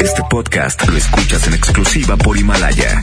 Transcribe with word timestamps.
Este 0.00 0.22
podcast 0.28 0.86
lo 0.86 0.96
escuchas 0.96 1.46
en 1.46 1.54
exclusiva 1.54 2.16
por 2.16 2.36
Himalaya. 2.36 3.02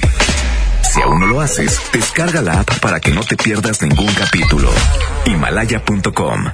Si 0.81 1.01
aún 1.01 1.19
no 1.19 1.25
lo 1.25 1.41
haces, 1.41 1.79
descarga 1.91 2.41
la 2.41 2.59
app 2.59 2.79
para 2.79 2.99
que 2.99 3.11
no 3.11 3.21
te 3.23 3.35
pierdas 3.35 3.81
ningún 3.81 4.13
capítulo. 4.13 4.69
Himalaya.com. 5.25 6.45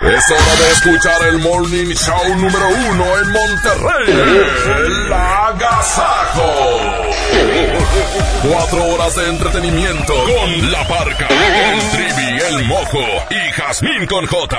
Es 0.00 0.30
hora 0.30 0.54
de 0.60 0.70
escuchar 0.72 1.28
el 1.28 1.38
morning 1.38 1.94
show 1.94 2.36
número 2.36 2.68
uno 2.68 3.04
en 3.18 3.32
Monterrey. 3.32 4.14
El 4.76 5.12
Agasajo. 5.12 6.52
Cuatro 8.48 8.84
horas 8.84 9.16
de 9.16 9.28
entretenimiento 9.30 10.14
con 10.14 10.72
La 10.72 10.86
Parca, 10.86 11.26
el 11.28 11.90
Trivi, 11.90 12.40
el 12.50 12.64
Mojo 12.66 13.04
y 13.30 13.52
Jazmín 13.52 14.06
con 14.06 14.26
J. 14.26 14.58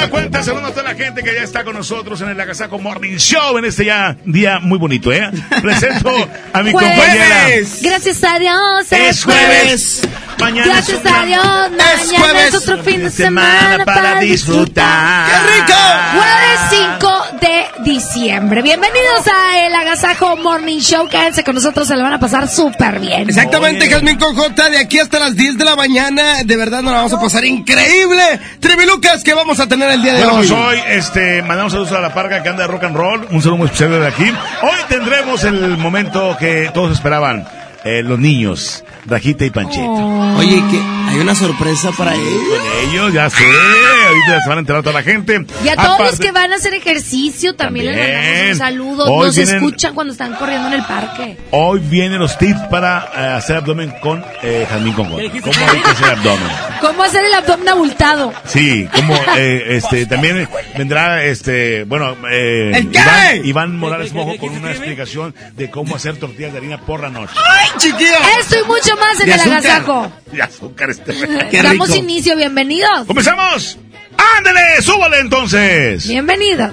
Nueva 0.00 0.10
cuenta, 0.10 0.42
saludo 0.42 0.66
a 0.66 0.70
toda 0.70 0.82
la 0.84 0.94
gente 0.94 1.22
que 1.22 1.34
ya 1.34 1.42
está 1.42 1.62
con 1.62 1.76
nosotros 1.76 2.20
en 2.22 2.30
el 2.30 2.40
Agasaco 2.40 2.78
Morning 2.78 3.16
Show 3.16 3.58
en 3.58 3.66
este 3.66 3.84
ya 3.84 4.16
día 4.24 4.58
muy 4.58 4.78
bonito, 4.78 5.12
¿eh? 5.12 5.30
Presento 5.62 6.10
a 6.52 6.62
mi 6.62 6.72
compañera. 6.72 7.48
Gracias 7.82 8.24
a 8.24 8.38
Dios. 8.38 8.92
Es 8.92 9.24
jueves. 9.24 10.02
Mañana 10.40 10.72
Gracias 10.72 10.98
es 10.98 11.04
una- 11.10 11.20
a 11.20 11.24
Dios. 11.26 11.44
Mañana 11.44 12.18
jueves. 12.18 12.48
es 12.48 12.54
otro 12.68 12.82
fin 12.82 13.02
de 13.02 13.10
semana 13.10 13.84
para 13.84 14.20
disfrutar. 14.20 15.26
¡Qué 15.30 15.52
rico! 15.54 15.78
Jueves 16.12 16.60
5 16.98 17.22
de 17.40 17.90
diciembre. 17.92 18.62
Bienvenidos 18.62 19.26
a 19.28 19.66
el 19.66 19.74
Agasajo 19.74 20.36
Morning 20.38 20.78
Show. 20.80 21.08
Quédense 21.08 21.44
con 21.44 21.54
nosotros, 21.54 21.86
se 21.86 21.96
lo 21.96 22.02
van 22.02 22.14
a 22.14 22.20
pasar 22.20 22.48
súper 22.48 22.98
bien. 23.00 23.28
Exactamente, 23.28 23.84
Oye. 23.84 23.90
Jazmín 23.94 24.16
con 24.18 24.34
J, 24.34 24.70
de 24.70 24.78
aquí 24.78 24.98
hasta 24.98 25.18
las 25.18 25.36
10 25.36 25.56
de 25.58 25.64
la 25.64 25.76
mañana, 25.76 26.42
de 26.44 26.56
verdad 26.56 26.82
nos 26.82 26.92
la 26.92 26.98
vamos 26.98 27.12
a 27.12 27.20
pasar 27.20 27.44
increíble. 27.44 28.40
Trivilucas 28.60 29.22
que 29.22 29.34
vamos 29.34 29.60
a 29.60 29.66
tener 29.68 29.90
el 29.90 30.02
día 30.02 30.14
de 30.14 30.24
Bueno, 30.24 30.38
hoy. 30.40 30.48
pues 30.48 30.58
hoy 30.58 30.78
este, 30.88 31.42
mandamos 31.42 31.72
saludos 31.72 31.92
a 31.92 32.00
la 32.00 32.12
parca 32.14 32.42
que 32.42 32.48
anda 32.48 32.62
de 32.62 32.68
rock 32.68 32.84
and 32.84 32.96
roll. 32.96 33.26
Un 33.30 33.40
saludo 33.42 33.58
muy 33.58 33.66
especial 33.66 33.90
de 34.00 34.06
aquí. 34.06 34.24
Hoy 34.62 34.78
tendremos 34.88 35.44
el 35.44 35.76
momento 35.76 36.36
que 36.38 36.70
todos 36.74 36.92
esperaban. 36.92 37.46
Eh, 37.84 38.02
los 38.02 38.18
niños, 38.18 38.84
Rajita 39.06 39.44
y 39.44 39.50
Panchito. 39.50 39.90
Oye, 40.36 40.62
que 40.70 40.78
hay 41.10 41.18
una 41.18 41.34
sorpresa 41.34 41.90
para 41.96 42.14
ellos. 42.14 42.42
Con 42.48 42.88
ellos, 42.90 43.12
ya 43.12 43.28
sé. 43.30 43.44
Ahorita 43.44 44.28
ya 44.28 44.40
se 44.42 44.48
van 44.48 44.58
a 44.58 44.60
enterar 44.60 44.82
toda 44.82 44.94
la 44.94 45.02
gente. 45.02 45.44
Y 45.64 45.68
a 45.68 45.76
todos 45.76 45.98
los 46.00 46.18
que 46.20 46.32
van 46.32 46.52
a 46.52 46.56
hacer 46.56 46.74
ejercicio 46.74 47.54
también, 47.54 47.86
les 47.86 47.96
También. 47.96 48.16
mandamos 48.22 48.50
un 48.52 48.58
saludo. 48.58 49.04
Hoy 49.12 49.26
Nos 49.26 49.36
vienen- 49.36 49.54
escuchan 49.56 49.94
cuando 49.94 50.12
están 50.12 50.34
corriendo 50.34 50.68
en 50.68 50.74
el 50.74 50.82
parque. 50.84 51.36
Hoy 51.50 51.80
vienen 51.80 52.18
los 52.18 52.36
tips 52.38 52.60
para 52.70 53.08
eh, 53.16 53.18
hacer 53.36 53.56
abdomen 53.56 53.92
con 54.02 54.24
eh, 54.42 54.66
Jazmín 54.68 54.92
con 54.94 55.06
J. 55.10 55.22
¿Cómo 55.42 55.70
hay 55.70 55.80
que 55.80 55.90
hacer 55.90 56.10
abdomen? 56.10 56.48
¿Cómo 56.80 57.02
hacer 57.02 57.24
el 57.24 57.34
abdomen 57.34 57.68
abultado? 57.68 58.32
Sí, 58.46 58.88
como 58.94 59.14
eh, 59.36 59.76
este 59.76 60.06
también 60.06 60.48
vendrá 60.76 61.22
este 61.24 61.84
bueno 61.84 62.16
eh, 62.30 62.72
¿El 62.74 62.90
qué? 62.90 62.98
Iván, 62.98 63.46
Iván 63.46 63.76
Morales 63.76 64.12
Mojo 64.12 64.36
con 64.38 64.50
una 64.50 64.70
explicación 64.70 65.34
de 65.56 65.70
cómo 65.70 65.96
hacer 65.96 66.16
tortillas 66.16 66.52
de 66.52 66.58
harina 66.58 66.78
por 66.80 67.00
la 67.00 67.10
noche. 67.10 67.34
¡Ay, 67.36 67.68
chiquilla! 67.78 68.18
Esto 68.40 68.56
y 68.58 68.64
mucho 68.64 68.96
más 68.96 69.20
en 69.20 69.26
De 69.26 69.32
el 69.34 69.40
azúcar. 69.40 69.58
agasajo. 69.58 70.12
Y 70.32 70.40
azúcar 70.40 70.90
este. 70.90 71.12
Qué 71.50 71.62
Damos 71.62 71.88
rico. 71.88 72.00
inicio, 72.00 72.36
bienvenidos. 72.36 73.06
¡Comenzamos! 73.06 73.78
¡Ándele! 74.36 74.82
¡Súbale 74.82 75.18
entonces! 75.20 76.06
Bienvenidos. 76.06 76.72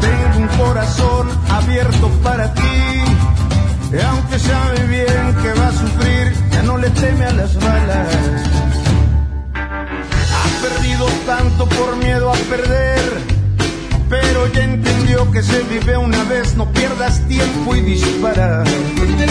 Tengo 0.00 0.38
un 0.38 0.48
corazón 0.58 1.28
abierto 1.50 2.08
para 2.22 2.52
ti. 2.54 2.62
Y 3.92 4.00
aunque 4.00 4.38
sabe 4.38 4.86
bien 4.86 5.34
que 5.42 5.52
va 5.60 5.68
a 5.68 5.72
sufrir, 5.72 6.32
ya 6.52 6.62
no 6.62 6.78
le 6.78 6.90
teme 6.90 7.24
a 7.24 7.32
las 7.32 7.54
balas. 7.56 8.08
Tanto 11.36 11.62
por 11.66 11.94
miedo 11.94 12.28
a 12.28 12.34
perder. 12.52 13.04
Pero 14.08 14.48
ya 14.52 14.64
entendió 14.64 15.30
que 15.30 15.44
se 15.44 15.62
vive 15.62 15.96
una 15.96 16.24
vez, 16.24 16.56
no 16.56 16.72
pierdas 16.72 17.20
tiempo 17.28 17.76
y 17.76 17.82
dispara. 17.82 18.64
De 18.64 19.28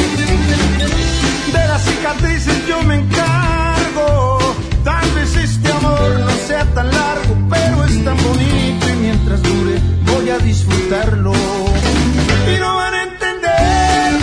las 1.68 1.84
cicatrices 1.84 2.66
yo 2.70 2.82
me 2.84 3.02
encargo. 3.02 4.40
Tal 4.86 5.12
vez 5.12 5.36
este 5.36 5.74
amor 5.74 6.22
no 6.22 6.32
sea 6.48 6.64
tan 6.74 6.90
largo, 6.90 7.36
pero 7.50 7.84
es 7.84 8.02
tan 8.06 8.16
bonito 8.16 8.88
y 8.88 8.94
mientras 8.94 9.44
dure 9.44 9.82
voy 10.06 10.30
a 10.30 10.38
disfrutarlo. 10.38 11.34
Y 11.34 12.60
no 12.62 12.76
van 12.76 12.94
a 12.94 13.04
entender 13.04 14.14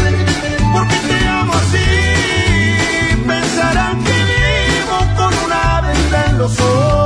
por 0.72 0.88
qué 0.88 0.96
te 1.08 1.28
amo 1.28 1.52
así. 1.52 1.90
Pensarán 3.26 4.02
que 4.02 4.14
vivo 4.32 4.96
con 5.18 5.34
una 5.44 5.82
venda 5.82 6.24
en 6.30 6.38
los 6.38 6.58
ojos. 6.58 7.05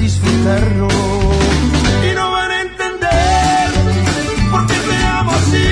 Disfrutarlo. 0.00 0.88
Y 2.10 2.14
no 2.14 2.32
van 2.32 2.50
a 2.50 2.60
entender 2.62 3.70
por 4.50 4.66
qué 4.66 4.74
te 4.74 4.96
amo 5.18 5.32
así. 5.32 5.68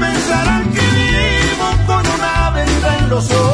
Pensarán 0.00 0.64
que 0.72 0.80
vivo 0.80 1.68
con 1.86 2.04
una 2.16 2.50
venda 2.50 2.98
en 2.98 3.08
los 3.10 3.30
ojos. 3.30 3.53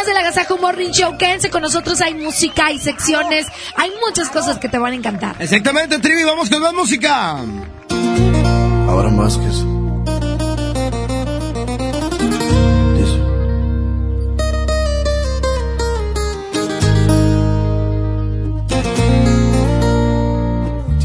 Más 0.00 0.06
del 0.06 0.16
Agasajo 0.16 0.56
Morning 0.56 0.92
Show. 0.92 1.18
Quédense 1.18 1.50
con 1.50 1.60
nosotros. 1.60 2.00
Hay 2.00 2.14
música, 2.14 2.66
hay 2.66 2.78
secciones, 2.78 3.46
hay 3.76 3.90
muchas 4.06 4.30
cosas 4.30 4.58
que 4.58 4.68
te 4.68 4.78
van 4.78 4.94
a 4.94 4.96
encantar. 4.96 5.36
Exactamente, 5.38 5.98
Trivi, 5.98 6.22
vamos 6.22 6.48
con 6.48 6.62
más 6.62 6.72
música. 6.72 7.32
Abraham 8.88 9.18
Vázquez. 9.18 9.56
Dice. 12.96 13.18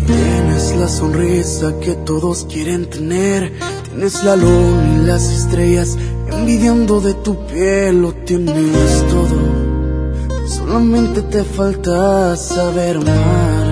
Tienes 0.05 0.75
la 0.77 0.87
sonrisa 0.87 1.73
que 1.81 1.95
todos 2.05 2.45
quieren 2.45 2.89
tener. 2.89 3.51
Tienes 3.89 4.23
la 4.23 4.37
luna 4.37 5.01
y 5.01 5.05
las 5.05 5.23
estrellas 5.23 5.97
envidiando 6.31 7.01
de 7.01 7.13
tu 7.13 7.45
piel. 7.47 8.01
Lo 8.01 8.13
tienes 8.13 9.05
todo. 9.09 9.37
Solamente 10.47 11.21
te 11.23 11.43
falta 11.43 12.35
saber 12.35 12.97
amar. 12.97 13.65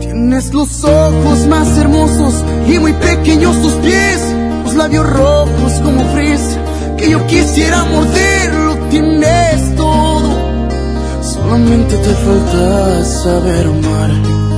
Tienes 0.00 0.54
los 0.54 0.84
ojos 0.84 1.46
más 1.46 1.78
hermosos 1.78 2.34
y 2.68 2.78
muy 2.78 2.92
pequeños 2.92 3.60
tus 3.60 3.72
pies, 3.74 4.34
los 4.64 4.74
labios 4.74 5.06
rojos 5.08 5.72
como 5.82 6.04
fresa 6.12 6.58
que 7.02 7.10
yo 7.10 7.26
quisiera 7.26 7.84
morder, 7.84 8.54
lo 8.54 8.76
tienes 8.88 9.76
todo. 9.76 10.30
Solamente 11.20 11.96
te 11.96 12.14
falta 12.14 13.04
saber 13.04 13.66
amar. 13.66 14.51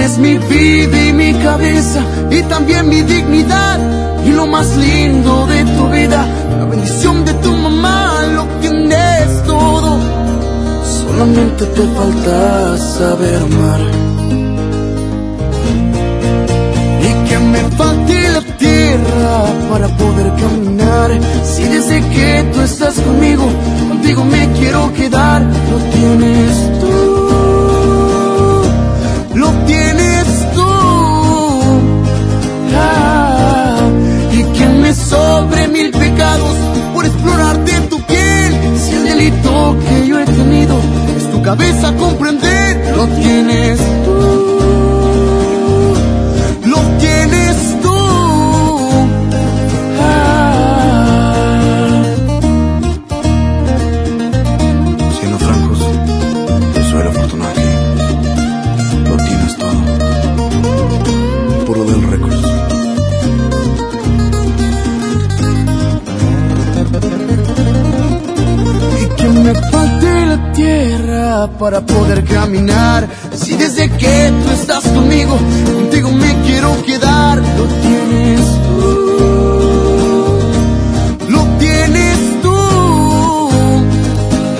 Tienes 0.00 0.18
mi 0.18 0.38
vida 0.38 1.08
y 1.08 1.12
mi 1.12 1.34
cabeza 1.34 2.00
y 2.30 2.40
también 2.44 2.88
mi 2.88 3.02
dignidad 3.02 3.78
y 4.24 4.30
lo 4.30 4.46
más 4.46 4.74
lindo 4.78 5.46
de 5.46 5.62
tu 5.76 5.88
vida, 5.90 6.26
la 6.58 6.64
bendición 6.64 7.22
de 7.26 7.34
tu 7.34 7.52
mamá, 7.52 8.22
lo 8.34 8.44
tienes 8.62 9.42
todo. 9.44 9.98
Solamente 11.02 11.66
te 11.66 11.82
falta 11.82 12.78
saber 12.78 13.42
amar. 13.42 13.80
Y 17.06 17.28
que 17.28 17.38
me 17.38 17.62
falte 17.76 18.28
la 18.30 18.40
tierra 18.56 19.44
para 19.70 19.88
poder 19.98 20.32
caminar. 20.40 21.10
Si 21.44 21.64
desde 21.64 22.00
que 22.08 22.50
tú 22.54 22.62
estás 22.62 22.94
conmigo, 23.00 23.44
contigo 23.90 24.24
me 24.24 24.50
quiero 24.52 24.90
quedar. 24.94 25.42
Lo 25.42 25.76
tienes 25.92 26.80
tú. 26.80 27.29
Lo 29.34 29.50
tienes 29.66 30.24
tú. 30.54 30.66
Ah, 32.74 33.76
y 34.32 34.42
que 34.58 34.66
me 34.66 34.94
sobre 34.94 35.68
mil 35.68 35.90
pecados 35.90 36.56
por 36.94 37.04
explorar 37.06 37.64
de 37.64 37.80
tu 37.88 38.00
piel. 38.02 38.54
Si 38.78 38.94
el 38.94 39.04
delito 39.04 39.76
que 39.88 40.06
yo 40.06 40.18
he 40.18 40.24
tenido 40.24 40.78
es 41.16 41.30
tu 41.30 41.42
cabeza 41.42 41.94
comprender, 41.96 42.96
lo 42.96 43.06
tienes 43.06 43.78
tú. 44.04 44.39
Para 71.30 71.80
poder 71.80 72.24
caminar. 72.24 73.08
Si 73.32 73.54
desde 73.54 73.88
que 73.88 74.32
tú 74.42 74.50
estás 74.50 74.82
conmigo, 74.88 75.38
contigo 75.64 76.10
me 76.10 76.34
quiero 76.44 76.82
quedar, 76.82 77.38
lo 77.38 77.66
tienes 77.84 78.40
tú. 78.64 78.98
Lo 81.28 81.44
tienes 81.58 82.18
tú. 82.42 82.56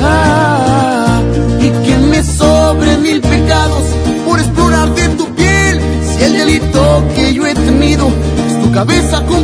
Ah, 0.01 1.21
y 1.61 1.71
que 1.85 1.97
me 1.97 2.23
sobren 2.23 3.03
mil 3.03 3.21
pecados 3.21 3.85
por 4.25 4.39
explorar 4.39 4.95
de 4.95 5.09
tu 5.09 5.27
piel. 5.35 5.81
Si 6.07 6.23
el 6.23 6.33
delito 6.35 7.05
que 7.17 7.35
yo 7.35 7.47
he 7.49 7.55
tenido 7.55 8.13
es 8.47 8.63
tu 8.63 8.71
cabeza 8.71 9.25
comprender, 9.27 9.40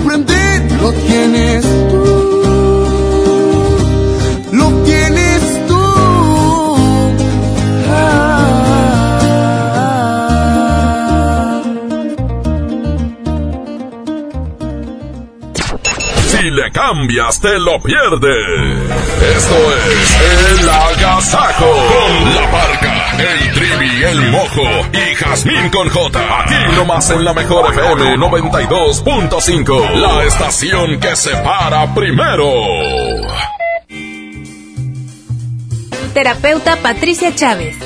cambias, 16.86 17.40
te 17.40 17.58
lo 17.58 17.80
pierdes. 17.80 18.90
Esto 19.36 19.56
es 19.90 20.60
El 20.60 20.68
Agasajo. 20.68 21.66
Con 21.66 22.34
la 22.34 22.50
parca, 22.50 23.16
el 23.18 23.52
trivi, 23.52 24.02
el 24.04 24.30
mojo 24.30 24.62
y 24.92 25.14
Jazmín 25.16 25.68
con 25.70 25.88
J. 25.88 26.40
Aquí 26.40 26.76
nomás 26.76 27.10
en 27.10 27.24
la 27.24 27.32
mejor 27.32 27.72
FM 27.72 28.16
92.5. 28.18 29.94
La 29.94 30.24
estación 30.24 31.00
que 31.00 31.16
se 31.16 31.30
para 31.38 31.92
primero. 31.92 32.52
Terapeuta 36.14 36.76
Patricia 36.76 37.34
Chávez. 37.34 37.76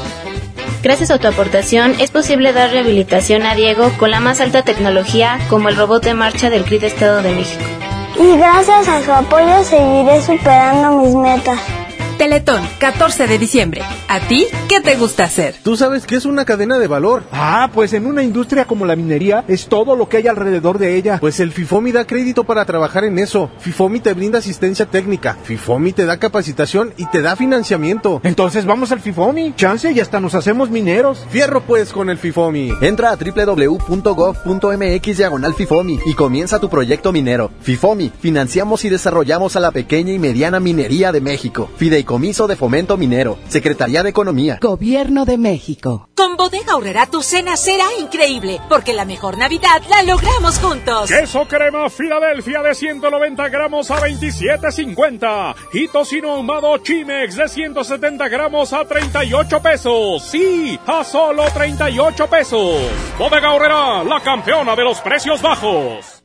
Gracias 0.83 1.11
a 1.11 1.19
tu 1.19 1.27
aportación 1.27 1.95
es 1.99 2.11
posible 2.11 2.53
dar 2.53 2.71
rehabilitación 2.71 3.43
a 3.45 3.55
Diego 3.55 3.93
con 3.99 4.11
la 4.11 4.21
más 4.21 4.41
alta 4.41 4.63
tecnología 4.63 5.39
como 5.49 5.69
el 5.69 5.77
robot 5.77 6.05
de 6.05 6.15
marcha 6.15 6.51
del 6.51 6.65
CRID 6.65 6.85
Estado 6.85 7.23
de 7.23 7.35
México. 7.35 7.80
Y 8.21 8.37
gracias 8.37 8.87
a 8.87 9.03
su 9.03 9.13
apoyo 9.13 9.65
seguiré 9.65 10.21
superando 10.21 10.99
mis 10.99 11.15
metas. 11.15 11.80
Teletón, 12.21 12.63
14 12.79 13.27
de 13.27 13.39
diciembre. 13.39 13.83
¿A 14.07 14.21
ti 14.21 14.47
qué 14.69 14.83
te 14.83 14.95
gusta 14.97 15.25
hacer? 15.25 15.55
Tú 15.63 15.75
sabes 15.75 16.05
que 16.05 16.17
es 16.17 16.27
una 16.27 16.45
cadena 16.45 16.79
de 16.79 16.87
valor. 16.87 17.23
Ah, 17.33 17.71
pues 17.73 17.95
en 17.95 18.05
una 18.05 18.23
industria 18.23 18.67
como 18.67 18.85
la 18.85 18.95
minería 18.95 19.43
es 19.49 19.69
todo 19.69 19.97
lo 19.97 20.11
que 20.11 20.19
hay 20.19 20.27
alrededor 20.27 20.79
de 20.79 20.97
ella. 20.97 21.17
Pues 21.19 21.41
el 21.41 21.51
FIFOMI 21.51 21.93
da 21.93 22.07
crédito 22.07 22.45
para 22.45 22.67
trabajar 22.67 23.05
en 23.05 23.19
eso. 23.19 23.51
FIFOMI 23.61 24.01
te 24.01 24.13
brinda 24.13 24.41
asistencia 24.41 24.85
técnica. 24.85 25.39
FIFOMI 25.45 25.95
te 25.95 26.05
da 26.05 26.19
capacitación 26.19 26.93
y 26.99 27.07
te 27.07 27.23
da 27.23 27.37
financiamiento. 27.37 28.21
Entonces 28.23 28.67
vamos 28.67 28.93
al 28.93 29.01
FIFOMI. 29.01 29.55
Chance 29.57 29.91
y 29.91 30.01
hasta 30.01 30.21
nos 30.21 30.35
hacemos 30.35 30.69
mineros. 30.69 31.25
Fierro 31.31 31.63
pues 31.63 31.91
con 31.91 32.11
el 32.11 32.19
FIFOMI. 32.19 32.71
Entra 32.83 33.13
a 33.13 33.17
www.gov.mx 33.17 35.17
diagonal 35.17 35.55
FIFOMI 35.55 36.01
y 36.05 36.13
comienza 36.13 36.61
tu 36.61 36.69
proyecto 36.69 37.13
minero. 37.13 37.51
FIFOMI, 37.63 38.13
financiamos 38.21 38.85
y 38.85 38.91
desarrollamos 38.91 39.57
a 39.57 39.61
la 39.61 39.71
pequeña 39.71 40.13
y 40.13 40.19
mediana 40.19 40.61
minería 40.61 41.13
de 41.13 41.23
México. 41.23 41.71
Fideicomiso 42.11 42.49
de 42.49 42.57
Fomento 42.57 42.97
Minero. 42.97 43.39
Secretaría 43.47 44.03
de 44.03 44.11
Economía. 44.11 44.59
Gobierno 44.61 45.25
de 45.25 45.39
México. 45.39 46.09
Con 46.17 46.37
Bodega 46.37 46.73
Aurrera 46.73 47.07
tu 47.07 47.23
cena 47.23 47.57
será 47.57 47.85
increíble, 48.01 48.61
porque 48.69 48.95
la 48.95 49.05
mejor 49.05 49.39
Navidad 49.39 49.81
la 49.89 50.03
logramos 50.03 50.59
juntos. 50.59 51.09
Queso 51.09 51.47
crema 51.47 51.89
Filadelfia 51.89 52.63
de 52.63 52.75
190 52.75 53.49
gramos 53.49 53.93
a 53.93 54.01
27.50 54.01 55.55
y 55.73 55.87
tocino 55.87 56.33
ahumado 56.33 56.77
Chimex 56.79 57.37
de 57.37 57.49
170 57.49 58.29
gramos 58.29 58.73
a 58.73 58.85
38 58.85 59.63
pesos. 59.63 60.25
Sí, 60.25 60.79
a 60.87 61.05
solo 61.05 61.45
38 61.55 62.27
pesos. 62.27 62.77
Bodega 63.19 63.51
Aurrera, 63.51 64.03
la 64.03 64.21
campeona 64.21 64.75
de 64.75 64.83
los 64.83 65.01
precios 65.01 65.41
bajos. 65.41 66.25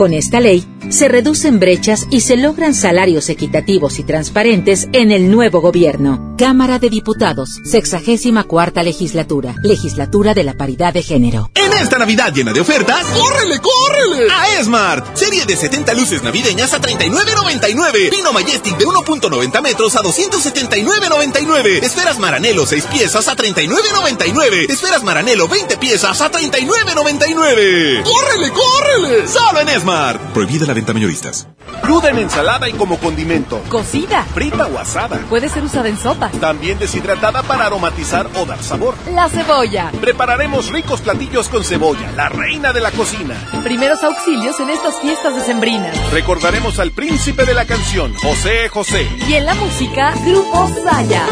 Con 0.00 0.14
esta 0.14 0.40
ley, 0.40 0.66
se 0.88 1.08
reducen 1.08 1.60
brechas 1.60 2.06
y 2.10 2.22
se 2.22 2.38
logran 2.38 2.74
salarios 2.74 3.28
equitativos 3.28 3.98
y 3.98 4.02
transparentes 4.02 4.88
en 4.94 5.12
el 5.12 5.30
nuevo 5.30 5.60
gobierno. 5.60 6.34
Cámara 6.38 6.78
de 6.78 6.88
Diputados, 6.88 7.60
64 7.64 8.48
cuarta 8.48 8.82
legislatura, 8.82 9.54
legislatura 9.62 10.32
de 10.32 10.42
la 10.42 10.54
paridad 10.54 10.94
de 10.94 11.02
género. 11.02 11.50
En 11.54 11.70
esta 11.74 11.98
Navidad 11.98 12.32
llena 12.32 12.54
de 12.54 12.62
ofertas, 12.62 13.04
¡córrele, 13.08 13.60
córrele! 13.60 14.32
A 14.32 14.58
Esmart. 14.58 15.14
Serie 15.14 15.44
de 15.44 15.54
70 15.54 15.92
luces 15.92 16.22
navideñas 16.22 16.72
a 16.72 16.80
39.99. 16.80 18.08
Pino 18.10 18.32
Majestic 18.32 18.78
de 18.78 18.86
1.90 18.86 19.62
metros 19.62 19.94
a 19.96 19.98
279.99. 20.00 21.84
Esferas 21.84 22.18
Maranelo 22.18 22.64
6 22.64 22.86
piezas 22.86 23.28
a 23.28 23.36
39.99. 23.36 24.70
Esferas 24.70 25.04
Maranelo 25.04 25.46
20 25.46 25.76
piezas 25.76 26.22
a 26.22 26.30
39.99. 26.30 28.02
¡Córrele, 28.02 28.50
córrele! 28.50 29.28
Solo 29.28 29.60
en 29.60 29.68
Esmart. 29.68 29.89
Prohibida 30.32 30.66
la 30.66 30.74
venta 30.74 30.92
mayoristas. 30.92 31.48
Cruda 31.82 32.10
en 32.10 32.18
ensalada 32.18 32.68
y 32.68 32.72
como 32.72 32.98
condimento. 32.98 33.60
Cocida. 33.68 34.24
Frita 34.34 34.66
o 34.66 34.78
asada. 34.78 35.18
Puede 35.28 35.48
ser 35.48 35.64
usada 35.64 35.88
en 35.88 35.98
sopa. 35.98 36.30
También 36.40 36.78
deshidratada 36.78 37.42
para 37.42 37.66
aromatizar 37.66 38.28
o 38.36 38.46
dar 38.46 38.62
sabor. 38.62 38.94
La 39.12 39.28
cebolla. 39.28 39.90
Prepararemos 40.00 40.70
ricos 40.70 41.00
platillos 41.00 41.48
con 41.48 41.64
cebolla, 41.64 42.12
la 42.12 42.28
reina 42.28 42.72
de 42.72 42.80
la 42.80 42.92
cocina. 42.92 43.34
Primeros 43.64 44.04
auxilios 44.04 44.60
en 44.60 44.70
estas 44.70 45.00
fiestas 45.00 45.34
decembrinas. 45.34 45.96
Recordaremos 46.12 46.78
al 46.78 46.92
príncipe 46.92 47.44
de 47.44 47.54
la 47.54 47.64
canción, 47.64 48.14
José 48.14 48.68
José. 48.68 49.08
Y 49.28 49.34
en 49.34 49.46
la 49.46 49.54
música, 49.54 50.14
Grupo 50.24 50.70
Saya. 50.84 51.26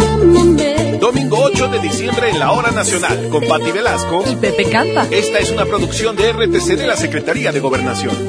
Domingo 0.98 1.38
8 1.44 1.68
de 1.68 1.78
diciembre 1.78 2.30
en 2.30 2.40
la 2.40 2.50
Hora 2.50 2.72
Nacional, 2.72 3.28
con 3.28 3.46
Patti 3.46 3.70
Velasco. 3.70 4.24
Y 4.28 4.34
Pepe 4.34 4.68
Campa. 4.68 5.06
Esta 5.10 5.38
es 5.38 5.50
una 5.50 5.64
producción 5.64 6.16
de 6.16 6.32
RTC 6.32 6.76
de 6.76 6.86
la 6.88 6.96
Secretaría 6.96 7.52
de 7.52 7.60
Gobernación. 7.60 8.28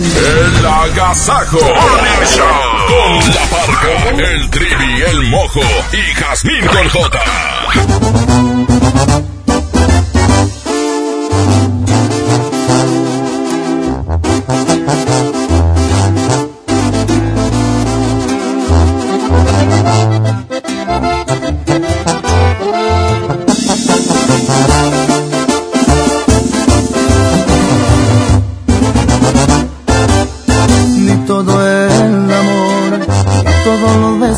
El 0.00 0.64
Agasajo 0.64 1.58
Morning 1.58 2.24
Show 2.24 2.46
con 2.86 3.34
La 3.34 3.42
Parca, 3.50 4.10
el 4.10 4.50
Trivi, 4.50 5.02
el 5.08 5.22
Mojo 5.24 5.60
y 5.92 6.14
Jazmín 6.14 6.66
con 6.66 6.88
J. 6.88 7.18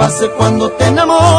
pase 0.00 0.30
cuando 0.30 0.70
te 0.72 0.86
enamores, 0.86 1.29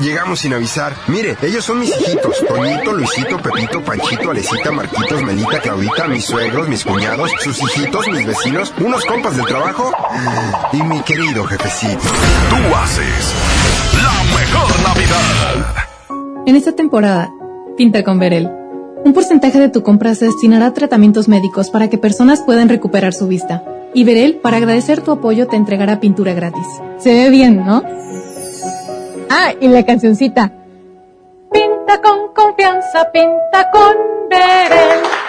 Llegamos 0.00 0.40
sin 0.40 0.54
avisar. 0.54 0.94
Mire, 1.08 1.36
ellos 1.42 1.64
son 1.64 1.80
mis 1.80 1.90
hijitos. 1.90 2.36
Toñito, 2.46 2.92
Luisito, 2.92 3.36
Pepito, 3.38 3.82
Panchito, 3.82 4.30
Alecita, 4.30 4.70
Marquitos, 4.70 5.22
Melita, 5.22 5.60
Claudita, 5.60 6.08
mis 6.08 6.24
suegros, 6.24 6.68
mis 6.68 6.84
cuñados, 6.84 7.30
sus 7.40 7.60
hijitos, 7.62 8.08
mis 8.08 8.26
vecinos, 8.26 8.72
unos 8.80 9.04
compas 9.04 9.36
del 9.36 9.46
trabajo 9.46 9.92
y 10.72 10.82
mi 10.82 11.00
querido 11.00 11.44
jefecito. 11.44 12.02
Tú 12.50 12.76
haces 12.76 13.34
la 14.02 14.38
mejor 14.38 14.82
Navidad. 14.82 15.74
En 16.46 16.56
esta 16.56 16.72
temporada, 16.72 17.30
pinta 17.76 18.02
con 18.02 18.18
Verel. 18.18 18.50
Un 19.04 19.12
porcentaje 19.14 19.58
de 19.58 19.68
tu 19.68 19.82
compra 19.82 20.14
se 20.14 20.26
destinará 20.26 20.66
a 20.66 20.74
tratamientos 20.74 21.28
médicos 21.28 21.70
para 21.70 21.88
que 21.88 21.98
personas 21.98 22.42
puedan 22.42 22.68
recuperar 22.68 23.14
su 23.14 23.26
vista. 23.26 23.64
Y 23.94 24.04
Verel, 24.04 24.36
para 24.36 24.58
agradecer 24.58 25.00
tu 25.00 25.10
apoyo, 25.10 25.46
te 25.46 25.56
entregará 25.56 26.00
pintura 26.00 26.34
gratis. 26.34 26.66
Se 26.98 27.12
ve 27.14 27.30
bien, 27.30 27.64
¿no? 27.64 27.82
Ah, 29.32 29.54
y 29.60 29.68
la 29.68 29.84
cancioncita. 29.84 30.50
Pinta 31.52 32.02
con 32.02 32.34
confianza, 32.34 33.12
pinta 33.12 33.70
con 33.70 33.94
Verel. 34.28 35.19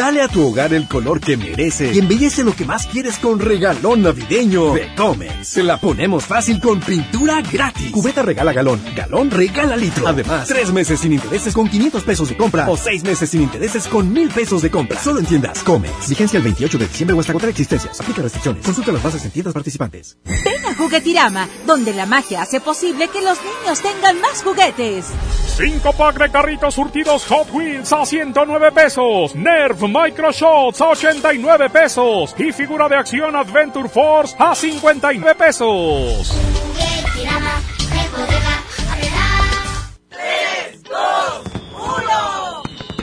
Dale 0.00 0.22
a 0.22 0.28
tu 0.28 0.48
hogar 0.48 0.72
el 0.72 0.88
color 0.88 1.20
que 1.20 1.36
merece 1.36 1.92
y 1.92 1.98
embellece 1.98 2.42
lo 2.42 2.56
que 2.56 2.64
más 2.64 2.86
quieres 2.86 3.18
con 3.18 3.38
regalón 3.38 4.00
navideño 4.00 4.72
de 4.72 4.94
Comex. 4.94 5.46
Se 5.46 5.62
la 5.62 5.78
ponemos 5.78 6.24
fácil 6.24 6.58
con 6.58 6.80
pintura 6.80 7.42
gratis. 7.42 7.90
Cubeta 7.90 8.22
regala 8.22 8.54
galón, 8.54 8.80
galón 8.96 9.30
regala 9.30 9.76
litro. 9.76 10.08
Además, 10.08 10.48
tres 10.48 10.72
meses 10.72 11.00
sin 11.00 11.12
intereses 11.12 11.52
con 11.52 11.68
500 11.68 12.02
pesos 12.02 12.30
de 12.30 12.36
compra 12.38 12.66
o 12.70 12.78
seis 12.78 13.04
meses 13.04 13.28
sin 13.28 13.42
intereses 13.42 13.86
con 13.88 14.10
mil 14.10 14.30
pesos 14.30 14.62
de 14.62 14.70
compra. 14.70 14.98
Solo 14.98 15.20
en 15.20 15.26
tiendas 15.26 15.62
Comex. 15.62 16.08
Vigencia 16.08 16.38
el 16.38 16.44
28 16.44 16.78
de 16.78 16.86
diciembre 16.86 17.14
o 17.14 17.20
hasta 17.20 17.34
contra 17.34 17.50
existencias. 17.50 18.00
Aplica 18.00 18.22
restricciones. 18.22 18.64
Consulta 18.64 18.92
las 18.92 19.02
bases 19.02 19.22
en 19.26 19.32
tiendas 19.32 19.52
participantes. 19.52 20.16
Ven 20.24 20.64
a 20.64 20.74
Juguetirama, 20.76 21.46
donde 21.66 21.92
la 21.92 22.06
magia 22.06 22.40
hace 22.40 22.58
posible 22.60 23.08
que 23.08 23.20
los 23.20 23.36
niños 23.42 23.82
tengan 23.82 24.18
más 24.22 24.42
juguetes. 24.42 25.08
5 25.58 25.92
pack 25.92 26.16
de 26.16 26.30
carritos 26.30 26.74
surtidos 26.74 27.26
Hot 27.26 27.52
Wheels 27.52 27.92
a 27.92 28.06
109 28.06 28.72
pesos. 28.72 29.34
Nerf 29.34 29.89
Micro 29.92 30.30
Shots 30.30 30.80
a 30.80 30.90
89 30.90 31.68
pesos. 31.70 32.34
Y 32.38 32.52
figura 32.52 32.88
de 32.88 32.96
acción 32.96 33.34
Adventure 33.34 33.88
Force 33.88 34.36
a 34.38 34.54
59 34.54 35.34
pesos. 35.34 36.32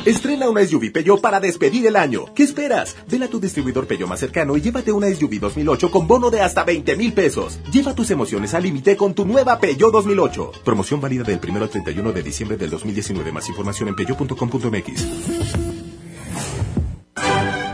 Estrena 0.06 0.50
una 0.50 0.65
SUV 0.65 0.94
Peugeot 0.94 1.20
para 1.20 1.41
despedir 1.41 1.86
el 1.86 1.98
año. 1.98 2.34
¿Qué 2.34 2.44
esperas? 2.44 2.96
Ven 3.10 3.24
a 3.24 3.27
tu 3.27 3.41
distribuidor 3.41 3.86
Peugeot 3.88 4.08
más 4.08 4.22
cercano 4.22 4.56
y 4.56 4.62
llévate 4.62 4.94
una 4.94 5.13
SUV 5.13 5.41
2008 5.41 5.91
con 5.91 6.08
bono 6.08 6.29
de 6.29 6.39
hasta 6.39 6.63
20 6.63 6.96
mil 6.96 7.12
pesos. 7.12 7.60
Lleva 7.74 7.94
tus 7.94 8.10
emociones 8.12 8.53
al 8.53 8.63
límite 8.63 8.96
con 8.96 9.13
tu 9.13 9.25
nueva 9.25 9.60
Peugeot 9.60 9.91
2008. 9.91 10.51
Promoción 10.63 11.01
válida 11.01 11.24
del 11.24 11.41
1 11.46 11.62
al 11.62 11.70
31 11.70 12.13
de 12.13 12.24
diciembre 12.24 12.56
del 12.56 12.70
2019. 12.70 13.34
Más 13.34 13.50
información 13.50 13.89
en 13.89 13.96
peugeot.com.mx. 13.98 15.76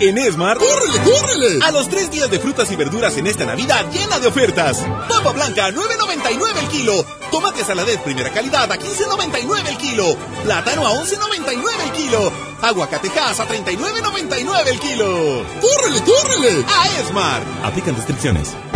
En 0.04 0.18
Esmar, 0.18 0.58
¡córrele, 0.58 1.00
córrele! 1.00 1.60
A 1.64 1.72
los 1.72 1.88
tres 1.88 2.12
días 2.12 2.30
de 2.30 2.38
frutas 2.38 2.70
y 2.70 2.76
verduras 2.76 3.16
en 3.16 3.26
esta 3.26 3.46
Navidad 3.46 3.90
llena 3.90 4.20
de 4.20 4.28
ofertas. 4.28 4.84
Papa 5.08 5.32
blanca 5.32 5.68
a 5.68 5.72
9.99 5.72 6.58
el 6.60 6.68
kilo. 6.68 7.06
Tomate 7.32 7.64
saladet 7.64 8.02
primera 8.02 8.30
calidad 8.30 8.70
a 8.70 8.78
15.99 8.78 9.66
el 9.66 9.78
kilo. 9.78 10.18
Plátano 10.44 10.86
a 10.86 10.92
11.99 10.92 11.84
el 11.86 11.92
kilo. 11.94 12.34
Aguacatejas 12.62 13.40
a 13.40 13.48
39.99 13.48 14.68
el 14.68 14.80
kilo. 14.82 15.46
¡Córrele, 15.62 16.02
córrele! 16.04 16.66
A 16.68 17.00
Esmar. 17.00 17.42
Aplican 17.64 17.96
restricciones. 17.96 18.50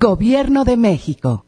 Gobierno 0.00 0.64
de 0.64 0.76
México. 0.76 1.47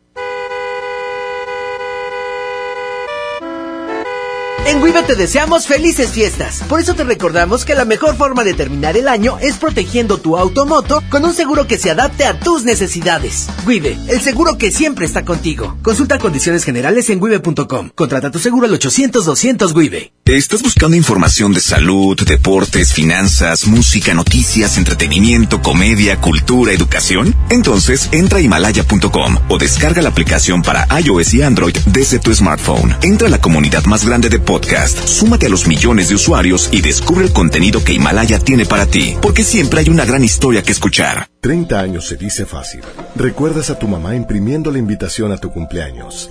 En 4.70 4.80
Wibe 4.80 5.02
te 5.02 5.16
deseamos 5.16 5.66
felices 5.66 6.10
fiestas. 6.10 6.62
Por 6.68 6.78
eso 6.78 6.94
te 6.94 7.02
recordamos 7.02 7.64
que 7.64 7.74
la 7.74 7.84
mejor 7.84 8.16
forma 8.16 8.44
de 8.44 8.54
terminar 8.54 8.96
el 8.96 9.08
año 9.08 9.36
es 9.40 9.56
protegiendo 9.56 10.18
tu 10.18 10.38
automoto 10.38 11.02
con 11.10 11.24
un 11.24 11.34
seguro 11.34 11.66
que 11.66 11.76
se 11.76 11.90
adapte 11.90 12.24
a 12.24 12.38
tus 12.38 12.62
necesidades. 12.62 13.48
Wibe, 13.66 13.98
el 14.06 14.20
seguro 14.20 14.58
que 14.58 14.70
siempre 14.70 15.06
está 15.06 15.24
contigo. 15.24 15.76
Consulta 15.82 16.20
condiciones 16.20 16.62
generales 16.62 17.10
en 17.10 17.20
wibe.com. 17.20 17.90
Contrata 17.96 18.30
tu 18.30 18.38
seguro 18.38 18.68
al 18.68 18.78
800-200 18.78 19.74
Wibe. 19.74 20.12
¿Estás 20.24 20.62
buscando 20.62 20.96
información 20.96 21.52
de 21.52 21.60
salud, 21.60 22.16
deportes, 22.24 22.92
finanzas, 22.92 23.66
música, 23.66 24.14
noticias, 24.14 24.78
entretenimiento, 24.78 25.60
comedia, 25.60 26.20
cultura, 26.20 26.72
educación? 26.72 27.34
Entonces 27.48 28.08
entra 28.12 28.38
a 28.38 28.40
himalaya.com 28.40 29.38
o 29.48 29.58
descarga 29.58 30.02
la 30.02 30.10
aplicación 30.10 30.62
para 30.62 30.86
iOS 31.00 31.34
y 31.34 31.42
Android 31.42 31.76
desde 31.86 32.20
tu 32.20 32.32
smartphone. 32.32 32.96
Entra 33.02 33.26
a 33.26 33.30
la 33.30 33.40
comunidad 33.40 33.84
más 33.86 34.06
grande 34.06 34.28
de 34.28 34.38
podcast, 34.38 34.59
súmate 35.04 35.46
a 35.46 35.48
los 35.48 35.66
millones 35.66 36.08
de 36.08 36.14
usuarios 36.14 36.68
y 36.72 36.80
descubre 36.80 37.24
el 37.24 37.32
contenido 37.32 37.82
que 37.82 37.92
Himalaya 37.92 38.38
tiene 38.38 38.64
para 38.64 38.86
ti, 38.86 39.16
porque 39.20 39.44
siempre 39.44 39.80
hay 39.80 39.88
una 39.88 40.04
gran 40.04 40.24
historia 40.24 40.62
que 40.62 40.72
escuchar. 40.72 41.28
30 41.40 41.80
años 41.80 42.06
se 42.06 42.16
dice 42.16 42.46
fácil. 42.46 42.82
Recuerdas 43.16 43.70
a 43.70 43.78
tu 43.78 43.88
mamá 43.88 44.14
imprimiendo 44.14 44.70
la 44.70 44.78
invitación 44.78 45.32
a 45.32 45.38
tu 45.38 45.50
cumpleaños. 45.50 46.30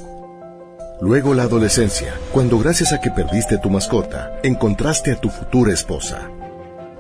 Luego 1.02 1.34
la 1.34 1.44
adolescencia, 1.44 2.14
cuando 2.32 2.60
gracias 2.60 2.92
a 2.92 3.00
que 3.00 3.10
perdiste 3.10 3.58
tu 3.58 3.70
mascota, 3.70 4.40
encontraste 4.44 5.12
a 5.12 5.20
tu 5.20 5.30
futura 5.30 5.74
esposa. 5.74 6.30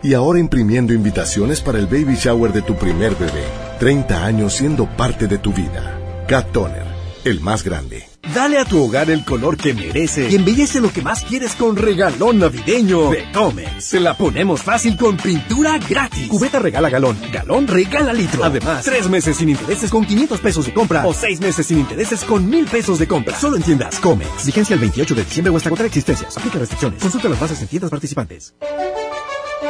Y 0.02 0.14
ahora 0.14 0.40
imprimiendo 0.40 0.94
invitaciones 0.94 1.60
para 1.60 1.80
el 1.80 1.86
baby 1.86 2.16
shower 2.16 2.54
de 2.54 2.62
tu 2.62 2.76
primer 2.76 3.16
bebé. 3.16 3.44
30 3.80 4.26
años 4.26 4.54
siendo 4.54 4.86
parte 4.86 5.28
de 5.28 5.38
tu 5.38 5.52
vida. 5.52 5.98
Cat 6.28 6.52
Toner, 6.52 6.86
el 7.26 7.42
más 7.42 7.64
grande. 7.64 8.09
Dale 8.34 8.60
a 8.60 8.66
tu 8.66 8.84
hogar 8.84 9.10
el 9.10 9.26
color 9.26 9.58
que 9.58 9.74
merece 9.74 10.30
y 10.30 10.36
embellece 10.36 10.80
lo 10.80 10.92
que 10.92 11.02
más 11.02 11.24
quieres 11.24 11.56
con 11.56 11.76
regalón 11.76 12.40
navideño 12.40 13.10
de 13.10 13.32
Comex. 13.32 13.84
Se 13.84 14.00
la 14.00 14.16
ponemos 14.16 14.62
fácil 14.62 14.98
con 14.98 15.18
pintura 15.18 15.80
gratis. 15.80 16.28
Cubeta 16.28 16.60
regala 16.60 16.90
galón, 16.90 17.18
galón 17.32 17.68
regala 17.68 18.14
litro. 18.14 18.44
Además, 18.44 18.86
tres 18.86 19.10
meses 19.10 19.38
sin 19.38 19.50
intereses 19.50 19.90
con 19.90 20.06
500 20.06 20.40
pesos 20.42 20.66
de 20.66 20.74
compra 20.74 21.08
o 21.08 21.14
seis 21.14 21.40
meses 21.40 21.66
sin 21.66 21.80
intereses 21.80 22.24
con 22.24 22.48
mil 22.48 22.66
pesos 22.66 23.00
de 23.00 23.08
compra. 23.08 23.40
Solo 23.40 23.58
en 23.58 23.64
tiendas 23.64 24.00
Comex. 24.00 24.46
Vigencia 24.46 24.76
el 24.76 24.80
28 24.80 25.16
de 25.16 25.24
diciembre 25.24 25.54
o 25.54 25.58
hasta 25.58 25.70
contra 25.70 25.88
existencias. 25.88 26.38
Aplica 26.38 26.60
restricciones. 26.60 27.02
Consulta 27.02 27.30
las 27.30 27.40
bases 27.40 27.62
en 27.62 27.68
tiendas 27.68 27.90
participantes. 27.90 28.54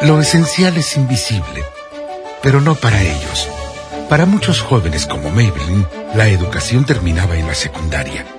Lo 0.02 0.20
esencial 0.20 0.76
es 0.78 0.98
invisible, 0.98 1.64
pero 2.42 2.62
no 2.62 2.76
para 2.76 3.02
ellos. 3.02 3.48
Para 4.10 4.26
muchos 4.26 4.62
jóvenes 4.62 5.06
como 5.06 5.30
Maybelline, 5.30 5.86
la 6.16 6.28
educación 6.28 6.86
terminaba 6.86 7.38
en 7.38 7.48
la 7.48 7.54
secundaria. 7.54 8.26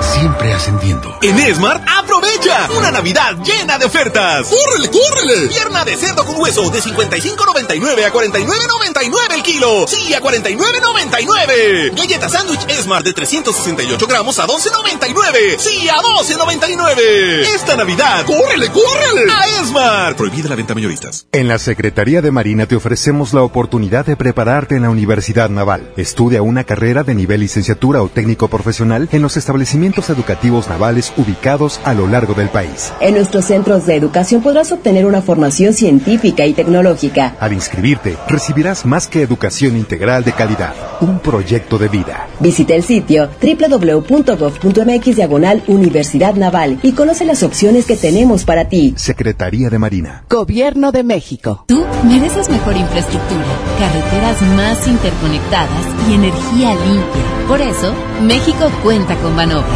siempre 0.00 0.52
ascendiendo. 0.52 1.18
En 1.22 1.38
Esmart, 1.38 1.82
aprovecha 1.88 2.68
una 2.76 2.90
Navidad 2.90 3.36
llena 3.44 3.78
de 3.78 3.86
ofertas. 3.86 4.46
¡Córrele, 4.48 4.90
córrele! 4.90 5.48
Pierna 5.48 5.84
de 5.84 5.96
cerdo 5.96 6.24
con 6.24 6.40
hueso 6.40 6.68
de 6.70 6.80
55.99 6.80 8.04
a 8.04 8.12
49.99 8.12 9.34
el 9.34 9.42
kilo. 9.42 9.86
Sí, 9.86 10.12
a 10.14 10.20
49.99. 10.20 11.96
Galleta 11.96 12.28
sándwich 12.28 12.66
Esmart 12.68 13.04
de 13.04 13.12
368 13.12 14.06
gramos 14.06 14.38
a 14.38 14.46
12.99. 14.46 15.58
Sí, 15.58 15.88
a 15.88 15.96
12.99. 15.96 17.46
Esta 17.54 17.76
Navidad, 17.76 18.24
¡córrele, 18.26 18.70
córrele! 18.70 19.32
A 19.32 19.62
Esmart. 19.62 20.16
Prohibida 20.16 20.48
la 20.48 20.56
venta 20.56 20.74
mayoristas. 20.74 21.26
En 21.32 21.48
la 21.48 21.58
Secretaría 21.58 22.22
de 22.22 22.30
Marina 22.30 22.66
te 22.66 22.76
ofrecemos 22.76 23.32
la 23.32 23.42
oportunidad 23.42 24.06
de 24.06 24.16
prepararte 24.16 24.76
en 24.76 24.82
la 24.82 24.90
Universidad 24.90 25.48
Naval. 25.48 25.92
Estudia 25.96 26.42
una 26.42 26.64
carrera 26.64 27.02
de 27.02 27.14
nivel 27.14 27.40
licenciatura 27.40 28.02
o 28.02 28.08
técnico 28.08 28.48
profesional 28.48 29.08
en 29.12 29.22
los 29.22 29.36
establecimientos 29.36 29.85
educativos 29.94 30.68
navales 30.68 31.12
ubicados 31.16 31.80
al 31.84 31.96
lo 31.96 32.06
largo 32.06 32.34
del 32.34 32.48
país. 32.48 32.92
En 33.00 33.14
nuestros 33.14 33.46
centros 33.46 33.86
de 33.86 33.96
educación 33.96 34.42
podrás 34.42 34.70
obtener 34.70 35.06
una 35.06 35.22
formación 35.22 35.72
científica 35.72 36.46
y 36.46 36.52
tecnológica. 36.52 37.34
Al 37.40 37.52
inscribirte, 37.52 38.16
recibirás 38.28 38.84
más 38.84 39.08
que 39.08 39.22
educación 39.22 39.76
integral 39.76 40.24
de 40.24 40.32
calidad, 40.32 40.74
un 41.00 41.18
proyecto 41.18 41.78
de 41.78 41.88
vida. 41.88 42.28
Visita 42.40 42.74
el 42.74 42.82
sitio 42.82 43.30
www.gov.mx 43.40 45.16
diagonal 45.16 45.62
Universidad 45.66 46.34
Naval 46.34 46.78
y 46.82 46.92
conoce 46.92 47.24
las 47.24 47.42
opciones 47.42 47.86
que 47.86 47.96
tenemos 47.96 48.44
para 48.44 48.68
ti. 48.68 48.94
Secretaría 48.96 49.70
de 49.70 49.78
Marina. 49.78 50.24
Gobierno 50.28 50.92
de 50.92 51.02
México. 51.02 51.64
Tú 51.66 51.84
mereces 52.04 52.48
mejor 52.50 52.76
infraestructura, 52.76 53.44
carreteras 53.78 54.42
más 54.54 54.86
interconectadas 54.86 55.86
y 56.08 56.14
energía 56.14 56.74
limpia. 56.74 57.46
Por 57.48 57.60
eso, 57.60 57.92
México 58.22 58.70
cuenta 58.82 59.16
con 59.16 59.34
Banobras. 59.34 59.75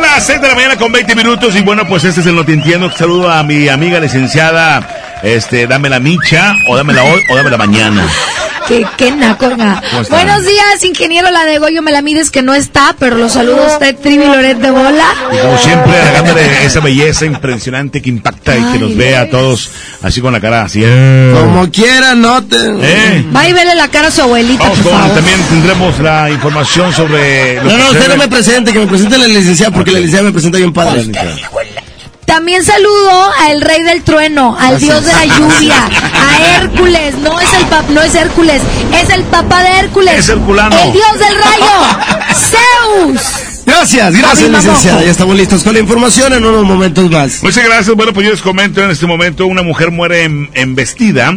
Las 0.00 0.26
6 0.26 0.40
de 0.40 0.48
la 0.48 0.54
mañana 0.54 0.76
con 0.76 0.90
20 0.90 1.14
minutos 1.14 1.54
y 1.56 1.62
bueno, 1.62 1.86
pues 1.86 2.04
este 2.04 2.20
es 2.20 2.26
el 2.26 2.34
No 2.34 2.44
Te 2.44 2.52
Entiendo. 2.52 2.90
Saludo 2.90 3.30
a 3.30 3.42
mi 3.42 3.68
amiga 3.68 4.00
licenciada, 4.00 4.80
este, 5.22 5.66
dame 5.66 5.88
la 5.88 6.00
micha, 6.00 6.54
o 6.68 6.76
dámela 6.76 7.02
hoy, 7.04 7.22
o 7.30 7.36
dámela 7.36 7.56
mañana. 7.56 8.06
Qué, 8.68 8.86
qué 8.96 9.10
naco, 9.10 9.46
oiga. 9.46 9.82
¿Cómo 9.90 10.02
está? 10.02 10.14
Buenos 10.14 10.46
días, 10.46 10.84
ingeniero 10.84 11.28
la 11.32 11.44
de 11.44 11.58
Goyo 11.58 11.82
me 11.82 11.90
la 11.90 12.02
mides 12.02 12.30
que 12.30 12.40
no 12.40 12.54
está, 12.54 12.94
pero 13.00 13.16
los 13.16 13.32
saludo 13.32 13.64
a 13.64 13.66
usted, 13.72 13.96
Trivi 13.96 14.24
Loret 14.24 14.58
de 14.58 14.70
Bola. 14.70 15.06
Y 15.32 15.38
como 15.38 15.58
siempre, 15.58 16.00
regándole 16.04 16.64
esa 16.64 16.78
belleza 16.78 17.24
impresionante 17.26 18.00
que 18.00 18.10
impacta 18.10 18.56
y 18.56 18.62
que 18.72 18.78
nos 18.78 18.96
ve 18.96 19.16
a 19.16 19.28
todos 19.28 19.70
así 20.02 20.20
con 20.20 20.32
la 20.32 20.40
cara 20.40 20.62
así. 20.62 20.82
eh. 20.84 21.34
Como 21.34 21.68
quiera, 21.72 22.14
no 22.14 22.44
te... 22.44 22.56
¿Eh? 22.56 23.24
Va 23.34 23.48
y 23.48 23.52
vele 23.52 23.74
la 23.74 23.88
cara 23.88 24.06
a 24.06 24.10
su 24.12 24.22
abuelita, 24.22 24.62
Vamos 24.62 24.78
por 24.78 24.92
favor. 24.92 25.14
también 25.16 25.40
tendremos 25.48 25.98
la 25.98 26.30
información 26.30 26.92
sobre... 26.92 27.56
lo 27.56 27.62
No, 27.64 27.70
que 27.70 27.76
no, 27.76 27.84
usted 27.86 27.98
sucede- 28.02 28.08
no 28.08 28.16
me 28.22 28.28
presente, 28.28 28.72
que 28.72 28.78
me 28.78 28.86
presente 28.86 29.18
la 29.18 29.26
licenciada, 29.26 29.72
porque 29.74 29.90
la 29.90 29.98
licenciada 29.98 30.24
me 30.26 30.32
presenta 30.32 30.58
bien 30.58 30.72
padre. 30.72 31.10
También 32.30 32.64
saludo 32.64 33.28
al 33.48 33.60
rey 33.60 33.82
del 33.82 34.02
trueno, 34.02 34.56
al 34.56 34.78
dios 34.78 35.04
de 35.04 35.12
la 35.12 35.24
lluvia, 35.24 35.74
a 35.84 36.58
Hércules, 36.62 37.16
no 37.18 37.40
es 37.40 37.52
el 37.54 37.64
pap, 37.66 37.88
no 37.90 38.00
es 38.02 38.14
Hércules, 38.14 38.62
es 39.02 39.10
el 39.10 39.24
papá 39.24 39.64
de 39.64 39.70
Hércules. 39.80 40.16
Es 40.16 40.28
Herculano. 40.28 40.76
El 40.80 40.92
dios 40.92 41.12
del 41.18 41.34
rayo, 41.34 42.24
Zeus. 42.34 43.20
Gracias, 43.66 44.14
gracias, 44.16 44.48
licenciada. 44.48 45.02
Ya 45.02 45.10
estamos 45.10 45.36
listos 45.36 45.64
con 45.64 45.72
la 45.74 45.80
información 45.80 46.32
en 46.32 46.44
unos 46.44 46.64
momentos 46.64 47.10
más. 47.10 47.42
Muchas 47.42 47.64
gracias. 47.64 47.96
Bueno, 47.96 48.12
pues 48.12 48.24
yo 48.26 48.30
les 48.32 48.42
comento 48.42 48.80
en 48.80 48.90
este 48.90 49.06
momento, 49.06 49.46
una 49.46 49.62
mujer 49.62 49.90
muere 49.90 50.22
en- 50.22 50.50
embestida. 50.54 51.34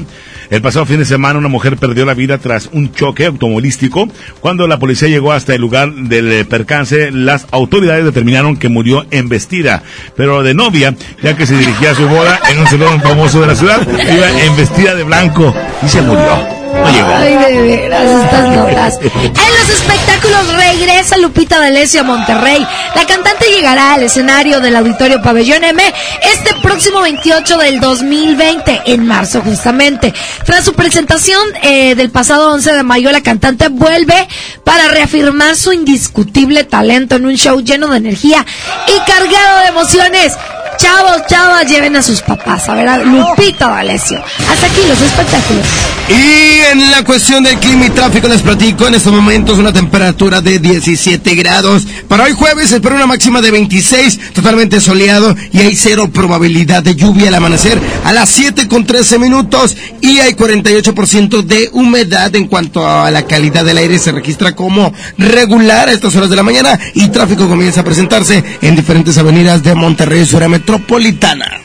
El 0.53 0.61
pasado 0.61 0.85
fin 0.85 0.99
de 0.99 1.05
semana 1.05 1.39
una 1.39 1.47
mujer 1.47 1.77
perdió 1.77 2.05
la 2.05 2.13
vida 2.13 2.37
tras 2.37 2.69
un 2.71 2.93
choque 2.93 3.25
automovilístico. 3.25 4.07
Cuando 4.39 4.67
la 4.67 4.77
policía 4.77 5.07
llegó 5.07 5.33
hasta 5.33 5.55
el 5.55 5.61
lugar 5.61 5.91
del 5.91 6.31
eh, 6.31 6.45
percance, 6.45 7.09
las 7.09 7.47
autoridades 7.49 8.05
determinaron 8.05 8.57
que 8.57 8.69
murió 8.69 9.03
embestida, 9.09 9.81
pero 10.15 10.43
de 10.43 10.53
novia, 10.53 10.93
ya 11.23 11.35
que 11.35 11.47
se 11.47 11.57
dirigía 11.57 11.89
a 11.89 11.95
su 11.95 12.07
boda 12.07 12.39
en 12.51 12.59
un 12.59 12.67
salón 12.67 13.01
famoso 13.01 13.41
de 13.41 13.47
la 13.47 13.55
ciudad, 13.55 13.81
iba 13.81 14.43
embestida 14.43 14.93
de 14.93 15.03
blanco 15.03 15.55
y 15.83 15.89
se 15.89 16.03
murió. 16.03 16.62
Llegó. 16.93 17.13
Ay, 17.15 17.35
de 17.35 17.61
veras, 17.61 18.23
estas 18.25 18.55
locas. 18.55 18.99
En 19.01 19.53
los 19.59 19.69
espectáculos 19.69 20.53
regresa 20.55 21.17
Lupita 21.17 21.59
D'Alessio 21.59 22.01
a 22.01 22.03
Monterrey. 22.03 22.65
La 22.95 23.05
cantante 23.05 23.45
llegará 23.49 23.93
al 23.93 24.03
escenario 24.03 24.59
del 24.59 24.75
Auditorio 24.75 25.21
Pabellón 25.21 25.63
M 25.63 25.83
este 26.21 26.53
próximo 26.61 27.01
28 27.01 27.57
del 27.57 27.79
2020, 27.79 28.81
en 28.85 29.05
marzo 29.05 29.41
justamente. 29.41 30.13
Tras 30.45 30.65
su 30.65 30.73
presentación 30.73 31.39
eh, 31.61 31.95
del 31.95 32.11
pasado 32.11 32.51
11 32.53 32.73
de 32.73 32.83
mayo, 32.83 33.11
la 33.11 33.21
cantante 33.21 33.69
vuelve 33.69 34.27
para 34.63 34.87
reafirmar 34.89 35.55
su 35.55 35.73
indiscutible 35.73 36.63
talento 36.63 37.15
en 37.15 37.25
un 37.25 37.35
show 37.35 37.59
lleno 37.61 37.87
de 37.87 37.97
energía 37.97 38.45
y 38.87 39.09
cargado 39.09 39.59
de 39.59 39.67
emociones. 39.67 40.33
Chavos, 40.77 41.25
chavas, 41.27 41.67
lleven 41.67 41.95
a 41.95 42.01
sus 42.01 42.21
papás 42.21 42.67
a 42.69 42.75
ver 42.75 42.87
a 42.87 42.97
Lupita 42.97 43.67
D'Alessio. 43.67 44.21
Hasta 44.49 44.65
aquí 44.67 44.81
los 44.87 44.99
espectáculos. 45.01 45.65
Y 46.09 46.71
en 46.71 46.91
la 46.91 47.03
cuestión 47.03 47.43
del 47.43 47.57
clima 47.59 47.85
y 47.85 47.89
tráfico 47.89 48.27
les 48.27 48.41
platico 48.41 48.87
en 48.87 48.95
estos 48.95 49.13
momentos 49.13 49.57
una 49.57 49.71
temperatura 49.71 50.41
de 50.41 50.59
17 50.59 51.35
grados. 51.35 51.87
Para 52.07 52.25
hoy 52.25 52.33
jueves 52.33 52.69
se 52.69 52.75
espera 52.75 52.95
una 52.95 53.07
máxima 53.07 53.41
de 53.41 53.51
26, 53.51 54.33
totalmente 54.33 54.81
soleado 54.81 55.35
y 55.51 55.59
hay 55.59 55.75
cero 55.75 56.09
probabilidad 56.11 56.83
de 56.83 56.95
lluvia 56.95 57.29
al 57.29 57.35
amanecer 57.35 57.79
a 58.03 58.11
las 58.11 58.29
7 58.29 58.67
con 58.67 58.85
13 58.85 59.17
minutos 59.17 59.77
y 60.01 60.19
hay 60.19 60.33
48% 60.33 61.41
de 61.43 61.69
humedad 61.71 62.35
en 62.35 62.47
cuanto 62.47 62.87
a 62.87 63.09
la 63.09 63.23
calidad 63.25 63.63
del 63.63 63.77
aire 63.77 63.97
se 63.97 64.11
registra 64.11 64.55
como 64.55 64.93
regular 65.17 65.87
a 65.87 65.93
estas 65.93 66.15
horas 66.15 66.29
de 66.29 66.35
la 66.35 66.43
mañana 66.43 66.77
y 66.93 67.07
tráfico 67.09 67.47
comienza 67.47 67.81
a 67.81 67.85
presentarse 67.85 68.43
en 68.61 68.75
diferentes 68.75 69.17
avenidas 69.17 69.63
de 69.63 69.73
Monterrey, 69.75 70.25
zona 70.25 70.43
metropolitana. 70.63 71.59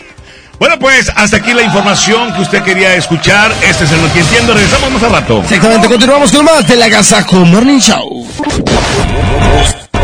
Bueno, 0.59 0.77
pues 0.81 1.11
hasta 1.15 1.37
aquí 1.37 1.55
la 1.55 1.63
información 1.63 2.35
que 2.35 2.43
usted 2.43 2.63
quería 2.65 2.95
escuchar. 2.97 3.53
Este 3.63 3.85
es 3.85 3.93
el 3.93 4.03
Lo 4.03 4.13
que 4.13 4.21
entiendo. 4.21 4.55
Regresamos 4.55 4.91
más 4.91 5.03
a 5.05 5.09
rato. 5.09 5.41
Exactamente, 5.43 5.87
continuamos 5.87 6.33
con 6.33 6.45
más 6.45 6.67
del 6.67 6.83
Agasajo 6.83 7.37
Morning 7.45 7.79
Show. 7.79 8.27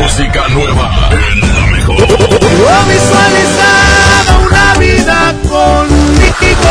Música 0.00 0.48
nueva 0.50 1.10
en 1.10 1.40
la 1.40 1.66
mejor. 1.66 1.96
Yo 1.98 2.06
visualizaba 2.88 4.38
una 4.46 4.74
vida 4.74 5.34
contigo. 5.48 6.70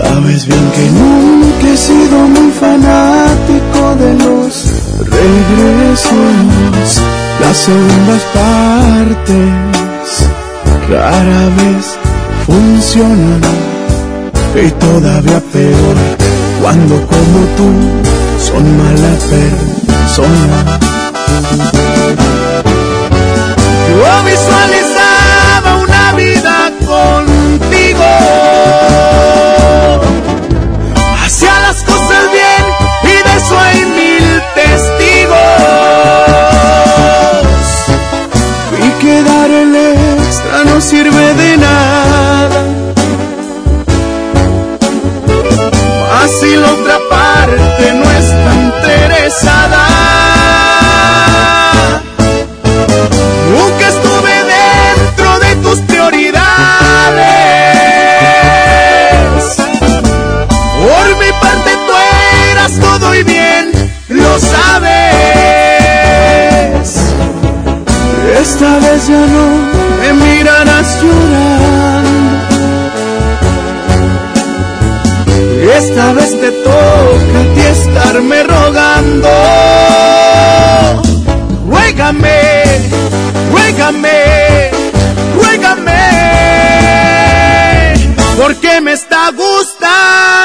Sabes 0.00 0.46
bien 0.46 0.70
que 0.76 0.90
nunca 0.90 1.66
he 1.72 1.76
sido 1.76 2.18
muy 2.28 2.52
fanático 2.52 3.96
de 3.96 4.14
los 4.14 4.64
regresos, 5.00 7.02
las 7.40 7.56
segundas 7.56 8.22
partes 8.32 9.50
rara 10.88 11.48
vez 11.58 11.98
funcionan 12.46 13.42
y 14.54 14.70
todavía 14.70 15.40
peor 15.52 15.96
cuando 16.62 16.94
como 17.06 17.40
tú 17.56 17.68
son 18.40 18.78
mala 18.78 19.18
persona. 19.34 20.78
Yo 23.98 24.12
visualizaba 24.30 25.70
una 25.82 26.04
vida 26.12 26.56
contigo 26.86 28.06
eso 33.48 33.58
hay 33.58 33.84
mil 33.86 34.42
testigos. 34.54 35.36
Y 38.78 38.90
quedar 39.02 39.50
el 39.50 39.76
extra 39.76 40.64
no 40.64 40.80
sirve 40.80 41.34
de 41.34 41.56
nada. 41.56 42.64
Más 46.10 46.30
si 46.40 46.56
la 46.56 46.72
otra 46.72 46.98
parte 47.08 47.92
no 47.94 48.10
está 48.10 48.54
interesada. 48.54 50.27
Esta 68.60 68.78
vez 68.80 69.06
ya 69.06 69.24
no 69.24 69.46
me 70.00 70.12
mirarás 70.14 71.00
llorando. 71.00 72.38
Esta 75.76 76.12
vez 76.14 76.40
te 76.40 76.50
toca 76.50 77.38
a 77.38 77.54
ti 77.54 77.60
estarme 77.60 78.42
rogando. 78.42 79.28
Ruégame, 81.68 82.40
ruégame, 83.52 84.70
ruégame, 85.36 86.02
porque 88.36 88.80
me 88.80 88.92
está 88.94 89.30
gustando. 89.30 90.37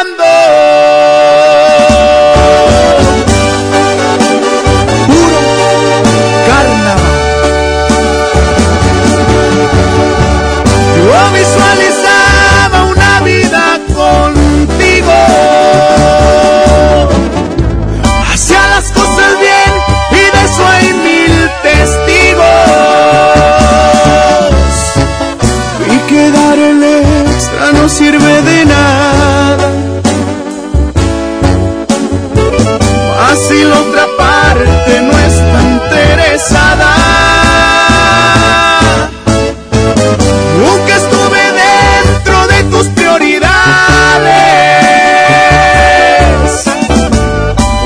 Nunca 40.60 40.96
estuve 40.98 41.42
dentro 41.64 42.48
de 42.48 42.64
tus 42.64 42.88
prioridades. 42.88 43.44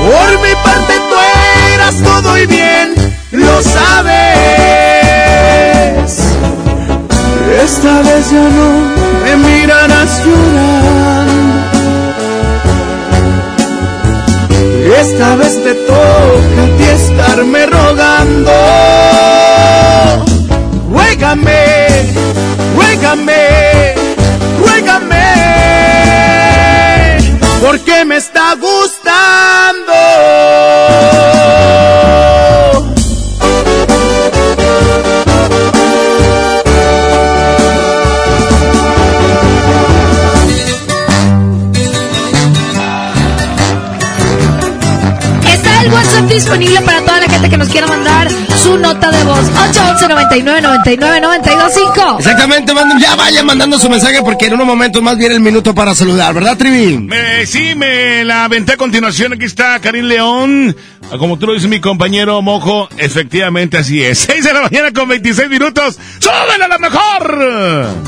Por 0.02 0.40
mi 0.40 0.54
parte 0.64 0.94
tú 1.08 1.16
eras 1.72 1.94
todo 2.02 2.36
y 2.36 2.46
bien, 2.46 2.94
lo 3.30 3.62
sabes. 3.62 4.18
Esta 7.62 8.02
vez 8.02 8.30
ya 8.30 8.42
no 8.42 8.68
me 9.22 9.36
mirarás 9.36 10.24
llorando. 10.24 10.67
Esta 15.00 15.36
vez 15.36 15.62
te 15.62 15.74
toca 15.74 16.62
a 16.64 16.76
ti 16.76 16.84
estarme 16.84 17.66
rogando. 17.66 18.50
Ruégame, 20.90 21.62
ruégame, 22.74 23.94
ruégame, 24.58 25.26
porque 27.60 28.04
me 28.04 28.16
está 28.16 28.56
gustando. 28.56 29.94
Disponible 46.38 46.80
para 46.82 47.00
toda 47.00 47.20
la 47.20 47.28
gente 47.28 47.48
que 47.50 47.56
nos 47.56 47.68
quiera 47.68 47.86
mandar 47.88 48.28
su 48.62 48.78
nota 48.78 49.10
de 49.10 49.24
voz. 49.24 49.40
811 49.70 50.08
99 50.08 50.62
99 50.62 51.20
925. 51.20 52.16
Exactamente, 52.20 52.72
manden- 52.72 53.00
ya 53.00 53.16
vayan 53.16 53.44
mandando 53.44 53.78
su 53.78 53.90
mensaje 53.90 54.22
porque 54.22 54.46
en 54.46 54.54
unos 54.54 54.66
momentos 54.66 55.02
más 55.02 55.18
viene 55.18 55.34
el 55.34 55.40
minuto 55.40 55.74
para 55.74 55.94
saludar, 55.94 56.32
¿verdad, 56.34 56.56
Trivi? 56.56 56.96
Me, 56.98 57.44
sí, 57.46 57.74
me 57.74 58.24
la 58.24 58.44
aventé 58.44 58.74
a 58.74 58.76
continuación. 58.76 59.32
Aquí 59.32 59.46
está 59.46 59.80
Karim 59.80 60.04
León. 60.04 60.76
Ah, 61.10 61.16
Como 61.18 61.38
tú 61.38 61.46
lo 61.46 61.54
dices, 61.54 61.68
mi 61.68 61.80
compañero 61.80 62.40
Mojo, 62.40 62.88
efectivamente 62.98 63.76
así 63.78 64.02
es. 64.02 64.18
6 64.30 64.44
de 64.44 64.52
la 64.52 64.62
mañana 64.62 64.92
con 64.92 65.08
26 65.08 65.48
minutos. 65.48 65.98
¡Súbela 66.20 66.66
a 66.66 66.68
la 66.68 66.78
mejor! 66.78 68.07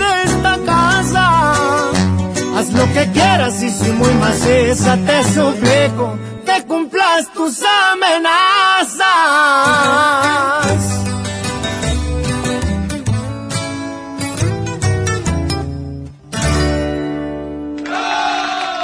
Haz 2.71 2.77
lo 2.77 2.93
que 2.93 3.11
quieras 3.11 3.61
y 3.63 3.69
si 3.69 3.91
muy 3.91 4.13
maciza 4.13 4.97
te 4.97 5.23
suplico 5.33 6.17
que 6.45 6.63
cumplas 6.65 7.31
tus 7.33 7.61
amenazas. 7.91 9.01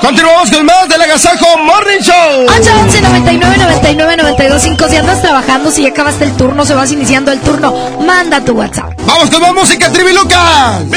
Continuamos 0.01 0.51
con 0.51 0.65
más 0.65 0.87
del 0.89 1.01
Agasajo 1.01 1.57
Morning 1.57 1.99
Show. 2.01 2.45
811 2.47 3.01
99 3.01 3.57
99 3.57 4.17
92 4.17 4.61
5 4.61 4.89
Si 4.89 4.95
andas 4.95 5.21
trabajando, 5.21 5.71
si 5.71 5.83
ya 5.83 5.89
acabaste 5.89 6.23
el 6.25 6.37
turno, 6.37 6.65
se 6.65 6.73
vas 6.73 6.91
iniciando 6.91 7.31
el 7.31 7.39
turno, 7.41 7.73
manda 8.05 8.43
tu 8.43 8.53
WhatsApp. 8.53 8.93
Vamos 9.05 9.29
con 9.29 9.41
más 9.41 9.53
música, 9.53 9.91
Trivi 9.91 10.13
Lucas. 10.13 10.89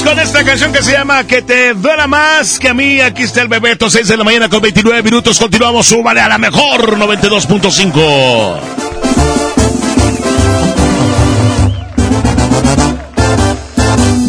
Con 0.00 0.18
esta 0.18 0.42
canción 0.42 0.72
que 0.72 0.82
se 0.82 0.92
llama 0.92 1.22
Que 1.24 1.42
te 1.42 1.74
duela 1.74 2.06
más 2.06 2.58
que 2.58 2.70
a 2.70 2.74
mí. 2.74 2.98
Aquí 3.02 3.24
está 3.24 3.42
el 3.42 3.48
Bebeto, 3.48 3.90
6 3.90 4.08
de 4.08 4.16
la 4.16 4.24
mañana 4.24 4.48
con 4.48 4.62
29 4.62 5.02
minutos. 5.02 5.38
Continuamos, 5.38 5.86
súbale 5.86 6.22
a 6.22 6.28
la 6.28 6.38
mejor 6.38 6.98
92.5. 6.98 8.60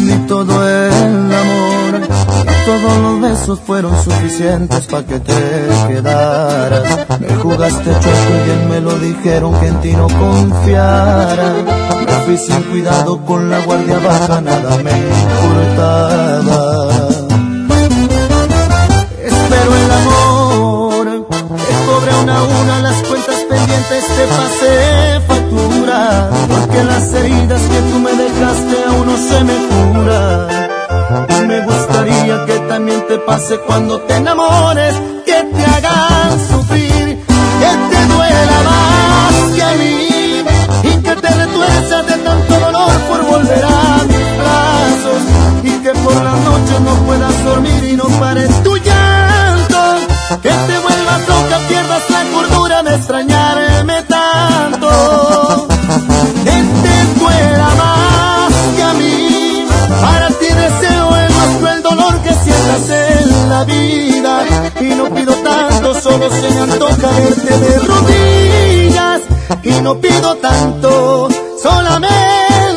Ni 0.00 0.26
todo 0.28 0.68
el 0.68 1.34
amor, 1.34 2.08
todos 2.66 2.98
los 2.98 3.20
besos 3.22 3.58
fueron 3.66 4.04
suficientes 4.04 4.86
para 4.86 5.06
que 5.06 5.18
te 5.18 5.34
quedaras. 5.88 7.06
Me 7.20 7.34
jugaste 7.36 7.90
chueco 7.90 8.10
y 8.10 8.44
bien 8.44 8.68
me 8.68 8.80
lo 8.82 8.98
dijeron 8.98 9.58
que 9.58 9.66
en 9.68 9.80
ti 9.80 9.92
no 9.92 10.08
confiara. 10.08 11.83
Fui 12.24 12.38
sin 12.38 12.62
cuidado 12.62 13.22
con 13.26 13.50
la 13.50 13.60
guardia 13.60 13.98
baja, 13.98 14.40
nada 14.40 14.78
me 14.78 14.92
importaba. 14.92 16.86
Espero 19.22 19.76
el 19.76 19.90
amor, 19.90 21.26
te 21.28 21.74
cobre 21.86 22.14
una 22.22 22.38
a 22.38 22.42
una 22.42 22.80
las 22.80 23.02
cuentas 23.02 23.36
pendientes, 23.48 24.04
te 24.16 24.26
pasé 24.38 25.20
factura. 25.28 26.30
Porque 26.48 26.84
las 26.84 27.12
heridas 27.12 27.60
que 27.60 27.80
tú 27.90 27.98
me 27.98 28.12
dejaste 28.12 28.84
aún 28.88 29.06
no 29.06 29.16
se 29.18 29.44
me 29.44 29.54
curan. 29.68 30.64
Me 31.46 31.60
gustaría 31.60 32.46
que 32.46 32.58
también 32.70 33.06
te 33.06 33.18
pase 33.18 33.58
cuando 33.66 34.00
te 34.00 34.16
enamores, 34.16 34.94
que 35.26 35.42
te 35.54 35.64
hagan 35.64 36.40
sufrir, 36.48 37.18
que 37.26 37.70
te 37.90 37.93
por 43.44 43.52
volver 43.52 43.64
a 43.64 44.04
mis 44.04 44.38
brazos. 44.38 45.22
Y 45.62 45.82
que 45.82 45.90
por 45.90 46.14
las 46.14 46.38
noches 46.40 46.80
no 46.80 46.94
puedas 47.06 47.44
dormir 47.44 47.84
y 47.84 47.96
no 47.96 48.04
pares 48.20 48.62
tu 48.62 48.76
llanto. 48.76 49.96
Que 50.42 50.50
te 50.50 50.78
vuelvas 50.78 51.28
loca, 51.28 51.58
pierdas 51.68 52.02
la 52.10 52.24
cordura 52.32 52.82
de 52.82 52.94
extrañarme 52.94 54.02
tanto. 54.02 55.66
Que 56.44 56.50
te 56.50 57.20
duela 57.20 57.68
más 57.76 58.52
que 58.76 58.82
a 58.82 58.92
mí. 58.94 59.66
Para 60.00 60.28
ti 60.28 60.46
deseo 60.46 61.16
el 61.16 61.34
más 61.34 61.56
cruel 61.58 61.82
dolor 61.82 62.20
que 62.22 62.34
sientas 62.34 62.90
en 62.90 63.48
la 63.48 63.64
vida. 63.64 64.44
Y 64.80 64.94
no 64.94 65.14
pido 65.14 65.34
tanto, 65.34 66.00
solo 66.00 66.30
se 66.30 66.50
me 66.50 66.60
antoja 66.72 67.10
verte 67.10 67.58
de 67.58 67.78
rodillas. 67.78 69.20
Y 69.62 69.80
no 69.82 69.98
pido 69.98 70.36
tanto, 70.36 71.28
solamente 71.62 72.73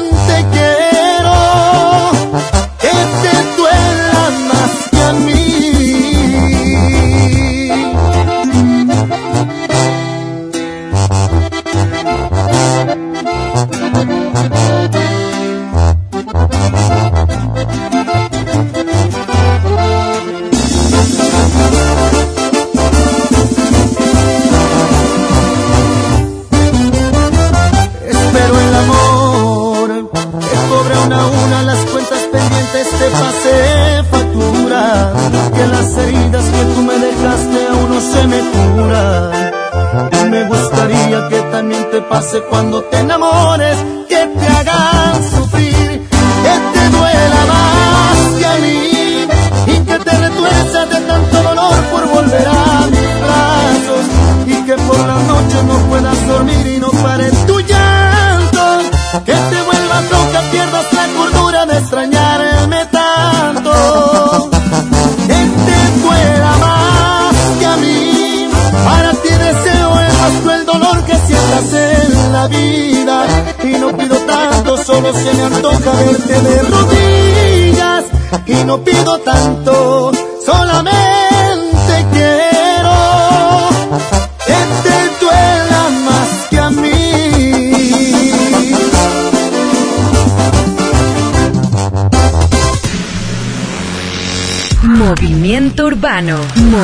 pase 42.28 42.42
cuando 42.50 42.84
te 42.84 42.97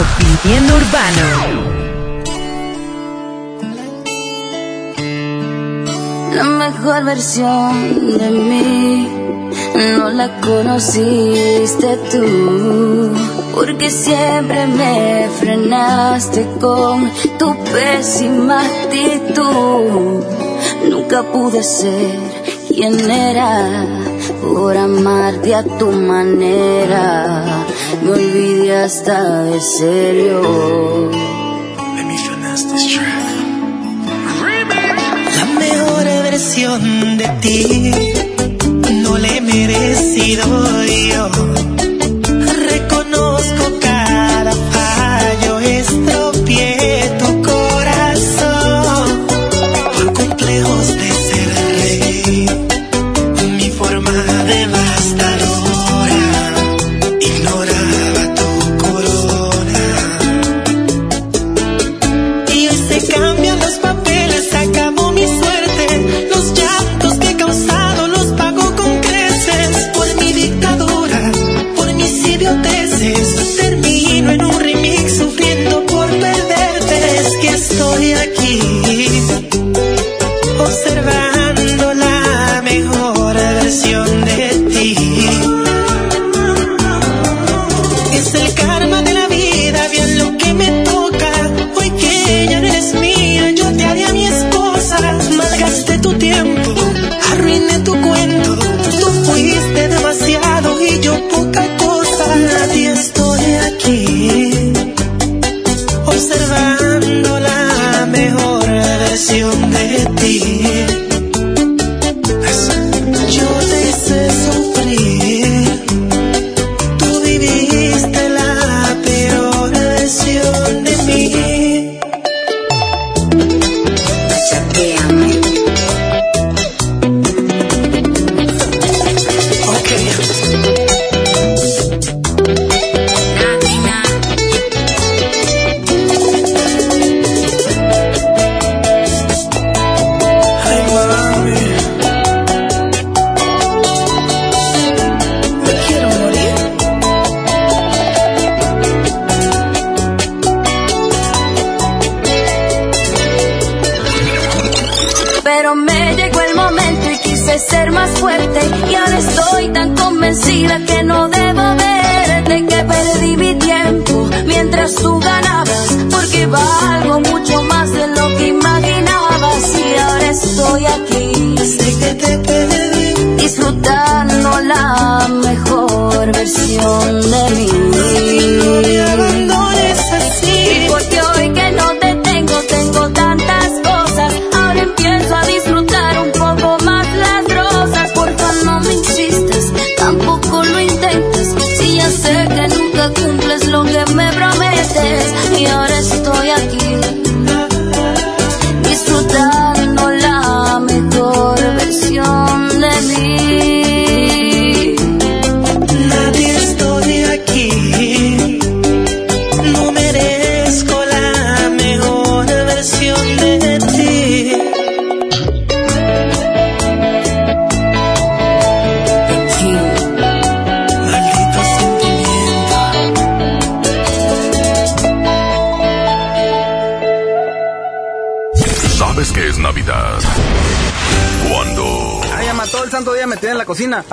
Movimiento 0.03 0.73
Urbano. 0.75 1.27
La 6.35 6.43
mejor 6.43 7.05
versión 7.05 8.17
de 8.17 8.29
mí 8.31 9.07
no 9.97 10.09
la 10.09 10.41
conociste 10.41 11.97
tú, 12.11 13.13
porque 13.53 13.89
siempre 13.89 14.67
me 14.67 15.29
frenaste 15.39 16.47
con 16.59 17.09
tu 17.39 17.55
pésima 17.63 18.61
actitud. 18.61 20.23
Nunca 20.89 21.23
pude 21.23 21.63
ser 21.63 22.19
quien 22.67 23.09
era 23.09 23.85
por 24.41 24.75
amarte 24.75 25.55
a 25.55 25.63
tu 25.63 25.91
manera. 25.91 27.62
Me 28.01 28.11
olvidé 28.11 28.75
hasta 28.83 29.43
de 29.43 29.61
serio. 29.61 30.41
Let 31.95 32.05
me 32.05 32.17
finesse 32.17 32.65
this 32.71 32.93
track. 32.93 33.23
La 35.37 35.45
mejor 35.59 36.03
versión 36.03 37.17
de 37.17 37.27
ti 37.41 37.91
no 39.03 39.17
la 39.17 39.27
he 39.27 39.41
merecido 39.41 40.45
yo. 40.85 41.52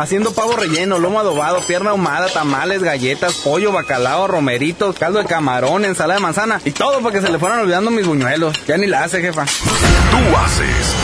Haciendo 0.00 0.32
pavo 0.32 0.56
relleno, 0.56 0.98
lomo 0.98 1.20
adobado, 1.20 1.60
pierna 1.60 1.90
ahumada, 1.90 2.28
tamales, 2.28 2.82
galletas, 2.82 3.34
pollo, 3.34 3.72
bacalao, 3.72 4.26
romeritos, 4.26 4.96
caldo 4.98 5.18
de 5.18 5.26
camarón, 5.26 5.84
ensalada 5.84 6.18
de 6.18 6.22
manzana 6.22 6.60
y 6.64 6.70
todo 6.72 7.00
para 7.00 7.14
que 7.14 7.22
se 7.26 7.30
le 7.30 7.38
fueran 7.38 7.60
olvidando 7.60 7.90
mis 7.90 8.06
buñuelos. 8.06 8.54
Ya 8.66 8.76
ni 8.76 8.86
la 8.86 9.04
hace, 9.04 9.20
jefa. 9.20 9.44
tú 9.44 10.36
haces 10.36 10.94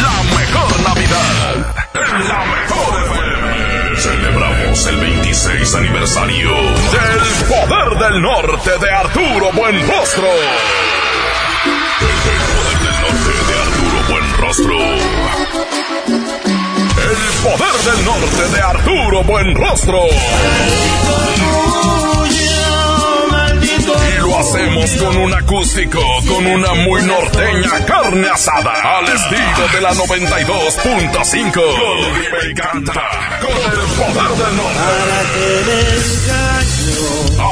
la 0.00 0.38
mejor 0.38 0.80
Navidad 0.82 1.74
en 1.94 2.28
la 2.28 2.44
mejor 2.44 3.02
FM. 3.02 3.96
Celebramos 3.96 4.86
el 4.86 4.96
26 4.96 5.74
aniversario 5.74 6.50
del 6.52 7.46
Poder 7.48 7.98
del 7.98 8.22
Norte 8.22 8.70
de 8.80 8.90
Arturo 8.90 9.50
Buenrostro. 9.52 10.28
Poder 17.48 17.96
del 17.96 18.04
Norte 18.04 18.44
de 18.54 18.60
Arturo 18.60 19.24
Buenrostro. 19.24 20.02
Y 23.62 24.20
lo 24.20 24.38
hacemos 24.38 24.90
con 24.96 25.16
un 25.16 25.32
acústico, 25.32 25.98
con 26.28 26.44
una 26.46 26.74
muy 26.74 27.00
norteña 27.04 27.86
carne 27.86 28.28
asada, 28.28 28.98
al 28.98 29.06
estilo 29.06 29.68
de 29.72 29.80
la 29.80 29.94
92.5. 29.94 31.62
Vive 32.12 32.50
y 32.50 32.54
canta 32.54 33.02
con 33.40 33.50
el 33.50 33.88
poder 33.96 34.30
del 34.36 34.56
norte. 34.56 34.82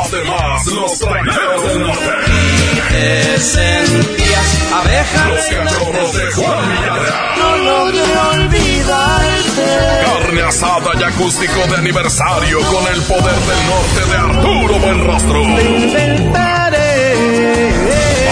Además, 0.05 0.67
los 0.67 0.99
traileros 0.99 1.65
del 1.65 1.81
norte. 1.81 2.76
Te 2.97 3.39
sentías 3.39 4.73
abeja. 4.73 5.29
Los 5.29 5.47
cachorros 5.47 6.13
de 6.15 6.33
Juan 6.33 6.71
Villarreal. 6.71 7.39
No 7.39 7.57
logré 7.59 8.17
olvidarte. 8.33 9.67
Carne 10.03 10.43
asada 10.43 10.91
y 10.99 11.03
acústico 11.03 11.67
de 11.69 11.77
aniversario 11.77 12.59
con 12.63 12.87
el 12.95 13.03
poder 13.03 13.35
del 13.35 13.67
norte 13.67 14.01
de 14.11 14.17
Arturo 14.17 14.79
Buenrostro. 14.79 15.43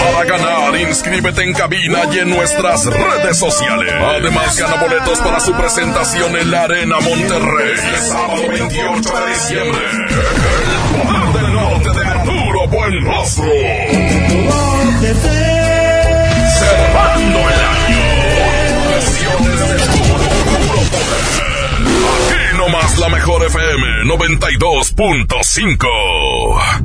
Para 0.03 0.25
ganar, 0.25 0.79
inscríbete 0.79 1.43
en 1.43 1.53
cabina 1.53 1.99
y 2.11 2.19
en 2.19 2.29
nuestras 2.31 2.85
redes 2.85 3.37
sociales. 3.37 3.93
Además, 3.93 4.57
gana 4.57 4.81
boletos 4.81 5.19
para 5.19 5.39
su 5.41 5.53
presentación 5.53 6.35
en 6.37 6.49
la 6.49 6.63
Arena 6.63 6.99
Monterrey. 7.01 7.73
El 7.93 8.01
sábado 8.01 8.47
28 8.49 9.13
de 9.13 9.29
diciembre. 9.29 9.81
El 9.91 11.03
poder 11.03 11.24
Arturo 12.75 12.83
Buenrostro. 13.01 13.45
Cerrando 16.59 17.39
el 17.39 17.45
año. 17.45 18.03
Versiones 18.89 19.59
de 19.59 19.65
puro, 19.97 20.25
puro 20.45 20.79
poder. 20.91 21.23
Aquí 22.15 22.41
nomás 22.57 22.97
la 22.99 23.09
mejor 23.09 23.43
FM 23.45 24.03
92.5. 24.05 26.84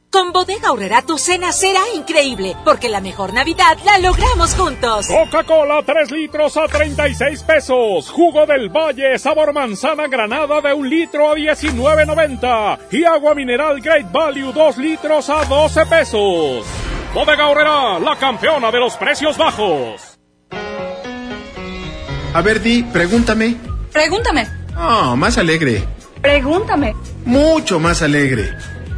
Con 0.11 0.33
Bodega 0.33 0.67
Aurrera 0.67 1.01
tu 1.03 1.17
cena 1.17 1.53
será 1.53 1.79
increíble, 1.95 2.57
porque 2.65 2.89
la 2.89 2.99
mejor 2.99 3.33
Navidad 3.33 3.77
la 3.85 3.97
logramos 3.97 4.53
juntos. 4.55 5.07
Coca-Cola 5.07 5.83
3 5.85 6.11
litros 6.11 6.57
a 6.57 6.67
36 6.67 7.43
pesos. 7.43 8.09
Jugo 8.11 8.45
del 8.45 8.67
Valle 8.67 9.17
sabor 9.17 9.53
manzana 9.53 10.07
granada 10.07 10.59
de 10.59 10.73
un 10.73 10.89
litro 10.89 11.31
a 11.31 11.35
19.90. 11.37 12.79
Y 12.91 13.05
agua 13.05 13.33
mineral 13.33 13.79
Great 13.79 14.11
Value 14.11 14.51
2 14.51 14.77
litros 14.79 15.29
a 15.29 15.45
12 15.45 15.85
pesos. 15.85 16.65
Bodega 17.13 17.45
Aurrera, 17.45 17.97
la 17.99 18.17
campeona 18.17 18.69
de 18.69 18.79
los 18.81 18.97
precios 18.97 19.37
bajos. 19.37 20.19
A 22.33 22.41
ver, 22.41 22.61
Di, 22.61 22.83
pregúntame. 22.83 23.55
Pregúntame. 23.93 24.45
Oh, 24.77 25.15
más 25.15 25.37
alegre. 25.37 25.81
Pregúntame. 26.21 26.95
Mucho 27.23 27.79
más 27.79 28.01
alegre. 28.01 28.57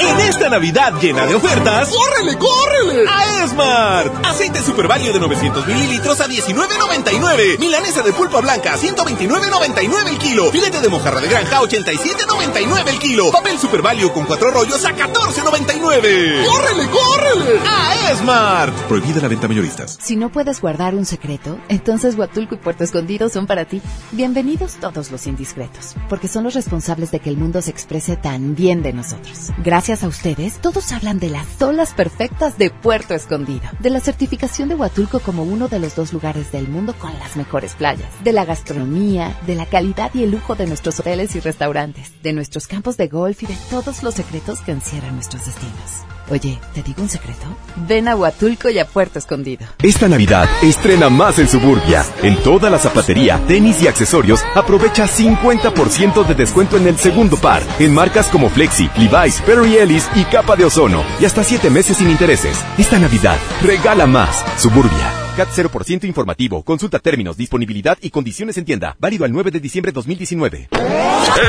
En 0.00 0.18
esta 0.20 0.48
Navidad 0.48 0.94
llena 0.98 1.26
de 1.26 1.34
ofertas, 1.34 1.90
¡córrele, 1.90 2.38
córrele! 2.38 3.04
A 3.06 3.44
Esmart. 3.44 4.26
Aceite 4.26 4.62
Super 4.62 4.88
Value 4.88 5.12
de 5.12 5.20
900 5.20 5.66
mililitros 5.66 6.20
a 6.22 6.26
19.99. 6.26 7.58
Milanesa 7.58 8.00
de 8.02 8.10
pulpa 8.14 8.40
blanca 8.40 8.72
a 8.72 8.78
129.99 8.78 10.08
el 10.08 10.18
kilo. 10.18 10.50
Filete 10.50 10.80
de 10.80 10.88
mojarra 10.88 11.20
de 11.20 11.28
granja 11.28 11.58
a 11.58 11.60
87.99 11.60 12.88
el 12.88 12.98
kilo. 12.98 13.30
Papel 13.30 13.58
Super 13.58 13.82
Value 13.82 14.10
con 14.12 14.24
cuatro 14.24 14.50
rollos 14.50 14.82
a 14.86 14.96
14.99. 14.96 16.46
¡Córrele, 16.46 16.88
córrele! 16.88 17.60
A 17.68 18.10
Esmart. 18.10 18.74
Prohibida 18.88 19.20
la 19.20 19.28
venta 19.28 19.48
mayoristas. 19.48 19.98
Si 20.00 20.16
no 20.16 20.32
puedes 20.32 20.62
guardar 20.62 20.94
un 20.94 21.04
secreto, 21.04 21.58
entonces 21.68 22.14
Huatulco 22.14 22.54
y 22.54 22.58
Puerto 22.58 22.84
Escondido 22.84 23.28
son 23.28 23.46
para 23.46 23.66
ti. 23.66 23.82
Bienvenidos 24.12 24.76
todos 24.80 25.10
los 25.10 25.26
indiscretos, 25.26 25.94
porque 26.08 26.28
son 26.28 26.44
los 26.44 26.54
responsables 26.54 27.10
de 27.10 27.20
que 27.20 27.28
el 27.28 27.36
mundo 27.36 27.60
se 27.60 27.70
exprese 27.70 28.16
tan 28.16 28.54
bien 28.54 28.82
de 28.82 28.94
nosotros. 28.94 29.50
Gracias 29.58 29.89
a 29.90 30.06
ustedes, 30.06 30.60
todos 30.60 30.92
hablan 30.92 31.18
de 31.18 31.30
las 31.30 31.60
olas 31.60 31.94
perfectas 31.94 32.56
de 32.58 32.70
Puerto 32.70 33.12
Escondido, 33.12 33.68
de 33.80 33.90
la 33.90 33.98
certificación 33.98 34.68
de 34.68 34.76
Huatulco 34.76 35.18
como 35.18 35.42
uno 35.42 35.66
de 35.66 35.80
los 35.80 35.96
dos 35.96 36.12
lugares 36.12 36.52
del 36.52 36.68
mundo 36.68 36.94
con 36.96 37.12
las 37.18 37.36
mejores 37.36 37.74
playas, 37.74 38.08
de 38.22 38.32
la 38.32 38.44
gastronomía, 38.44 39.36
de 39.48 39.56
la 39.56 39.66
calidad 39.66 40.12
y 40.14 40.22
el 40.22 40.30
lujo 40.30 40.54
de 40.54 40.68
nuestros 40.68 41.00
hoteles 41.00 41.34
y 41.34 41.40
restaurantes, 41.40 42.12
de 42.22 42.32
nuestros 42.32 42.68
campos 42.68 42.96
de 42.96 43.08
golf 43.08 43.42
y 43.42 43.46
de 43.46 43.56
todos 43.68 44.04
los 44.04 44.14
secretos 44.14 44.60
que 44.60 44.70
encierran 44.70 45.16
nuestros 45.16 45.44
destinos. 45.44 46.04
Oye, 46.30 46.60
¿te 46.74 46.82
digo 46.82 47.02
un 47.02 47.08
secreto? 47.08 47.46
Ven 47.88 48.06
a 48.06 48.14
Huatulco 48.14 48.70
y 48.70 48.78
a 48.78 48.86
Puerto 48.86 49.18
Escondido. 49.18 49.66
Esta 49.82 50.08
Navidad 50.08 50.48
estrena 50.62 51.08
más 51.10 51.38
en 51.40 51.48
Suburbia. 51.48 52.04
En 52.22 52.36
toda 52.36 52.70
la 52.70 52.78
zapatería, 52.78 53.40
tenis 53.48 53.82
y 53.82 53.88
accesorios, 53.88 54.44
aprovecha 54.54 55.06
50% 55.06 56.24
de 56.24 56.34
descuento 56.34 56.76
en 56.76 56.86
el 56.86 56.96
segundo 56.98 57.36
par, 57.36 57.62
en 57.80 57.92
marcas 57.92 58.28
como 58.28 58.48
Flexi, 58.48 58.88
Levi's, 58.96 59.40
Perry 59.42 59.76
Ellis 59.76 60.08
y 60.14 60.22
Capa 60.24 60.54
de 60.54 60.66
Ozono, 60.66 61.02
y 61.20 61.24
hasta 61.24 61.42
7 61.42 61.68
meses 61.68 61.96
sin 61.96 62.08
intereses. 62.08 62.56
Esta 62.78 62.98
Navidad, 62.98 63.36
regala 63.62 64.06
más. 64.06 64.44
Suburbia. 64.56 65.19
CAT 65.30 65.48
0% 65.48 66.04
informativo. 66.04 66.62
Consulta 66.62 66.98
términos, 66.98 67.36
disponibilidad 67.36 67.98
y 68.00 68.10
condiciones 68.10 68.56
en 68.58 68.64
tienda. 68.64 68.96
Válido 68.98 69.24
al 69.24 69.32
9 69.32 69.50
de 69.50 69.60
diciembre 69.60 69.92
2019. 69.92 70.68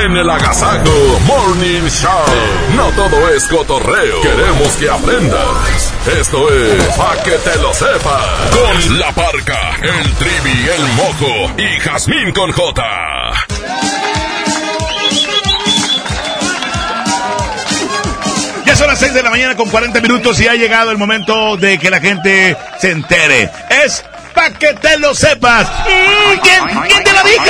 En 0.03 0.11
el 0.17 0.29
Agasajo 0.29 1.19
Morning 1.25 1.88
Show. 1.89 2.75
No 2.75 2.89
todo 2.91 3.29
es 3.29 3.45
cotorreo. 3.45 4.21
Queremos 4.21 4.67
que 4.77 4.89
aprendas. 4.89 5.93
Esto 6.19 6.49
es 6.51 6.84
Pa' 6.95 7.21
que 7.23 7.32
te 7.32 7.55
lo 7.57 7.73
sepas. 7.73 8.49
Con 8.51 8.99
la 8.99 9.11
parca, 9.11 9.75
el 9.82 10.11
trivi, 10.13 10.69
el 10.69 10.93
mojo 10.95 11.51
y 11.57 11.79
Jazmín 11.79 12.32
con 12.32 12.51
J. 12.51 12.82
Ya 18.72 18.78
son 18.78 18.88
las 18.88 18.99
6 18.99 19.13
de 19.13 19.22
la 19.22 19.30
mañana 19.30 19.53
con 19.57 19.69
40 19.69 19.99
minutos 19.99 20.39
y 20.39 20.47
ha 20.47 20.55
llegado 20.55 20.91
el 20.91 20.97
momento 20.97 21.57
de 21.57 21.78
que 21.78 21.89
la 21.89 21.99
gente 21.99 22.55
se 22.80 22.91
entere. 22.91 23.51
Es 23.84 24.01
pa' 24.34 24.49
que 24.51 24.74
te 24.76 24.97
lo 24.97 25.13
sepas. 25.13 25.67
Mm, 25.67 26.39
¿Quién, 26.41 26.63
quién 26.88 27.03
te 27.03 27.11
lo 27.11 27.22
dijo? 27.22 27.43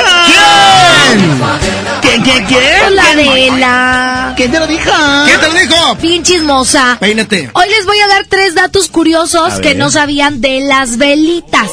¿Quién? 2.01 2.23
¿Quién, 2.23 2.23
quién, 2.23 2.45
quién? 2.45 2.95
La 2.95 3.03
Adela. 3.11 4.33
¿Quién 4.35 4.51
te 4.51 4.59
lo 4.61 4.65
dijo? 4.65 4.91
¿Quién 5.25 5.39
te 5.39 5.47
lo 5.47 5.53
dijo? 5.53 5.95
Bien 5.97 6.23
chismosa. 6.23 6.97
Peínate. 6.99 7.51
Hoy 7.53 7.69
les 7.69 7.85
voy 7.85 7.99
a 7.99 8.07
dar 8.07 8.25
tres 8.27 8.55
datos 8.55 8.87
curiosos 8.87 9.59
que 9.59 9.75
no 9.75 9.91
sabían 9.91 10.41
de 10.41 10.61
las 10.61 10.97
velitas. 10.97 11.69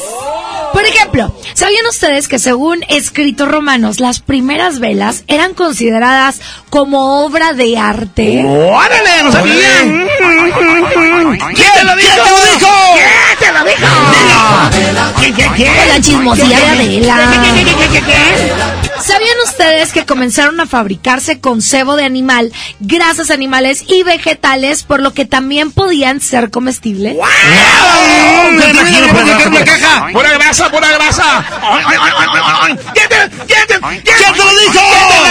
Por 0.73 0.85
ejemplo, 0.85 1.33
¿sabían 1.53 1.85
ustedes 1.87 2.27
que 2.27 2.39
según 2.39 2.83
escritos 2.89 3.47
romanos, 3.49 3.99
las 3.99 4.19
primeras 4.19 4.79
velas 4.79 5.23
eran 5.27 5.53
consideradas 5.53 6.39
como 6.69 7.25
obra 7.25 7.53
de 7.53 7.77
arte? 7.77 8.43
¡Órale! 8.45 9.23
¡No 9.23 9.31
sabían! 9.31 10.07
¿Quién 10.17 10.17
te 10.17 10.23
lo 10.33 10.45
dijo? 10.45 10.59
¿Quién 11.55 11.73
te 11.73 11.83
lo 11.83 11.95
dijo? 11.95 12.21
¿Quién 13.37 13.39
te 13.39 13.51
lo 13.51 13.65
dijo? 13.65 13.87
¿Quién, 15.19 15.33
quién, 15.33 15.53
quién? 15.53 15.89
La 15.89 16.01
chismosilla 16.01 16.59
de 16.59 16.65
Adela. 16.67 17.31
¿Qué, 17.31 17.53
qué, 17.53 17.63
qué, 17.65 17.75
qué, 17.75 17.87
qué, 17.89 18.05
qué? 18.05 18.78
¿Sabían 19.01 19.37
ustedes 19.45 19.93
que 19.93 20.05
comenzaron 20.05 20.59
a 20.59 20.65
fabricarse 20.65 21.39
con 21.39 21.61
sebo 21.61 21.95
de 21.95 22.05
animal, 22.05 22.51
grasas 22.79 23.31
animales 23.31 23.83
y 23.87 24.03
vegetales, 24.03 24.83
por 24.83 25.01
lo 25.01 25.13
que 25.13 25.25
también 25.25 25.71
podían 25.71 26.21
ser 26.21 26.51
comestibles? 26.51 27.15
Me 28.51 28.69
imagino 28.69 29.07
por 29.07 29.23
una 29.23 29.63
caja. 29.65 30.07
¡Pura 30.11 30.33
grasa, 30.33 30.69
pura 30.69 30.87
grasa! 30.91 31.45
¿Quién 32.93 33.09
te, 33.09 33.15
quién 33.45 33.67
te, 33.67 33.79
quién, 33.79 34.03
¿Quién 34.03 34.33
te 34.33 34.43
lo 34.43 34.59
dijo? 34.59 34.81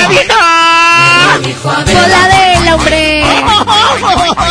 ¿Quién 0.09 0.27
te 0.27 0.35
lo 0.35 1.39
dijo? 1.41 1.63
Con 1.63 2.11
la 2.11 2.29
de 2.29 2.55
él, 2.55 2.69
hombre. 2.73 3.25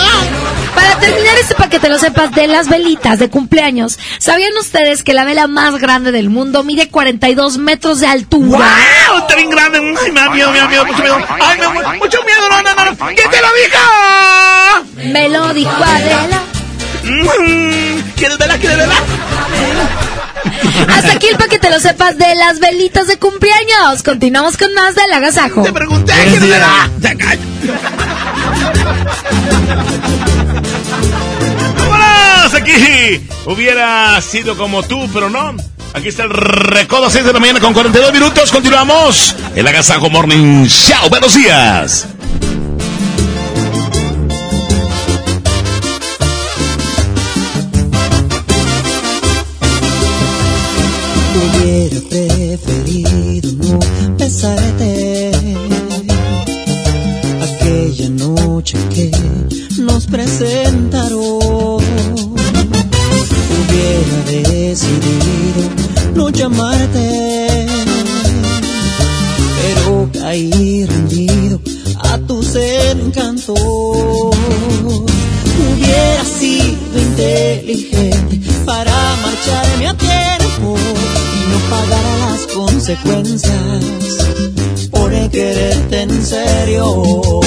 Para 0.76 1.00
terminar 1.00 1.36
este 1.40 1.56
paquete, 1.56 1.90
lo 1.90 1.98
sepas, 1.98 2.32
de 2.32 2.48
las 2.48 2.70
velitas 2.70 3.20
de 3.20 3.30
cumpleaños, 3.30 3.98
¿sabían 4.20 4.56
ustedes 4.60 5.04
que 5.04 5.14
la 5.14 5.26
vela 5.26 5.48
más 5.48 5.76
grande 5.80 6.12
del 6.12 6.30
mundo 6.30 6.64
mide 6.64 6.90
42 6.90 7.58
metros 7.58 8.00
de 8.00 8.08
altura? 8.08 8.58
¡Wow! 9.10 9.18
Está 9.20 9.36
bien 9.36 9.50
grande. 9.50 9.80
¡Ay, 9.80 10.12
me 10.12 10.20
da 10.20 10.30
miedo, 10.30 10.52
me 10.52 10.60
da 10.60 10.68
miedo, 10.68 10.86
mucho 10.86 11.02
miedo! 11.02 11.18
¡Ay, 11.30 11.58
me 11.58 11.64
da 11.64 11.70
mu- 11.72 11.98
mucho 11.98 12.20
miedo! 12.24 12.50
¡No, 12.50 12.62
no, 12.62 12.86
no! 12.86 12.98
¿Quién 13.16 13.30
te 13.32 13.42
lo 13.42 13.48
dijo? 13.64 15.12
Me 15.14 15.30
lo 15.30 15.54
dijo 15.54 15.84
Adela. 15.84 16.42
Mm, 17.04 18.00
¿Quieres 18.16 18.38
verla? 18.38 18.58
¿Quieres 18.58 18.78
verla? 18.78 18.96
Hasta 20.96 21.12
aquí 21.14 21.28
el 21.28 21.38
paquete, 21.38 21.70
lo 21.70 21.80
sepas, 21.80 22.18
de 22.18 22.36
las 22.36 22.60
velitas 22.60 23.08
de 23.08 23.18
cumpleaños. 23.18 24.04
Continuamos 24.04 24.58
con 24.58 24.74
más 24.74 24.94
del 24.96 25.12
agasajo. 25.14 25.64
Te 25.64 25.72
pregunté, 25.74 26.14
¿quieres 26.14 26.50
verla? 26.50 26.90
¡Vámonos! 31.90 32.54
Aquí 32.54 33.28
hubiera 33.46 34.20
sido 34.22 34.58
como 34.58 34.84
tú, 34.84 35.10
pero 35.14 35.30
no. 35.30 35.56
Aquí 35.94 36.10
está 36.10 36.24
el 36.24 36.30
recodo 36.30 37.10
6 37.10 37.26
de 37.26 37.34
la 37.34 37.40
mañana 37.40 37.60
con 37.60 37.74
42 37.74 38.14
minutos. 38.14 38.52
Continuamos. 38.52 39.36
El 39.56 39.68
Agasajo 39.68 40.10
Morning 40.10 40.66
Show. 40.66 41.10
Buenos 41.10 41.34
días. 41.34 42.08
Hubiera 51.36 52.00
preferido 52.10 53.52
no 53.54 53.80
besarte 54.18 54.97
aquella 57.98 58.10
noche 58.10 58.78
que 58.94 59.10
nos 59.82 60.06
presentaron. 60.06 61.80
Hubiera 63.58 64.24
decidido 64.26 65.70
no 66.14 66.30
llamarte, 66.30 67.66
pero 69.62 70.10
caí 70.14 70.86
rendido 70.86 71.60
a 72.00 72.20
tus 72.20 72.56
encantos. 72.56 73.60
Hubiera 75.60 76.24
sido 76.40 77.00
inteligente 77.00 78.42
para 78.66 78.94
marcharme 79.24 79.88
a 79.88 79.94
tiempo 79.96 80.76
y 80.78 81.40
no 81.50 81.60
pagar 81.70 82.20
las 82.30 82.48
consecuencias 82.54 83.88
por 85.10 85.30
quererte 85.30 86.02
en 86.02 86.26
serio. 86.26 87.38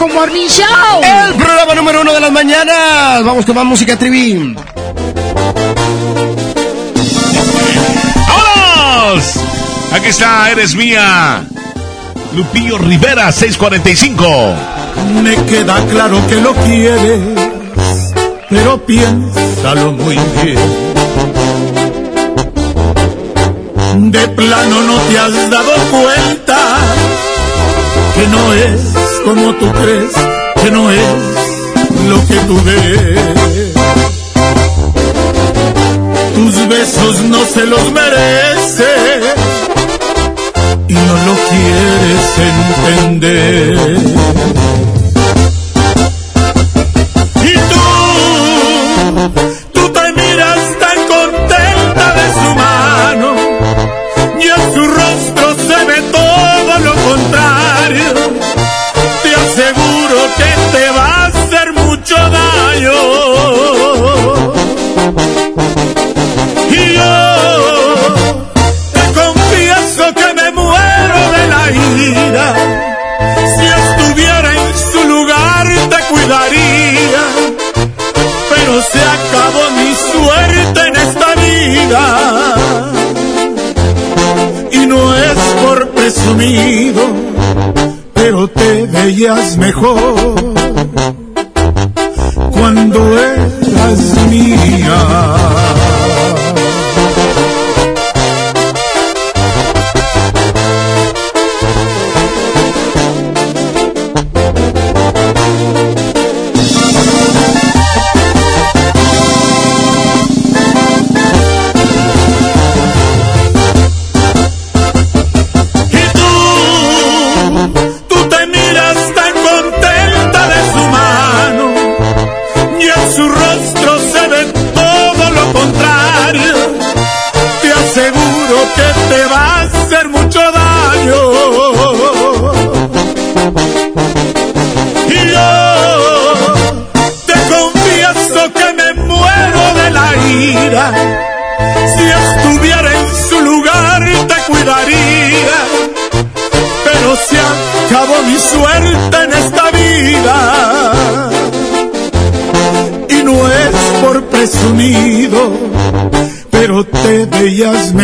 Morning 0.00 0.46
Show. 0.46 1.00
El 1.02 1.34
programa 1.34 1.74
número 1.74 2.02
uno 2.02 2.12
de 2.12 2.20
las 2.20 2.30
mañanas. 2.30 3.24
Vamos 3.24 3.46
con 3.46 3.54
más 3.54 3.64
música, 3.64 3.98
Trivi. 3.98 4.54
¡Vámonos! 8.28 9.24
Aquí 9.92 10.06
está, 10.08 10.50
eres 10.50 10.74
mía. 10.74 11.44
Lupillo 12.34 12.76
Rivera, 12.78 13.32
645. 13.32 14.54
Me 15.22 15.34
queda 15.46 15.82
claro 15.86 16.20
que 16.28 16.36
lo 16.36 16.52
quieres, 16.54 17.20
pero 18.50 18.84
piénsalo 18.84 19.92
muy 19.92 20.18
bien. 20.42 20.58
De 24.10 24.28
plano 24.28 24.82
no 24.82 24.98
te 24.98 25.18
has 25.18 25.50
dado 25.50 25.72
cuenta 25.90 26.58
que 28.14 28.26
no 28.28 28.52
es 28.52 28.95
como 29.26 29.52
tú 29.56 29.66
crees, 29.72 30.12
que 30.62 30.70
no 30.70 30.88
es 30.88 31.00
lo 32.08 32.26
que 32.28 32.36
tú 32.46 32.56
ves. 32.64 33.74
Tus 36.36 36.68
besos 36.68 37.22
no 37.22 37.44
se 37.44 37.66
los 37.66 37.90
merece 37.90 38.84
y 40.86 40.94
no 40.94 41.16
lo 41.26 41.34
quieres 41.50 42.38
entender. 43.02 44.95
Veías 89.06 89.56
mejor 89.56 90.55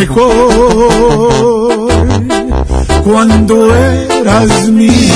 mejor 0.03 1.89
cuando 3.05 3.73
eras 3.77 4.69
mía. 4.69 5.15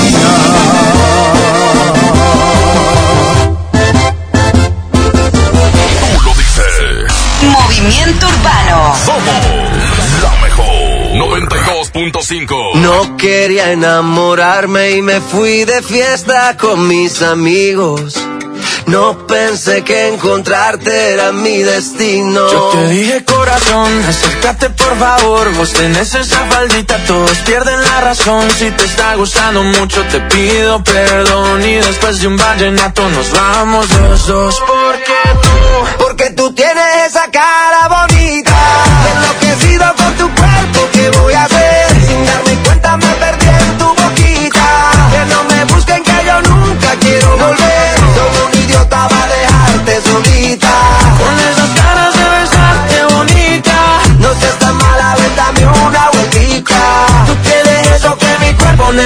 Tú 6.11 6.21
lo 6.23 6.33
dices. 6.35 7.13
Movimiento 7.41 8.27
Urbano. 8.27 8.95
Somos 9.05 9.41
la 10.23 10.33
mejor. 10.41 10.65
92.5. 11.13 12.75
No 12.75 13.17
quería 13.17 13.73
enamorarme 13.73 14.91
y 14.91 15.01
me 15.01 15.19
fui 15.19 15.65
de 15.65 15.81
fiesta 15.81 16.55
con 16.55 16.87
mis 16.87 17.21
amigos. 17.21 18.15
No 18.85 19.27
pensé 19.27 19.83
que 19.83 20.07
encontrarte 20.07 21.11
era 21.11 21.33
mi 21.33 21.57
destino. 21.57 22.49
Yo 22.49 22.69
te 22.69 22.87
dije 22.87 23.25
acércate 24.07 24.69
por 24.69 24.97
favor 24.97 25.51
Vos 25.53 25.71
tenés 25.73 26.13
esa 26.15 26.45
faldita, 26.47 26.97
todos 27.07 27.37
pierden 27.39 27.81
la 27.81 28.01
razón. 28.01 28.49
Si 28.51 28.69
te 28.71 28.85
está 28.85 29.15
gustando 29.15 29.63
mucho 29.63 30.03
te 30.05 30.19
pido 30.21 30.83
perdón. 30.83 31.63
Y 31.63 31.75
después 31.75 32.19
de 32.21 32.27
un 32.27 32.37
vallenato 32.37 33.07
nos 33.09 33.31
vamos 33.31 33.89
los 33.89 34.27
dos 34.27 34.63
Porque 34.67 34.86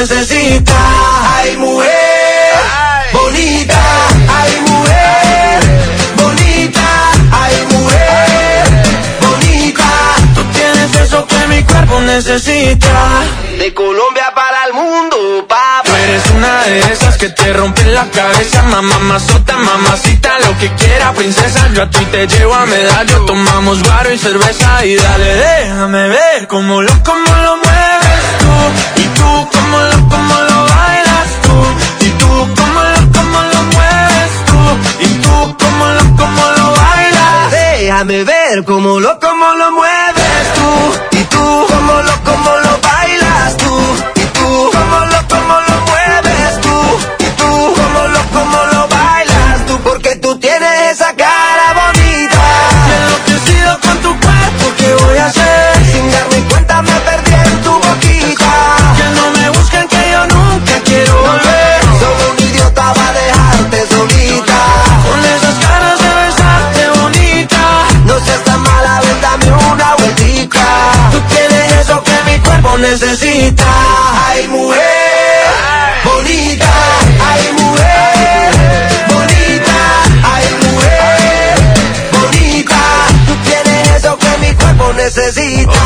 necesita. 0.02 0.74
Ay, 1.36 1.58
mujer, 1.58 1.92
bonita. 3.14 3.82
Ay, 4.40 4.54
mujer, 4.68 5.60
bonita. 6.16 6.88
Ay, 7.32 7.56
mujer, 7.70 8.64
bonita. 9.22 9.90
Tú 10.34 10.44
tienes 10.58 10.96
eso 10.96 11.28
que 11.28 11.48
mi 11.48 11.62
cuerpo 11.64 12.00
necesita 12.02 13.22
De 13.60 13.74
Colombia 13.76 14.34
para 14.34 14.66
el 14.66 14.74
mundo, 14.74 15.46
papá. 15.48 15.84
Tú 15.86 15.94
eres 15.94 16.24
una 16.36 16.64
de 16.64 16.80
esas 16.94 17.18
que 17.18 17.30
te 17.30 17.54
rompen 17.54 17.94
la 17.94 18.10
cabeza, 18.10 18.64
mamá, 18.64 18.98
mazota, 19.00 19.56
mamacita, 19.56 20.40
lo 20.40 20.58
que 20.58 20.74
quiera, 20.82 21.14
princesa. 21.14 21.70
Yo 21.76 21.84
a 21.84 21.90
ti 21.92 22.04
te 22.06 22.26
llevo 22.26 22.56
a 22.56 22.66
medallo, 22.66 23.26
tomamos 23.26 23.84
guaro 23.84 24.12
y 24.12 24.18
cerveza 24.18 24.84
y 24.84 24.96
dale, 24.96 25.36
déjame 25.36 26.08
ver 26.08 26.48
cómo 26.48 26.82
lo, 26.82 26.92
cómo 27.04 27.36
lo 27.36 27.61
Ver 38.52 38.66
cómo 38.66 39.00
necesita. 72.92 73.66
Ay, 74.28 74.48
mujer, 74.50 74.82
bonita. 76.04 76.74
Ay, 77.30 77.44
mujer, 77.54 78.52
bonita. 79.08 79.80
Ay, 80.34 80.46
mujer, 80.66 81.56
bonita. 82.12 82.82
Tú 83.28 83.34
tienes 83.46 83.96
eso 83.96 84.18
que 84.18 84.38
mi 84.40 84.54
cuerpo 84.56 84.92
necesita. 84.94 85.82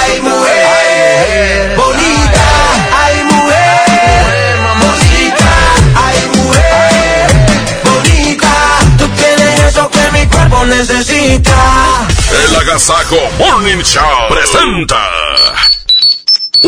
Ay, 0.00 0.20
mujer, 0.22 1.76
bonita. 1.76 2.46
Ay, 3.04 3.24
mujer, 3.24 4.56
bonita. 4.86 5.52
Ay, 6.06 6.18
bonita. 7.84 8.54
Tú 8.96 9.06
tienes 9.08 9.60
necesita. 10.66 12.06
El 12.46 12.56
Agasajo 12.56 13.18
Morning 13.38 13.82
Show 13.82 14.28
presenta. 14.30 15.17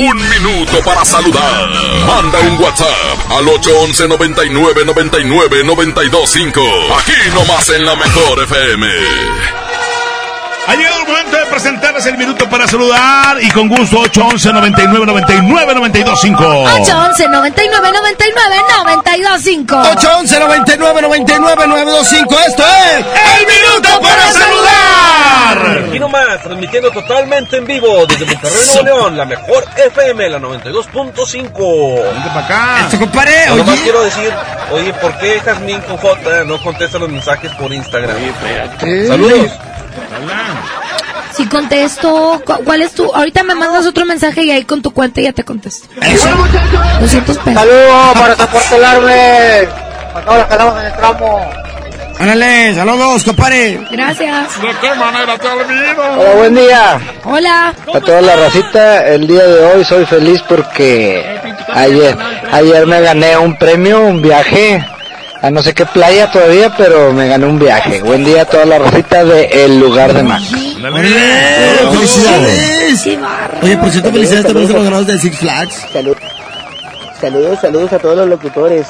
Un 0.01 0.17
minuto 0.17 0.81
para 0.83 1.05
saludar. 1.05 1.69
Manda 2.07 2.41
un 2.41 2.59
WhatsApp 2.59 3.33
al 3.33 3.47
811 3.47 4.09
99 4.09 4.85
99 4.87 5.63
925. 5.63 6.61
Aquí 6.99 7.13
nomás 7.35 7.69
en 7.69 7.85
la 7.85 7.95
mejor 7.97 8.43
FM. 8.45 8.87
Ha 10.69 10.75
llegado 10.75 11.01
el 11.01 11.07
momento 11.07 11.37
de 11.37 11.47
presentarles 11.47 12.07
el 12.07 12.17
minuto 12.17 12.49
para 12.49 12.67
saludar 12.67 13.43
y 13.43 13.51
con 13.51 13.69
gusto 13.69 13.99
811 14.01 14.53
99 14.55 15.05
99 15.05 15.75
925. 15.75 16.45
811 16.45 17.29
99 17.29 17.93
99 17.93 18.57
925 18.81 19.77
811 19.77 20.41
99 20.41 21.03
99 21.03 21.67
925 21.67 22.39
Esto 22.49 22.63
es 22.65 23.05
El 23.39 23.47
Minuto 23.47 24.01
para 24.01 24.33
Saludar. 24.33 24.60
Aquí 25.89 25.99
nomás, 25.99 26.43
transmitiendo 26.43 26.91
totalmente 26.91 27.57
en 27.57 27.67
vivo 27.67 28.07
desde 28.07 28.27
Monterrey, 28.27 28.59
Nuevo 28.83 28.83
León, 28.85 29.17
la 29.17 29.25
mejor 29.25 29.65
FM, 29.77 30.29
la 30.31 30.39
92.5. 30.39 32.13
Vente 32.13 32.29
para 32.29 32.41
acá. 32.47 32.81
Esto, 32.85 32.99
compadre, 32.99 33.33
Yo 33.49 33.57
nomás 33.57 33.75
oye. 33.75 33.83
quiero 33.83 34.03
decir, 34.05 34.33
oye, 34.73 34.93
¿por 34.95 35.17
qué 35.19 35.41
Jazmín 35.41 35.81
con 35.83 35.97
J 35.97 36.45
no 36.45 36.63
contesta 36.63 36.99
los 36.99 37.09
mensajes 37.09 37.51
por 37.53 37.73
Instagram? 37.73 38.17
Saludos. 39.09 39.51
Si 41.37 41.47
contesto, 41.47 42.43
¿cu- 42.45 42.65
¿cuál 42.65 42.83
es 42.83 42.93
tu? 42.93 43.05
Ahorita 43.15 43.43
me 43.45 43.55
mandas 43.55 43.87
otro 43.87 44.05
mensaje 44.05 44.43
y 44.43 44.51
ahí 44.51 44.65
con 44.65 44.83
tu 44.83 44.91
cuenta 44.93 45.21
ya 45.21 45.33
te 45.33 45.45
contesto. 45.45 45.89
200 47.01 47.39
pesos. 47.39 47.55
Saludos 47.55 48.13
para 48.19 48.37
Soporte 48.37 48.79
Larve. 48.79 49.69
Para 50.13 50.25
todos 50.27 50.39
los 50.39 50.47
que 50.49 50.53
andamos 50.55 50.81
en 50.81 50.87
el 50.87 50.93
tramo. 50.95 51.51
Árale, 52.21 52.75
saludos, 52.75 53.25
compadre. 53.25 53.81
Gracias. 53.91 54.61
¿De 54.61 54.69
qué 54.83 54.95
manera 54.95 55.39
te 55.39 55.49
olvido? 55.49 56.03
Hola, 56.19 56.35
buen 56.35 56.55
día. 56.55 57.01
Hola. 57.25 57.75
A 57.95 58.01
toda 58.01 58.21
la 58.21 58.37
racita, 58.37 59.09
el 59.09 59.27
día 59.27 59.47
de 59.47 59.65
hoy 59.65 59.85
soy 59.87 60.05
feliz 60.05 60.43
porque 60.47 61.25
ayer, 61.73 62.15
ayer 62.53 62.87
me 62.87 63.01
gané 63.01 63.39
un 63.39 63.57
premio, 63.57 64.03
un 64.03 64.21
viaje 64.21 64.85
a 65.41 65.51
no 65.51 65.63
sé 65.63 65.73
qué 65.73 65.87
playa 65.87 66.31
todavía, 66.31 66.77
pero 66.77 67.11
me 67.15 67.27
gané 67.27 67.47
un 67.47 67.59
viaje. 67.59 68.03
Buen 68.03 68.23
día 68.23 68.43
a 68.43 68.45
toda 68.45 68.67
la 68.67 68.79
racita 68.79 69.25
de 69.25 69.47
El 69.65 69.81
Lugar 69.81 70.13
de 70.13 70.23
Max. 70.23 70.53
¡Órale! 70.79 71.09
¡Felicidades! 71.91 73.07
Oye, 73.63 73.79
por 73.79 73.91
cierto, 73.91 74.13
felicidades 74.13 74.45
también 74.45 74.71
a 74.71 74.75
los 74.75 74.85
ganadores 74.85 75.07
de 75.07 75.19
Six 75.19 75.39
Flags. 75.39 75.87
Saludos, 77.19 77.61
saludos 77.63 77.93
a 77.95 77.99
todos 77.99 78.19
los 78.19 78.29
locutores. 78.29 78.89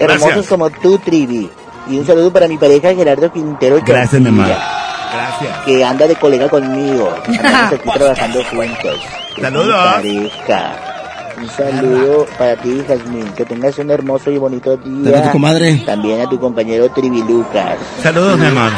Hermosos 0.00 0.26
Gracias. 0.26 0.46
como 0.48 0.70
tú, 0.70 0.98
Trivi. 0.98 1.48
Y 1.88 1.98
un 1.98 2.06
saludo 2.06 2.32
para 2.32 2.48
mi 2.48 2.58
pareja 2.58 2.94
Gerardo 2.94 3.32
Quintero. 3.32 3.80
Gracias, 3.84 4.20
mi 4.20 4.28
amor. 4.28 4.46
Gracias. 4.46 5.64
Que 5.64 5.84
anda 5.84 6.06
de 6.06 6.16
colega 6.16 6.48
conmigo. 6.48 7.14
Estamos 7.28 7.72
aquí 7.72 7.90
trabajando 7.94 8.44
juntos. 8.44 9.00
Saludos. 9.40 9.94
pareja. 9.94 10.72
Un 11.38 11.48
saludo 11.50 12.26
para 12.36 12.56
ti, 12.56 12.82
Jazmín. 12.86 13.28
Que 13.32 13.44
tengas 13.44 13.78
un 13.78 13.90
hermoso 13.90 14.30
y 14.30 14.38
bonito 14.38 14.76
día. 14.76 15.22
Tu 15.22 15.30
comadre. 15.30 15.82
También 15.86 16.20
a 16.20 16.28
tu 16.28 16.38
compañero 16.38 16.90
Trivi 16.90 17.22
Lucas. 17.22 17.78
Saludos, 18.02 18.38
mi 18.38 18.46
amor. 18.46 18.72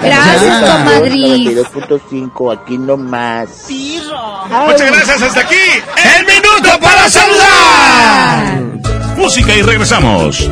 Gracias, 0.00 0.60
comadre. 0.60 1.10
92.5, 1.10 2.58
aquí 2.58 2.78
nomás. 2.78 3.66
Muchas 3.68 4.90
gracias, 4.90 5.22
hasta 5.22 5.40
aquí. 5.40 5.54
El 6.18 6.26
minuto 6.26 6.80
para 6.80 7.08
saludar. 7.10 8.62
Música 9.16 9.54
y 9.54 9.62
regresamos. 9.62 10.48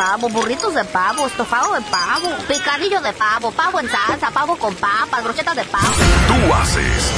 Pavo, 0.00 0.30
burritos 0.30 0.74
de 0.74 0.82
pavo, 0.84 1.26
estofado 1.26 1.74
de 1.74 1.82
pavo, 1.82 2.34
picadillo 2.48 3.02
de 3.02 3.12
pavo, 3.12 3.50
pavo 3.50 3.80
en 3.80 3.86
salsa, 3.86 4.30
pavo 4.30 4.56
con 4.56 4.74
papas, 4.76 5.22
brochetas 5.22 5.54
de 5.54 5.64
pavo. 5.64 5.84
Tú 6.26 6.54
haces 6.54 7.12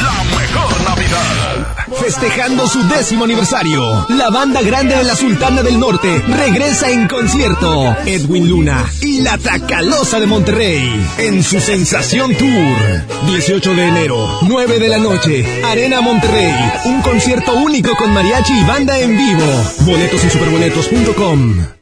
la 0.00 0.22
mejor 0.38 0.80
Navidad. 0.88 1.76
Festejando 2.00 2.68
su 2.68 2.86
décimo 2.86 3.24
aniversario, 3.24 4.06
la 4.10 4.30
banda 4.30 4.62
grande 4.62 4.94
de 4.94 5.02
la 5.02 5.16
Sultana 5.16 5.64
del 5.64 5.80
Norte 5.80 6.22
regresa 6.28 6.90
en 6.90 7.08
concierto. 7.08 7.96
Edwin 8.06 8.48
Luna 8.48 8.88
y 9.00 9.22
la 9.22 9.36
Tracalosa 9.36 10.20
de 10.20 10.26
Monterrey 10.28 11.04
en 11.18 11.42
su 11.42 11.58
Sensación 11.58 12.36
Tour. 12.36 13.26
18 13.26 13.74
de 13.74 13.88
enero, 13.88 14.38
9 14.42 14.78
de 14.78 14.88
la 14.88 14.98
noche, 14.98 15.64
Arena 15.64 16.00
Monterrey. 16.00 16.54
Un 16.84 17.02
concierto 17.02 17.52
único 17.54 17.96
con 17.96 18.14
mariachi 18.14 18.60
y 18.60 18.64
banda 18.64 18.96
en 19.00 19.16
vivo. 19.16 19.64
Boletos 19.80 20.22
en 20.22 20.30
superboletos.com. 20.30 21.81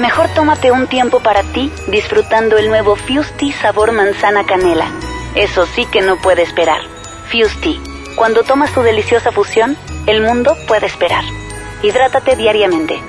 Mejor 0.00 0.28
tómate 0.34 0.72
un 0.72 0.88
tiempo 0.88 1.20
para 1.20 1.42
ti 1.42 1.70
disfrutando 1.86 2.58
el 2.58 2.68
nuevo 2.68 2.96
Fusti 2.96 3.52
sabor 3.52 3.92
manzana 3.92 4.44
canela. 4.44 4.90
Eso 5.36 5.66
sí 5.66 5.86
que 5.86 6.00
no 6.02 6.20
puede 6.20 6.42
esperar. 6.42 6.80
Fusti, 7.30 7.80
cuando 8.16 8.42
tomas 8.42 8.72
tu 8.72 8.82
deliciosa 8.82 9.30
fusión, 9.30 9.76
el 10.06 10.20
mundo 10.20 10.56
puede 10.66 10.86
esperar. 10.86 11.24
Hidrátate 11.82 12.34
diariamente. 12.34 13.00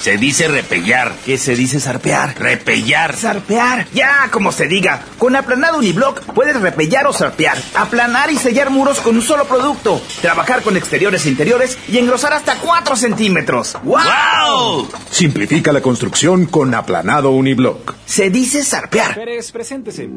Se 0.00 0.18
dice 0.18 0.46
repellar. 0.46 1.12
¿Qué 1.24 1.36
se 1.36 1.56
dice 1.56 1.80
zarpear? 1.80 2.38
Repellar. 2.38 3.16
Zarpear. 3.16 3.88
Ya, 3.92 4.28
como 4.30 4.52
se 4.52 4.66
diga. 4.66 5.02
Con 5.18 5.34
aplanado 5.34 5.78
uniblock 5.78 6.20
puedes 6.32 6.60
repellar 6.60 7.06
o 7.06 7.12
zarpear. 7.12 7.58
Aplanar 7.76 8.30
y 8.30 8.36
sellar 8.36 8.70
muros 8.70 9.00
con 9.00 9.16
un 9.16 9.22
solo 9.22 9.44
producto. 9.44 10.00
Trabajar 10.22 10.62
con 10.62 10.78
exteriores 10.78 11.26
e 11.26 11.28
interiores 11.28 11.76
y 11.88 11.98
engrosar 11.98 12.32
hasta 12.32 12.58
4 12.58 12.96
centímetros. 12.96 13.76
¡Wow! 13.84 14.88
Simplifica 15.10 15.72
la 15.72 15.82
construcción 15.82 16.46
con 16.46 16.74
aplanado 16.74 17.32
uniblock. 17.32 17.94
Se 18.06 18.30
dice 18.30 18.64
zarpear. 18.64 19.14
Pérez, 19.14 19.52
preséntese. 19.52 20.08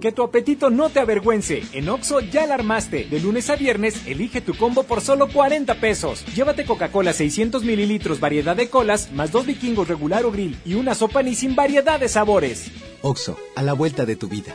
Que 0.00 0.12
tu 0.12 0.22
apetito 0.22 0.68
no 0.68 0.90
te 0.90 1.00
avergüence. 1.00 1.62
En 1.72 1.88
Oxo 1.88 2.20
ya 2.20 2.46
la 2.46 2.54
armaste. 2.54 3.06
De 3.10 3.18
lunes 3.18 3.48
a 3.48 3.56
viernes, 3.56 4.06
elige 4.06 4.42
tu 4.42 4.54
combo 4.54 4.82
por 4.82 5.00
solo 5.00 5.28
40 5.28 5.74
pesos. 5.76 6.24
Llévate 6.34 6.66
Coca-Cola 6.66 7.14
600 7.14 7.64
mililitros, 7.64 8.20
variedad 8.20 8.54
de 8.54 8.68
colas, 8.68 9.10
más 9.12 9.32
dos 9.32 9.46
vikingos 9.46 9.88
regular 9.88 10.24
o 10.26 10.30
grill 10.30 10.58
y 10.66 10.74
una 10.74 10.94
sopa 10.94 11.22
ni 11.22 11.34
sin 11.34 11.56
variedad 11.56 11.98
de 11.98 12.08
sabores. 12.08 12.70
Oxo, 13.00 13.38
a 13.56 13.62
la 13.62 13.72
vuelta 13.72 14.04
de 14.04 14.16
tu 14.16 14.28
vida. 14.28 14.54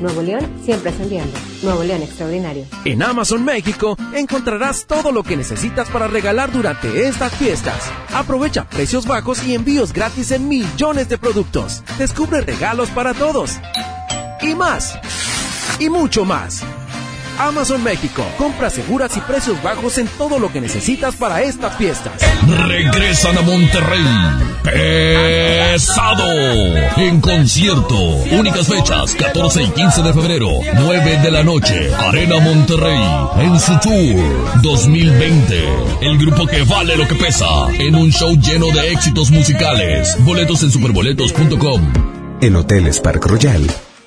Nuevo 0.00 0.22
León 0.22 0.46
siempre 0.64 0.90
ascendiendo. 0.90 1.32
Nuevo 1.62 1.82
León 1.82 2.02
Extraordinario. 2.02 2.66
En 2.84 3.02
Amazon 3.02 3.44
México 3.44 3.96
encontrarás 4.14 4.86
todo 4.86 5.12
lo 5.12 5.22
que 5.22 5.36
necesitas 5.36 5.88
para 5.88 6.08
regalar 6.08 6.52
durante 6.52 7.06
estas 7.08 7.34
fiestas. 7.34 7.90
Aprovecha 8.14 8.68
precios 8.68 9.06
bajos 9.06 9.44
y 9.44 9.54
envíos 9.54 9.92
gratis 9.92 10.30
en 10.30 10.48
millones 10.48 11.08
de 11.08 11.18
productos. 11.18 11.82
Descubre 11.98 12.40
regalos 12.40 12.90
para 12.90 13.14
todos. 13.14 13.56
Y 14.40 14.54
más. 14.54 14.98
Y 15.78 15.90
mucho 15.90 16.24
más. 16.24 16.62
Amazon 17.38 17.82
México. 17.82 18.24
Compras 18.36 18.74
seguras 18.74 19.16
y 19.16 19.20
precios 19.20 19.62
bajos 19.62 19.98
en 19.98 20.08
todo 20.18 20.38
lo 20.38 20.52
que 20.52 20.60
necesitas 20.60 21.14
para 21.16 21.42
estas 21.42 21.76
fiestas. 21.76 22.12
Regresan 22.66 23.38
a 23.38 23.42
Monterrey. 23.42 24.04
Pesado. 24.64 26.26
En 26.96 27.20
concierto. 27.20 27.96
Únicas 28.32 28.66
fechas, 28.66 29.14
14 29.14 29.62
y 29.62 29.68
15 29.70 30.02
de 30.02 30.12
febrero, 30.12 30.48
9 30.74 31.18
de 31.22 31.30
la 31.30 31.42
noche. 31.42 31.94
Arena 31.94 32.40
Monterrey. 32.40 33.00
En 33.40 33.58
su 33.60 33.78
tour 33.78 34.62
2020. 34.62 35.68
El 36.02 36.18
grupo 36.18 36.46
que 36.46 36.62
vale 36.62 36.96
lo 36.96 37.06
que 37.06 37.14
pesa. 37.14 37.46
En 37.78 37.94
un 37.94 38.10
show 38.10 38.36
lleno 38.36 38.66
de 38.66 38.92
éxitos 38.92 39.30
musicales. 39.30 40.16
Boletos 40.24 40.62
en 40.62 40.70
superboletos.com. 40.70 41.92
En 42.40 42.56
Hoteles 42.56 43.00
Park 43.00 43.26
Royal 43.26 43.66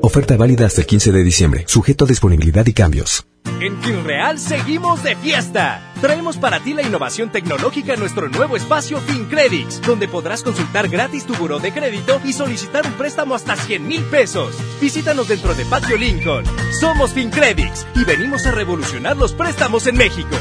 Oferta 0.00 0.36
válida 0.36 0.66
hasta 0.66 0.82
el 0.82 0.86
15 0.86 1.12
de 1.12 1.24
diciembre, 1.24 1.64
sujeto 1.66 2.04
a 2.04 2.08
disponibilidad 2.08 2.66
y 2.66 2.72
cambios. 2.72 3.26
En 3.60 3.80
FinReal 3.82 4.38
seguimos 4.38 5.02
de 5.02 5.16
fiesta. 5.16 5.82
Traemos 6.00 6.36
para 6.36 6.60
ti 6.60 6.74
la 6.74 6.82
innovación 6.82 7.32
tecnológica 7.32 7.94
en 7.94 8.00
nuestro 8.00 8.28
nuevo 8.28 8.56
espacio 8.56 9.00
FinCredits, 9.00 9.80
donde 9.80 10.06
podrás 10.06 10.42
consultar 10.42 10.88
gratis 10.88 11.24
tu 11.24 11.34
buró 11.34 11.58
de 11.58 11.72
crédito 11.72 12.20
y 12.24 12.32
solicitar 12.32 12.86
un 12.86 12.92
préstamo 12.92 13.34
hasta 13.34 13.56
100 13.56 13.88
mil 13.88 14.02
pesos. 14.04 14.54
Visítanos 14.80 15.26
dentro 15.28 15.54
de 15.54 15.64
Patio 15.64 15.96
Lincoln. 15.96 16.44
Somos 16.80 17.12
FinCredits 17.12 17.86
y 17.96 18.04
venimos 18.04 18.46
a 18.46 18.52
revolucionar 18.52 19.16
los 19.16 19.32
préstamos 19.32 19.86
en 19.88 19.96
México. 19.96 20.36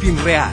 FinReal. 0.00 0.52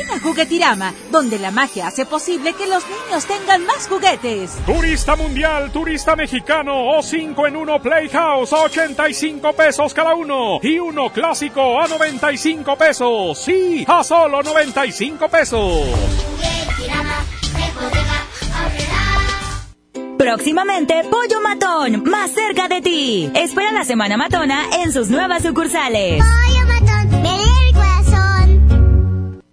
Juguetirama, 0.41 0.91
donde 1.11 1.37
la 1.37 1.51
magia 1.51 1.85
hace 1.85 2.03
posible 2.03 2.53
que 2.53 2.65
los 2.65 2.83
niños 2.87 3.27
tengan 3.27 3.63
más 3.63 3.87
juguetes. 3.87 4.57
Turista 4.65 5.15
mundial, 5.15 5.71
turista 5.71 6.15
mexicano 6.15 6.97
o 6.97 7.03
5 7.03 7.45
en 7.45 7.55
1 7.57 7.79
Playhouse 7.79 8.51
a 8.51 8.61
85 8.61 9.53
pesos 9.53 9.93
cada 9.93 10.15
uno 10.15 10.59
y 10.63 10.79
uno 10.79 11.11
clásico 11.11 11.79
a 11.79 11.87
95 11.87 12.75
pesos. 12.75 13.37
Sí, 13.37 13.85
a 13.87 14.03
solo 14.03 14.41
95 14.41 15.29
pesos. 15.29 15.81
Próximamente, 20.17 21.03
Pollo 21.03 21.39
Matón, 21.43 22.03
más 22.09 22.31
cerca 22.31 22.67
de 22.67 22.81
ti. 22.81 23.31
Espera 23.35 23.71
la 23.71 23.83
Semana 23.83 24.17
Matona 24.17 24.63
en 24.81 24.91
sus 24.91 25.09
nuevas 25.09 25.43
sucursales. 25.43 26.23
Pollo 26.23 26.65
Matón, 26.65 27.21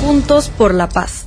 Juntos 0.00 0.48
por 0.48 0.74
la 0.74 0.88
paz. 0.88 1.26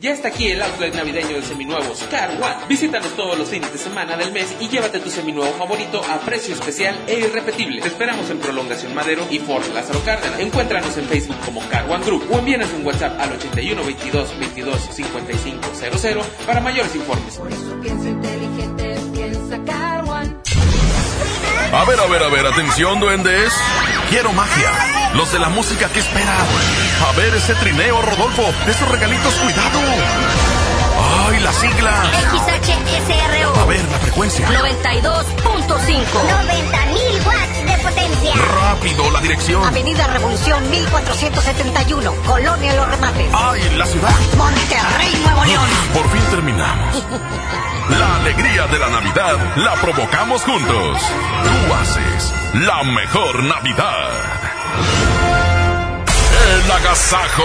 Ya 0.00 0.12
está 0.12 0.28
aquí 0.28 0.48
el 0.48 0.60
outlet 0.60 0.94
navideño 0.94 1.36
de 1.36 1.42
seminuevos 1.42 2.02
Car 2.10 2.30
One. 2.30 2.66
Visítanos 2.68 3.14
todos 3.16 3.38
los 3.38 3.48
fines 3.48 3.72
de 3.72 3.78
semana 3.78 4.16
del 4.16 4.32
mes 4.32 4.54
y 4.60 4.68
llévate 4.68 4.98
tu 4.98 5.08
seminuevo 5.08 5.50
favorito 5.52 6.02
a 6.04 6.18
precio 6.18 6.54
especial 6.54 6.94
e 7.06 7.20
irrepetible. 7.20 7.80
Te 7.80 7.88
esperamos 7.88 8.28
en 8.28 8.38
Prolongación 8.38 8.94
Madero 8.94 9.22
y 9.30 9.38
Fort 9.38 9.72
Lázaro 9.72 10.00
Cárdenas. 10.04 10.40
Encuéntranos 10.40 10.94
en 10.98 11.06
Facebook 11.06 11.36
como 11.44 11.66
Car 11.68 11.88
One 11.88 12.04
Group 12.04 12.26
o 12.30 12.38
envíanos 12.38 12.68
un 12.72 12.84
WhatsApp 12.84 13.18
al 13.18 13.32
81 13.32 13.82
22 13.82 14.38
22 14.40 14.80
55 14.90 15.60
00 15.74 16.22
para 16.46 16.60
mayores 16.60 16.94
informes. 16.96 17.40
Piensa 17.80 18.08
inteligente, 18.08 18.43
A 21.74 21.84
ver, 21.84 21.98
a 21.98 22.06
ver, 22.06 22.22
a 22.22 22.28
ver, 22.28 22.46
atención, 22.46 23.00
duendes. 23.00 23.52
Quiero 24.08 24.32
magia. 24.32 24.70
Los 25.14 25.32
de 25.32 25.40
la 25.40 25.48
música 25.48 25.88
que 25.88 25.98
esperan. 25.98 26.46
A 27.08 27.12
ver 27.16 27.34
ese 27.34 27.52
trineo, 27.56 28.00
Rodolfo. 28.00 28.44
Esos 28.68 28.88
regalitos, 28.88 29.34
cuidado. 29.34 29.80
¡Ay, 31.34 31.40
la 31.40 31.52
sigla! 31.52 31.92
XHSRO. 32.30 33.60
A 33.60 33.64
ver, 33.64 33.82
la 33.90 33.98
frecuencia. 33.98 34.48
92.5. 34.50 35.66
90.000 35.66 37.26
watts 37.26 37.66
de 37.66 37.76
potencia. 37.82 38.34
Rápido, 38.62 39.10
la 39.10 39.20
dirección. 39.20 39.64
Avenida 39.64 40.06
Revolución 40.06 40.70
1471, 40.70 42.14
Colonia 42.24 42.72
Los 42.74 42.88
Remates. 42.88 43.26
¡Ay, 43.32 43.68
la 43.76 43.84
ciudad! 43.84 44.14
Monterrey, 44.36 45.12
Nuevo 45.24 45.44
León. 45.44 45.68
Por 45.94 46.08
fin 46.10 46.22
terminamos. 46.30 47.02
La 47.90 48.14
alegría 48.16 48.66
de 48.68 48.78
la 48.78 48.88
Navidad 48.90 49.36
la 49.56 49.74
provocamos 49.74 50.40
juntos. 50.42 51.02
Tú 51.42 51.74
haces 51.74 52.32
la 52.54 52.84
mejor 52.84 53.42
Navidad. 53.42 54.10
El 56.54 56.70
agasajo. 56.70 57.42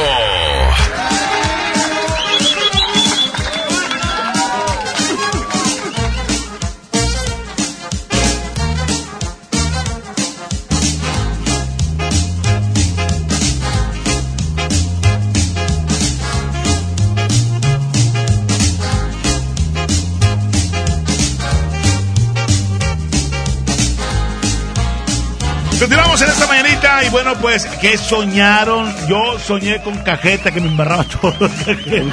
Continuamos 25.89 26.08
en 26.17 26.27
esta 26.27 26.47
mañanita 26.47 27.03
y 27.05 27.09
bueno, 27.09 27.33
pues, 27.39 27.65
¿qué 27.79 27.95
soñaron? 27.97 28.93
Yo 29.07 29.37
soñé 29.39 29.81
con 29.83 29.95
cajeta 29.99 30.51
que 30.51 30.59
me 30.59 30.67
embarraba 30.67 31.03
todo. 31.21 31.33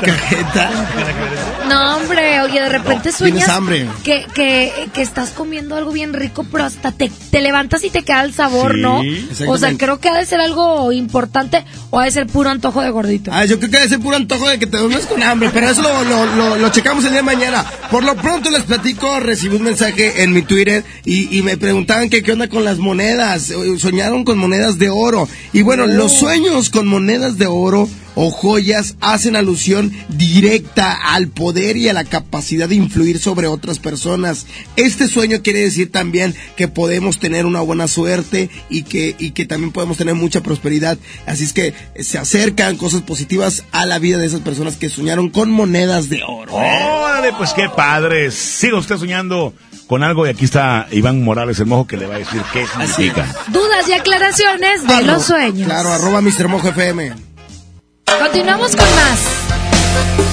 ¿Cajeta? 0.04 0.70
No, 1.68 1.96
hombre, 1.96 2.40
oye, 2.42 2.60
de 2.60 2.68
repente 2.68 3.10
No, 3.10 3.16
sueñas 3.16 3.48
hambre. 3.48 3.88
Que, 4.04 4.26
que, 4.34 4.72
que 4.92 5.02
estás 5.02 5.30
comiendo 5.30 5.74
algo 5.76 5.90
bien 5.92 6.12
rico, 6.12 6.44
pero 6.52 6.64
hasta 6.64 6.92
te, 6.92 7.10
te 7.30 7.40
levantas 7.40 7.82
y 7.84 7.90
te 7.90 8.02
queda 8.02 8.22
el 8.22 8.32
sabor, 8.34 8.74
Sí, 8.74 8.80
¿no? 8.80 9.00
O 9.48 9.58
sea, 9.58 9.76
creo 9.76 9.98
que 9.98 10.08
ha 10.10 10.14
de 10.14 10.26
ser 10.26 10.40
algo 10.40 10.92
importante 10.92 11.64
o 11.90 11.98
ha 11.98 12.04
de 12.04 12.10
ser 12.10 12.26
puro 12.26 12.50
antojo 12.50 12.82
de 12.82 12.90
gordito. 12.90 13.30
Ah, 13.34 13.44
yo 13.46 13.58
creo 13.58 13.70
que 13.70 13.76
debe 13.78 13.88
ser 13.88 13.98
puro 14.00 14.16
antojo 14.16 14.48
de 14.48 14.58
que 14.58 14.66
te 14.66 14.76
duermes 14.76 15.06
con 15.06 15.22
hambre, 15.22 15.50
pero 15.52 15.68
eso 15.70 15.82
lo, 15.82 16.04
lo, 16.04 16.26
lo- 16.26 16.56
lo 16.56 16.68
checamos 16.68 17.02
el 17.04 17.10
día 17.10 17.20
de 17.20 17.24
mañana. 17.26 17.64
Por 17.90 18.04
lo 18.04 18.14
pronto 18.14 18.50
les 18.50 18.62
platico, 18.62 19.18
recibí 19.20 19.56
un 19.56 19.62
mensaje 19.62 20.22
en 20.22 20.32
mi 20.32 20.42
Twitter 20.42 20.84
y, 21.04 21.36
y 21.36 21.42
me 21.42 21.56
preguntaban 21.56 22.08
que 22.10 22.22
qué 22.22 22.32
onda 22.32 22.48
con 22.48 22.62
las 22.64 22.78
monedas. 22.78 23.50
Eh, 23.86 23.90
Soñaron 23.90 24.24
con 24.24 24.38
monedas 24.38 24.78
de 24.78 24.88
oro. 24.88 25.28
Y 25.52 25.62
bueno, 25.62 25.86
los 25.86 26.12
sueños 26.12 26.70
con 26.70 26.86
monedas 26.86 27.38
de 27.38 27.46
oro 27.46 27.88
o 28.16 28.30
joyas 28.30 28.96
hacen 29.00 29.36
alusión 29.36 29.92
directa 30.08 30.92
al 30.92 31.28
poder 31.28 31.76
y 31.76 31.88
a 31.88 31.92
la 31.92 32.04
capacidad 32.04 32.68
de 32.68 32.74
influir 32.74 33.18
sobre 33.18 33.46
otras 33.46 33.78
personas. 33.78 34.46
Este 34.76 35.06
sueño 35.06 35.42
quiere 35.42 35.60
decir 35.60 35.92
también 35.92 36.34
que 36.56 36.66
podemos 36.66 37.18
tener 37.18 37.46
una 37.46 37.60
buena 37.60 37.86
suerte 37.86 38.50
y 38.70 38.82
que, 38.82 39.14
y 39.18 39.30
que 39.32 39.44
también 39.44 39.70
podemos 39.70 39.98
tener 39.98 40.14
mucha 40.14 40.42
prosperidad. 40.42 40.98
Así 41.26 41.44
es 41.44 41.52
que 41.52 41.74
se 42.00 42.18
acercan 42.18 42.76
cosas 42.76 43.02
positivas 43.02 43.64
a 43.70 43.86
la 43.86 43.98
vida 43.98 44.18
de 44.18 44.26
esas 44.26 44.40
personas 44.40 44.76
que 44.76 44.88
soñaron 44.88 45.28
con 45.28 45.50
monedas 45.50 46.08
de 46.08 46.22
oro. 46.26 46.54
Órale, 46.54 47.32
pues 47.36 47.52
qué 47.52 47.68
padre. 47.76 48.30
Siga 48.30 48.78
usted 48.78 48.96
soñando 48.96 49.52
con 49.86 50.02
algo 50.02 50.26
y 50.26 50.30
aquí 50.30 50.44
está 50.44 50.86
Iván 50.90 51.22
Morales, 51.22 51.58
el 51.60 51.66
mojo, 51.66 51.86
que 51.86 51.96
le 51.96 52.06
va 52.06 52.16
a 52.16 52.18
decir 52.18 52.42
qué 52.52 52.66
significa. 52.66 53.26
Dudas 53.48 53.88
y 53.88 53.92
aclaraciones 53.92 54.86
de 54.86 55.02
los 55.02 55.24
sueños. 55.24 55.66
Claro, 55.66 55.92
arroba 55.92 56.20
Mr. 56.20 56.48
Mojo 56.48 56.68
FM. 56.68 57.12
Continuamos 58.20 58.74
con 58.74 58.86
más. 58.94 60.25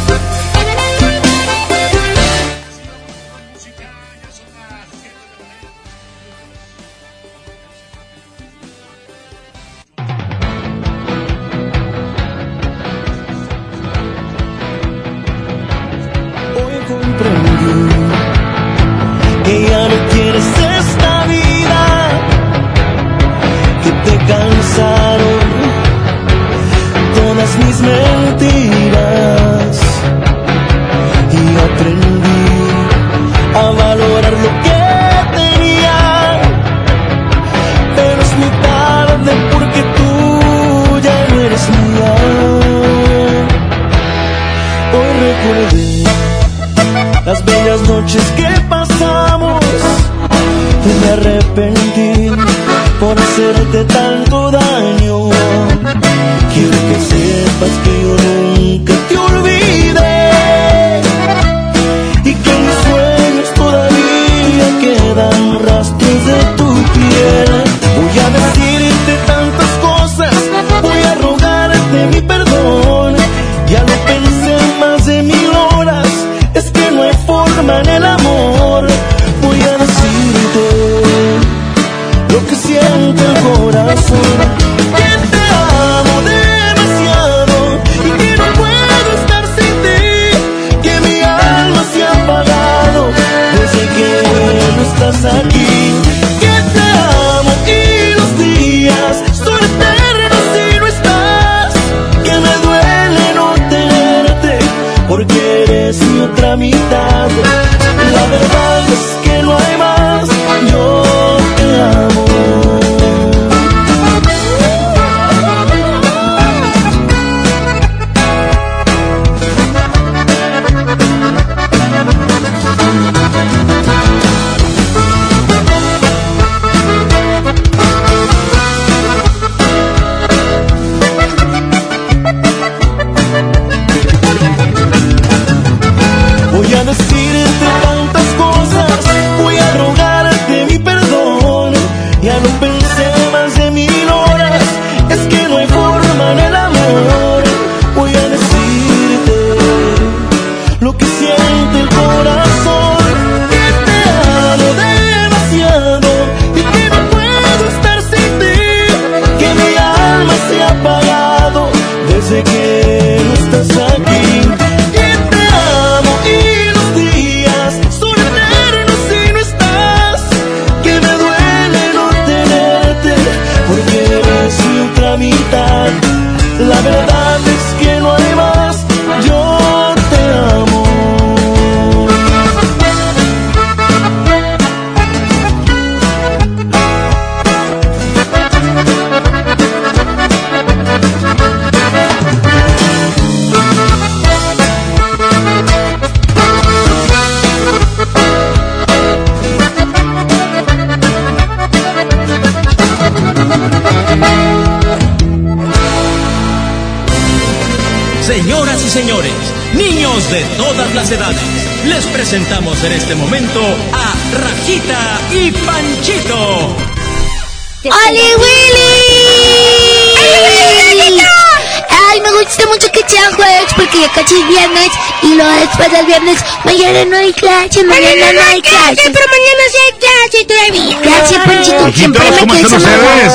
Jueves 224.24 224.24
porque 224.24 224.32
ya 224.32 224.32
casi 224.32 224.36
es 224.36 224.48
viernes 224.48 224.90
y 225.22 225.36
luego 225.36 225.52
después 225.60 225.92
del 225.92 226.06
viernes 226.06 226.40
mañana 226.64 227.06
no 227.06 227.18
hay 227.18 227.34
clase, 227.34 227.84
mañana 227.84 228.34
no 228.34 228.42
hay 228.52 228.62
clase. 228.62 229.02
pero 229.12 229.26
mañana 229.28 229.64
sí 229.72 229.78
hay 229.86 230.00
clase 230.00 230.46
todavía. 230.46 231.00
Gracias, 231.04 231.46
Panchito. 231.46 231.94
Siempre 231.94 232.24
me 232.24 232.38
¿cómo 232.38 232.56
están 232.56 232.70
quieres 232.70 232.74
ustedes? 232.74 233.34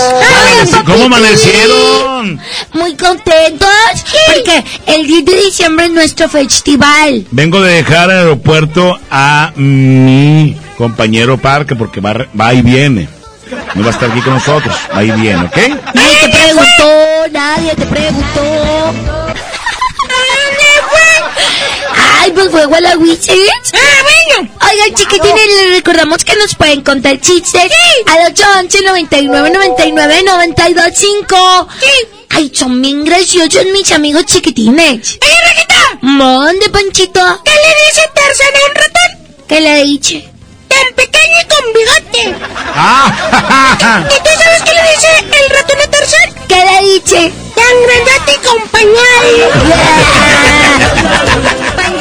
Ay, 0.74 0.82
¿Cómo 0.85 1.05
amanecieron? 1.05 2.40
Muy 2.73 2.97
contentos 2.97 3.69
porque 4.27 4.65
el 4.86 5.06
10 5.06 5.24
de 5.24 5.36
diciembre 5.36 5.86
es 5.86 5.93
nuestro 5.93 6.28
festival. 6.28 7.27
Vengo 7.31 7.60
de 7.60 7.74
dejar 7.74 8.10
al 8.10 8.19
aeropuerto 8.19 8.98
a 9.10 9.52
mi 9.56 10.56
compañero 10.77 11.39
Parque 11.39 11.74
porque 11.74 12.01
va, 12.01 12.27
va 12.39 12.55
y 12.55 12.62
viene. 12.62 13.09
No 13.74 13.82
va 13.82 13.89
a 13.89 13.93
estar 13.93 14.10
aquí 14.10 14.20
con 14.20 14.35
nosotros, 14.35 14.74
va 14.94 15.02
y 15.02 15.10
viene, 15.12 15.43
¿ok? 15.44 15.56
Nadie 15.94 16.19
te 16.20 16.28
preguntó, 16.28 17.28
nadie 17.32 17.74
te 17.74 17.86
preguntó. 17.86 19.18
Ay, 22.49 22.53
pues 22.53 22.65
fue 22.65 22.66
Gualahuiches. 22.66 23.73
Ah, 23.75 24.37
bueno. 24.39 24.51
Oigan, 24.70 24.95
chiquitines, 24.95 25.47
les 25.61 25.77
recordamos 25.77 26.25
que 26.25 26.35
nos 26.37 26.55
pueden 26.55 26.81
contar 26.83 27.20
chistes 27.20 27.70
al 28.07 28.33
811 28.33 28.79
99 28.87 29.51
99 29.51 30.23
92 30.25 30.85
5. 30.95 31.69
Ay, 32.31 32.51
son 32.55 32.81
bien 32.81 33.05
graciosos 33.05 33.66
mis 33.66 33.93
amigos 33.93 34.25
chiquitines. 34.25 35.19
¡Ay, 35.20 35.31
Rajita! 35.45 35.99
Mande, 36.01 36.70
Panchito. 36.70 37.20
¿Qué 37.45 37.51
le 37.53 37.85
dice 37.85 38.11
Tarzán 38.15 38.55
a 38.55 38.70
un 38.70 38.75
ratón? 38.75 39.47
¿Qué 39.47 39.61
le 39.61 39.85
dice? 39.85 40.31
Tan 40.69 40.95
pequeño 40.97 41.41
y 41.43 41.49
con 41.49 41.65
bigote. 41.75 42.35
Ah, 42.75 44.07
¿Y 44.09 44.23
tú 44.23 44.31
sabes 44.43 44.62
qué 44.62 44.73
le 44.73 44.83
dice 44.95 45.09
el 45.45 45.51
ratón 45.55 45.81
a 45.83 45.91
Tarzán? 45.91 46.35
¿Qué 46.49 46.65
le 46.65 46.95
dice? 46.95 47.33
Tan 47.55 47.77
grandote 47.85 48.33
y 48.33 48.47
con 48.47 48.69
pañal. 48.69 50.55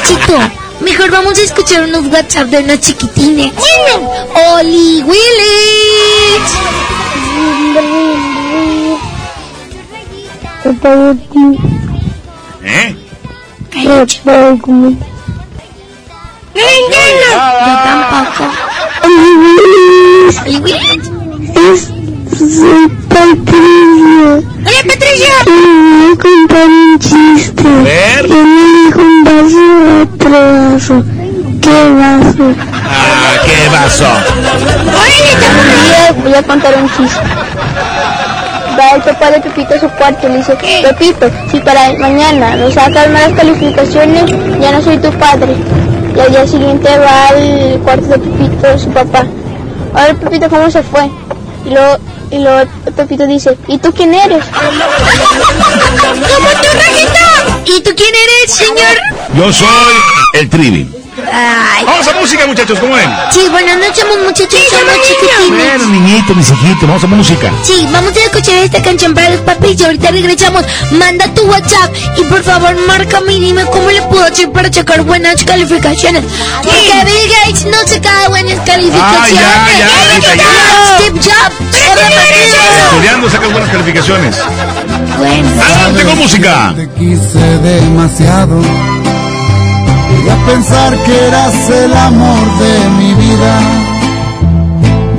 Panchito, 0.08 0.38
mejor 0.80 1.10
vamos 1.10 1.38
a 1.38 1.42
escuchar 1.42 1.82
unos 1.84 2.06
WhatsApp 2.06 2.48
de 2.48 2.58
unos 2.58 2.80
chiquitines. 2.80 3.52
Bueno. 3.54 4.10
Oli 4.54 5.02
Willis. 5.02 6.48
¿Eh? 12.64 12.96
No 16.54 16.62
entiendo. 16.62 17.28
Yo 17.66 17.72
tampoco. 17.84 18.44
Oli 19.04 20.56
Willis. 20.58 21.88
Patricia. 23.18 24.40
Hola, 24.64 24.80
Patricia. 24.86 25.34
Y 25.46 25.50
voy 25.98 26.12
a 26.12 26.18
contar 26.18 26.66
un 26.68 26.98
chiste. 26.98 27.62
ver. 27.84 28.26
Y 28.26 28.28
me 28.30 28.84
dijo 28.84 29.00
un 29.00 29.24
vaso 29.24 30.02
otro 30.02 30.30
vaso. 30.30 31.04
¿Qué 31.60 31.78
vaso? 31.98 32.44
Ah, 32.84 33.34
qué 33.44 33.68
vaso. 33.70 34.06
Voy 34.84 35.12
a, 36.06 36.12
voy 36.12 36.34
a 36.34 36.42
contar 36.42 36.74
un 36.80 36.88
chiste. 36.96 37.20
va 38.78 38.90
el 38.94 39.02
papá 39.02 39.30
de 39.32 39.40
Pepito 39.40 39.74
a 39.74 39.80
su 39.80 39.88
cuarto 39.90 40.28
y 40.28 40.30
le 40.30 40.38
dice, 40.38 40.56
Pepito, 40.82 41.30
si 41.50 41.58
para 41.60 41.92
mañana 41.94 42.56
nos 42.56 42.74
sacas 42.74 43.08
malas 43.10 43.32
calificaciones, 43.32 44.24
ya 44.60 44.72
no 44.72 44.82
soy 44.82 44.98
tu 44.98 45.10
padre. 45.12 45.56
Y 46.16 46.20
al 46.20 46.30
día 46.30 46.46
siguiente 46.46 46.88
va 46.98 47.28
al 47.28 47.80
cuarto 47.80 48.06
de 48.06 48.18
Pepito 48.18 48.78
su 48.78 48.90
papá. 48.90 49.24
Ahora 49.94 50.14
Pepito, 50.14 50.48
¿cómo 50.48 50.70
se 50.70 50.82
fue? 50.82 51.10
Y 51.64 51.70
luego, 51.70 51.98
y 52.30 52.38
luego 52.38 52.70
Pepito 52.96 53.26
dice, 53.26 53.56
¿y 53.66 53.78
tú 53.78 53.92
quién 53.92 54.14
eres? 54.14 54.44
¡Como 56.00 56.48
tu 56.48 56.68
rajita! 56.74 57.60
¿Y 57.64 57.80
tú 57.82 57.90
quién 57.96 58.14
eres, 58.14 58.52
señor? 58.52 58.96
Yo 59.34 59.52
soy 59.52 59.94
el 60.34 60.48
Trivi. 60.48 60.97
Ay. 61.32 61.84
Vamos 61.84 62.06
a 62.08 62.12
música, 62.14 62.46
muchachos, 62.46 62.78
¿cómo 62.78 62.94
ven? 62.94 63.10
Sí, 63.30 63.40
bueno, 63.50 63.72
no 63.76 63.94
somos 63.94 64.18
muchachos, 64.18 64.60
somos 64.70 65.06
chiquitines. 65.06 65.78
Bueno, 65.78 65.86
niñito, 65.86 66.34
mis 66.34 66.50
hijitos, 66.50 66.82
vamos 66.82 67.04
a 67.04 67.06
música. 67.06 67.52
Sí, 67.62 67.86
vamos 67.92 68.16
a 68.16 68.20
escuchar 68.20 68.54
esta 68.56 68.82
canción 68.82 69.14
para 69.14 69.30
los 69.30 69.40
papis 69.40 69.80
y 69.80 69.84
ahorita 69.84 70.10
regresamos. 70.10 70.64
Manda 70.92 71.26
tu 71.34 71.42
WhatsApp 71.42 71.94
y 72.16 72.22
por 72.24 72.42
favor 72.42 72.74
márcame 72.86 73.34
y 73.34 73.40
dime 73.40 73.64
cómo 73.66 73.90
le 73.90 74.02
puedo 74.02 74.24
hacer 74.24 74.50
para 74.50 74.72
sacar 74.72 75.02
buenas 75.02 75.42
calificaciones. 75.44 76.24
Porque 76.62 77.04
Bill 77.04 77.32
Gates 77.44 77.64
no 77.66 77.78
saca 77.86 78.28
buenas 78.28 78.58
calificaciones. 78.66 79.44
Ah, 79.44 79.68
ya, 79.78 79.78
ya, 79.78 80.14
Rita, 80.14 80.34
ya. 80.34 80.98
Steve 80.98 81.20
Jobs. 81.20 81.76
era 81.86 82.02
malísimo. 82.02 82.88
Estudiando 82.90 83.30
sacas 83.30 83.52
buenas 83.52 83.70
calificaciones. 83.70 84.36
Bueno. 85.18 85.62
Adelante 85.62 86.04
con 86.04 86.18
música. 86.18 86.72
Te 86.76 86.88
quise 86.90 87.38
demasiado. 87.38 88.60
A 90.30 90.36
pensar 90.46 90.96
que 91.04 91.26
eras 91.26 91.70
el 91.70 91.92
amor 91.92 92.44
de 92.58 92.74
mi 92.98 93.14
vida. 93.14 93.60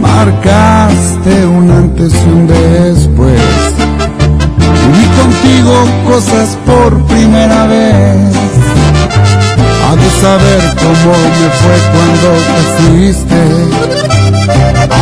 Marcaste 0.01 1.45
un 1.45 1.71
antes 1.71 2.13
y 2.13 2.29
un 2.29 2.47
después. 2.47 3.41
Viví 4.81 5.05
contigo 5.21 5.73
cosas 6.07 6.57
por 6.65 7.05
primera 7.07 7.65
vez. 7.67 8.35
Ha 9.85 9.95
de 9.95 10.09
saber 10.21 10.61
cómo 10.83 11.11
me 11.37 11.49
fue 11.59 11.77
cuando 11.93 12.29
te 12.47 12.59
fuiste. 12.77 13.41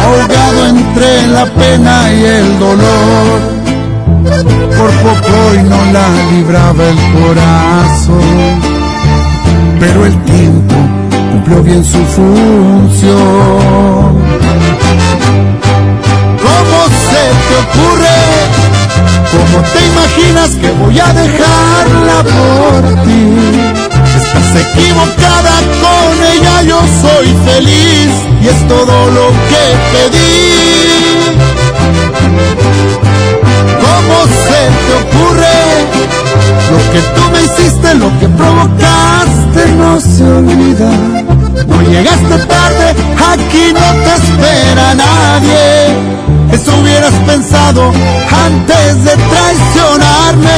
Ahogado 0.03 0.67
entre 0.67 1.27
la 1.27 1.45
pena 1.45 2.13
y 2.13 2.23
el 2.23 2.59
dolor 2.59 3.57
por 4.77 4.91
poco 4.91 5.55
y 5.55 5.63
no 5.63 5.91
la 5.91 6.07
libraba 6.31 6.83
el 6.83 6.97
corazón. 7.13 8.66
Pero 9.79 10.05
el 10.05 10.23
tiempo 10.23 10.75
cumplió 11.31 11.61
bien 11.61 11.85
su 11.85 12.03
función. 12.05 13.17
¿Cómo 16.45 16.79
se 17.09 17.23
te 17.47 17.55
ocurre? 17.63 18.19
¿Cómo 19.31 19.57
te 19.73 19.79
imaginas 19.85 20.49
que 20.61 20.71
voy 20.71 20.99
a 20.99 21.13
dejarla 21.13 22.23
por 22.23 23.03
ti? 23.03 23.21
Estás 24.17 24.51
equivocada 24.65 25.55
con 25.83 26.13
ella, 26.33 26.63
yo 26.63 26.79
soy 27.01 27.27
feliz 27.45 28.09
y 28.41 28.47
es 28.47 28.67
todo 28.67 29.11
lo 29.11 29.27
que 29.49 29.63
pedí. 29.93 30.97
¿Cómo 33.85 34.17
se 34.43 34.61
te 34.85 34.93
ocurre? 35.03 35.57
Lo 36.71 36.79
que 36.91 37.01
tú 37.15 37.21
me 37.31 37.39
hiciste, 37.43 37.93
lo 37.93 38.09
que 38.19 38.27
provocaste 38.27 38.86
no 39.65 39.99
se 39.99 40.23
olvida. 40.23 40.89
No 41.67 41.81
llegaste 41.81 42.37
tarde, 42.45 42.95
aquí 43.33 43.73
no 43.73 43.87
te 44.03 44.13
espera 44.15 44.93
nadie. 44.93 45.95
Eso 46.51 46.71
hubieras 46.79 47.13
pensado 47.25 47.91
antes 48.31 49.03
de 49.03 49.11
traicionarme. 49.11 50.57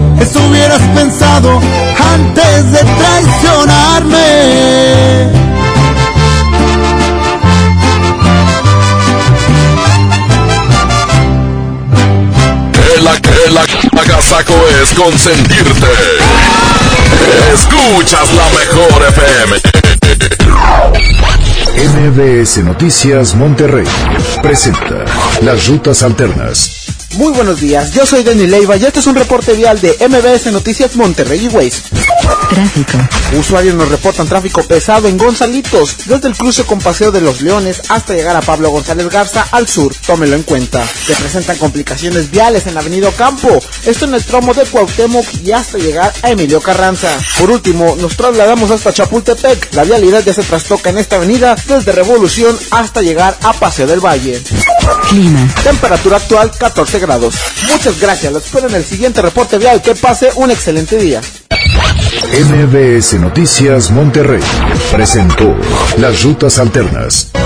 Eso 0.21 0.39
hubieras 0.47 0.81
pensado 0.95 1.59
antes 2.13 2.71
de 2.71 2.79
traicionarme. 2.79 4.21
Que 12.71 13.01
la 13.01 13.17
que 13.19 13.51
la 13.51 13.65
agasaco 14.01 14.53
es 14.81 14.93
consentirte. 14.93 15.87
Escuchas 17.53 18.29
la 18.33 18.47
mejor 18.59 19.03
FM. 19.09 19.57
MBS 21.83 22.57
Noticias 22.63 23.33
Monterrey 23.33 23.87
presenta 24.43 25.03
Las 25.41 25.67
Rutas 25.67 26.03
Alternas. 26.03 26.80
Muy 27.21 27.33
buenos 27.33 27.61
días, 27.61 27.93
yo 27.93 28.03
soy 28.03 28.23
Denis 28.23 28.49
Leiva 28.49 28.77
y 28.77 28.83
este 28.83 28.99
es 28.99 29.05
un 29.05 29.13
reporte 29.13 29.53
vial 29.53 29.79
de 29.79 29.95
MBS 30.09 30.51
Noticias 30.51 30.95
Monterrey 30.95 31.45
y 31.45 31.49
Waze. 31.49 31.83
Tráfico. 32.49 32.97
Usuarios 33.37 33.75
nos 33.75 33.89
reportan 33.89 34.27
tráfico 34.27 34.63
pesado 34.63 35.07
en 35.07 35.19
Gonzalitos, 35.19 35.97
desde 36.05 36.27
el 36.27 36.35
cruce 36.35 36.63
con 36.63 36.79
Paseo 36.79 37.11
de 37.11 37.21
los 37.21 37.41
Leones 37.41 37.83
hasta 37.89 38.15
llegar 38.15 38.35
a 38.35 38.41
Pablo 38.41 38.71
González 38.71 39.07
Garza 39.07 39.47
al 39.51 39.67
sur, 39.67 39.93
tómelo 40.07 40.35
en 40.35 40.41
cuenta. 40.41 40.83
Se 40.83 41.13
presentan 41.13 41.57
complicaciones 41.57 42.31
viales 42.31 42.65
en 42.65 42.75
Avenida 42.75 43.11
Campo, 43.11 43.61
esto 43.85 44.05
en 44.05 44.15
el 44.15 44.25
tramo 44.25 44.55
de 44.55 44.63
Cuauhtémoc 44.63 45.25
y 45.43 45.51
hasta 45.51 45.77
llegar 45.77 46.11
a 46.23 46.31
Emilio 46.31 46.59
Carranza. 46.59 47.09
Por 47.37 47.51
último, 47.51 47.95
nos 48.01 48.17
trasladamos 48.17 48.71
hasta 48.71 48.93
Chapultepec, 48.93 49.75
la 49.75 49.83
vialidad 49.83 50.23
ya 50.25 50.33
se 50.33 50.41
trastoca 50.41 50.89
en 50.89 50.97
esta 50.97 51.17
avenida 51.17 51.55
desde 51.67 51.91
Revolución 51.91 52.57
hasta 52.71 53.03
llegar 53.03 53.37
a 53.43 53.53
Paseo 53.53 53.85
del 53.85 54.03
Valle. 54.03 54.41
Clima. 55.09 55.47
Temperatura 55.63 56.17
actual 56.17 56.51
14 56.57 56.99
grados. 56.99 57.35
Muchas 57.71 57.99
gracias, 57.99 58.31
los 58.33 58.45
espero 58.45 58.67
en 58.67 58.75
el 58.75 58.83
siguiente 58.83 59.21
reporte 59.21 59.57
vial. 59.57 59.81
Que 59.81 59.95
pase 59.95 60.29
un 60.35 60.51
excelente 60.51 60.97
día. 60.97 61.21
MBS 62.31 63.19
Noticias 63.19 63.91
Monterrey 63.91 64.41
presentó 64.91 65.55
Las 65.97 66.23
Rutas 66.23 66.59
Alternas. 66.59 67.31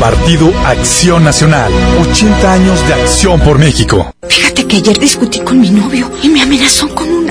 Partido 0.00 0.50
Acción 0.64 1.22
Nacional. 1.24 1.70
80 2.00 2.52
años 2.52 2.88
de 2.88 2.94
acción 2.94 3.38
por 3.40 3.58
México. 3.58 4.10
Fíjate 4.26 4.66
que 4.66 4.76
ayer 4.78 4.98
discutí 4.98 5.40
con 5.40 5.60
mi 5.60 5.68
novio 5.68 6.10
y 6.22 6.30
me 6.30 6.40
amenazó 6.40 6.88
con 6.94 7.06
un. 7.06 7.30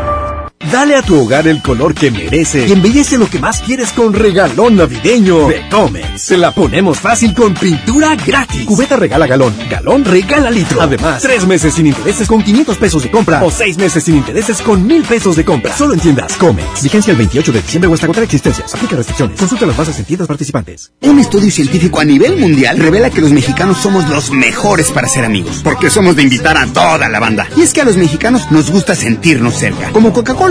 Dale 0.69 0.95
a 0.95 1.01
tu 1.01 1.19
hogar 1.19 1.47
el 1.47 1.61
color 1.61 1.93
que 1.93 2.11
merece 2.11 2.67
y 2.67 2.71
embellece 2.71 3.17
lo 3.17 3.29
que 3.29 3.39
más 3.39 3.61
quieres 3.61 3.91
con 3.91 4.13
regalón 4.13 4.75
navideño 4.75 5.47
de 5.47 5.67
Comex. 5.69 6.21
Se 6.21 6.37
la 6.37 6.51
ponemos 6.51 6.99
fácil 6.99 7.33
con 7.33 7.53
pintura 7.53 8.15
gratis. 8.15 8.65
Cubeta 8.65 8.95
regala 8.95 9.25
galón, 9.25 9.55
galón 9.69 10.05
regala 10.05 10.51
litro. 10.51 10.81
Además, 10.81 11.21
tres 11.21 11.47
meses 11.47 11.73
sin 11.73 11.87
intereses 11.87 12.27
con 12.27 12.43
500 12.43 12.77
pesos 12.77 13.03
de 13.03 13.09
compra 13.09 13.43
o 13.43 13.49
seis 13.49 13.77
meses 13.77 14.03
sin 14.03 14.17
intereses 14.17 14.61
con 14.61 14.85
mil 14.85 15.03
pesos 15.03 15.35
de 15.35 15.43
compra. 15.43 15.75
Solo 15.75 15.93
en 15.93 15.99
tiendas 15.99 16.33
Comex. 16.37 16.83
Vigencia 16.83 17.11
el 17.11 17.17
28 17.17 17.51
de 17.51 17.61
diciembre 17.61 17.89
o 17.89 17.93
hasta 17.93 18.05
agotar 18.05 18.23
existencias. 18.23 18.73
Aplica 18.73 18.95
restricciones. 18.95 19.39
Consulta 19.39 19.65
las 19.65 19.77
bases 19.77 19.97
en 19.97 20.05
tiendas 20.05 20.27
participantes. 20.27 20.91
Un 21.01 21.19
estudio 21.19 21.49
científico 21.49 21.99
a 21.99 22.05
nivel 22.05 22.37
mundial 22.37 22.77
revela 22.77 23.09
que 23.09 23.21
los 23.21 23.31
mexicanos 23.31 23.77
somos 23.77 24.07
los 24.09 24.31
mejores 24.31 24.91
para 24.91 25.07
ser 25.07 25.25
amigos, 25.25 25.61
porque 25.63 25.89
somos 25.89 26.15
de 26.15 26.23
invitar 26.23 26.57
a 26.57 26.67
toda 26.67 27.09
la 27.09 27.19
banda. 27.19 27.47
Y 27.57 27.61
es 27.61 27.73
que 27.73 27.81
a 27.81 27.85
los 27.85 27.97
mexicanos 27.97 28.51
nos 28.51 28.69
gusta 28.69 28.95
sentirnos 28.95 29.55
cerca, 29.55 29.91
como 29.91 30.13
Coca-Cola, 30.13 30.50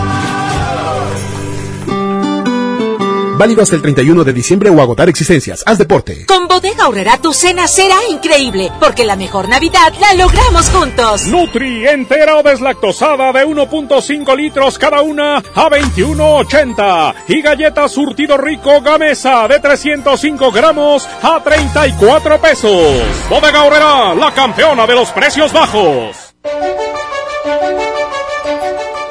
Válido 3.41 3.63
hasta 3.63 3.75
el 3.75 3.81
31 3.81 4.23
de 4.23 4.33
diciembre 4.33 4.69
o 4.69 4.79
agotar 4.79 5.09
existencias. 5.09 5.63
Haz 5.65 5.79
deporte. 5.79 6.27
Con 6.27 6.47
Bodega 6.47 6.83
Aurrera 6.83 7.17
tu 7.17 7.33
cena 7.33 7.67
será 7.67 7.97
increíble, 8.07 8.71
porque 8.79 9.03
la 9.03 9.15
mejor 9.15 9.49
Navidad 9.49 9.91
la 9.99 10.13
logramos 10.13 10.69
juntos. 10.69 11.25
Nutri 11.25 11.87
entera 11.87 12.37
o 12.37 12.43
deslactosada 12.43 13.33
de 13.33 13.43
1.5 13.43 14.37
litros 14.37 14.77
cada 14.77 15.01
una 15.01 15.37
a 15.37 15.69
21.80 15.71 17.15
y 17.29 17.41
galletas 17.41 17.91
surtido 17.93 18.37
rico 18.37 18.79
Gamesa 18.79 19.47
de 19.47 19.59
305 19.59 20.51
gramos 20.51 21.09
a 21.23 21.41
34 21.43 22.39
pesos. 22.39 23.01
Bodega 23.27 23.61
Aurrera, 23.61 24.13
la 24.13 24.31
campeona 24.35 24.85
de 24.85 24.93
los 24.93 25.09
precios 25.09 25.51
bajos. 25.51 26.35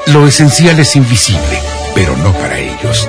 Lo 0.07 0.24
esencial 0.28 0.78
es 0.78 0.94
invisible, 0.94 1.61
pero 1.97 2.16
no 2.19 2.32
para 2.35 2.61
ellos. 2.61 3.09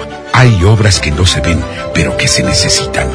Hay 0.41 0.63
obras 0.63 0.99
que 0.99 1.11
no 1.11 1.23
se 1.23 1.39
ven, 1.39 1.59
pero 1.93 2.17
que 2.17 2.27
se 2.27 2.41
necesitan. 2.41 3.07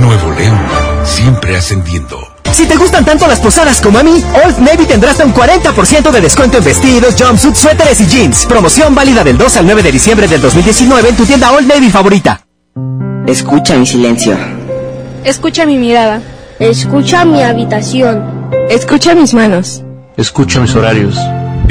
Nuevo 0.00 0.32
León, 0.32 0.58
siempre 1.04 1.56
ascendiendo. 1.56 2.18
Si 2.50 2.66
te 2.66 2.74
gustan 2.74 3.04
tanto 3.04 3.28
las 3.28 3.38
posadas 3.38 3.80
como 3.80 4.00
a 4.00 4.02
mí, 4.02 4.20
Old 4.44 4.58
Navy 4.58 4.84
tendrá 4.86 5.12
hasta 5.12 5.24
un 5.24 5.32
40% 5.32 6.10
de 6.10 6.20
descuento 6.20 6.58
en 6.58 6.64
vestidos, 6.64 7.14
jumpsuits, 7.16 7.60
suéteres 7.60 8.00
y 8.00 8.06
jeans. 8.08 8.46
Promoción 8.46 8.96
válida 8.96 9.22
del 9.22 9.38
2 9.38 9.58
al 9.58 9.66
9 9.66 9.80
de 9.80 9.92
diciembre 9.92 10.26
del 10.26 10.40
2019 10.40 11.10
en 11.10 11.16
tu 11.16 11.24
tienda 11.24 11.52
Old 11.52 11.68
Navy 11.68 11.88
favorita. 11.88 12.44
Escucha 13.28 13.76
mi 13.76 13.86
silencio. 13.86 14.36
Escucha 15.22 15.64
mi 15.66 15.78
mirada. 15.78 16.20
Escucha 16.58 17.24
mi 17.24 17.44
habitación. 17.44 18.50
Escucha 18.68 19.14
mis 19.14 19.34
manos. 19.34 19.84
Escucha 20.16 20.58
mis 20.58 20.74
horarios. 20.74 21.16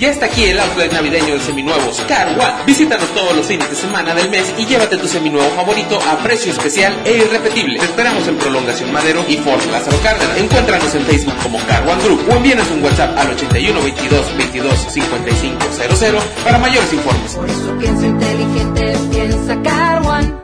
Ya 0.00 0.08
está 0.08 0.24
aquí 0.24 0.44
el 0.44 0.58
outlet 0.58 0.90
navideño 0.94 1.34
de 1.34 1.40
seminuevos 1.40 2.00
Car 2.08 2.28
One. 2.28 2.64
Visítanos 2.64 3.06
todos 3.10 3.36
los 3.36 3.44
fines 3.44 3.68
de 3.68 3.76
semana 3.76 4.14
del 4.14 4.30
mes 4.30 4.54
y 4.56 4.64
llévate 4.64 4.96
tu 4.96 5.06
seminuevo 5.06 5.50
favorito 5.50 5.98
a 6.08 6.16
precio 6.22 6.52
especial 6.52 6.98
e 7.04 7.18
irrepetible. 7.18 7.78
Te 7.78 7.84
esperamos 7.84 8.26
en 8.26 8.38
Prolongación 8.38 8.90
Madero 8.94 9.22
y 9.28 9.36
Fort 9.36 9.62
Lázaro 9.70 9.98
Cárdenas. 10.02 10.38
Encuéntranos 10.38 10.94
en 10.94 11.02
Facebook 11.02 11.34
como 11.42 11.58
Car 11.66 11.86
One 11.86 12.02
Group 12.02 12.26
o 12.30 12.32
envíanos 12.32 12.70
un 12.70 12.82
WhatsApp 12.82 13.14
al 13.18 13.28
81 13.32 13.82
22 13.82 14.38
22 14.38 14.74
55 14.88 15.58
00 15.70 16.18
para 16.44 16.56
mayores 16.56 16.90
informes. 16.94 17.38
Piensa 17.78 18.06
inteligente, 18.06 18.96
piensa 19.10 19.62
Car 19.62 20.00
One. 20.06 20.34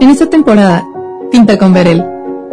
En 0.00 0.08
esta 0.08 0.30
temporada, 0.30 0.86
pinta 1.32 1.58
con 1.58 1.72
Verel. 1.72 2.19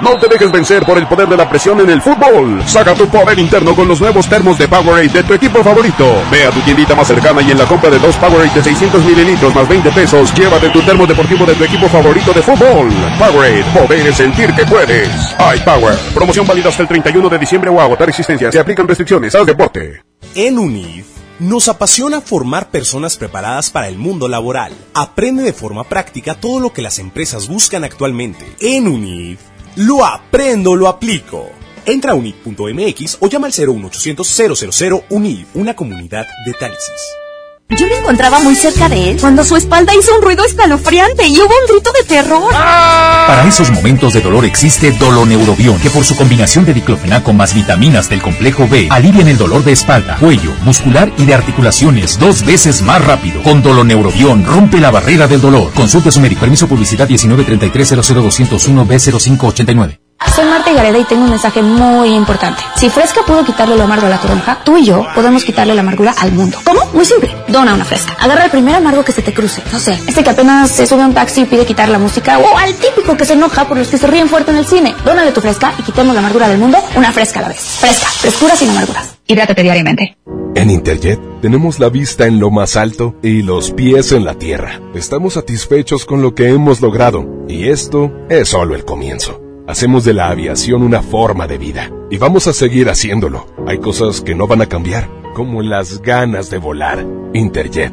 No 0.00 0.16
te 0.16 0.28
dejes 0.28 0.52
vencer 0.52 0.84
por 0.84 0.96
el 0.96 1.08
poder 1.08 1.28
de 1.28 1.36
la 1.36 1.50
presión 1.50 1.80
en 1.80 1.90
el 1.90 2.00
fútbol. 2.00 2.62
Saca 2.68 2.94
tu 2.94 3.08
poder 3.08 3.36
interno 3.36 3.74
con 3.74 3.88
los 3.88 4.00
nuevos 4.00 4.28
termos 4.28 4.56
de 4.56 4.68
Powerade 4.68 5.08
de 5.08 5.24
tu 5.24 5.34
equipo 5.34 5.60
favorito. 5.64 6.22
Ve 6.30 6.44
a 6.44 6.52
tu 6.52 6.60
tiendita 6.60 6.94
más 6.94 7.08
cercana 7.08 7.42
y 7.42 7.50
en 7.50 7.58
la 7.58 7.66
compra 7.66 7.90
de 7.90 7.98
dos 7.98 8.14
Powerade 8.16 8.54
de 8.54 8.62
600 8.62 9.04
mililitros 9.04 9.52
más 9.56 9.68
20 9.68 9.90
pesos, 9.90 10.32
llévate 10.34 10.70
tu 10.70 10.80
termo 10.82 11.04
deportivo 11.04 11.44
de 11.44 11.56
tu 11.56 11.64
equipo 11.64 11.88
favorito 11.88 12.32
de 12.32 12.42
fútbol. 12.42 12.88
Powerade, 13.18 13.64
poder 13.74 14.06
es 14.06 14.16
sentir 14.16 14.54
que 14.54 14.64
puedes. 14.66 15.10
iPower. 15.56 15.98
Promoción 16.14 16.46
válida 16.46 16.68
hasta 16.68 16.82
el 16.82 16.88
31 16.88 17.28
de 17.28 17.38
diciembre 17.38 17.68
o 17.68 17.80
agotar 17.80 18.08
existencias. 18.08 18.52
Se 18.52 18.60
aplican 18.60 18.86
restricciones 18.86 19.34
al 19.34 19.46
deporte. 19.46 20.04
En 20.36 20.60
UNIF 20.60 21.06
nos 21.40 21.66
apasiona 21.66 22.20
formar 22.20 22.70
personas 22.70 23.16
preparadas 23.16 23.70
para 23.70 23.88
el 23.88 23.98
mundo 23.98 24.28
laboral. 24.28 24.72
Aprende 24.94 25.42
de 25.42 25.52
forma 25.52 25.82
práctica 25.82 26.36
todo 26.36 26.60
lo 26.60 26.72
que 26.72 26.82
las 26.82 27.00
empresas 27.00 27.48
buscan 27.48 27.82
actualmente. 27.82 28.46
En 28.60 28.86
UNIF 28.86 29.40
lo 29.78 30.04
aprendo, 30.04 30.74
lo 30.74 30.88
aplico. 30.88 31.50
Entra 31.86 32.12
a 32.12 32.14
unif.mx 32.14 33.18
o 33.20 33.28
llama 33.28 33.46
al 33.46 33.52
01800 33.52 34.68
000 34.68 35.04
UNIF, 35.10 35.46
una 35.54 35.74
comunidad 35.74 36.26
de 36.44 36.52
Tálisis. 36.52 37.27
Yo 37.76 37.86
me 37.86 37.98
encontraba 37.98 38.40
muy 38.40 38.56
cerca 38.56 38.88
de 38.88 39.10
él 39.10 39.18
cuando 39.20 39.44
su 39.44 39.54
espalda 39.54 39.92
hizo 39.94 40.16
un 40.16 40.22
ruido 40.22 40.42
escalofriante 40.42 41.26
y 41.26 41.36
hubo 41.36 41.44
un 41.44 41.66
grito 41.68 41.90
de 41.92 42.02
terror. 42.02 42.50
Para 42.50 43.46
esos 43.46 43.70
momentos 43.70 44.14
de 44.14 44.22
dolor 44.22 44.46
existe 44.46 44.90
Doloneurobion, 44.92 45.78
que 45.78 45.90
por 45.90 46.02
su 46.02 46.16
combinación 46.16 46.64
de 46.64 46.72
diclofenaco 46.72 47.34
más 47.34 47.52
vitaminas 47.52 48.08
del 48.08 48.22
complejo 48.22 48.66
B, 48.66 48.88
alivian 48.90 49.28
el 49.28 49.36
dolor 49.36 49.64
de 49.64 49.72
espalda, 49.72 50.16
cuello, 50.18 50.54
muscular 50.62 51.12
y 51.18 51.26
de 51.26 51.34
articulaciones 51.34 52.18
dos 52.18 52.42
veces 52.42 52.80
más 52.80 53.04
rápido. 53.04 53.42
Con 53.42 53.62
Doloneurobion 53.62 54.46
rompe 54.46 54.80
la 54.80 54.90
barrera 54.90 55.28
del 55.28 55.42
dolor. 55.42 55.70
Consulte 55.74 56.10
su 56.10 56.20
médico. 56.20 56.40
Permiso 56.40 56.68
publicidad 56.68 57.06
1933 57.06 57.90
b 57.90 58.02
0589 58.02 60.07
Soy 60.34 60.44
Marta 60.46 60.72
Gareda 60.72 60.98
y 60.98 61.04
tengo 61.04 61.24
un 61.24 61.30
mensaje 61.30 61.62
muy 61.62 62.14
importante. 62.14 62.62
Si 62.76 62.88
Fresca 62.90 63.22
pudo 63.26 63.44
quitarle 63.44 63.76
lo 63.76 63.84
amargo 63.84 64.06
a 64.06 64.10
la 64.10 64.18
toronja, 64.18 64.58
tú 64.64 64.76
y 64.76 64.84
yo 64.84 65.04
podemos 65.14 65.42
quitarle 65.44 65.74
la 65.74 65.80
amargura 65.80 66.14
al 66.16 66.32
mundo. 66.32 66.58
¿Cómo? 66.62 66.80
Muy 66.92 67.04
simple. 67.04 67.34
Dona 67.48 67.74
una 67.74 67.84
Fresca. 67.84 68.16
Agarra 68.20 68.44
el 68.44 68.50
primer 68.50 68.76
amargo 68.76 69.04
que 69.04 69.12
se 69.12 69.22
te 69.22 69.32
cruce. 69.32 69.62
No 69.72 69.80
sé, 69.80 69.98
este 70.06 70.22
que 70.22 70.30
apenas 70.30 70.70
se 70.70 70.86
sube 70.86 71.02
a 71.02 71.06
un 71.06 71.14
taxi 71.14 71.42
y 71.42 71.44
pide 71.46 71.66
quitar 71.66 71.88
la 71.88 71.98
música 71.98 72.38
o 72.38 72.56
al 72.56 72.74
típico 72.74 73.16
que 73.16 73.24
se 73.24 73.32
enoja 73.32 73.66
por 73.66 73.78
los 73.78 73.88
que 73.88 73.98
se 73.98 74.06
ríen 74.06 74.28
fuerte 74.28 74.50
en 74.50 74.58
el 74.58 74.66
cine. 74.66 74.94
Dónale 75.04 75.32
tu 75.32 75.40
Fresca 75.40 75.72
y 75.78 75.82
quitemos 75.82 76.14
la 76.14 76.20
amargura 76.20 76.48
del 76.48 76.58
mundo 76.58 76.78
una 76.94 77.12
Fresca 77.12 77.40
a 77.40 77.42
la 77.42 77.48
vez. 77.48 77.60
Fresca. 77.80 78.06
Frescura 78.06 78.54
sin 78.54 78.70
amarguras. 78.70 79.16
Hidrátate 79.26 79.62
diariamente. 79.62 80.18
En 80.54 80.70
Interjet 80.70 81.20
tenemos 81.40 81.78
la 81.78 81.88
vista 81.88 82.26
en 82.26 82.38
lo 82.38 82.50
más 82.50 82.76
alto 82.76 83.16
y 83.22 83.42
los 83.42 83.72
pies 83.72 84.12
en 84.12 84.24
la 84.24 84.34
tierra. 84.34 84.80
Estamos 84.94 85.34
satisfechos 85.34 86.04
con 86.04 86.22
lo 86.22 86.34
que 86.34 86.48
hemos 86.48 86.80
logrado 86.80 87.26
y 87.48 87.68
esto 87.68 88.12
es 88.28 88.48
solo 88.48 88.74
el 88.74 88.84
comienzo. 88.84 89.47
Hacemos 89.68 90.02
de 90.02 90.14
la 90.14 90.30
aviación 90.30 90.82
una 90.82 91.02
forma 91.02 91.46
de 91.46 91.58
vida 91.58 91.90
y 92.08 92.16
vamos 92.16 92.46
a 92.46 92.54
seguir 92.54 92.88
haciéndolo. 92.88 93.46
Hay 93.66 93.76
cosas 93.76 94.22
que 94.22 94.34
no 94.34 94.46
van 94.46 94.62
a 94.62 94.66
cambiar, 94.66 95.10
como 95.34 95.60
las 95.60 96.00
ganas 96.00 96.48
de 96.48 96.56
volar. 96.56 97.06
Interjet, 97.34 97.92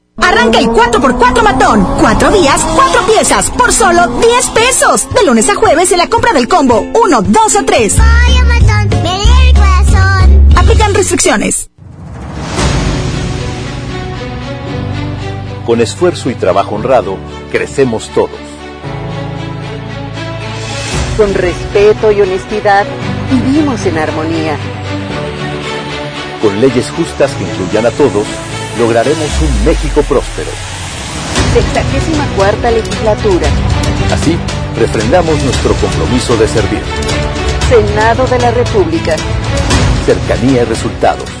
Arranca 0.21 0.59
el 0.59 0.67
4x4 0.67 1.43
matón. 1.43 1.87
Cuatro 1.99 2.31
días, 2.31 2.65
cuatro 2.75 3.01
piezas, 3.05 3.49
por 3.51 3.71
solo 3.73 4.07
10 4.07 4.49
pesos. 4.49 5.07
De 5.13 5.25
lunes 5.25 5.49
a 5.49 5.55
jueves 5.55 5.91
en 5.91 5.97
la 5.97 6.07
compra 6.07 6.33
del 6.33 6.47
combo 6.47 6.85
1, 6.93 7.21
2 7.21 7.55
o 7.55 7.65
3. 7.65 7.97
matón, 7.97 9.03
me 9.03 9.49
el 9.49 9.53
corazón. 9.55 10.49
Aplican 10.55 10.93
restricciones. 10.93 11.69
Con 15.65 15.79
esfuerzo 15.79 16.29
y 16.29 16.35
trabajo 16.35 16.75
honrado, 16.75 17.17
crecemos 17.51 18.09
todos. 18.09 18.31
Con 21.17 21.33
respeto 21.33 22.11
y 22.11 22.21
honestidad, 22.21 22.85
vivimos 23.29 23.85
en 23.85 23.97
armonía. 23.97 24.57
Con 26.41 26.59
leyes 26.59 26.89
justas 26.89 27.31
que 27.35 27.43
incluyan 27.43 27.85
a 27.85 27.91
todos, 27.91 28.25
lograremos 28.77 29.29
un 29.41 29.65
México 29.65 30.01
próspero. 30.03 30.49
Sexagésima 31.53 32.25
cuarta 32.35 32.71
legislatura. 32.71 33.47
Así, 34.13 34.37
refrendamos 34.77 35.41
nuestro 35.43 35.73
compromiso 35.75 36.37
de 36.37 36.47
servir. 36.47 36.81
Senado 37.69 38.25
de 38.27 38.39
la 38.39 38.51
República. 38.51 39.15
Cercanía 40.05 40.61
y 40.61 40.65
resultados. 40.65 41.40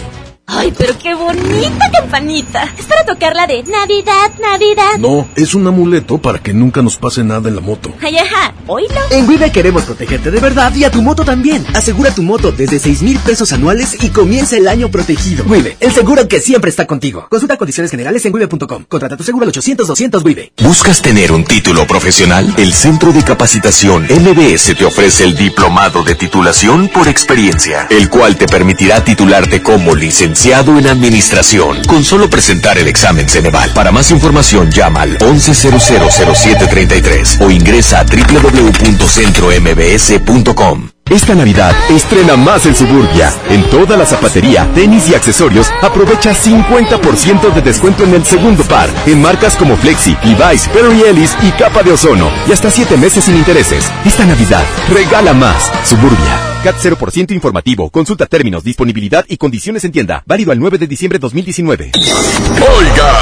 Ay, 0.53 0.73
pero 0.77 0.97
qué 0.99 1.15
bonita 1.15 1.89
campanita. 1.93 2.65
Es 2.77 2.85
para 2.85 3.05
tocarla 3.05 3.47
de 3.47 3.63
Navidad, 3.63 4.31
Navidad. 4.41 4.97
No, 4.99 5.25
es 5.33 5.55
un 5.55 5.65
amuleto 5.65 6.17
para 6.17 6.39
que 6.39 6.53
nunca 6.53 6.81
nos 6.81 6.97
pase 6.97 7.23
nada 7.23 7.47
en 7.47 7.55
la 7.55 7.61
moto. 7.61 7.93
Ay, 8.01 8.17
ajá, 8.17 8.53
¿oílo? 8.67 8.99
En 9.11 9.29
Wibe 9.29 9.49
queremos 9.53 9.83
protegerte 9.83 10.29
de 10.29 10.41
verdad 10.41 10.75
y 10.75 10.83
a 10.83 10.91
tu 10.91 11.01
moto 11.01 11.23
también. 11.23 11.65
Asegura 11.73 12.13
tu 12.13 12.21
moto 12.21 12.51
desde 12.51 12.79
6 12.79 13.01
mil 13.01 13.17
pesos 13.19 13.53
anuales 13.53 13.95
y 14.03 14.09
comienza 14.09 14.57
el 14.57 14.67
año 14.67 14.91
protegido. 14.91 15.45
Wibe, 15.47 15.77
el 15.79 15.93
seguro 15.93 16.27
que 16.27 16.41
siempre 16.41 16.69
está 16.69 16.85
contigo. 16.85 17.27
Consulta 17.29 17.55
condiciones 17.55 17.89
generales 17.89 18.25
en 18.25 18.33
wibe.com. 18.33 18.83
Contrata 18.89 19.15
tu 19.15 19.23
seguro 19.23 19.45
al 19.45 19.53
800-200 19.53 20.21
Wibe. 20.21 20.51
¿Buscas 20.61 21.01
tener 21.01 21.31
un 21.31 21.45
título 21.45 21.87
profesional? 21.87 22.53
El 22.57 22.73
Centro 22.73 23.13
de 23.13 23.23
Capacitación 23.23 24.03
MBS 24.03 24.75
te 24.77 24.83
ofrece 24.83 25.23
el 25.23 25.37
diplomado 25.37 26.03
de 26.03 26.15
titulación 26.15 26.89
por 26.89 27.07
experiencia, 27.07 27.87
el 27.89 28.09
cual 28.09 28.35
te 28.35 28.47
permitirá 28.47 29.01
titularte 29.01 29.61
como 29.63 29.95
licenciado 29.95 30.40
en 30.43 30.87
Administración 30.87 31.83
con 31.87 32.03
solo 32.03 32.27
presentar 32.27 32.79
el 32.79 32.87
examen 32.87 33.29
Ceneval. 33.29 33.71
Para 33.73 33.91
más 33.91 34.09
información 34.09 34.71
llama 34.71 35.03
al 35.03 35.19
11000733 35.19 37.41
o 37.41 37.51
ingresa 37.51 37.99
a 37.99 38.05
www.centrombs.com. 38.05 41.00
Esta 41.11 41.35
Navidad 41.35 41.75
estrena 41.89 42.37
más 42.37 42.65
en 42.65 42.73
Suburbia. 42.73 43.33
En 43.49 43.69
toda 43.69 43.97
la 43.97 44.05
zapatería, 44.05 44.71
tenis 44.73 45.09
y 45.09 45.13
accesorios, 45.13 45.69
aprovecha 45.81 46.33
50% 46.33 47.53
de 47.53 47.61
descuento 47.61 48.05
en 48.05 48.13
el 48.13 48.23
segundo 48.23 48.63
par. 48.63 48.89
En 49.05 49.21
marcas 49.21 49.57
como 49.57 49.75
Flexi, 49.75 50.15
Levi's, 50.23 50.69
Perry 50.69 51.01
Ellis 51.01 51.35
y 51.43 51.51
Capa 51.51 51.83
de 51.83 51.91
Ozono. 51.91 52.31
Y 52.47 52.53
hasta 52.53 52.71
7 52.71 52.95
meses 52.95 53.25
sin 53.25 53.35
intereses. 53.35 53.91
Esta 54.05 54.25
Navidad, 54.25 54.63
regala 54.89 55.33
más. 55.33 55.69
Suburbia. 55.83 56.39
CAT 56.63 56.77
0% 56.77 57.31
informativo. 57.31 57.89
Consulta 57.89 58.25
términos, 58.25 58.63
disponibilidad 58.63 59.25
y 59.27 59.35
condiciones 59.35 59.83
en 59.83 59.91
tienda. 59.91 60.23
Válido 60.25 60.53
al 60.53 60.59
9 60.59 60.77
de 60.77 60.87
diciembre 60.87 61.19
de 61.19 61.23
2019. 61.23 61.91
Oiga, 61.93 63.13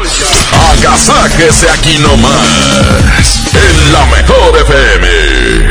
oiga, 0.00 0.72
agasáquese 0.72 1.70
aquí 1.70 1.98
nomás. 1.98 3.46
En 3.54 3.92
la 3.92 4.04
mejor 4.06 4.58
FM. 4.62 5.67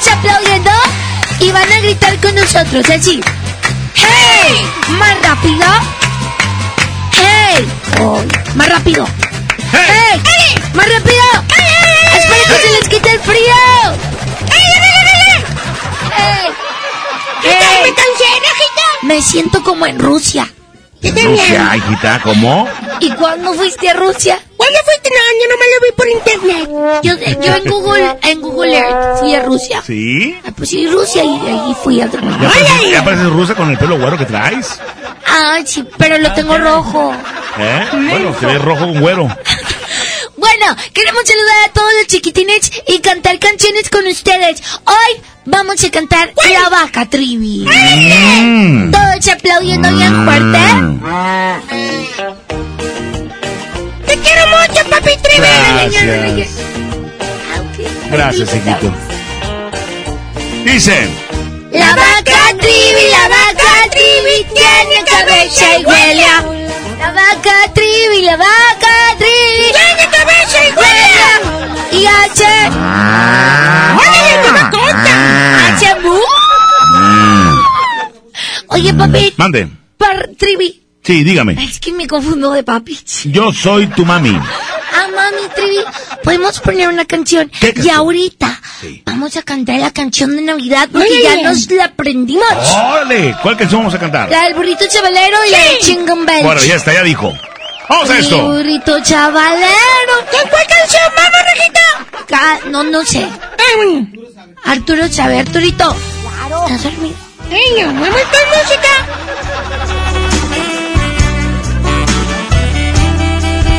Todos 0.00 0.12
aplaudiendo 0.14 0.70
y 1.40 1.50
van 1.50 1.70
a 1.70 1.80
gritar 1.80 2.16
con 2.20 2.34
nosotros 2.34 2.88
así. 2.88 3.20
¡Hey! 3.94 4.66
¿Más 4.98 5.20
rápido? 5.22 5.66
¡Hey! 7.12 7.68
Oh, 8.00 8.22
más 8.54 8.68
rápido. 8.68 9.06
¡Hey! 9.72 10.20
¡Más 10.72 10.86
rápido! 10.86 11.22
¡Espera 12.16 12.44
que 12.46 12.62
se 12.62 12.70
les 12.72 12.88
quite 12.88 13.10
el 13.10 13.20
frío! 13.20 13.54
¡Hey! 16.14 16.54
¡Hey! 17.42 17.94
Me 19.02 19.20
siento 19.20 19.62
como 19.62 19.84
en 19.86 19.98
Rusia. 19.98 20.50
Rusia, 21.02 21.76
hijita, 21.76 22.20
¿cómo? 22.22 22.66
¿Y 23.00 23.10
cuándo 23.12 23.52
fuiste 23.52 23.90
a 23.90 23.94
Rusia? 23.94 24.38
¿Cuándo 24.70 24.80
fuiste? 24.84 25.10
No, 25.10 25.22
yo 25.40 25.46
no 25.48 25.56
me 25.58 25.66
lo 25.72 25.78
vi 25.82 25.90
por 25.96 26.08
internet. 26.08 26.68
Yo, 27.02 27.12
yo 27.42 27.54
en 27.56 27.64
Google, 27.70 28.16
en 28.22 28.40
Google 28.40 28.78
Earth 28.78 29.18
fui 29.18 29.34
a 29.34 29.42
Rusia. 29.42 29.82
¿Sí? 29.84 30.38
Ah, 30.46 30.52
pues 30.56 30.68
sí, 30.70 30.86
Rusia 30.86 31.24
y 31.24 31.46
ahí 31.46 31.76
fui 31.82 32.00
a... 32.00 32.06
¿Ya 32.06 32.20
pareces, 32.20 32.90
ya 32.90 33.04
pareces 33.04 33.30
rusa 33.30 33.54
con 33.54 33.70
el 33.70 33.78
pelo 33.78 33.98
güero 33.98 34.16
que 34.16 34.26
traes? 34.26 34.78
Ay, 35.26 35.64
sí, 35.66 35.84
pero 35.98 36.18
lo 36.18 36.32
tengo 36.34 36.56
rojo. 36.58 37.12
¿Eh? 37.58 37.88
Bueno, 37.92 38.34
se 38.38 38.46
ve 38.46 38.58
rojo 38.58 38.86
con 38.86 39.00
güero. 39.00 39.28
Bueno, 40.36 40.74
queremos 40.94 41.22
saludar 41.26 41.68
a 41.68 41.72
todos 41.72 41.90
los 41.98 42.06
chiquitines 42.06 42.72
y 42.88 43.00
cantar 43.00 43.38
canciones 43.38 43.90
con 43.90 44.06
ustedes. 44.06 44.62
Hoy 44.86 45.20
vamos 45.44 45.84
a 45.84 45.90
cantar 45.90 46.32
La 46.50 46.70
Vaca 46.70 47.04
Trivi. 47.10 47.66
Mm. 47.66 48.90
Todos 48.90 49.28
aplaudiendo 49.28 49.92
bien 49.92 50.24
fuerte. 50.24 50.58
Te 54.20 54.28
quiero 54.28 54.46
mucho, 54.48 54.90
papi 54.90 55.16
Trivi. 55.22 55.46
Gracias. 55.92 56.50
Gracias, 58.10 58.54
hijito. 58.54 58.92
Dice. 60.64 61.08
La 61.72 61.94
vaca 61.94 62.52
Trivi, 62.58 63.08
la 63.10 63.28
vaca 63.28 63.88
Trivi 63.90 64.44
tiene 64.52 65.04
cabeza 65.06 65.78
y 65.78 65.84
huele. 65.84 66.26
La 66.98 67.12
vaca 67.12 67.72
Trivi, 67.72 68.22
la 68.22 68.36
vaca 68.36 69.16
Trivi 69.16 69.72
tiene 69.72 70.10
cabeza 70.10 70.58
y 70.68 70.72
huele. 70.76 71.30
Y 71.92 72.06
hace... 72.06 72.68
¡Órale, 73.96 74.32
no 74.44 74.52
me 74.52 74.60
conta! 74.70 75.68
¡Hace 75.68 75.94
bu! 76.00 76.20
Oye, 78.68 78.94
papi. 78.94 79.34
Mande. 79.36 79.68
Par 79.96 80.28
Trivi. 80.38 80.82
Sí, 81.10 81.24
dígame. 81.24 81.54
Es 81.64 81.80
que 81.80 81.92
me 81.92 82.06
confundo 82.06 82.52
de 82.52 82.62
papi. 82.62 82.96
Yo 83.24 83.52
soy 83.52 83.88
tu 83.88 84.04
mami. 84.06 84.30
Ah, 84.30 85.08
mami, 85.12 85.48
Trivi, 85.56 85.78
podemos 86.22 86.60
poner 86.60 86.88
una 86.88 87.04
canción. 87.04 87.50
Y 87.82 87.88
ahorita 87.90 88.60
vamos 89.06 89.36
a 89.36 89.42
cantar 89.42 89.80
la 89.80 89.90
canción 89.90 90.36
de 90.36 90.42
Navidad 90.42 90.88
porque 90.92 91.20
ya 91.24 91.42
nos 91.42 91.68
la 91.72 91.86
aprendimos. 91.86 92.44
¡Órale! 92.72 93.34
¿Cuál 93.42 93.56
canción 93.56 93.80
vamos 93.80 93.94
a 93.94 93.98
cantar? 93.98 94.30
La 94.30 94.44
del 94.44 94.54
burrito 94.54 94.84
chavalero 94.88 95.36
y 95.48 95.50
la 95.50 95.58
de 95.58 95.78
Chingon 95.80 96.24
Bench. 96.24 96.44
Bueno, 96.44 96.62
ya 96.62 96.76
está, 96.76 96.92
ya 96.94 97.02
dijo. 97.02 97.36
¡Vamos 97.88 98.08
a 98.08 98.16
esto! 98.16 98.38
burrito 98.46 99.00
chavalero. 99.02 100.14
¿Qué 100.30 100.48
cuál 100.48 100.64
canción, 100.68 101.02
mamá, 101.16 101.38
Rejita? 101.52 102.26
Ca- 102.28 102.60
no, 102.70 102.84
no 102.84 103.04
sé. 103.04 103.26
Arturo 104.64 105.08
Chávez, 105.08 105.40
Arturito. 105.40 105.92
Claro. 106.38 106.66
¿Estás 106.68 106.84
dormido? 106.84 107.16
Niño, 107.48 107.86
vamos 107.88 108.20
con 108.30 108.60
música. 108.60 110.19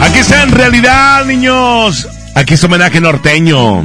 Aquí 0.01 0.19
está 0.19 0.43
en 0.43 0.51
realidad, 0.51 1.25
niños. 1.25 2.07
Aquí 2.35 2.55
es 2.55 2.63
homenaje 2.63 2.99
norteño. 2.99 3.81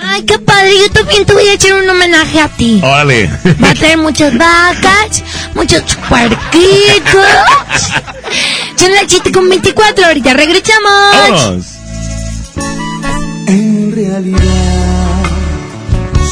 Ay, 0.00 0.22
qué 0.24 0.38
padre. 0.38 0.72
Yo 0.78 0.90
también 0.92 1.24
te 1.26 1.32
voy 1.32 1.48
a 1.48 1.54
echar 1.54 1.74
un 1.74 1.90
homenaje 1.90 2.40
a 2.40 2.48
ti. 2.48 2.80
Órale. 2.82 3.28
Va 3.62 3.70
a 3.70 3.74
tener 3.74 3.98
muchas 3.98 4.36
vacas, 4.38 5.24
muchos 5.54 5.82
puerquitos. 6.08 7.26
Son 8.76 8.92
las 8.94 9.04
7 9.08 9.32
con 9.32 9.48
24, 9.48 10.06
ahorita 10.06 10.34
regresamos. 10.34 10.92
Vámonos. 11.12 11.66
En 13.48 13.92
realidad, 13.94 15.24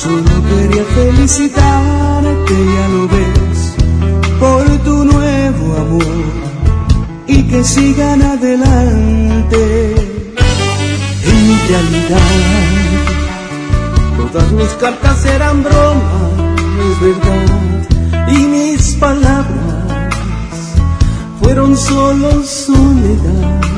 solo 0.03 0.43
quería 0.49 0.85
felicitarte, 0.95 2.55
ya 2.55 2.89
lo 2.89 3.09
ves, 3.09 3.75
por 4.39 4.79
tu 4.85 5.05
nuevo 5.05 5.16
que 7.49 7.65
sigan 7.65 8.23
adelante. 8.23 9.95
En 11.25 11.69
realidad, 11.69 12.21
todas 14.17 14.53
mis 14.53 14.73
cartas 14.81 15.25
eran 15.27 15.63
bromas, 15.63 16.33
es 16.89 17.01
verdad, 17.01 18.29
y 18.29 18.39
mis 18.47 18.95
palabras 18.95 19.47
fueron 21.41 21.77
solo 21.77 22.43
soledad. 22.43 23.76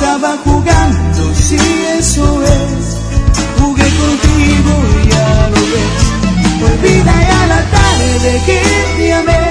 estaba 0.00 0.38
jugando, 0.44 1.34
si 1.34 1.56
eso 1.98 2.42
es. 2.42 2.96
Jugué 3.58 3.84
contigo 3.84 4.72
y 5.02 5.08
ya 5.10 5.48
lo 5.52 5.60
ves. 5.72 6.72
Olvida 6.72 7.14
ya 7.28 7.46
la 7.46 7.62
tarde 7.76 8.42
que 8.46 8.62
te 8.96 9.12
amé, 9.12 9.50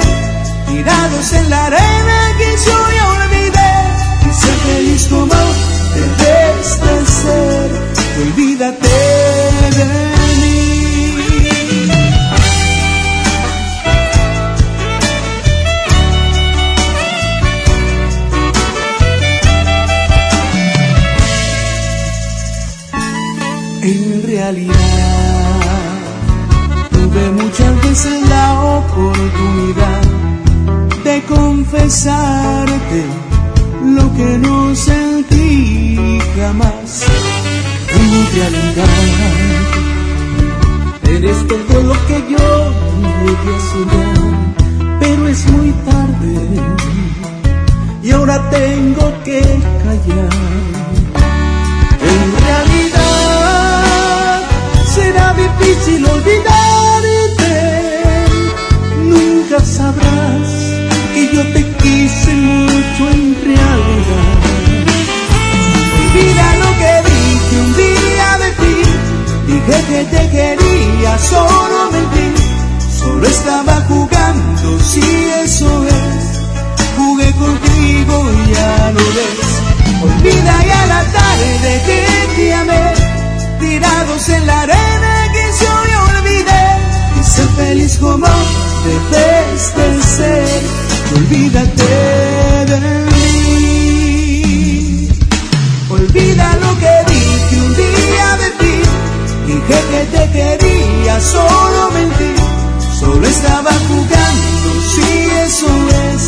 tirados 0.68 1.34
en 1.34 1.50
la 1.52 1.66
arena. 1.68 2.29
Oportunidad 29.00 30.02
de 31.04 31.24
confesarte 31.24 33.04
lo 33.96 34.14
que 34.16 34.38
no 34.38 34.76
sentí 34.76 36.20
jamás. 36.36 37.06
En 38.00 38.12
realidad, 38.36 38.86
eres 41.16 41.48
todo 41.48 41.84
lo 41.84 41.96
que 42.08 42.18
yo 42.34 42.48
llegué 43.24 43.52
a 43.56 43.62
soñar, 43.72 44.20
pero 45.00 45.28
es 45.28 45.42
muy 45.48 45.72
tarde 45.90 46.36
y 48.04 48.12
ahora 48.12 48.50
tengo 48.50 49.06
que 49.24 49.42
callar. 49.84 50.36
En 52.16 52.28
realidad 52.46 54.42
será 54.94 55.34
difícil 55.34 56.06
olvidarte. 56.06 56.79
Sabrás 59.64 60.50
que 61.14 61.30
yo 61.34 61.42
te 61.54 61.64
quise 61.82 62.34
mucho 62.34 63.10
en 63.12 63.36
realidad. 63.44 64.40
Olvida 66.00 66.48
lo 66.64 66.70
que 66.82 66.94
dije 67.10 67.56
un 67.66 67.72
día 67.76 68.30
de 68.44 68.52
ti. 68.62 68.78
Dije 69.48 69.78
que 69.90 70.02
te 70.06 70.30
quería, 70.30 71.18
solo 71.20 71.92
mentí. 71.92 72.28
Solo 73.00 73.28
estaba 73.28 73.76
jugando, 73.88 74.80
si 74.84 75.02
eso 75.44 75.86
es. 75.88 76.40
Jugué 76.98 77.32
contigo 77.34 78.32
y 78.32 78.54
ya 78.54 78.92
lo 78.92 79.06
ves. 79.16 79.50
Olvida 80.04 80.56
ya 80.72 80.86
la 80.88 81.04
tarde 81.12 81.82
que 81.86 82.02
te 82.36 82.54
amé, 82.54 82.94
tirados 83.60 84.30
en 84.30 84.48
la 84.48 84.62
arena 84.62 85.28
que 85.34 85.46
yo 85.62 85.74
olvidé. 86.18 86.66
Y 87.20 87.24
ser 87.24 87.48
feliz 87.58 87.98
como 87.98 88.28
debes 88.84 89.62
de 89.76 89.88
ser, 90.02 90.62
olvídate 91.16 91.94
de 92.72 92.80
mí. 92.80 93.20
Olvida 95.90 96.48
lo 96.62 96.72
que 96.80 96.94
dije 97.12 97.56
un 97.66 97.72
día 97.76 98.28
de 98.42 98.50
ti, 98.60 98.76
dije 99.48 99.78
que 99.92 100.02
te 100.16 100.24
quería, 100.32 101.16
solo 101.20 101.82
mentí. 101.94 102.34
Solo 103.00 103.26
estaba 103.26 103.72
jugando, 103.88 104.70
si 104.94 105.10
eso 105.46 105.72
es, 106.12 106.22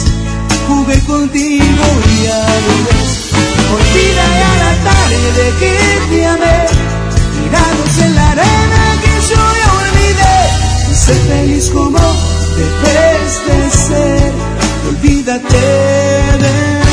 jugué 0.68 0.98
contigo 1.02 1.86
y 2.06 2.18
ves. 2.86 3.12
Olvida 3.76 4.26
ya 4.42 4.52
la 4.64 4.74
tarde 4.90 5.44
que 5.60 5.74
te 6.10 6.20
amé, 6.26 6.60
tirados 7.36 7.96
en 8.06 8.12
la 8.16 8.26
arena 8.32 8.84
que 9.04 9.14
yo 9.30 9.42
ya 9.60 9.70
olvidé. 9.84 10.38
Y 10.90 10.94
ser 10.96 11.20
feliz 11.28 11.66
como 11.72 12.00
debes 12.58 13.34
de 13.46 13.78
ser, 13.78 14.32
olvídate 14.88 15.58
de 16.42 16.91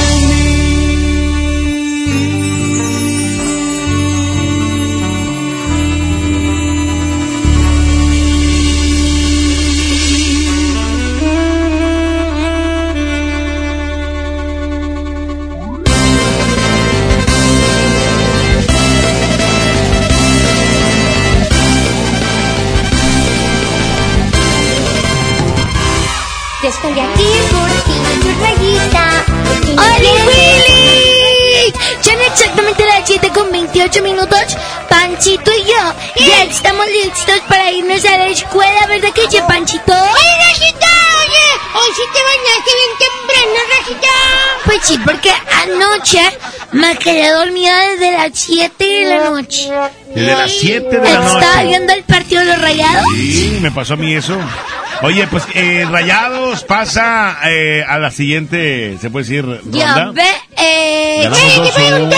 Yo 26.69 26.75
estoy 26.75 27.01
aquí 27.01 27.25
por 27.51 27.71
ti, 27.85 27.97
tu 28.21 28.29
rayita. 28.45 29.25
¡Oli 29.71 30.13
Willy! 30.27 31.73
Son 32.03 32.21
exactamente 32.21 32.85
las 32.85 33.07
7 33.09 33.31
con 33.31 33.51
28 33.51 34.03
minutos. 34.03 34.57
Panchito 34.91 35.51
y 35.51 35.65
yo 35.65 36.27
ya 36.27 36.43
estamos 36.45 36.87
listos 36.89 37.41
para 37.49 37.73
irnos 37.73 38.05
a 38.05 38.19
la 38.19 38.27
escuela, 38.27 38.87
¿verdad 38.87 39.09
que 39.15 39.23
sí, 39.31 39.39
Panchito? 39.49 39.93
¡Oye, 39.95 40.37
Rajita! 40.47 40.93
Oye, 41.21 41.47
hoy 41.75 41.91
sí 41.97 42.03
te 42.13 42.23
bañaste 42.23 42.71
bien 42.77 42.93
temprano, 42.99 43.59
Rajita. 43.79 44.15
Pues 44.67 44.79
sí, 44.83 44.99
porque 45.07 45.33
anoche 45.65 46.39
me 46.73 46.97
quedé 46.99 47.31
dormida 47.33 47.79
desde 47.89 48.13
las 48.13 48.39
7 48.39 48.85
de 48.85 49.05
la 49.07 49.31
noche. 49.31 49.71
Desde 50.15 50.33
las 50.37 50.51
7 50.51 50.87
de 50.87 50.99
la 51.03 51.27
Estaba 51.27 51.55
noche. 51.55 51.67
viendo 51.67 51.93
el 51.95 52.03
partido 52.05 52.41
de 52.43 52.47
los 52.49 52.61
rayados. 52.61 53.05
Sí, 53.15 53.59
me 53.63 53.71
pasó 53.71 53.95
a 53.95 53.97
mí 53.97 54.13
eso. 54.15 54.37
Oye, 55.03 55.27
pues 55.29 55.45
eh, 55.55 55.87
Rayados 55.89 56.65
pasa 56.65 57.39
eh, 57.45 57.85
a 57.89 57.99
la 57.99 58.11
siguiente, 58.11 58.99
se 59.01 59.11
puede 59.11 59.25
decir, 59.27 59.61
Ya 59.71 59.95
ronda. 59.95 60.11
ve, 60.23 60.29
eh... 60.57 61.21
Ganamos 61.23 61.55
2-1. 61.77 62.17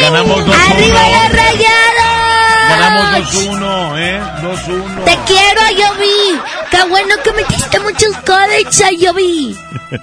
Ganamos 0.00 0.46
2-1. 0.46 0.54
¡Arriba 0.70 1.00
los 1.08 1.32
rayados! 1.32 2.68
Ganamos 2.68 3.34
2-1, 3.34 3.98
¿eh? 3.98 4.20
2-1. 4.42 5.04
Te 5.04 5.18
quiero, 5.26 5.60
Ayoví. 5.62 6.40
Qué 6.70 6.82
bueno 6.88 7.14
que 7.22 7.32
metiste 7.32 7.80
muchos 7.80 8.12
goles, 8.26 8.80
Ayoví. 8.82 9.56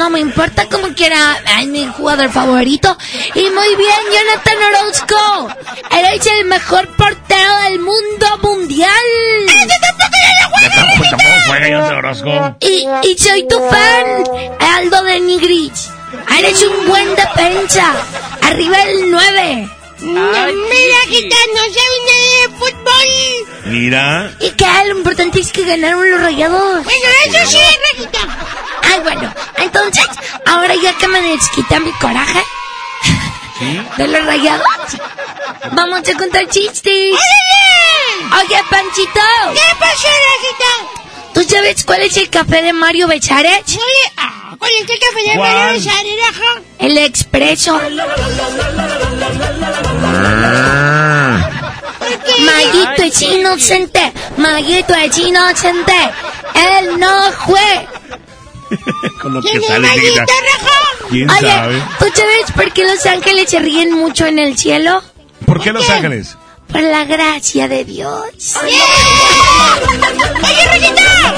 No 0.00 0.08
me 0.08 0.18
importa 0.18 0.66
como 0.66 0.88
quiera, 0.94 1.38
es 1.60 1.66
mi 1.66 1.86
jugador 1.86 2.30
favorito. 2.30 2.96
Y 3.34 3.50
muy 3.50 3.76
bien, 3.76 4.00
Jonathan 4.10 4.56
Orozco. 4.70 5.54
Eres 5.90 6.26
el 6.26 6.46
mejor 6.46 6.88
portero 6.96 7.58
del 7.64 7.80
mundo 7.80 8.26
mundial. 8.40 8.88
Ya 9.46 9.78
tampoco, 9.78 11.04
tampoco 11.10 11.34
juega 11.48 11.68
Jonathan 11.68 11.96
Orozco. 11.96 12.56
Y, 12.60 12.88
y 13.02 13.18
soy 13.18 13.46
tu 13.46 13.58
fan, 13.68 14.24
Aldo 14.78 15.02
de 15.02 15.20
Nigrich. 15.20 15.90
Eres 16.38 16.62
un 16.62 16.88
buen 16.88 17.14
defensa. 17.14 17.94
Arriba 18.40 18.82
el 18.84 19.10
9. 19.10 19.68
Mira, 20.00 20.46
Rajita, 20.46 21.36
no 21.52 21.60
sabe 21.74 21.96
nada 22.06 22.30
de 22.40 22.48
fútbol. 22.58 23.50
Mira. 23.66 24.32
¿Y 24.40 24.50
qué? 24.52 24.66
Lo 24.86 24.96
importante 24.96 25.40
es 25.40 25.52
que 25.52 25.64
ganaron 25.66 26.10
los 26.10 26.22
rayados. 26.22 26.84
Bueno, 26.84 27.06
eso 27.26 27.50
sí, 27.50 27.58
Rajita. 27.92 28.20
Ay, 28.92 29.00
bueno, 29.02 29.32
entonces, 29.58 30.06
ahora 30.46 30.74
ya 30.74 30.96
que 30.98 31.06
me 31.08 31.20
desquita 31.20 31.78
mi 31.80 31.92
coraje 31.92 32.42
de 33.96 34.08
los 34.08 34.24
rayados, 34.24 34.66
vamos 35.72 36.00
a 36.08 36.16
contar 36.16 36.48
chistes. 36.48 37.14
Oye, 38.32 38.60
Panchito. 38.70 39.20
¿Qué 39.54 39.76
pasó, 39.78 40.08
Rajita? 40.08 41.00
¿Tú 41.34 41.44
sabes 41.44 41.84
cuál 41.84 42.02
es 42.02 42.16
el 42.16 42.28
café 42.30 42.62
de 42.62 42.72
Mario 42.72 43.06
Bechares? 43.06 43.62
Oye, 43.68 44.12
ah, 44.16 44.54
¿cuál 44.58 44.70
es 44.72 44.90
el 44.90 44.98
café 44.98 45.30
de 45.30 45.36
¿Cuál? 45.36 45.80
Mario 45.80 46.16
Raja? 46.26 46.62
El 46.78 46.98
expreso. 46.98 47.80
Maguito 52.40 53.02
es 53.02 53.22
inocente. 53.22 54.12
Maguito 54.36 54.94
es 54.94 55.18
inocente. 55.18 55.94
Él 56.54 56.98
no 56.98 57.32
fue. 57.46 57.88
Con 59.20 59.34
lo 59.34 59.42
que 59.42 59.50
¿Quién 59.50 59.62
es 59.62 59.68
sale. 59.68 59.88
¿Quién 61.08 61.28
Oye, 61.30 61.40
sabe? 61.40 61.82
¿tú 61.98 62.04
sabes 62.14 62.52
por 62.54 62.72
qué 62.72 62.84
los 62.84 63.04
ángeles 63.06 63.50
se 63.50 63.58
ríen 63.58 63.92
mucho 63.92 64.26
en 64.26 64.38
el 64.38 64.56
cielo? 64.56 65.02
¿Por 65.46 65.60
qué 65.60 65.72
Los 65.72 65.88
Ángeles? 65.90 66.36
Por 66.68 66.80
la 66.82 67.04
gracia 67.04 67.66
de 67.66 67.84
Dios. 67.84 68.22
¡Oye, 68.62 68.78
Rajita! 70.66 71.34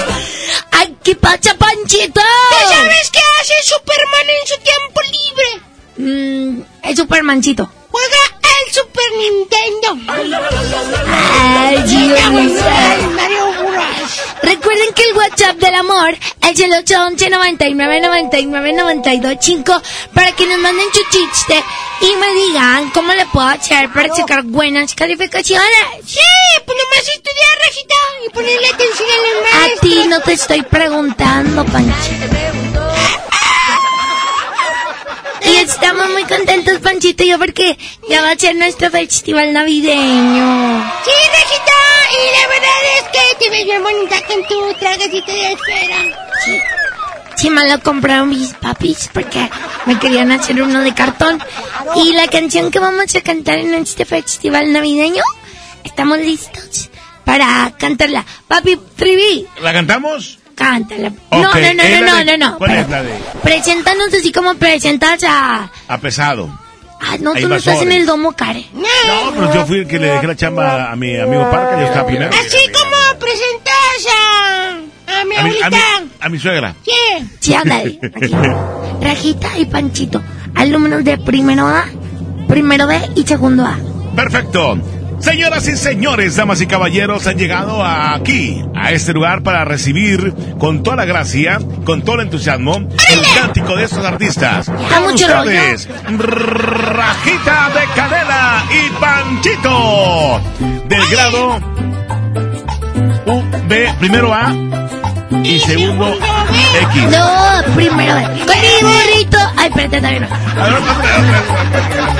¡Ay, 0.73 0.95
qué 1.03 1.17
pasa, 1.17 1.55
Panchito! 1.57 2.21
¿Tú 2.21 2.69
sabes 2.69 3.11
qué 3.11 3.21
hace 3.41 3.55
Superman 3.65 4.29
en 4.41 4.47
su 4.47 4.57
tiempo 4.61 5.01
libre? 5.11 5.49
Mm, 5.97 6.63
el 6.83 6.97
Supermancito. 6.97 7.71
Juega 7.93 8.23
el 8.67 8.73
Super 8.75 9.05
Nintendo. 9.19 9.89
Ay, 11.09 11.83
Dios. 11.87 12.63
Mario 13.13 13.53
Bros. 13.53 14.21
Recuerden 14.43 14.93
que 14.95 15.03
el 15.05 15.17
WhatsApp 15.17 15.57
del 15.57 15.75
amor 15.75 16.17
es 16.51 16.59
el 16.61 16.73
811 16.73 17.31
99 17.31 18.01
99 18.01 18.73
92 18.73 19.37
5 19.41 19.83
para 20.15 20.33
que 20.33 20.47
nos 20.47 20.59
manden 20.59 20.87
su 20.93 21.01
chiste 21.11 21.63
y 22.01 22.17
me 22.17 22.33
digan 22.35 22.91
cómo 22.91 23.13
le 23.13 23.25
puedo 23.27 23.47
hacer 23.47 23.91
para 23.93 24.13
sacar 24.15 24.43
buenas 24.43 24.95
calificaciones. 24.95 25.69
Sí, 26.05 26.19
pues 26.67 26.79
nomás 26.79 27.09
estudiar, 27.09 27.59
Rajita, 27.65 27.95
y 28.27 28.31
ponerle 28.31 28.67
atención 28.69 29.09
a 29.11 29.17
los 29.17 29.55
A 29.55 29.59
maestros. 29.61 29.81
ti 29.81 30.09
no 30.09 30.21
te 30.21 30.33
estoy 30.33 30.63
preguntando, 30.63 31.65
Panchito. 31.67 32.72
Y 35.45 35.57
estamos 35.57 36.09
muy 36.11 36.25
contentos, 36.25 36.79
Panchito 36.79 37.25
y 37.25 37.29
yo, 37.31 37.39
porque 37.39 37.77
ya 38.09 38.23
va 38.23 38.31
a 38.31 38.39
ser 38.39 38.55
nuestro 38.57 38.91
festival 38.91 39.53
navideño. 39.53 40.93
Sí, 41.05 41.11
Rajita, 41.33 41.73
y 42.13 42.41
la 42.41 42.49
verdad 42.49 42.81
es 42.99 43.05
que 43.13 43.45
te 43.45 43.51
ves 43.51 43.65
bien 43.65 43.83
bonita 43.83 44.17
con 44.27 44.47
tu 44.47 44.75
trajecito 44.79 45.33
de 45.33 45.53
esfera. 45.53 45.97
Sí. 46.45 46.59
Sí, 47.37 47.51
me 47.51 47.69
lo 47.69 47.81
compraron 47.81 48.29
mis 48.29 48.53
papis 48.55 49.11
porque 49.13 49.51
me 49.87 49.99
querían 49.99 50.31
hacer 50.31 50.63
uno 50.63 50.81
de 50.83 50.95
cartón. 50.95 51.43
Y 51.97 52.13
la 52.13 52.29
canción 52.29 52.71
que 52.71 52.79
vamos 52.79 53.15
a 53.17 53.21
cantar 53.21 53.59
en 53.59 53.75
este 53.75 54.05
festival 54.05 54.73
navideño, 54.73 55.25
estamos 55.83 56.19
listos 56.19 56.91
para 57.25 57.75
cantarla. 57.79 58.25
Papi 58.47 58.77
Trivi, 58.97 59.47
¿La 59.61 59.73
cantamos? 59.73 60.39
Cántala. 60.55 61.11
No, 61.31 61.43
no, 61.43 61.51
no, 61.53 61.59
¿es 61.59 61.75
no, 62.01 62.07
no, 62.07 62.17
de- 62.17 62.25
no, 62.39 62.51
no. 62.51 62.59
¿Cuál 62.59 62.71
pero 62.71 62.83
es 62.83 62.89
la 62.91 63.03
de? 63.03 63.15
Preséntanos 63.43 64.09
así 64.15 64.33
como 64.33 64.55
presentas 64.55 65.23
a... 65.25 65.71
A 65.89 65.99
pesado. 65.99 66.59
Ah, 67.01 67.17
no, 67.19 67.35
tú 67.35 67.49
no 67.49 67.57
estás 67.57 67.83
en 67.83 67.91
el 67.93 68.07
domo, 68.07 68.33
Care. 68.33 68.65
No, 68.75 68.83
pero 69.35 69.55
yo 69.55 69.67
fui 69.67 69.79
el 69.81 69.89
que 69.89 69.99
le 69.99 70.07
dejé 70.07 70.27
la 70.29 70.37
chamba 70.37 70.93
a 70.93 70.95
mi 70.97 71.19
amigo 71.19 71.51
Parca, 71.51 71.81
yo 71.81 71.87
estaba 71.87 72.07
primero. 72.07 72.31
Así 72.31 72.59
como 72.73 73.19
presentas 73.19 74.07
a, 75.09 75.21
a 75.21 75.25
mi 75.25 75.35
A 75.37 75.43
mi, 75.43 75.51
a, 75.61 75.67
abuelita. 75.67 75.71
mi, 75.71 76.11
a 76.21 76.29
mi 76.29 76.39
suegra. 76.39 76.75
¿Quién? 76.85 77.29
Sí, 77.41 77.55
ándale. 77.55 77.99
Rajita 79.01 79.59
y 79.59 79.65
Panchito. 79.65 80.23
Alumnos 80.55 81.03
de 81.05 81.19
primero 81.19 81.67
A, 81.67 81.87
primero 82.47 82.87
B 82.87 83.01
y 83.17 83.23
segundo 83.27 83.65
A. 83.65 83.77
Perfecto. 84.15 84.79
Señoras 85.23 85.69
y 85.69 85.77
señores, 85.77 86.35
damas 86.35 86.61
y 86.61 86.67
caballeros, 86.67 87.29
han 87.29 87.39
llegado 87.39 87.85
aquí, 87.85 88.61
a 88.75 88.91
este 88.91 89.13
lugar 89.13 89.45
para 89.45 89.65
recibir 89.65 90.35
con 90.59 90.83
toda 90.83 90.97
la 90.97 91.05
gracia, 91.05 91.61
con 91.85 92.03
todo 92.03 92.17
el 92.17 92.23
entusiasmo, 92.23 92.75
el 92.77 93.23
cántico 93.41 93.77
de 93.77 93.85
estos 93.85 94.05
artistas. 94.05 94.67
Con 94.67 95.05
mucho 95.05 95.27
ustedes, 95.27 95.89
Rajita 96.19 97.71
de 97.71 97.87
Canela 97.95 98.65
y 98.69 98.91
Panchito, 99.01 100.41
del 100.89 101.09
grado 101.09 101.57
U, 103.27 103.43
B, 103.69 103.95
primero 104.01 104.35
A 104.35 104.53
y 105.45 105.59
segundo 105.61 106.15
X. 106.83 107.03
No, 107.11 107.75
primero. 107.75 108.15
Con 108.47 108.61
mi 108.61 108.83
burrito. 108.83 109.39
Ay, 109.57 109.69
espérate, 109.69 110.21
no. 110.21 110.29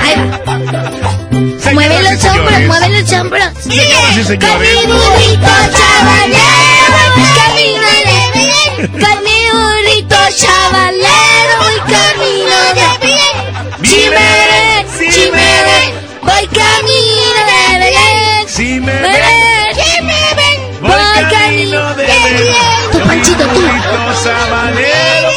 Ahí 0.01 0.15
va. 0.15 1.73
Mueve 1.73 2.03
los 2.03 2.25
hombros, 2.25 2.59
mueve 2.67 3.01
los 3.01 3.11
hombros. 3.13 3.49
Señoras 3.59 4.17
y 4.17 4.23
señores. 4.23 4.49
Con 4.49 4.59
mi 4.59 4.93
burrito 4.93 5.53
chavalero, 5.77 6.95
voy 7.15 7.27
camino 7.39 7.87
de. 8.05 8.19
Con 8.87 9.17
mi 9.23 9.39
burrito 9.51 10.17
chavalero, 10.35 11.53
voy 11.59 11.79
camino 11.93 12.57
de 12.75 12.85
Belén. 14.09 14.52
Sabanero. 24.23 25.29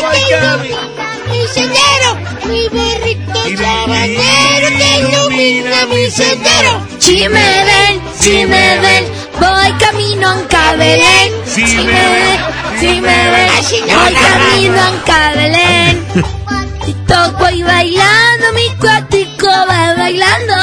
Mi 1.30 1.46
sendero, 1.48 2.10
mi 2.48 2.68
burrito 2.68 3.40
sabanero 3.62 4.68
que 4.78 4.90
ilumina 5.00 5.86
mi 5.86 6.10
sendero. 6.10 6.72
Si 6.98 7.28
me 7.28 7.64
ven, 7.68 7.94
si 8.20 8.44
me 8.46 8.78
ven, 8.78 9.04
voy 9.40 9.72
camino 9.78 10.28
a 10.30 10.48
Cabelén. 10.48 11.32
Si 11.44 11.64
me 11.64 12.02
ven, 12.14 12.38
si 12.80 13.00
me 13.00 13.30
ven, 13.32 13.50
voy 13.94 14.14
camino 14.14 14.80
a 14.82 15.04
Cabelén. 15.04 15.94
Y 16.86 16.92
todo 17.08 17.32
voy 17.32 17.62
bailando, 17.64 18.52
mi 18.54 18.68
cuatico 18.78 19.48
va 19.68 19.94
bailando. 19.96 20.54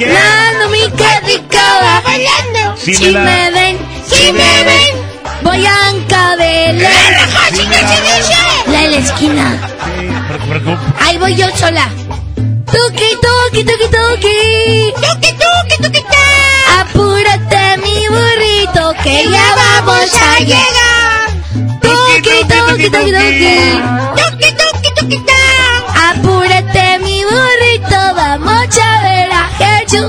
Bailando, 0.00 0.68
mi 0.70 0.88
cuatico 0.96 1.58
va 1.58 2.00
bailando. 2.00 2.76
Si 2.78 3.10
me 3.10 3.50
ven, 3.50 3.78
si 4.08 4.32
me 4.32 4.64
ven, 4.64 5.09
voy 5.42 5.66
a 5.66 5.76
Cabelén. 6.08 6.78
Si 7.52 7.66
me 7.66 7.76
la- 7.82 8.72
La 8.72 8.80
de 8.82 8.88
la 8.88 8.96
esquina. 8.98 9.58
Ahí 11.00 11.18
voy 11.18 11.34
yo 11.36 11.46
sola. 11.56 11.88
Tuki, 12.66 13.10
tuki, 13.24 13.64
tuki, 13.64 13.88
tuki. 13.96 14.92
Tuki, 14.94 15.30
tuki, 15.42 15.76
tuki, 15.82 16.02
ta. 16.02 16.80
Apúrate, 16.80 17.62
mi 17.82 18.06
burrito, 18.08 18.94
que 19.02 19.28
ya 19.30 19.46
vamos 19.56 20.10
a 20.14 20.38
llegar. 20.40 21.30
Tuki, 21.82 22.36
tuki, 22.44 22.90
tuki, 22.90 22.90
tuki. 22.90 23.52
Tuki, 24.18 24.48
tuki, 24.60 24.90
tuki, 24.96 25.18
ta. 25.28 25.42
Apúrate, 26.10 26.98
mi 27.00 27.24
burrito, 27.24 28.00
vamos 28.14 28.78
a 28.78 29.02
ver 29.02 29.30
a 29.32 29.34
Jesús. 29.58 30.08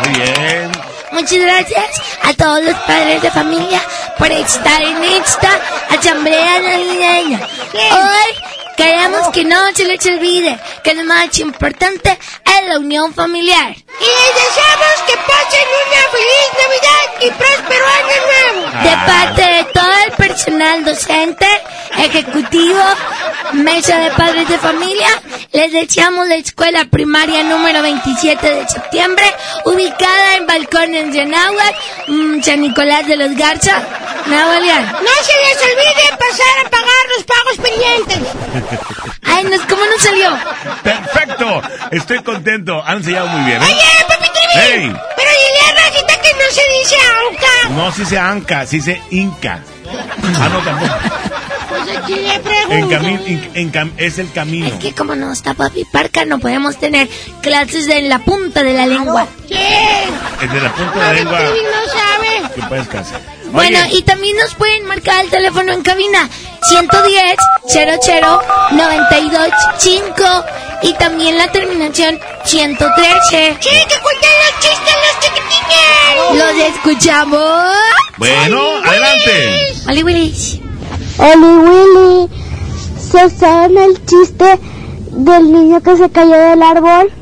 Muy 0.00 0.12
bien. 0.14 0.70
Muchas 1.12 1.38
gracias 1.38 1.93
a 2.24 2.32
todos 2.34 2.64
los 2.64 2.74
padres 2.80 3.22
de 3.22 3.30
familia 3.30 3.82
por 4.18 4.30
estar 4.32 4.82
en 4.82 5.04
esta 5.04 5.50
asamblea 5.90 6.60
navideña. 6.60 7.40
Hoy 7.74 8.63
queremos 8.76 9.28
que 9.28 9.44
no 9.44 9.58
se 9.74 9.84
les 9.84 10.04
olvide 10.06 10.58
que 10.82 10.94
lo 10.94 11.04
más 11.04 11.38
importante 11.38 12.18
es 12.44 12.68
la 12.68 12.78
unión 12.78 13.14
familiar. 13.14 13.70
Y 13.70 14.04
les 14.04 14.34
deseamos 14.34 15.02
que 15.06 15.16
pasen 15.16 15.66
una 15.86 16.02
feliz 16.10 16.44
Navidad 16.62 17.04
y 17.20 17.30
próspero 17.30 17.84
año 17.86 18.16
nuevo. 18.26 18.64
De 18.82 18.96
parte 19.06 19.42
de 19.42 19.64
todo 19.72 19.92
el 20.06 20.12
personal 20.12 20.84
docente, 20.84 21.46
ejecutivo, 21.98 22.82
mesa 23.52 23.98
de 23.98 24.10
padres 24.10 24.48
de 24.48 24.58
familia, 24.58 25.08
les 25.52 25.72
deseamos 25.72 26.26
la 26.28 26.36
escuela 26.36 26.84
primaria 26.86 27.42
número 27.44 27.82
27 27.82 28.54
de 28.54 28.68
septiembre, 28.68 29.24
ubicada 29.64 30.36
en 30.36 30.46
Balcones 30.46 31.12
de 31.12 31.24
Náhuatl, 31.24 31.76
mm, 32.08 32.42
San 32.42 32.60
Nicolás 32.60 33.06
de 33.06 33.16
los 33.16 33.34
Garza, 33.36 33.82
León. 34.26 34.92
No 35.02 35.10
se 35.22 35.32
les 35.38 35.62
olvide 35.62 36.16
pasar 36.18 36.66
a 36.66 36.70
pagar 36.70 37.04
los 37.16 37.24
pagos 37.24 37.56
pendientes. 37.62 38.63
Ay, 39.22 39.44
no, 39.44 39.50
¿cómo 39.68 39.84
nos 39.86 40.02
salió? 40.02 40.30
Perfecto. 40.82 41.62
Estoy 41.90 42.22
contento. 42.22 42.82
Han 42.84 42.98
enseñado 42.98 43.28
muy 43.28 43.44
bien. 43.44 43.62
¿eh? 43.62 43.66
Oye, 43.66 44.04
papi 44.08 44.28
Trivi. 44.28 44.52
Hey. 44.54 44.96
Pero 45.16 45.30
dile 45.30 45.60
a 45.70 45.74
Rajita 45.84 46.20
que 46.22 46.32
no 46.34 46.50
se 46.50 46.62
dice 46.80 46.96
anca. 47.30 47.68
No 47.70 47.92
si 47.92 48.04
se 48.04 48.18
anca, 48.18 48.66
si 48.66 48.80
se 48.80 49.02
inca. 49.10 49.60
Ah, 50.40 50.48
no, 50.52 50.58
tampoco. 50.60 50.92
Pues 51.68 51.96
aquí 51.98 52.14
le 52.14 52.34
En 52.34 52.42
pregunto. 52.42 52.94
en- 53.26 53.50
en 53.54 53.72
cam- 53.72 53.92
es 53.96 54.18
el 54.18 54.30
camino. 54.32 54.66
Es 54.68 54.74
que 54.74 54.94
como 54.94 55.14
no 55.16 55.32
está 55.32 55.54
papi 55.54 55.84
Parca, 55.86 56.24
no 56.24 56.38
podemos 56.38 56.76
tener 56.78 57.08
clases 57.42 57.86
de 57.86 58.02
la 58.02 58.20
punta 58.20 58.62
de 58.62 58.74
la 58.74 58.86
lengua. 58.86 59.26
¿Qué? 59.48 60.04
El 60.40 60.50
de 60.50 60.60
la 60.60 60.72
punta 60.72 60.92
de 60.92 61.00
la 61.00 61.06
Papi 61.08 61.14
lengua. 61.16 61.38
Trivi 61.38 61.64
no 61.64 61.92
sabe. 61.92 62.33
¿Qué 62.54 62.62
puedes 62.68 62.88
casar? 62.88 63.20
Bueno, 63.52 63.78
y 63.90 64.02
también 64.02 64.36
nos 64.36 64.54
pueden 64.54 64.86
marcar 64.86 65.24
el 65.24 65.30
teléfono 65.30 65.72
en 65.72 65.82
cabina 65.82 66.28
110 66.62 67.36
00 67.68 68.42
92 68.72 69.48
5 69.78 70.24
y 70.82 70.92
también 70.94 71.38
la 71.38 71.50
terminación 71.50 72.18
113. 72.44 73.56
Sí, 73.60 73.70
que 73.70 74.00
cuenten 74.00 74.30
los 74.40 74.60
chistes 74.60 74.94
los 75.04 75.20
chiquitines. 75.20 76.38
Los 76.38 76.74
escuchamos. 76.74 77.76
Bueno, 78.18 78.60
adelante. 78.84 79.74
Oli 79.88 80.02
Willis. 80.02 80.60
Oli 81.18 81.46
Willy, 81.46 82.28
¿se 83.10 83.30
saben 83.30 83.78
el 83.78 84.06
chiste 84.06 84.58
del 85.10 85.52
niño 85.52 85.80
que 85.80 85.96
se 85.96 86.10
cayó 86.10 86.34
del 86.34 86.62
árbol? 86.62 87.12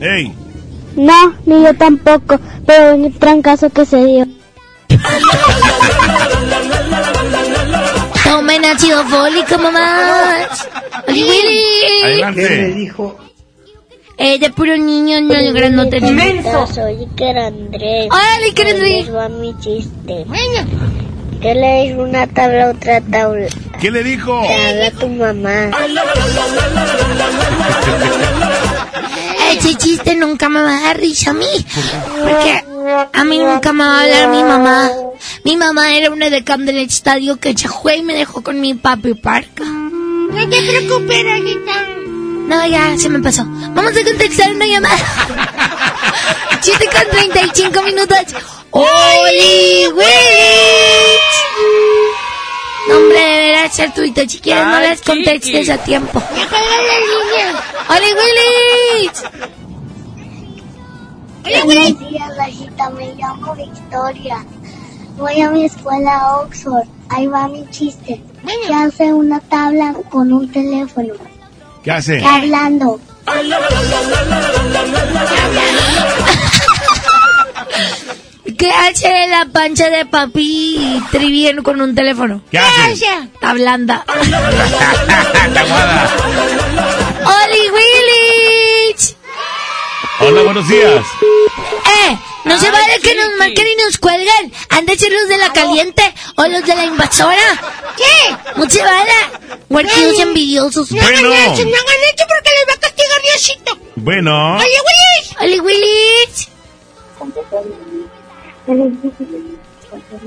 Hey. 0.00 0.34
No, 0.96 1.34
ni 1.46 1.62
yo 1.62 1.74
tampoco, 1.74 2.38
pero 2.66 2.94
un 2.94 3.12
trancazo 3.12 3.70
que 3.70 3.84
se 3.84 4.04
dio. 4.04 4.26
Tomen 8.24 8.64
ácido 8.64 9.04
fólico, 9.04 9.58
mamás. 9.58 10.68
Oli 11.08 11.22
Willy. 11.22 12.02
Adelante. 12.04 12.66
dijo? 12.74 13.16
Eh, 14.18 14.38
de 14.38 14.50
puro 14.50 14.76
niño, 14.76 15.20
no 15.22 15.34
el 15.34 15.52
grandote. 15.52 16.00
Soy 16.72 16.98
Iker 16.98 17.38
Andrés. 17.38 18.08
Hola, 18.10 18.44
Iker 18.44 18.66
Andrés. 18.68 19.06
Les 19.06 19.14
va 19.14 19.28
mi 19.28 19.54
chiste. 19.58 20.24
¿Qué 21.40 21.54
le 21.54 21.88
dijo 21.88 22.02
una 22.02 22.26
tabla 22.28 22.66
a 22.66 22.70
otra 22.70 23.00
tabla? 23.00 23.46
¿Qué 23.80 23.90
le 23.90 24.04
dijo? 24.04 24.40
Te 24.46 24.54
habla 24.54 24.90
tu 24.92 25.08
mamá. 25.08 25.70
ese 29.52 29.74
chiste 29.76 30.16
nunca 30.16 30.48
me 30.48 30.62
va 30.62 30.78
a 30.78 30.82
dar 30.82 30.98
risa 30.98 31.30
a 31.30 31.34
mí. 31.34 31.46
Porque 32.22 32.64
a 33.12 33.24
mí 33.24 33.38
nunca 33.38 33.72
me 33.72 33.84
va 33.84 33.98
a 33.98 34.02
hablar 34.02 34.28
mi 34.28 34.42
mamá. 34.42 34.90
Mi 35.44 35.56
mamá 35.56 35.94
era 35.94 36.10
una 36.10 36.30
de 36.30 36.44
Cam 36.44 36.64
del 36.64 36.78
estadio 36.78 37.38
que 37.38 37.56
se 37.56 37.68
fue 37.68 37.96
y 37.96 38.02
me 38.02 38.14
dejó 38.14 38.42
con 38.42 38.60
mi 38.60 38.74
papi 38.74 39.14
Parca. 39.14 39.64
No 39.64 40.48
te 40.48 40.62
preocupes, 40.62 41.24
rajita. 41.24 41.86
No, 42.46 42.66
ya, 42.66 42.98
se 42.98 43.08
me 43.08 43.20
pasó. 43.20 43.44
Vamos 43.46 43.92
a 43.92 44.04
contestar 44.04 44.52
una 44.52 44.66
llamada. 44.66 44.96
7 46.60 46.88
con 46.92 47.10
35 47.10 47.82
minutos. 47.82 48.18
¡Oli 48.70 49.86
Willis! 49.88 51.22
Nombre 52.88 53.31
ser 53.72 53.92
tuito. 53.92 54.22
Si 54.28 54.38
quieres, 54.38 54.64
no 54.66 54.80
las 54.80 55.00
contestes 55.00 55.70
a 55.70 55.78
tiempo. 55.78 56.22
Ya 56.36 56.48
colgó 56.48 56.66
la 56.86 56.98
línea. 57.08 57.48
¡Oli 57.88 58.10
Willis! 58.18 59.22
Buenos 61.64 62.10
días, 62.10 62.36
Rajita. 62.36 62.90
Me 62.90 63.14
llamo 63.14 63.54
Victoria. 63.54 64.44
Voy 65.16 65.40
a 65.40 65.50
mi 65.50 65.64
escuela 65.64 66.36
Oxford. 66.36 66.86
Ahí 67.08 67.26
va 67.26 67.48
mi 67.48 67.68
chiste. 67.70 68.22
¿Qué 68.66 68.74
hace 68.74 69.12
una 69.12 69.40
tabla 69.40 69.94
con 70.10 70.32
un 70.32 70.50
teléfono? 70.50 71.14
¿Qué 71.82 71.90
hace? 71.90 72.24
Hablando. 72.24 73.00
¿Qué 78.58 78.70
hace 78.70 79.28
la 79.28 79.46
pancha 79.52 79.88
de 79.90 80.04
papi 80.06 81.02
Trivien 81.10 81.62
con 81.62 81.80
un 81.80 81.94
teléfono? 81.94 82.42
¿Qué 82.50 82.58
hace? 82.58 82.92
Está 83.34 83.52
blanda. 83.52 84.04
Está 84.06 85.60
aguada. 85.60 86.16
¡Oli 87.24 87.70
Willis! 87.70 89.16
Hola, 90.20 90.42
buenos 90.42 90.68
días. 90.68 91.04
¡Eh! 92.06 92.18
No 92.44 92.58
se 92.58 92.70
vale 92.70 92.98
que 93.00 93.14
nos 93.14 93.28
marquen 93.38 93.66
y 93.68 93.76
nos 93.84 93.98
cuelguen. 93.98 94.52
Han 94.70 94.86
de 94.86 94.98
ser 94.98 95.12
los 95.12 95.28
de 95.28 95.38
la 95.38 95.52
caliente 95.52 96.02
o 96.36 96.46
los 96.46 96.64
de 96.66 96.74
la 96.74 96.84
invasora. 96.84 97.60
¿Qué? 97.96 98.36
No 98.56 98.68
se 98.68 98.82
vale. 98.82 99.12
Huerquillos 99.68 100.18
envidiosos. 100.18 100.90
No 100.90 101.00
hagan 101.00 101.14
eso, 101.14 101.24
no 101.24 101.30
hagan 101.30 102.02
eso 102.14 102.24
porque 102.28 102.50
les 102.50 102.68
va 102.68 102.74
a 102.74 102.80
castigar 102.80 103.22
Diosito. 103.22 103.78
Bueno. 103.96 104.56
Oye, 104.56 104.66
Willis. 104.66 105.36
¡Oli 105.40 105.60
Willis! 105.60 106.48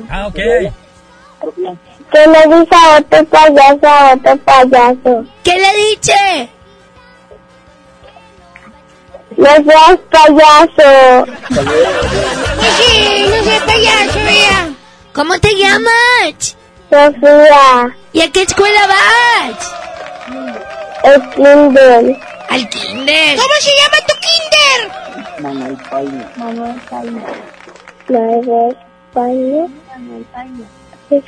Ah, 0.09 0.27
ok. 0.27 0.35
¿Qué 0.35 2.27
le 2.27 2.57
dice 2.57 2.75
a 2.75 2.97
otro 2.97 3.25
payaso 3.25 3.87
a 3.87 4.13
otro 4.13 4.37
payaso? 4.37 5.25
¿Qué 5.43 5.53
le 5.53 5.75
dice? 5.95 6.49
No 9.37 9.45
seas 9.45 9.99
payaso. 10.11 11.25
Pues 11.49 12.73
sí, 12.77 13.25
no 13.29 13.43
seas 13.43 13.63
payaso, 13.63 14.19
vea. 14.19 14.69
¿Cómo 15.13 15.39
te 15.39 15.55
llamas? 15.55 16.55
Sofía. 16.89 17.95
¿Y 18.13 18.21
a 18.21 18.31
qué 18.31 18.41
escuela 18.43 18.87
vas? 18.87 19.71
El 21.03 21.29
kinder. 21.31 22.21
Al 22.49 22.69
kinder. 22.69 23.37
¿Cómo 23.37 23.53
se 23.59 23.71
llama 23.71 23.97
tu 24.07 24.15
kinder? 24.25 24.79
Manuel 25.41 25.77
Paine. 25.89 26.25
Manuel 26.37 26.81
Paine. 26.89 27.23
Paine. 29.13 29.69
¿Qué 31.09 31.17
es 31.17 31.23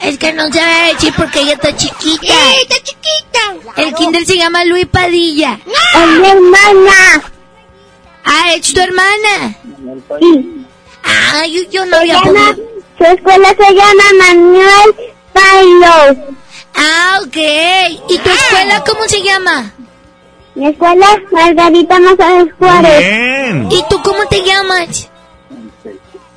Es 0.00 0.18
que 0.18 0.32
no 0.32 0.50
se 0.50 0.60
va 0.60 0.84
a 0.84 0.92
decir 0.92 1.12
porque 1.16 1.40
ella 1.40 1.52
está 1.52 1.76
chiquita. 1.76 2.26
Sí, 2.26 2.62
está 2.62 2.76
chiquita. 2.82 3.40
El 3.76 3.94
kinder 3.94 4.26
se 4.26 4.36
llama 4.36 4.64
Luis 4.64 4.86
Padilla. 4.86 5.58
Es 5.94 6.06
mi 6.20 6.28
hermana. 6.28 7.22
Ah, 8.24 8.52
es 8.54 8.72
tu 8.72 8.80
hermana. 8.80 9.56
Sí. 10.20 10.66
Ah, 11.04 11.46
yo, 11.46 11.62
yo 11.70 11.86
no 11.86 11.96
Se 11.96 12.02
había 12.02 12.22
llama, 12.22 12.56
su 12.98 13.04
escuela 13.04 13.54
se 13.56 13.74
llama 13.74 14.04
Manuel 14.18 14.94
Paine. 15.32 16.36
Ah, 16.74 17.20
ok. 17.22 17.36
¿Y 18.08 18.18
tu 18.18 18.30
escuela 18.30 18.84
cómo 18.84 19.04
se 19.06 19.22
llama? 19.22 19.72
Mi 20.54 20.66
escuela 20.66 21.06
Margarita 21.30 22.00
Mazares 22.00 22.52
Juárez. 22.58 22.98
Bien. 22.98 23.68
¿Y 23.70 23.82
tú 23.88 24.00
cómo 24.02 24.26
te 24.28 24.42
llamas? 24.44 25.08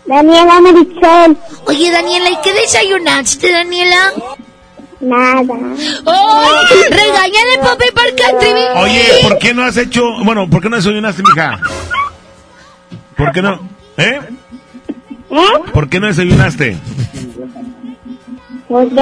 Daniela 0.06 0.60
Merichel. 0.60 1.38
Oye, 1.66 1.92
Daniela, 1.92 2.30
¿y 2.30 2.38
qué 2.44 2.54
desayunaste, 2.54 3.52
Daniela? 3.52 4.14
Nada. 5.00 5.42
¡Oh! 6.06 6.52
¡Regáñale, 6.90 7.58
papi, 7.62 7.86
para 7.94 8.40
Trivi! 8.40 8.62
Oye, 8.76 9.06
¿por 9.24 9.38
qué 9.40 9.54
no 9.54 9.64
has 9.64 9.78
hecho... 9.78 10.04
Bueno, 10.24 10.50
¿por 10.50 10.62
qué 10.62 10.70
no 10.70 10.78
desayunaste, 10.78 11.24
mija? 11.24 11.60
¿Por 13.18 13.32
qué 13.32 13.42
no? 13.42 13.60
¿Eh? 13.98 14.20
¿Eh? 15.32 15.48
¿Por 15.74 15.90
qué 15.90 16.00
no 16.00 16.08
desayunaste? 16.08 16.78
Porque, 18.68 18.96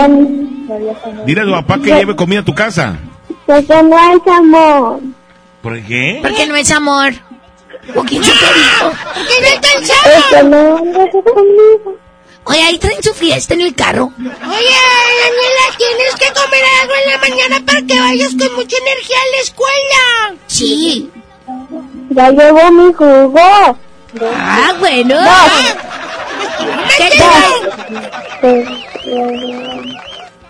Dile 1.26 1.42
a 1.42 1.46
tu 1.46 1.52
papá 1.52 1.80
que 1.80 1.94
lleve 1.94 2.16
comida 2.16 2.40
a 2.40 2.46
tu 2.46 2.54
casa. 2.54 2.98
Porque 3.52 3.84
no 3.84 4.16
es 4.16 4.28
amor. 4.28 5.00
¿Por 5.62 5.82
qué? 5.84 6.20
Porque 6.22 6.48
no 6.48 6.56
es 6.56 6.72
amor. 6.72 7.14
¿O 7.96 8.04
quién 8.04 8.24
se 8.24 8.32
te 8.32 8.46
dijo? 8.54 8.92
¿Qué 9.14 9.42
no 9.42 9.50
alcanzamos? 9.50 10.24
Porque 10.30 10.44
no 10.44 10.78
andas 10.78 11.10
conmigo. 11.12 11.98
Oye, 12.44 12.64
ahí 12.64 12.80
traen 12.80 13.04
su 13.04 13.14
fiesta 13.14 13.54
en 13.54 13.62
el 13.62 13.76
carro. 13.76 14.12
Oye, 14.18 14.30
Daniela, 14.42 15.66
tienes 15.78 16.16
que 16.20 16.34
comer 16.34 16.64
algo 16.82 16.94
en 17.04 17.12
la 17.12 17.18
mañana 17.18 17.66
para 17.66 17.82
que 17.82 18.00
vayas 18.00 18.30
con 18.30 18.56
mucha 18.56 18.78
energía 18.78 19.18
a 19.18 19.36
la 19.36 19.42
escuela. 19.44 20.36
Sí. 20.48 21.12
Ya 22.10 22.32
llevo 22.32 22.72
mi 22.72 22.94
jugo. 22.94 23.78
Ah, 24.36 24.76
bueno. 24.80 25.16
¿Qué 26.98 27.10
te, 27.10 28.66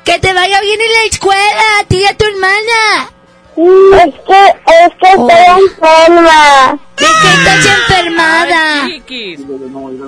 que 0.04 0.20
te 0.20 0.34
vaya 0.34 0.62
bien 0.62 0.80
en 0.82 0.94
la 0.94 1.04
escuela, 1.10 1.80
a 1.80 1.84
ti 1.86 1.98
y 1.98 2.06
a 2.06 2.18
tu 2.18 2.26
hermana. 2.26 3.10
Es 3.56 4.14
que, 4.26 4.42
es 4.48 4.94
que 5.00 5.10
estoy 5.10 5.46
enferma. 5.66 6.80
¿De 6.98 7.06
qué 7.22 7.30
estás 7.34 7.66
enfermada? 7.66 8.64
Y 8.88 9.38
me 9.38 9.70
voy 9.70 9.94
a 9.94 9.98
ir 9.98 10.04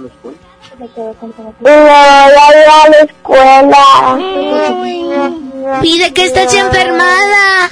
a 2.69 2.89
la 2.89 2.97
escuela. 3.01 3.83
Pide 5.81 6.13
que 6.13 6.25
estás 6.25 6.53
enfermada. 6.53 7.71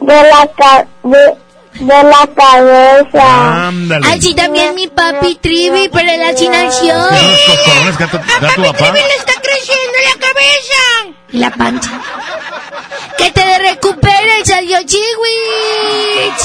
De 0.00 0.22
la, 0.22 0.50
ca 0.56 0.86
de, 1.04 1.36
de 1.84 2.02
la 2.02 2.28
cabeza. 2.34 3.68
Ándale. 3.68 4.06
Así 4.08 4.34
también 4.34 4.74
mi 4.74 4.88
papi 4.88 5.36
Trivi, 5.36 5.88
pero 5.92 6.10
él 6.10 6.22
así 6.24 6.48
nació. 6.48 6.94
Que 7.98 8.06
tu 8.06 8.18
papá. 8.18 8.92
le 8.92 9.14
está 9.16 9.32
creciendo 9.34 9.41
la 10.02 10.26
cabeza. 10.26 11.18
Y 11.30 11.38
la 11.38 11.50
pancha. 11.50 11.90
Que 13.16 13.30
te 13.30 13.58
recuperes, 13.58 14.50
adiós, 14.50 14.84
chihuich. 14.86 16.40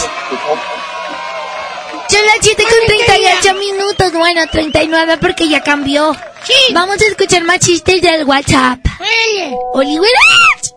Son 2.10 2.26
las 2.26 2.38
7 2.42 2.64
con 2.64 2.88
38 2.88 3.54
minutos, 3.56 4.14
bueno, 4.14 4.42
39 4.50 5.18
porque 5.20 5.50
ya 5.50 5.62
cambió. 5.62 6.14
Sí. 6.44 6.74
Vamos 6.74 7.02
a 7.02 7.06
escuchar 7.06 7.44
más 7.44 7.60
chistes 7.60 8.02
del 8.02 8.24
WhatsApp. 8.24 8.80
Oli, 9.74 10.00
Willis. 10.00 10.74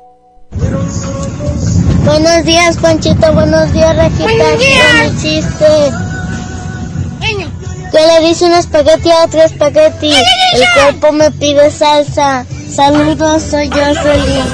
Buenos 2.05 2.45
días, 2.45 2.77
Panchito. 2.79 3.33
Buenos 3.33 3.73
días, 3.73 3.97
Rajita. 3.97 4.25
Buenos 4.25 4.59
días. 4.59 5.23
chiste. 5.23 5.67
¿Qué 7.91 7.99
le 7.99 8.21
dice 8.29 8.45
un 8.45 8.53
espagueti 8.53 9.11
a 9.11 9.25
otro 9.25 9.43
espagueti? 9.43 10.13
El 10.13 10.65
cuerpo 10.75 11.13
me 11.13 11.31
pide 11.33 11.71
salsa. 11.71 12.47
Saludos, 12.75 13.43
soy 13.43 13.69
yo, 13.69 13.95
Feliz. 14.03 14.45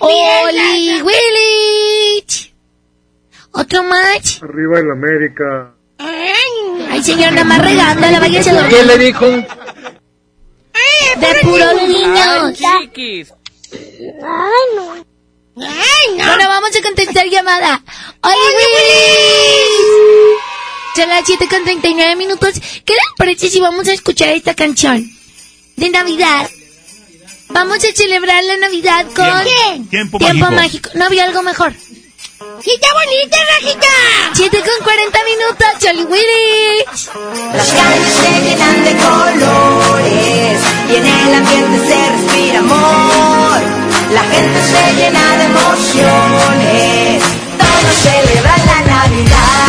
Oli, 0.00 1.02
Willis. 1.02 2.52
¿Otro 3.52 3.82
más? 3.84 4.40
Arriba 4.42 4.80
el 4.80 4.90
América. 4.90 5.72
Ay, 5.98 7.02
señor, 7.02 7.32
nada 7.32 7.44
más 7.44 7.64
regándole, 7.64 8.18
váyase 8.18 8.50
a 8.50 8.54
dormir. 8.54 8.76
¿Qué 8.76 8.84
le 8.84 8.98
dijo? 8.98 9.26
De 9.26 9.46
puros 11.42 11.74
niños. 11.88 12.58
Ay, 12.62 13.26
no. 14.76 14.94
Ay, 15.60 16.16
no. 16.16 16.24
Bueno, 16.26 16.48
vamos 16.48 16.70
a 16.76 16.82
contestar 16.82 17.26
llamada. 17.26 17.82
¡Oli, 18.22 18.56
Willis! 18.56 20.38
son 20.98 21.08
las 21.08 21.22
7 21.24 21.46
con 21.48 21.62
39 21.62 22.16
minutos. 22.16 22.54
¿Qué 22.84 22.92
les 22.92 23.12
parece 23.16 23.48
si 23.48 23.60
vamos 23.60 23.86
a 23.86 23.92
escuchar 23.92 24.30
esta 24.30 24.54
canción 24.54 25.08
de 25.76 25.90
Navidad? 25.90 26.50
Vamos 27.50 27.78
a 27.84 27.92
celebrar 27.94 28.42
la 28.42 28.56
Navidad 28.56 29.06
con... 29.14 29.88
Tiempo, 29.90 30.18
mágico. 30.50 30.90
No 30.94 31.04
había 31.04 31.22
algo 31.22 31.44
mejor. 31.44 31.72
¡Cita 31.72 32.88
bonita, 32.94 33.38
Rajita! 33.48 33.86
7 34.32 34.58
con 34.58 34.84
40 34.84 35.18
minutos, 35.24 35.68
Jolly 35.80 36.02
Willis. 36.02 37.10
Las 37.54 37.70
calles 37.70 38.14
se 38.20 38.30
llenan 38.42 38.84
de 38.84 38.96
colores 38.96 40.60
y 40.90 40.94
en 40.96 41.06
el 41.06 41.34
ambiente 41.34 41.78
se 41.86 42.10
respira 42.10 42.58
amor. 42.58 43.60
La 44.12 44.24
gente 44.24 44.60
se 44.62 44.94
llena 44.94 45.36
de 45.36 45.44
emociones, 45.44 47.22
todos 47.56 47.94
celebran 48.02 48.66
la 48.66 48.80
Navidad. 48.82 49.67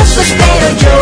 Eso 0.00 0.20
espero 0.20 0.68
yo. 0.78 0.96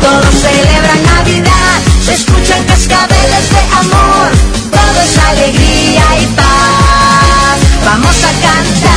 Todos 0.00 0.34
celebran 0.34 1.02
Navidad, 1.04 1.78
se 2.04 2.14
escuchan 2.14 2.64
cascabeles 2.64 3.50
de 3.50 3.60
amor, 3.80 4.30
todo 4.70 5.00
es 5.02 5.18
alegría 5.18 6.04
y 6.22 6.26
paz. 6.36 7.58
Vamos 7.84 8.16
a 8.24 8.30
cantar 8.46 8.87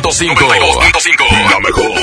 92.5. 0.00 1.50
La 1.50 1.60
mejor. 1.60 2.01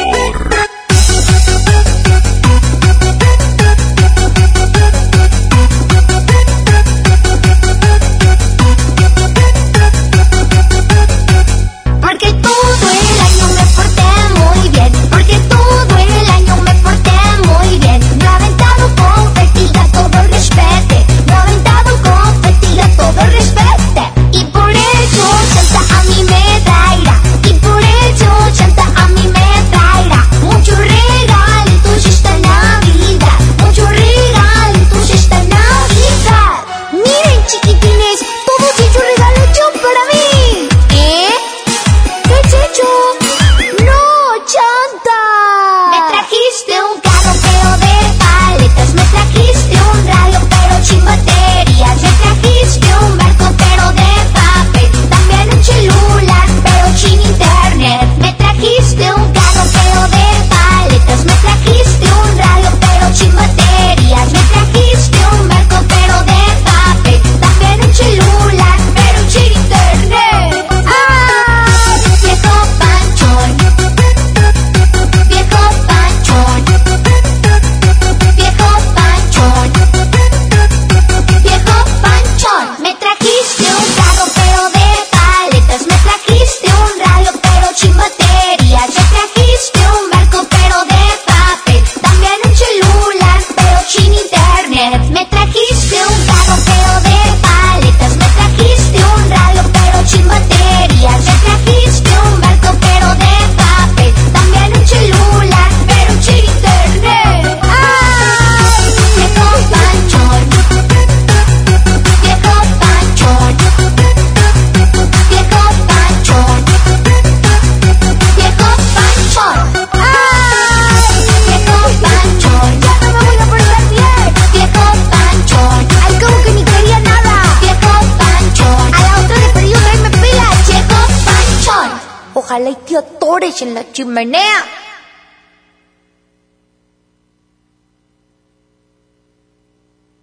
Ojalá 132.50 132.72
y 132.72 132.76
te 132.78 132.98
atores 132.98 133.62
en 133.62 133.76
la 133.76 133.92
chimenea 133.92 134.66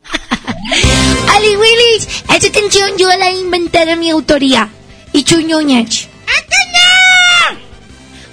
Ali 1.35 1.57
Willis, 1.57 2.09
esa 2.35 2.51
canción 2.51 2.99
yo 2.99 3.09
la 3.17 3.31
inventé 3.31 3.87
de 3.87 3.95
mi 3.95 4.11
autoría. 4.11 4.69
Y 5.13 5.23
chuñoñach. 5.23 6.09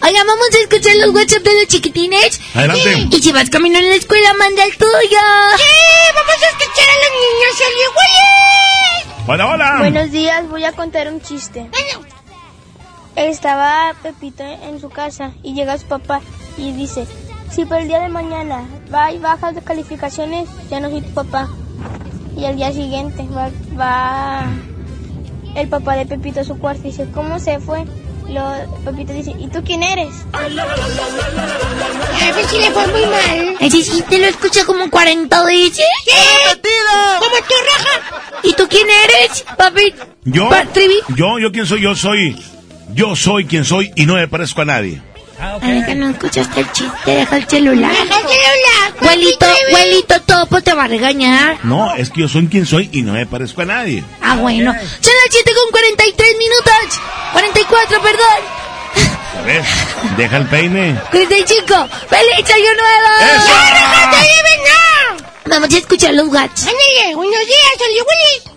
Oiga, 0.01 0.23
vamos 0.23 0.47
a 0.55 0.57
escuchar 0.57 0.95
los 0.95 1.13
WhatsApp 1.13 1.43
de 1.43 1.53
los 1.53 1.67
chiquitines. 1.67 2.41
Adelante. 2.55 3.09
Y 3.11 3.21
si 3.21 3.31
vas 3.31 3.51
camino 3.51 3.77
en 3.77 3.89
la 3.89 3.95
escuela, 3.95 4.33
manda 4.33 4.63
el 4.65 4.75
tuyo. 4.75 4.89
Sí, 4.89 5.19
vamos 6.15 6.41
a 6.41 6.47
escuchar 6.49 6.89
a 6.89 6.97
los 6.97 7.11
niños 7.21 7.61
Ali 7.67 7.85
Willis. 7.95 9.27
Hola, 9.27 9.45
hola. 9.45 9.75
Buenos 9.77 10.09
días, 10.09 10.49
voy 10.49 10.63
a 10.63 10.71
contar 10.71 11.13
un 11.13 11.21
chiste. 11.21 11.69
Estaba 13.15 13.93
Pepito 14.01 14.43
en 14.43 14.79
su 14.81 14.89
casa 14.89 15.31
y 15.43 15.53
llega 15.53 15.77
su 15.77 15.85
papá 15.85 16.21
y 16.57 16.71
dice, 16.71 17.05
si 17.51 17.65
por 17.65 17.77
el 17.79 17.87
día 17.87 17.99
de 17.99 18.09
mañana 18.09 18.65
va 18.93 19.11
y 19.11 19.19
bajas 19.19 19.53
de 19.55 19.61
calificaciones, 19.61 20.49
ya 20.69 20.79
no 20.79 20.89
soy 20.89 21.01
tu 21.01 21.13
papá. 21.13 21.47
Y 22.35 22.45
al 22.45 22.55
día 22.55 22.71
siguiente 22.71 23.27
va, 23.35 23.49
va 23.79 24.45
el 25.55 25.67
papá 25.67 25.95
de 25.95 26.05
Pepito 26.07 26.39
a 26.39 26.43
su 26.43 26.57
cuarto 26.57 26.81
y 26.87 26.91
dice, 26.91 27.07
¿cómo 27.13 27.39
se 27.39 27.59
fue? 27.59 27.85
Lo, 28.29 28.41
Pepito 28.85 29.13
dice, 29.13 29.35
¿y 29.37 29.47
tú 29.47 29.61
quién 29.63 29.83
eres? 29.83 30.13
A 30.33 30.39
ver 32.35 32.45
si 32.47 32.57
le 32.57 32.71
fue 32.71 32.87
muy 32.87 33.05
mal. 33.05 33.55
Ese 33.59 33.83
sí 33.83 34.01
te 34.09 34.17
lo 34.17 34.25
escuché 34.25 34.65
como 34.65 34.89
40 34.89 35.43
veces. 35.45 35.85
¿Qué? 36.05 36.11
Como 37.19 37.35
tu 37.45 37.53
raja. 37.67 38.01
¿Y 38.43 38.53
tú 38.53 38.67
quién 38.67 38.87
eres, 38.89 39.45
papi? 39.57 39.93
Yo, 40.23 40.49
Pa- 40.49 40.65
Trivi. 40.65 40.95
yo, 41.15 41.37
yo 41.39 41.51
quién 41.51 41.65
soy, 41.67 41.81
yo 41.81 41.95
soy, 41.95 42.35
yo 42.93 43.15
soy 43.15 43.45
quien 43.45 43.65
soy 43.65 43.91
y 43.95 44.05
no 44.05 44.15
me 44.15 44.27
parezco 44.27 44.61
a 44.61 44.65
nadie. 44.65 45.01
A 45.39 45.57
ver 45.57 45.85
que 45.85 45.95
no 45.95 46.09
escuchaste 46.09 46.61
el 46.61 46.71
chiste, 46.71 47.11
deja 47.11 47.37
el 47.37 47.47
celular. 47.47 47.91
Deja 47.91 48.03
el 48.03 48.27
celular. 48.27 48.93
Huelito, 49.01 49.45
huelito 49.73 50.21
topo 50.21 50.61
te 50.61 50.73
va 50.73 50.85
a 50.85 50.87
regañar. 50.87 51.57
No, 51.63 51.93
es 51.95 52.09
que 52.11 52.21
yo 52.21 52.29
soy 52.29 52.47
quien 52.47 52.65
soy 52.65 52.89
y 52.93 53.01
no 53.01 53.13
me 53.13 53.25
parezco 53.25 53.61
a 53.61 53.65
nadie. 53.65 54.03
Ah, 54.21 54.37
bueno. 54.37 54.71
Son 54.71 54.81
las 54.81 55.31
7 55.31 55.51
con 55.53 55.71
43 55.71 56.37
minutos. 56.37 57.01
44, 57.33 58.01
perdón. 58.01 58.63
A 59.37 59.41
ver, 59.45 59.63
deja 60.15 60.37
el 60.37 60.45
peine. 60.47 60.95
45. 61.11 61.87
¡Feliz 62.07 62.51
año 62.51 62.73
nuevo! 62.79 63.35
¡Eso! 63.35 63.47
¡Ya, 63.47 63.73
déjate 63.73 64.17
de 64.17 64.43
venir! 64.43 65.25
Vamos 65.45 65.73
a 65.73 65.77
escuchar 65.77 66.13
los 66.13 66.29
gats. 66.31 66.61
Ándale, 66.61 67.15
buenos 67.15 67.45
días, 67.45 67.75
Oli 67.79 67.99
Willy. 67.99 68.52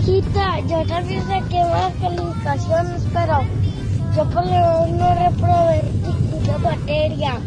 Rajita, 0.00 0.60
yo 0.60 0.82
también 0.86 1.22
saqué 1.26 1.58
buenas 1.58 1.92
calificaciones, 2.00 3.02
pero 3.12 3.44
yo 4.16 4.24
por 4.30 4.46
lo 4.46 4.50
menos 4.50 4.88
no 4.92 5.14
reprobé 5.14 5.82
ninguna 6.02 6.58
materia. 6.58 7.38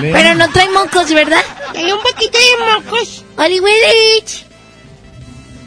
Pero 0.00 0.34
no 0.36 0.50
trae 0.50 0.70
mocos, 0.70 1.12
¿verdad? 1.12 1.42
Hay 1.76 1.92
un 1.92 2.00
poquito 2.00 2.38
de 2.38 2.82
mocos. 2.82 3.24
Oli 3.36 3.60
Willy. 3.60 4.24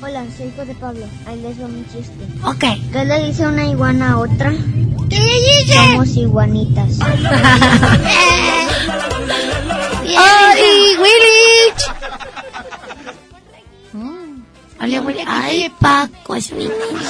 Hola, 0.02 0.26
soy 0.36 0.48
hijo 0.48 0.66
de 0.66 0.74
Pablo. 0.74 1.06
Ahí 1.28 1.40
les 1.42 1.62
va 1.62 1.68
mi 1.68 1.86
chiste. 1.86 2.26
Ok. 2.44 2.66
¿Qué 2.92 3.06
le 3.06 3.26
dice 3.26 3.46
una 3.46 3.66
iguana 3.66 4.14
a 4.14 4.18
otra? 4.18 4.52
¿Qué 5.10 5.20
le 5.20 5.42
dice? 5.60 5.76
Somos 5.76 6.18
iguanitas. 6.18 6.98
¡Ay, 10.18 10.96
Willy! 10.98 11.32
Hola, 14.82 15.02
Willy. 15.02 15.24
Ay, 15.28 15.72
Paco, 15.80 16.36
es 16.36 16.52
mi 16.52 16.64
niño. 16.64 16.74
Oye, 16.74 17.08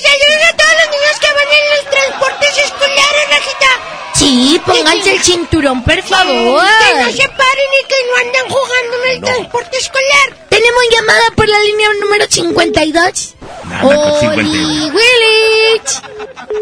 saludos 0.00 0.42
a 0.46 0.56
todos 0.56 0.74
los 0.78 0.88
niños 0.94 1.16
que 1.20 1.26
van 1.26 1.48
en 1.58 1.64
los 1.74 1.82
transportes 1.90 2.58
escolares, 2.58 3.24
Rajita. 3.30 3.72
Sí, 4.14 4.60
pónganse 4.64 5.10
el 5.14 5.22
cinturón, 5.22 5.82
por 5.82 6.02
favor. 6.02 6.64
Que 6.66 6.94
no 6.94 7.10
se 7.10 7.28
paren 7.28 7.70
y 7.80 7.86
que 7.88 7.96
no 8.06 8.16
anden 8.20 8.48
jugando 8.48 9.04
en 9.04 9.10
el 9.10 9.20
transporte 9.22 9.76
escolar. 9.78 10.46
Tenemos 10.48 10.82
llamada 10.92 11.30
por 11.34 11.48
la 11.48 11.58
línea 11.60 11.88
número 12.00 12.26
52. 12.28 13.34
Nada 13.64 13.82
con 13.82 13.96
¡Oli, 13.96 14.20
52. 14.20 14.94
Willich! 14.94 15.90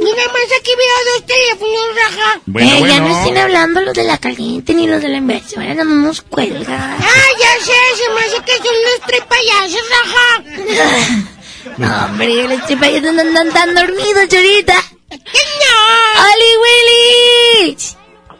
Y 0.00 0.04
nada 0.04 0.28
más 0.32 0.48
aquí 0.60 0.72
veo 0.76 0.96
dos 1.14 1.26
teléfonos, 1.26 1.96
Raja. 1.96 2.40
Bueno, 2.46 2.70
eh, 2.70 2.88
ya 2.88 2.98
no 2.98 3.02
bueno. 3.02 3.18
estén 3.18 3.38
hablando 3.38 3.80
los 3.82 3.94
de 3.94 4.04
la 4.04 4.18
caliente 4.18 4.74
ni 4.74 4.86
los 4.86 5.00
de 5.02 5.08
la 5.08 5.18
inversión, 5.18 5.76
no 5.76 5.84
nos 5.84 6.22
cuelga. 6.22 6.96
Ah, 6.98 7.28
ya 7.40 7.64
sé, 7.64 7.72
se 7.96 8.10
me 8.12 8.20
hace 8.20 8.42
que 8.44 8.56
son 8.56 8.74
los 8.82 9.06
tres 9.06 9.22
payasos, 9.24 9.82
Raja. 9.90 11.24
No, 11.78 12.06
hombre, 12.06 12.46
los 12.48 12.64
tres 12.64 12.78
payasos 12.78 13.12
no 13.12 13.20
andan 13.20 13.50
tan 13.50 13.74
dormidos, 13.74 14.28
chorita. 14.28 14.74
¿Qué 15.10 15.16
no? 15.18 16.22
¡Oli, 16.22 16.56
Willich! 16.62 17.96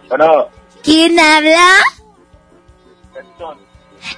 Bueno, 0.08 0.48
¿Quién 0.86 1.18
habla? 1.18 1.82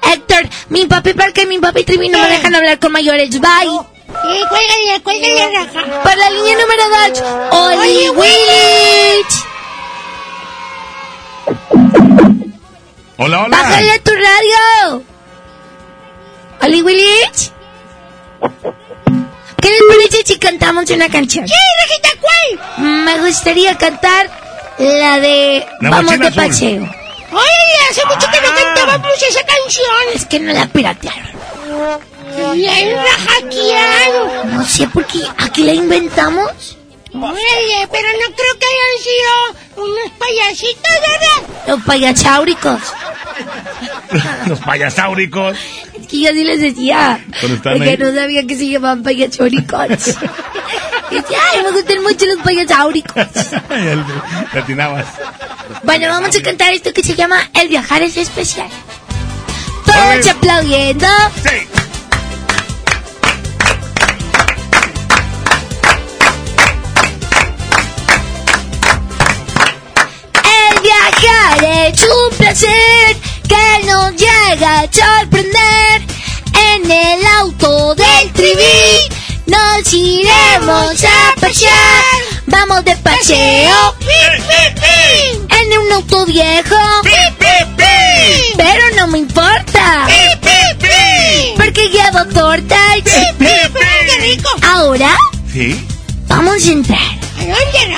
Héctor, 0.03 0.49
mi 0.69 0.85
papi 0.85 1.15
porque 1.15 1.47
mi 1.47 1.59
papi 1.59 1.83
Trivi 1.85 2.11
no 2.11 2.19
me 2.19 2.29
dejan 2.29 2.55
hablar 2.55 2.79
con 2.79 2.93
mayores. 2.93 3.31
Bye. 3.41 3.98
Sí, 4.09 4.41
cuélgale, 4.49 5.03
cuélgale, 5.03 5.51
Raja. 5.55 6.03
Por 6.03 6.17
la 6.17 6.31
línea 6.31 6.57
número 6.57 6.83
2, 7.11 7.23
Oli 7.53 8.09
Willich. 8.11 9.35
Hola, 13.19 13.43
hola. 13.45 13.49
Bájale 13.57 13.99
tu 14.01 14.11
radio. 14.13 15.03
Oli 16.63 16.83
Willich. 16.83 17.53
¿Qué 19.61 19.69
les 19.71 19.83
parece 19.89 20.23
si 20.25 20.39
cantamos 20.39 20.89
una 20.91 21.09
canción? 21.09 21.47
Sí, 21.47 21.55
Rajita, 21.83 22.09
¿cuál? 22.21 22.85
Me 23.05 23.19
gustaría 23.21 23.77
cantar 23.77 24.31
la 24.79 25.19
de 25.21 25.67
La 25.81 25.91
Vamos 25.91 26.19
de 26.19 26.27
azul. 26.29 26.37
paseo. 26.43 26.83
Oye, 27.31 27.91
hace 27.91 28.05
mucho 28.07 28.27
que 28.33 28.41
no 28.41 28.55
cantábamos 28.55 29.23
esa 29.23 29.45
canción. 29.45 29.87
Es 30.15 30.25
que 30.27 30.41
no 30.41 30.53
la 30.53 30.67
piratearon. 30.67 31.29
Bien 32.55 32.97
rajaqueado. 32.97 34.45
No 34.45 34.65
sé 34.65 34.87
por 34.89 35.05
qué. 35.07 35.21
¿Aquí 35.39 35.63
la 35.63 35.73
inventamos? 35.73 36.77
Oye, 37.15 37.89
pero 37.91 38.09
no 38.09 38.35
creo 38.37 38.59
que 38.59 38.67
hayan 38.67 39.03
sido 39.03 39.85
unos 39.85 40.11
payasitos, 40.19 40.93
¿verdad? 41.01 41.67
Los 41.67 41.83
payasáuricos. 41.83 42.81
Los 44.47 44.61
payasáuricos. 44.61 45.57
Es 45.99 46.07
que 46.07 46.21
yo 46.21 46.31
así 46.31 46.45
les 46.45 46.61
decía. 46.61 47.25
Porque 47.41 47.69
ahí. 47.69 47.97
no 47.99 48.15
sabía 48.15 48.47
que 48.47 48.57
se 48.57 48.69
llamaban 48.69 49.03
payasáuricos. 49.03 49.87
y 51.11 51.15
decía, 51.15 51.39
ay, 51.53 51.63
me 51.65 51.71
gustan 51.73 52.03
mucho 52.03 52.27
los 52.27 52.39
payasáuricos. 52.45 53.27
Le 54.53 54.61
atinabas. 54.61 55.07
Bueno, 55.83 56.09
vamos 56.09 56.35
a 56.37 56.43
cantar 56.43 56.73
esto 56.73 56.93
que 56.93 57.03
se 57.03 57.15
llama 57.15 57.51
El 57.55 57.69
viajar 57.69 58.03
es 58.03 58.17
especial. 58.17 58.69
Todos 59.87 60.27
aplaudiendo. 60.27 61.07
Sí. 61.43 61.88
Viajar 71.21 71.65
es 71.93 72.03
un 72.03 72.37
placer 72.37 73.17
que 73.49 73.87
nos 73.87 74.13
llega 74.13 74.81
a 74.81 74.89
sorprender. 74.93 76.03
En 76.75 76.91
el 76.91 77.27
auto 77.41 77.95
del 77.95 78.33
trivi 78.33 78.99
nos 79.47 79.93
iremos 79.93 81.05
a 81.05 81.35
pasear. 81.41 82.05
Vamos 82.47 82.85
de 82.85 82.97
paseo 82.97 83.95
en 85.61 85.79
un 85.79 85.93
auto 85.93 86.25
viejo. 86.27 86.77
Pero 88.57 88.83
no 88.97 89.07
me 89.09 89.19
importa. 89.19 90.07
Porque 91.57 91.89
llevo 91.89 92.25
tortas. 92.33 92.79
¡Qué 93.05 94.17
rico! 94.21 94.51
Ahora 94.63 95.17
Sí. 95.53 95.87
vamos 96.27 96.65
a 96.67 96.71
entrar 96.71 97.01
¿A 97.01 97.41
dónde? 97.41 97.97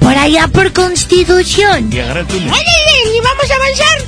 Por 0.00 0.16
allá 0.16 0.48
por 0.48 0.72
Constitución. 0.72 1.90
Y 1.92 1.98
agarra 2.00 2.20
el 2.20 2.26
túnel. 2.26 2.48
¿y 2.48 3.20
vamos 3.20 3.50
a 3.50 3.54
avanzar? 3.54 3.98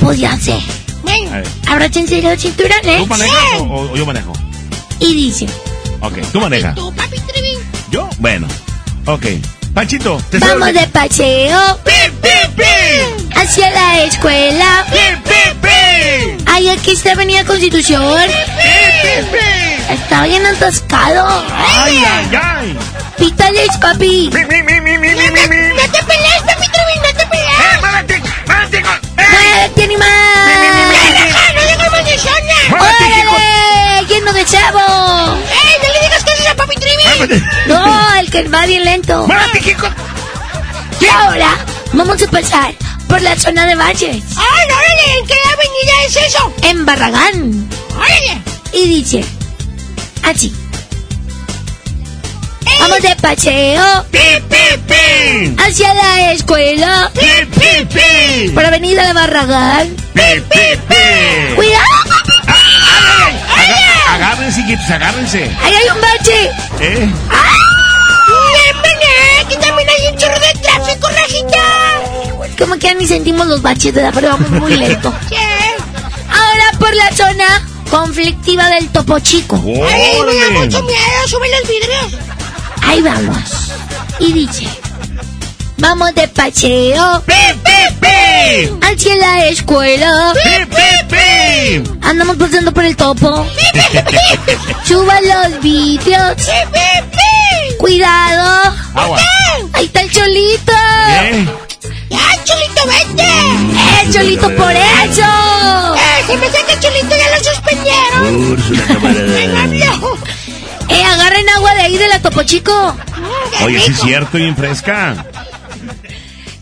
Pues 0.00 0.18
ya 0.18 0.36
sé. 0.38 0.58
Bueno. 1.02 1.42
Abróchense 1.68 2.20
los 2.22 2.40
cinturones. 2.40 2.98
¿Tú 2.98 3.06
manejas 3.06 3.38
o, 3.60 3.62
o 3.92 3.96
yo 3.96 4.04
manejo? 4.06 4.32
Y 5.00 5.14
dice, 5.14 5.46
Ok, 6.00 6.18
tú 6.32 6.40
manejas. 6.40 6.74
tú, 6.74 6.92
papi 6.94 7.18
Trivi. 7.20 7.58
¿Yo? 7.90 8.08
Bueno. 8.18 8.46
Ok. 9.06 9.26
Panchito, 9.74 10.20
te 10.30 10.38
vamos 10.38 10.72
de 10.72 10.86
paseo 10.86 11.78
hacia 13.34 13.70
la 13.70 14.04
escuela. 14.04 14.86
Ay, 16.46 16.68
aquí 16.70 16.92
está 16.92 17.12
Avenida 17.12 17.44
Constitución. 17.44 18.02
Está 19.88 20.24
bien 20.24 20.44
atascado. 20.44 21.44
¡Ay, 21.54 22.04
ay, 22.04 22.28
ay! 22.42 22.76
Pítales, 23.18 23.70
papi. 23.80 24.28
No 24.30 24.38
te 24.38 24.38
pelees, 24.38 25.32
papi 26.44 26.68
Trivi, 26.68 26.98
no 27.02 27.08
te 27.16 27.24
pelees. 27.26 27.80
¡Muévete! 27.80 28.20
¡Muévete! 28.46 28.78
¡Muévete, 29.16 29.84
animal! 29.84 30.06
No 31.78 31.84
de 32.04 32.18
zona. 32.18 32.56
¡Muévete, 32.68 33.20
hijo! 33.20 33.36
¡Lleno 34.08 34.32
de 34.32 34.44
chavo! 34.44 34.80
¡Ey, 35.36 35.76
no 35.82 35.88
le 35.92 36.00
digas 36.00 36.24
cosas 36.24 36.46
a 36.48 36.54
papi! 36.56 36.74
¡Muévete! 37.04 37.36
No, 37.66 38.14
el 38.14 38.28
que 38.30 38.42
va 38.48 38.66
bien 38.66 38.84
lento. 38.84 39.26
¡Muévete, 39.26 39.70
hijo! 39.70 39.86
Y 41.00 41.06
ahora 41.06 41.56
vamos 41.92 42.20
a 42.22 42.26
pasar 42.30 42.74
por 43.08 43.20
la 43.22 43.36
zona 43.38 43.66
de 43.66 43.74
valles. 43.76 44.22
¡Ah, 44.36 44.64
no, 44.68 44.74
órale! 44.76 45.18
¿En 45.20 45.26
qué 45.26 45.34
avenida 45.52 46.02
es 46.06 46.16
eso? 46.16 46.52
En 46.62 46.84
Barragán. 46.84 47.68
¡Órale! 47.96 48.42
Y 48.72 48.88
dice 48.88 49.24
así. 50.26 50.52
Vamos 52.80 53.00
de 53.02 53.16
paseo 53.16 54.04
hacia 55.58 55.94
la 55.94 56.32
escuela 56.32 57.10
por 58.54 58.64
Avenida 58.64 59.06
de 59.06 59.12
Barragán. 59.12 59.96
¡Cuidado! 61.54 61.84
Aga- 63.56 64.14
Agárrense, 64.14 64.60
hijitos, 64.60 64.90
agárrense. 64.90 65.50
¡Ahí 65.62 65.74
hay 65.74 65.88
un 65.94 66.00
bache! 66.00 66.50
¿Eh? 66.80 67.10
¡Bienvenido! 68.52 69.44
Aquí 69.44 69.56
también 69.56 69.88
hay 69.88 70.12
un 70.12 70.18
chorro 70.18 70.38
de 70.38 70.52
tráfico, 70.60 71.08
Rajita. 71.08 72.56
Como 72.58 72.74
que 72.74 72.80
ya 72.86 72.94
ni 72.94 73.06
sentimos 73.06 73.46
los 73.46 73.62
baches, 73.62 73.92
¿verdad? 73.92 74.12
Pero 74.14 74.28
vamos 74.28 74.50
muy 74.50 74.76
lento. 74.76 75.12
¿Qué? 75.28 75.36
Ahora 76.28 76.78
por 76.78 76.94
la 76.94 77.10
zona 77.12 77.66
conflictiva 77.90 78.68
del 78.70 78.88
Topo 78.88 79.18
Chico. 79.20 79.56
¡Ay, 79.64 80.20
me 80.26 80.34
da 80.34 80.50
mucho 80.60 80.82
miedo! 80.82 81.28
¡Sube 81.28 81.46
los 81.60 81.68
vidrios! 81.68 82.22
Ahí 82.82 83.02
vamos. 83.02 83.38
Y 84.18 84.32
dice, 84.32 84.66
vamos 85.78 86.14
de 86.14 86.28
paseo 86.28 87.22
hacia 88.82 89.16
la 89.16 89.46
escuela. 89.46 90.32
Andamos 92.02 92.36
pasando 92.36 92.72
por 92.72 92.84
el 92.84 92.96
topo. 92.96 93.46
Suba 94.84 95.20
los 95.20 95.60
vidrios. 95.60 96.36
Cuidado. 97.78 98.74
Agua. 98.94 99.20
Ahí 99.72 99.86
está 99.86 100.00
el 100.02 100.10
cholito. 100.10 100.72
¿Eh? 101.08 101.46
¡Ya, 102.08 102.44
Cholito, 102.44 102.82
vete! 102.86 103.22
¡Eh, 103.24 104.10
cholito 104.12 104.48
por 104.56 104.72
eso! 104.72 105.22
¡Eh, 106.42 106.50
se 106.52 106.58
me 106.60 106.66
que 106.66 106.80
Cholito 106.80 107.16
ya 107.16 107.36
lo 107.36 107.44
suspendieron! 107.44 108.52
Úrsula, 108.52 108.84
camarada. 108.86 109.40
¡Eh, 110.88 111.02
agarren 111.04 111.48
agua 111.50 111.74
de 111.74 111.80
ahí 111.82 111.96
de 111.98 112.08
la 112.08 112.20
Topo 112.20 112.42
Chico! 112.44 112.96
Oye, 113.64 113.80
sí 113.80 113.92
es 113.92 114.00
cierto, 114.00 114.38
bien 114.38 114.56
fresca. 114.56 115.14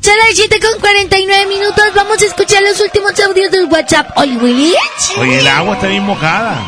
Son 0.01 0.15
las 0.19 0.37
7 0.37 0.61
con 0.61 0.81
49 0.81 1.47
minutos. 1.47 1.85
Vamos 1.95 2.21
a 2.21 2.27
escuchar 2.27 2.63
los 2.63 2.79
últimos 2.81 3.13
audios 3.21 3.51
del 3.51 3.65
WhatsApp. 3.67 4.11
Oye, 4.17 4.37
Willy. 4.37 4.75
Oye, 5.19 5.39
el 5.41 5.47
agua 5.49 5.75
está 5.77 5.87
bien 5.89 6.05
mojada. 6.05 6.59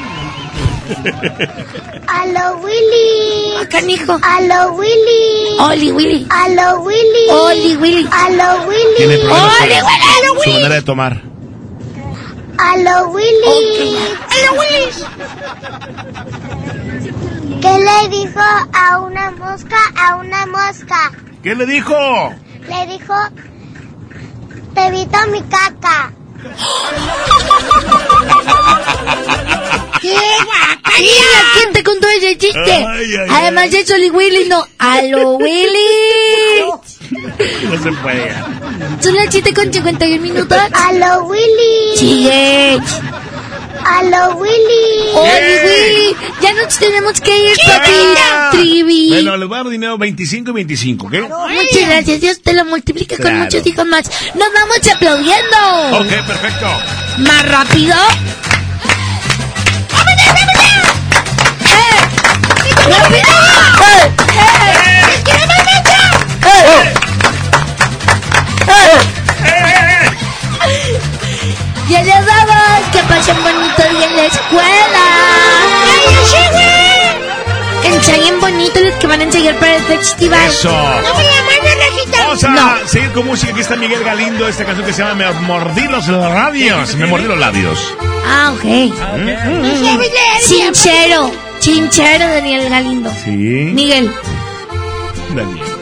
¡Aló, 2.07 2.59
Willy! 2.59 3.57
Acá, 3.61 3.81
hijo. 3.83 4.19
¡Aló, 4.23 4.73
Willy! 4.75 5.59
Oli, 5.59 5.91
Willy. 5.93 6.27
¡Aló, 6.31 6.81
Willy! 6.81 7.29
Oli, 7.31 7.77
Willy. 7.77 8.09
¡Aló, 8.11 8.67
Tiene 8.97 9.17
Willy! 9.17 9.27
problemas 9.27 9.61
¡Ole, 9.63 9.81
con 9.81 9.91
ole, 9.91 10.27
su 10.29 10.35
Willy! 10.41 10.53
manera 10.55 10.75
de 10.77 10.83
tomar. 10.83 11.23
¡Aló, 12.59 13.09
Willy! 13.11 13.97
¡Aló, 14.31 14.53
Willis! 14.61 15.05
¿Qué 17.61 17.79
le 17.79 18.09
dijo 18.09 18.41
a 18.73 18.99
una 19.01 19.31
mosca 19.33 19.77
a 19.97 20.17
una 20.17 20.47
mosca? 20.47 21.13
¿Qué 21.43 21.55
le 21.55 21.67
dijo? 21.67 21.95
Le 22.69 22.87
dijo, 22.87 23.15
te 24.75 24.87
evito 24.87 25.19
mi 25.31 25.43
caca. 25.43 26.13
¡Qué 30.01 30.15
guaca! 30.45 30.91
Mira, 30.99 31.43
¿quién 31.55 31.73
te 31.73 31.83
contó 31.83 32.07
ese 32.09 32.37
chiste? 32.39 32.73
Ay, 32.73 33.17
ay, 33.17 33.29
Además 33.31 33.71
de 33.71 33.81
eso, 33.81 33.95
Willy 34.13 34.49
no. 34.49 34.65
¡Aló, 34.79 35.37
Willy! 35.37 36.71
No 37.71 37.83
se 37.83 37.93
puede. 38.03 38.33
Son 39.01 39.15
las 39.15 39.27
7 39.31 39.53
con 39.55 39.73
51 39.73 40.23
minutos. 40.23 40.59
¡Aló, 40.73 41.25
Willy! 41.27 41.97
Sigue. 41.97 42.79
¡Aló, 43.85 44.37
Willy! 44.37 45.13
Oye, 45.15 45.61
Willy, 45.65 46.17
ya 46.41 46.53
nos 46.55 46.77
tenemos 46.79 47.21
que 47.21 47.37
ir, 47.51 47.57
papi. 47.67 48.57
Trivi. 48.59 49.09
Bueno, 49.11 49.37
les 49.37 49.49
voy 49.49 49.59
a 49.59 49.63
dar 49.63 49.71
dinero 49.71 49.99
25 49.99 50.51
y 50.51 50.55
25, 50.55 51.07
¿ok? 51.07 51.13
Muchas 51.13 51.89
gracias, 51.89 52.21
Dios 52.21 52.41
te 52.43 52.53
lo 52.53 52.65
multiplique 52.65 53.17
con 53.17 53.27
Claro. 53.27 53.39
muchos 53.45 53.65
hijos 53.67 53.87
más. 53.87 54.11
Nos 54.35 54.49
vamos 54.53 54.79
aplaudiendo. 54.95 55.57
Ok, 56.01 56.09
perfecto. 56.27 56.67
Más 57.19 57.49
rápido. 57.49 57.95
¡Eh! 61.63 62.89
¡Rápido! 62.89 64.86
Ya 71.89 72.03
les 72.03 72.27
damos 72.27 72.89
que 72.93 73.03
pasen 73.05 73.37
bonito 73.43 73.83
día 73.91 74.07
en 74.07 74.17
la 74.17 74.25
escuela. 74.25 75.05
Ensayen 77.85 78.41
bonito 78.41 78.81
los 78.81 78.95
que 78.97 79.07
van 79.07 79.21
a 79.21 79.25
ensayar 79.25 79.55
para 79.57 79.77
el 79.77 79.83
festival. 79.83 80.49
Eso. 80.49 80.71
¡No 80.71 81.15
me! 81.15 81.47
Vamos 82.13 82.45
a 82.45 82.89
seguir 82.89 83.13
con 83.13 83.27
música. 83.27 83.53
Aquí 83.53 83.61
está 83.61 83.77
Miguel 83.77 84.03
Galindo, 84.03 84.49
esta 84.49 84.65
canción 84.65 84.87
que 84.87 84.93
se 84.93 85.03
llama 85.03 85.15
Me 85.15 85.33
mordí 85.47 85.87
los 85.89 86.09
labios. 86.09 86.95
Me 86.97 87.07
mordí 87.07 87.25
los 87.25 87.39
labios. 87.39 87.95
Ah, 88.27 88.53
ok. 88.55 88.63
Chinchero. 90.47 91.31
Chinchero, 91.61 92.27
Daniel 92.27 92.69
Galindo. 92.69 93.11
Sí. 93.25 93.31
Miguel. 93.31 94.13
Daniel. 95.35 95.76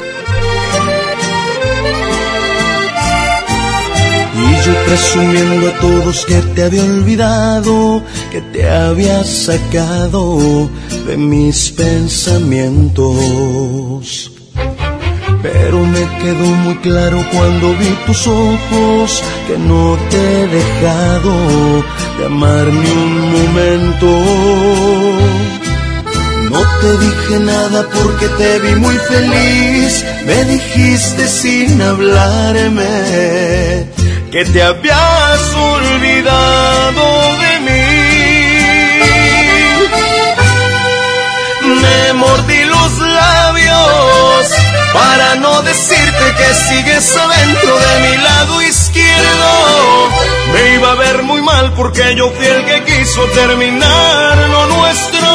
Yo 4.64 4.72
presumiendo 4.86 5.68
a 5.68 5.72
todos 5.78 6.24
que 6.24 6.40
te 6.54 6.64
había 6.64 6.84
olvidado, 6.84 8.02
que 8.30 8.40
te 8.40 8.66
había 8.70 9.22
sacado 9.24 10.70
de 11.06 11.18
mis 11.18 11.70
pensamientos. 11.72 14.30
Pero 15.42 15.84
me 15.84 16.00
quedó 16.22 16.46
muy 16.64 16.76
claro 16.76 17.22
cuando 17.30 17.76
vi 17.76 17.90
tus 18.06 18.26
ojos 18.26 19.22
que 19.46 19.58
no 19.58 19.98
te 20.10 20.16
he 20.16 20.46
dejado 20.46 21.84
de 22.18 22.24
amar 22.24 22.66
ni 22.66 22.90
un 22.90 23.32
momento. 23.32 24.06
No 26.50 26.62
te 26.80 26.96
dije 27.04 27.38
nada 27.40 27.86
porque 27.92 28.28
te 28.38 28.60
vi 28.60 28.76
muy 28.76 28.96
feliz. 28.96 30.02
Me 30.24 30.44
dijiste 30.44 31.28
sin 31.28 31.82
hablarme 31.82 33.92
que 34.34 34.44
te 34.46 34.60
habías 34.64 35.54
olvidado 35.54 37.04
de 37.42 37.60
mí. 37.66 37.86
Me 41.80 42.12
mordí 42.14 42.64
los 42.64 42.98
labios 42.98 44.50
para 44.92 45.36
no 45.36 45.62
decirte 45.62 46.34
que 46.36 46.54
sigues 46.66 47.16
adentro 47.16 47.78
de 47.78 48.00
mi 48.00 48.16
lado 48.16 48.62
izquierdo. 48.62 50.10
Me 50.52 50.74
iba 50.74 50.90
a 50.90 50.96
ver 50.96 51.22
muy 51.22 51.40
mal 51.40 51.72
porque 51.74 52.16
yo 52.16 52.28
fui 52.32 52.46
el 52.46 52.64
que 52.64 52.82
quiso 52.82 53.22
terminar 53.26 54.36
lo 54.48 54.66
nuestro. 54.66 55.28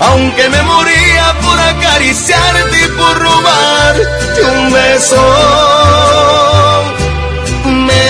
Aunque 0.00 0.50
me 0.50 0.62
moría 0.64 1.34
por 1.40 1.58
acariciarte 1.58 2.76
y 2.84 2.88
por 2.88 3.18
robarte 3.20 4.42
un 4.42 4.70
beso. 4.70 6.47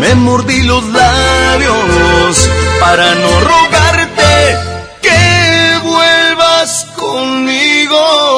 Me 0.00 0.14
mordí 0.14 0.62
los 0.62 0.82
labios 0.84 2.48
para 2.80 3.14
no 3.16 3.40
rogarte 3.40 4.56
que 5.02 5.78
vuelvas 5.84 6.86
conmigo. 6.96 8.29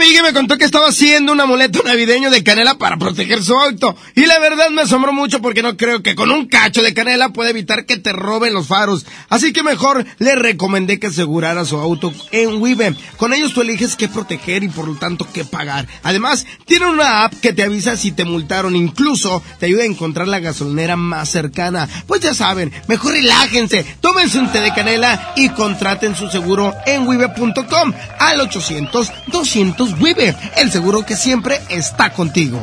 Amiga 0.00 0.20
y 0.20 0.22
me 0.22 0.32
contó 0.32 0.56
que 0.56 0.64
estaba 0.64 0.88
haciendo 0.88 1.30
un 1.32 1.40
amuleto 1.42 1.82
navideño 1.84 2.30
de 2.30 2.42
canela 2.42 2.78
para 2.78 2.96
proteger 2.96 3.44
su 3.44 3.54
auto. 3.54 3.94
Y 4.14 4.24
la 4.24 4.38
verdad 4.38 4.70
me 4.70 4.82
asombró 4.82 5.12
mucho 5.12 5.42
porque 5.42 5.62
no 5.62 5.76
creo 5.76 6.02
que 6.02 6.14
con 6.14 6.30
un 6.30 6.46
cacho 6.46 6.82
de 6.82 6.94
canela 6.94 7.28
pueda 7.28 7.50
evitar 7.50 7.84
que 7.84 7.98
te 7.98 8.12
roben 8.12 8.54
los 8.54 8.66
faros. 8.66 9.04
Así 9.28 9.52
que 9.52 9.62
mejor 9.62 10.06
le 10.18 10.36
recomendé 10.36 10.98
que 10.98 11.08
asegurara 11.08 11.66
su 11.66 11.76
auto 11.76 12.14
en 12.30 12.62
Wibe. 12.62 12.94
Con 13.18 13.34
ellos 13.34 13.52
tú 13.52 13.60
eliges 13.60 13.94
qué 13.94 14.08
proteger 14.08 14.62
y 14.64 14.68
por 14.68 14.88
lo 14.88 14.94
tanto 14.94 15.26
qué 15.30 15.44
pagar. 15.44 15.86
Además, 16.02 16.46
tienen 16.64 16.88
una 16.88 17.24
app 17.24 17.34
que 17.34 17.52
te 17.52 17.62
avisa 17.62 17.94
si 17.98 18.12
te 18.12 18.24
multaron. 18.24 18.76
Incluso 18.76 19.42
te 19.58 19.66
ayuda 19.66 19.82
a 19.82 19.86
encontrar 19.86 20.28
la 20.28 20.40
gasolinera 20.40 20.96
más 20.96 21.28
cercana. 21.28 21.86
Pues 22.06 22.22
ya 22.22 22.32
saben, 22.32 22.72
mejor 22.88 23.12
relájense, 23.12 23.84
tómense 24.00 24.38
un 24.38 24.50
té 24.50 24.60
de 24.60 24.72
canela 24.72 25.34
y 25.36 25.50
contraten 25.50 26.16
su 26.16 26.30
seguro 26.30 26.74
en 26.86 27.06
wibe.com 27.06 27.92
al 28.18 28.40
800 28.40 29.12
200 29.26 29.89
Wibe. 29.98 30.34
El 30.56 30.70
seguro 30.70 31.04
que 31.04 31.16
siempre 31.16 31.60
está 31.68 32.10
contigo. 32.10 32.60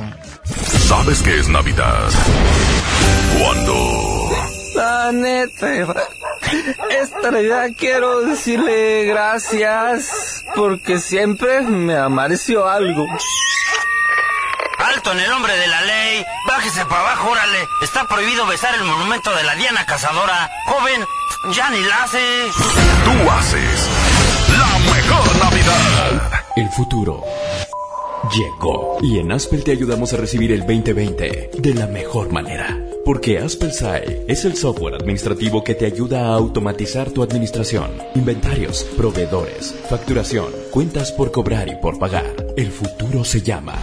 ¿Sabes 0.87 1.21
qué 1.21 1.39
es 1.39 1.49
Navidad? 1.49 2.09
Cuando... 3.39 4.07
La 4.75 5.11
neta, 5.11 5.67
esta 6.91 7.31
Navidad 7.31 7.69
quiero 7.75 8.21
decirle 8.21 9.05
gracias 9.05 10.43
porque 10.55 10.99
siempre 10.99 11.61
me 11.61 11.97
amareció 11.97 12.67
algo. 12.67 13.07
Alto 14.77 15.11
en 15.13 15.19
el 15.19 15.29
nombre 15.29 15.57
de 15.57 15.67
la 15.67 15.81
ley. 15.81 16.23
Bájese 16.47 16.85
para 16.85 17.01
abajo, 17.01 17.31
órale. 17.31 17.67
Está 17.81 18.07
prohibido 18.07 18.45
besar 18.45 18.75
el 18.75 18.83
monumento 18.83 19.33
de 19.35 19.43
la 19.43 19.55
Diana 19.55 19.85
Cazadora. 19.85 20.49
Joven, 20.67 21.03
ya 21.51 21.69
ni 21.71 21.81
la 21.81 22.03
hace. 22.03 22.51
Tú 23.03 23.31
haces 23.31 23.89
la 24.57 24.93
mejor 24.93 25.35
Navidad. 25.37 26.46
El 26.57 26.69
futuro 26.69 27.21
llegó 28.35 28.97
y 29.03 29.19
en 29.19 29.31
Aspel 29.31 29.63
te 29.63 29.69
ayudamos 29.69 30.11
a 30.13 30.17
recibir 30.17 30.51
el 30.51 30.61
2020 30.61 31.51
de 31.55 31.73
la 31.75 31.85
mejor 31.85 32.31
manera. 32.31 32.83
Porque 33.05 33.37
Aspel 33.37 33.71
SAE 33.71 34.25
es 34.27 34.43
el 34.43 34.55
software 34.55 34.95
administrativo 34.95 35.63
que 35.63 35.75
te 35.75 35.85
ayuda 35.85 36.25
a 36.25 36.33
automatizar 36.33 37.11
tu 37.11 37.21
administración, 37.21 37.91
inventarios, 38.15 38.85
proveedores, 38.97 39.75
facturación, 39.87 40.47
cuentas 40.71 41.11
por 41.11 41.31
cobrar 41.31 41.69
y 41.69 41.75
por 41.75 41.99
pagar. 41.99 42.33
El 42.55 42.71
futuro 42.71 43.23
se 43.23 43.43
llama 43.43 43.75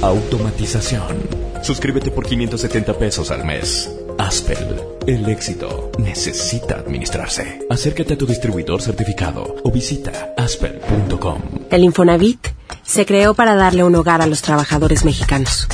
automatización. 0.00 1.18
Suscríbete 1.62 2.10
por 2.10 2.24
570 2.24 2.94
pesos 2.94 3.30
al 3.30 3.44
mes. 3.44 3.94
Aspel, 4.18 4.80
el 5.06 5.28
éxito 5.28 5.90
necesita 5.98 6.76
administrarse. 6.76 7.66
Acércate 7.68 8.14
a 8.14 8.18
tu 8.18 8.26
distribuidor 8.26 8.80
certificado 8.80 9.56
o 9.62 9.70
visita 9.70 10.34
aspel.com. 10.36 11.40
El 11.70 11.84
Infonavit 11.84 12.48
se 12.82 13.06
creó 13.06 13.34
para 13.34 13.54
darle 13.54 13.82
un 13.84 13.94
hogar 13.94 14.22
a 14.22 14.26
los 14.26 14.42
trabajadores 14.42 15.04
mexicanos, 15.04 15.66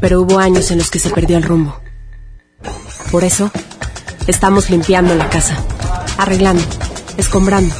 pero 0.00 0.20
hubo 0.20 0.38
años 0.38 0.70
en 0.70 0.78
los 0.78 0.90
que 0.90 0.98
se 0.98 1.10
perdió 1.10 1.36
el 1.36 1.42
rumbo. 1.42 1.80
Por 3.10 3.24
eso, 3.24 3.50
estamos 4.26 4.70
limpiando 4.70 5.14
la 5.14 5.28
casa, 5.30 5.56
arreglando, 6.18 6.64
escombrando, 7.16 7.74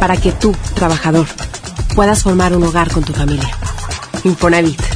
para 0.00 0.16
que 0.16 0.32
tú, 0.32 0.54
trabajador, 0.74 1.26
puedas 1.94 2.22
formar 2.22 2.54
un 2.54 2.64
hogar 2.64 2.90
con 2.90 3.04
tu 3.04 3.12
familia. 3.12 3.50
Infonavit 4.24 4.95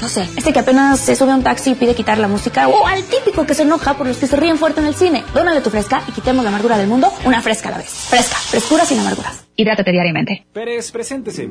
no 0.00 0.08
sé, 0.08 0.22
este 0.36 0.52
que 0.52 0.58
apenas 0.58 1.00
se 1.00 1.16
sube 1.16 1.32
a 1.32 1.34
un 1.34 1.42
taxi 1.42 1.70
y 1.70 1.74
pide 1.74 1.94
quitar 1.94 2.18
la 2.18 2.28
música, 2.28 2.68
o 2.68 2.86
al 2.86 3.04
típico 3.04 3.46
que 3.46 3.54
se 3.54 3.62
enoja 3.62 3.94
por 3.96 4.06
los 4.06 4.16
que 4.16 4.26
se 4.26 4.36
ríen 4.36 4.58
fuerte 4.58 4.80
en 4.80 4.86
el 4.86 4.94
cine. 4.94 5.24
Dónale 5.34 5.60
tu 5.60 5.70
fresca 5.70 6.02
y 6.08 6.12
quitemos 6.12 6.44
la 6.44 6.50
amargura 6.50 6.78
del 6.78 6.88
mundo 6.88 7.12
una 7.24 7.40
fresca 7.42 7.68
a 7.68 7.72
la 7.72 7.78
vez. 7.78 7.90
Fresca, 7.90 8.36
frescura 8.36 8.84
sin 8.84 8.98
amarguras. 9.00 9.44
Hidrátate 9.56 9.92
diariamente. 9.92 10.46
Pérez, 10.52 10.90
preséntese. 10.90 11.48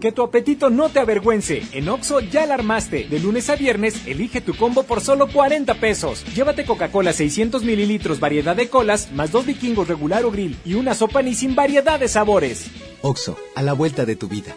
Que 0.00 0.10
tu 0.10 0.22
apetito 0.24 0.68
no 0.68 0.88
te 0.88 0.98
avergüence. 0.98 1.62
En 1.70 1.88
Oxo 1.88 2.18
ya 2.18 2.44
la 2.44 2.54
armaste. 2.54 3.04
De 3.04 3.20
lunes 3.20 3.48
a 3.50 3.54
viernes, 3.54 4.04
elige 4.06 4.40
tu 4.40 4.56
combo 4.56 4.82
por 4.82 5.00
solo 5.00 5.28
40 5.28 5.74
pesos. 5.74 6.24
Llévate 6.34 6.64
Coca-Cola 6.64 7.12
600 7.12 7.62
mililitros, 7.62 8.18
variedad 8.18 8.56
de 8.56 8.68
colas, 8.68 9.12
más 9.12 9.30
dos 9.30 9.46
vikingos 9.46 9.86
regular 9.86 10.24
o 10.24 10.32
grill 10.32 10.56
y 10.64 10.74
una 10.74 10.94
sopa 10.94 11.22
ni 11.22 11.34
sin 11.34 11.54
variedad 11.54 12.00
de 12.00 12.08
sabores. 12.08 12.66
Oxo, 13.02 13.38
a 13.54 13.62
la 13.62 13.74
vuelta 13.74 14.04
de 14.04 14.16
tu 14.16 14.26
vida. 14.26 14.56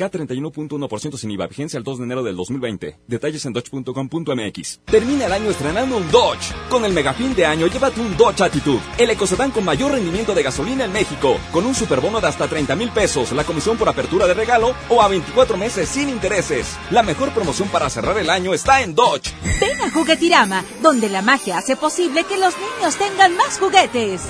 K31.1% 0.00 1.16
sin 1.18 1.30
IVA, 1.32 1.46
vigencia 1.46 1.76
el 1.76 1.84
2 1.84 1.98
de 1.98 2.04
enero 2.04 2.22
del 2.22 2.36
2020. 2.36 3.00
Detalles 3.06 3.44
en 3.44 3.52
dodge.com.mx. 3.52 4.80
Termina 4.86 5.26
el 5.26 5.32
año 5.32 5.50
estrenando 5.50 5.98
un 5.98 6.10
Dodge. 6.10 6.54
Con 6.70 6.84
el 6.84 6.92
megafin 6.92 7.34
de 7.34 7.44
año, 7.44 7.66
llévate 7.66 8.00
un 8.00 8.16
Dodge 8.16 8.40
Attitude, 8.42 8.80
el 8.98 9.10
ecocedán 9.10 9.50
con 9.50 9.64
mayor 9.64 9.92
rendimiento 9.92 10.34
de 10.34 10.42
gasolina 10.42 10.84
en 10.84 10.92
México, 10.92 11.36
con 11.52 11.66
un 11.66 11.74
superbono 11.74 12.20
de 12.20 12.28
hasta 12.28 12.48
30 12.48 12.74
mil 12.76 12.90
pesos, 12.90 13.32
la 13.32 13.44
comisión 13.44 13.76
por 13.76 13.88
apertura 13.88 14.26
de 14.26 14.34
regalo 14.34 14.74
o 14.88 15.02
a 15.02 15.08
24 15.08 15.56
meses 15.56 15.88
sin 15.88 16.08
intereses. 16.08 16.78
La 16.90 17.02
mejor 17.02 17.32
promoción 17.32 17.68
para 17.68 17.90
cerrar 17.90 18.16
el 18.18 18.30
año 18.30 18.54
está 18.54 18.82
en 18.82 18.94
Dodge. 18.94 19.34
Ven 19.60 19.80
a 19.82 19.90
Juguetirama, 19.90 20.64
donde 20.82 21.08
la 21.08 21.22
magia 21.22 21.58
hace 21.58 21.76
posible 21.76 22.24
que 22.24 22.38
los 22.38 22.54
niños 22.56 22.96
tengan 22.96 23.36
más 23.36 23.58
juguetes. 23.58 24.22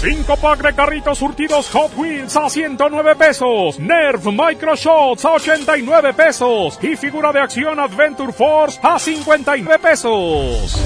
5 0.00 0.36
pack 0.36 0.62
de 0.62 0.74
carritos 0.76 1.18
surtidos 1.18 1.68
Hot 1.70 1.92
Wheels 1.96 2.36
a 2.36 2.48
109 2.48 3.16
pesos. 3.16 3.80
Nerf 3.80 4.26
Micro 4.26 4.76
Shots 4.76 5.24
a 5.24 5.32
89 5.32 6.14
pesos. 6.14 6.78
Y 6.80 6.94
figura 6.94 7.32
de 7.32 7.40
acción 7.40 7.80
Adventure 7.80 8.32
Force 8.32 8.78
a 8.80 9.00
59 9.00 9.78
pesos. 9.80 10.80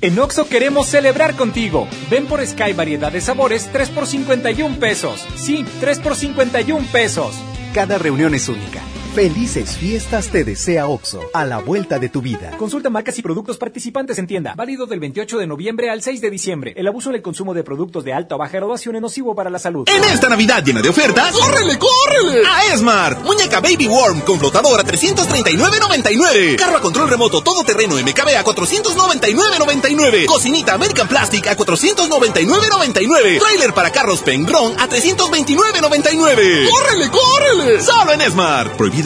En 0.00 0.18
Oxo 0.18 0.48
queremos 0.48 0.88
celebrar 0.88 1.34
contigo. 1.36 1.86
Ven 2.10 2.26
por 2.26 2.44
Sky 2.44 2.72
variedad 2.72 3.12
de 3.12 3.20
sabores 3.20 3.70
3 3.72 3.90
por 3.90 4.08
51 4.08 4.80
pesos. 4.80 5.24
Sí, 5.36 5.64
3 5.78 6.00
por 6.00 6.16
51 6.16 6.88
pesos. 6.90 7.36
Cada 7.72 7.98
reunión 7.98 8.34
es 8.34 8.48
única. 8.48 8.80
Felices 9.16 9.78
fiestas 9.78 10.28
te 10.28 10.44
desea 10.44 10.88
OXO, 10.88 11.22
a 11.32 11.46
la 11.46 11.56
vuelta 11.56 11.98
de 11.98 12.10
tu 12.10 12.20
vida. 12.20 12.50
Consulta 12.58 12.90
marcas 12.90 13.18
y 13.18 13.22
productos 13.22 13.56
participantes 13.56 14.18
en 14.18 14.26
tienda. 14.26 14.52
Válido 14.54 14.84
del 14.84 15.00
28 15.00 15.38
de 15.38 15.46
noviembre 15.46 15.88
al 15.88 16.02
6 16.02 16.20
de 16.20 16.28
diciembre. 16.28 16.74
El 16.76 16.86
abuso 16.86 17.08
en 17.08 17.16
el 17.16 17.22
consumo 17.22 17.54
de 17.54 17.64
productos 17.64 18.04
de 18.04 18.12
alta 18.12 18.34
o 18.34 18.38
baja 18.38 18.58
graduación 18.58 18.94
es 18.96 19.00
nocivo 19.00 19.34
para 19.34 19.48
la 19.48 19.58
salud. 19.58 19.88
En 19.88 20.04
esta 20.04 20.28
Navidad 20.28 20.62
llena 20.62 20.82
de 20.82 20.90
ofertas, 20.90 21.32
¡córrele, 21.32 21.78
córrele! 21.78 22.46
A 22.46 22.74
Esmart. 22.74 23.24
Muñeca 23.24 23.60
Baby 23.60 23.86
Worm 23.86 24.20
con 24.20 24.38
flotador 24.38 24.80
a 24.80 24.84
339.99. 24.84 26.56
Carro 26.56 26.76
a 26.76 26.82
control 26.82 27.08
remoto 27.08 27.42
todoterreno 27.42 27.94
MKB 27.94 28.36
a 28.36 28.44
499.99. 28.44 30.26
Cocinita 30.26 30.74
American 30.74 31.08
Plastic 31.08 31.46
a 31.46 31.56
499.99. 31.56 33.38
Trailer 33.38 33.72
para 33.72 33.90
carros 33.90 34.20
Pengron 34.20 34.78
a 34.78 34.86
329.99. 34.86 36.68
¡Córrele, 36.68 37.10
córrele! 37.10 37.80
Solo 37.80 38.12
en 38.12 38.20
Esmart. 38.20 38.76
Prohibido 38.76 39.05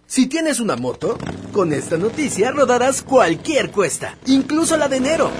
Si 0.11 0.27
tienes 0.27 0.59
una 0.59 0.75
moto, 0.75 1.17
con 1.53 1.71
esta 1.71 1.95
noticia 1.95 2.51
rodarás 2.51 3.01
cualquier 3.01 3.71
cuesta, 3.71 4.17
incluso 4.25 4.75
la 4.75 4.89
de 4.89 4.97
enero. 4.97 5.31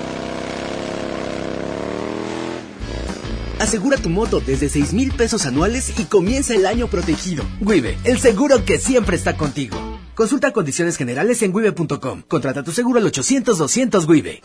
Asegura 3.59 3.97
tu 3.97 4.09
moto 4.09 4.39
desde 4.39 4.69
6 4.69 4.93
mil 4.93 5.11
pesos 5.11 5.45
anuales 5.45 5.99
y 5.99 6.05
comienza 6.05 6.55
el 6.55 6.65
año 6.65 6.87
protegido. 6.87 7.43
Wibe, 7.59 7.97
el 8.05 8.17
seguro 8.21 8.63
que 8.63 8.79
siempre 8.79 9.17
está 9.17 9.35
contigo. 9.35 9.90
Consulta 10.15 10.51
condiciones 10.51 10.97
generales 10.97 11.41
en 11.41 11.55
wibe.com. 11.55 12.23
Contrata 12.27 12.63
tu 12.63 12.71
seguro 12.71 12.99
al 12.99 13.05
800-200 13.05 14.07
Wibe. 14.07 14.41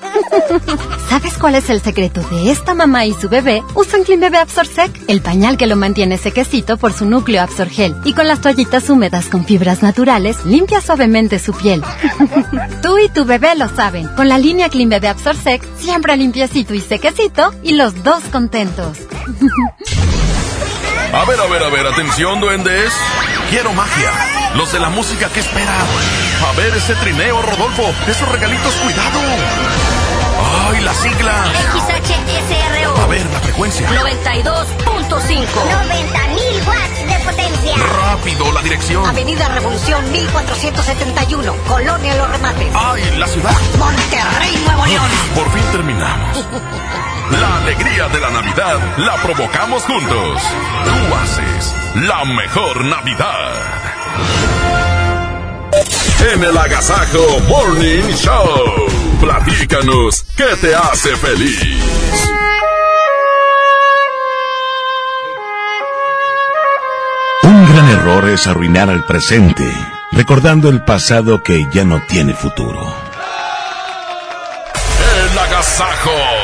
¿Sabes 1.09 1.34
cuál 1.34 1.56
es 1.56 1.70
el 1.70 1.80
secreto 1.80 2.20
de 2.30 2.51
esta 2.51 2.74
mamá 2.74 3.06
y 3.06 3.14
su 3.14 3.28
bebé? 3.28 3.62
Usan 3.74 4.05
Clean 4.05 4.20
Bebé 4.20 4.38
Absorsec, 4.38 4.90
el 5.09 5.20
pañal 5.20 5.56
que 5.56 5.66
lo 5.66 5.76
mantiene 5.76 6.18
sequecito 6.18 6.76
por 6.76 6.93
su 6.93 7.05
núcleo 7.05 7.43
Absorgel. 7.43 7.94
Y 8.05 8.12
con 8.12 8.28
las 8.28 8.40
toallitas 8.40 8.88
húmedas 8.90 9.26
con 9.26 9.44
fibras 9.44 9.82
naturales, 9.82 10.44
limpia 10.44 10.80
suavemente 10.80 11.38
su 11.38 11.52
piel. 11.52 11.82
Tú 12.82 12.98
y 12.98 13.09
tu 13.09 13.24
bebé 13.24 13.55
lo 13.56 13.68
saben. 13.68 14.09
Con 14.16 14.28
la 14.28 14.38
línea 14.38 14.68
Clean 14.68 14.88
Bebé 14.88 15.09
Absorsec, 15.09 15.62
siempre 15.78 16.16
limpiecito 16.16 16.74
y 16.74 16.80
sequecito 16.80 17.52
y 17.62 17.72
los 17.72 18.02
dos 18.05 18.22
contentos. 18.30 18.98
A 21.12 21.24
ver, 21.24 21.40
a 21.40 21.46
ver, 21.46 21.62
a 21.62 21.68
ver, 21.70 21.86
atención, 21.86 22.40
duendes. 22.40 22.92
Quiero 23.50 23.72
magia. 23.72 24.10
Los 24.54 24.72
de 24.72 24.80
la 24.80 24.90
música, 24.90 25.28
¿qué 25.32 25.40
esperan? 25.40 25.86
A 26.46 26.52
ver 26.56 26.74
ese 26.74 26.94
trineo, 26.96 27.40
Rodolfo. 27.42 27.94
Esos 28.06 28.28
regalitos, 28.30 28.74
cuidado. 28.74 29.20
¡Ay, 30.68 30.80
la 30.82 30.94
sigla! 30.94 31.44
XHSRO. 31.72 33.02
A 33.02 33.06
ver, 33.06 33.24
la 33.30 33.40
frecuencia. 33.40 33.88
92.5. 33.88 34.66
90.000 35.08 36.66
watts 36.66 37.06
de 37.06 37.24
potencia. 37.24 37.76
Rápido, 37.76 38.52
la 38.52 38.62
dirección. 38.62 39.06
Avenida 39.06 39.48
Revolución 39.48 40.10
1471, 40.12 41.54
Colonia 41.68 42.14
Los 42.16 42.30
Remates. 42.30 42.68
¡Ay, 42.74 43.02
la 43.16 43.26
ciudad! 43.26 43.56
Monterrey, 43.78 44.62
Nuevo 44.66 44.86
León. 44.86 45.10
Por 45.34 45.50
fin 45.52 45.62
terminamos. 45.72 46.44
La 47.31 47.57
alegría 47.59 48.09
de 48.09 48.20
la 48.20 48.31
Navidad 48.31 48.78
la 48.98 49.16
provocamos 49.16 49.82
juntos. 49.82 50.43
Tú 50.85 51.15
haces 51.15 51.74
la 52.07 52.24
mejor 52.24 52.85
Navidad. 52.85 53.97
En 56.32 56.43
el 56.43 56.57
Agasajo 56.57 57.40
Morning 57.48 58.15
Show, 58.15 58.86
platícanos 59.20 60.24
qué 60.36 60.57
te 60.61 60.74
hace 60.74 61.16
feliz. 61.16 61.61
Un 67.43 67.73
gran 67.73 67.89
error 67.90 68.28
es 68.28 68.47
arruinar 68.47 68.89
el 68.89 69.05
presente, 69.05 69.65
recordando 70.12 70.69
el 70.69 70.82
pasado 70.85 71.43
que 71.43 71.66
ya 71.73 71.85
no 71.85 72.03
tiene 72.09 72.35
futuro. 72.35 72.94
El 75.32 75.39
Agasajo. 75.39 76.35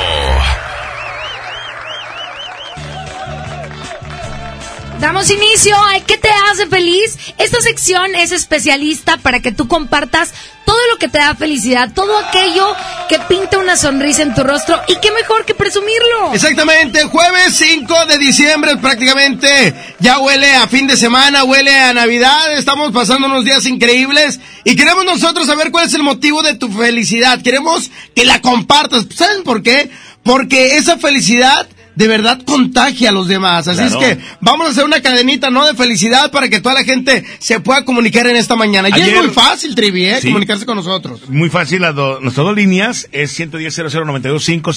Damos 5.03 5.29
inicio 5.33 5.74
a 5.77 5.99
¿Qué 6.07 6.16
te 6.16 6.29
hace 6.53 6.69
feliz? 6.69 7.19
Esta 7.37 7.61
sección 7.61 8.15
es 8.15 8.31
especialista 8.31 9.16
para 9.16 9.41
que 9.41 9.51
tú 9.51 9.66
compartas 9.66 10.33
todo 10.65 10.79
lo 10.93 10.97
que 10.97 11.09
te 11.09 11.19
da 11.19 11.35
felicidad, 11.35 11.91
todo 11.93 12.16
aquello 12.16 12.73
que 13.09 13.19
pinta 13.19 13.59
una 13.59 13.77
sonrisa 13.77 14.23
en 14.23 14.33
tu 14.33 14.45
rostro 14.45 14.81
y 14.87 14.95
qué 15.01 15.11
mejor 15.11 15.45
que 15.45 15.57
presumirlo. 15.57 16.33
Exactamente, 16.33 17.03
jueves 17.03 17.57
5 17.57 18.07
de 18.07 18.19
diciembre 18.19 18.77
prácticamente 18.77 19.74
ya 19.99 20.20
huele 20.20 20.55
a 20.55 20.69
fin 20.69 20.87
de 20.87 20.97
semana, 20.97 21.43
huele 21.43 21.77
a 21.77 21.93
Navidad, 21.93 22.57
estamos 22.57 22.93
pasando 22.93 23.27
unos 23.27 23.45
días 23.45 23.66
increíbles 23.66 24.39
y 24.62 24.77
queremos 24.77 25.05
nosotros 25.05 25.49
saber 25.49 25.73
cuál 25.73 25.89
es 25.89 25.95
el 25.95 26.05
motivo 26.05 26.45
de 26.45 26.55
tu 26.55 26.69
felicidad, 26.69 27.43
queremos 27.43 27.91
que 28.15 28.24
la 28.24 28.41
compartas, 28.41 29.07
¿saben 29.12 29.43
por 29.43 29.65
qué? 29.65 29.91
Porque 30.23 30.77
esa 30.77 30.97
felicidad 30.97 31.66
de 31.94 32.09
verdad 32.09 32.40
contagia 32.44 33.10
a 33.10 33.12
los 33.12 33.28
demás. 33.28 33.69
Así 33.69 33.78
Claro. 33.86 34.01
es 34.01 34.16
que 34.16 34.23
vamos 34.40 34.66
a 34.66 34.70
hacer 34.70 34.85
una 34.85 35.01
cadenita, 35.02 35.51
¿no? 35.51 35.66
De 35.66 35.74
felicidad 35.74 36.31
para 36.31 36.48
que 36.48 36.60
toda 36.60 36.74
la 36.77 36.85
gente 36.85 37.24
se 37.39 37.60
pueda 37.60 37.85
comunicar 37.85 38.27
en 38.27 38.36
esta 38.36 38.56
mañana. 38.56 38.89
Y 38.89 39.01
es 39.01 39.14
muy 39.16 39.28
fácil, 39.28 39.74
Trivi, 39.74 40.06
¿eh? 40.06 40.19
Sí. 40.20 40.28
Comunicarse 40.28 40.64
con 40.66 40.77
nosotros. 40.77 41.28
Muy 41.28 41.51
fácil, 41.51 41.82
las, 41.82 41.94
do- 41.94 42.20
nuestras 42.20 42.47
dos 42.47 42.56
líneas 42.56 43.09
es 43.12 43.39
110-00-925, 43.39 44.73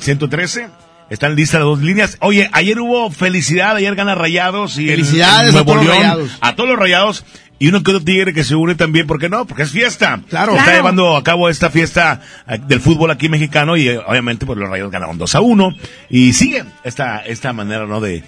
110-00-113. 0.00 0.68
Están 1.08 1.36
listas 1.36 1.60
las 1.60 1.66
dos 1.66 1.80
líneas. 1.82 2.16
Oye, 2.20 2.50
ayer 2.52 2.80
hubo 2.80 3.10
felicidad, 3.12 3.76
ayer 3.76 3.94
gana 3.94 4.16
Rayados 4.16 4.76
y 4.76 4.90
el- 4.90 4.96
Felicidades 5.04 5.50
el 5.54 5.58
a 5.60 5.62
Nuevo 5.62 5.72
todos 5.74 5.84
los 5.86 5.94
Rayados. 5.96 6.30
a 6.40 6.56
todos 6.56 6.68
los 6.70 6.78
Rayados 6.80 7.24
y 7.58 7.68
uno 7.68 7.82
que 7.82 7.90
otro 7.90 8.04
tigre 8.04 8.34
que 8.34 8.44
se 8.44 8.54
une 8.54 8.74
también, 8.74 9.06
¿por 9.06 9.18
qué 9.18 9.28
no? 9.28 9.46
Porque 9.46 9.62
es 9.62 9.70
fiesta. 9.70 10.20
Claro. 10.28 10.56
Está 10.56 10.74
llevando 10.74 11.16
a 11.16 11.24
cabo 11.24 11.48
esta 11.48 11.70
fiesta 11.70 12.20
eh, 12.48 12.58
del 12.66 12.80
fútbol 12.80 13.10
aquí 13.10 13.28
mexicano 13.28 13.76
y 13.76 13.88
eh, 13.88 13.98
obviamente 13.98 14.46
pues 14.46 14.58
los 14.58 14.68
Rayados 14.68 14.92
ganaron 14.92 15.18
2 15.18 15.34
a 15.34 15.40
1 15.40 15.74
y 16.10 16.32
sigue 16.32 16.64
esta 16.84 17.20
esta 17.20 17.52
manera, 17.52 17.86
¿no? 17.86 18.00
de 18.00 18.22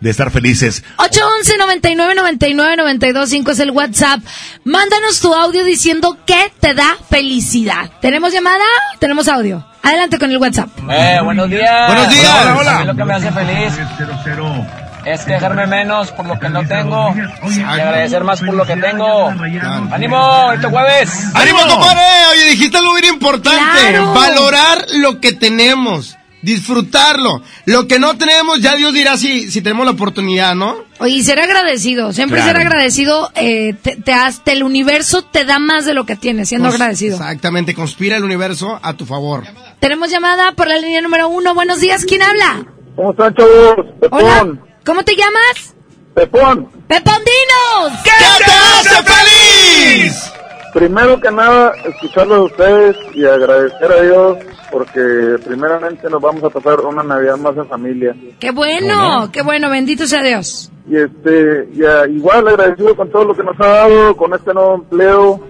de 0.00 0.10
estar 0.10 0.30
felices. 0.30 0.82
811 0.96 1.58
99 1.58 2.14
99 2.14 2.76
925 2.76 3.50
es 3.50 3.58
el 3.60 3.70
WhatsApp. 3.70 4.20
Mándanos 4.64 5.20
tu 5.20 5.34
audio 5.34 5.64
diciendo 5.64 6.16
qué 6.26 6.50
te 6.58 6.74
da 6.74 6.96
felicidad. 7.08 7.90
¿Tenemos 8.00 8.32
llamada? 8.32 8.64
Tenemos 8.98 9.28
audio. 9.28 9.64
Adelante 9.82 10.18
con 10.18 10.30
el 10.30 10.38
WhatsApp. 10.38 10.70
Eh, 10.90 11.20
buenos 11.22 11.48
días. 11.48 11.86
Buenos 11.86 12.08
días. 12.10 12.38
Hola, 12.42 12.56
Hola. 12.58 12.76
A 12.76 12.80
mí 12.80 12.86
lo 12.86 12.96
que 12.96 13.04
me 13.04 13.14
hace 13.14 13.32
feliz 13.32 13.78
es 15.04 15.24
quejarme 15.24 15.66
menos 15.66 16.10
por 16.12 16.26
lo 16.26 16.38
que 16.38 16.48
no 16.48 16.66
tengo 16.66 17.14
y 17.48 17.60
agradecer 17.62 18.22
más 18.24 18.40
por 18.40 18.54
lo 18.54 18.66
que 18.66 18.76
tengo. 18.76 19.28
¡Ánimo! 19.92 20.52
¡Este 20.52 20.66
jueves! 20.68 21.10
¡Ánimo, 21.34 21.58
compadre! 21.68 22.00
Oye, 22.32 22.50
dijiste 22.50 22.76
algo 22.78 22.94
bien 22.94 23.14
importante. 23.14 23.78
Claro. 23.90 24.12
Valorar 24.14 24.86
lo 24.94 25.20
que 25.20 25.32
tenemos. 25.32 26.16
Disfrutarlo. 26.42 27.42
Lo 27.66 27.86
que 27.86 27.98
no 27.98 28.16
tenemos, 28.16 28.60
ya 28.60 28.74
Dios 28.74 28.94
dirá 28.94 29.16
si, 29.18 29.50
si 29.50 29.60
tenemos 29.60 29.84
la 29.84 29.92
oportunidad, 29.92 30.54
¿no? 30.54 30.74
Oye, 30.98 31.14
y 31.16 31.22
ser 31.22 31.38
agradecido. 31.40 32.12
Siempre 32.14 32.40
Claro. 32.40 32.58
ser 32.58 32.66
agradecido. 32.66 33.30
Eh, 33.34 33.74
te, 33.82 33.96
te 33.96 34.12
has- 34.12 34.42
te- 34.42 34.52
el 34.52 34.62
universo 34.62 35.22
te 35.22 35.44
da 35.44 35.58
más 35.58 35.84
de 35.84 35.92
lo 35.94 36.06
que 36.06 36.16
tienes, 36.16 36.48
siendo 36.48 36.68
Cons- 36.70 36.74
agradecido. 36.74 37.16
Exactamente, 37.16 37.74
conspira 37.74 38.16
el 38.16 38.24
universo 38.24 38.78
a 38.82 38.94
tu 38.94 39.04
favor. 39.06 39.44
Tenemos 39.80 40.10
llamada 40.10 40.52
por 40.52 40.66
la 40.68 40.76
línea 40.78 41.00
número 41.02 41.28
uno. 41.28 41.54
Buenos 41.54 41.80
días, 41.80 42.04
¿quién 42.06 42.22
habla? 42.22 42.64
¿Cómo 42.96 43.10
están, 43.10 43.34
chavos? 43.34 43.86
Hola, 44.10 44.46
¿cómo 44.84 45.02
te 45.04 45.14
llamas? 45.16 45.74
Pepón. 46.14 46.68
¡Pepondinos! 46.88 48.02
¿Qué 48.04 48.10
te 48.44 48.50
hace 48.52 49.02
feliz? 49.02 50.32
Primero 50.74 51.20
que 51.20 51.30
nada, 51.30 51.72
escucharlos 51.84 52.38
a 52.38 52.42
ustedes 52.42 52.96
y 53.14 53.24
agradecer 53.24 53.90
a 53.92 54.02
Dios 54.02 54.38
porque 54.70 55.36
primeramente 55.44 56.08
nos 56.08 56.20
vamos 56.22 56.44
a 56.44 56.50
pasar 56.50 56.80
una 56.80 57.02
Navidad 57.02 57.36
más 57.38 57.56
en 57.56 57.66
familia. 57.68 58.14
¡Qué 58.38 58.52
bueno! 58.52 59.28
¡Qué 59.32 59.42
bueno! 59.42 59.68
Bendito 59.70 60.06
sea 60.06 60.22
Dios. 60.22 60.70
Y 60.88 60.96
este, 60.96 61.68
y, 61.74 61.84
ah, 61.84 62.06
igual 62.08 62.46
agradecido 62.48 62.94
con 62.96 63.10
todo 63.10 63.24
lo 63.24 63.34
que 63.34 63.42
nos 63.42 63.58
ha 63.60 63.66
dado, 63.66 64.16
con 64.16 64.32
este 64.34 64.54
nuevo 64.54 64.74
empleo. 64.76 65.40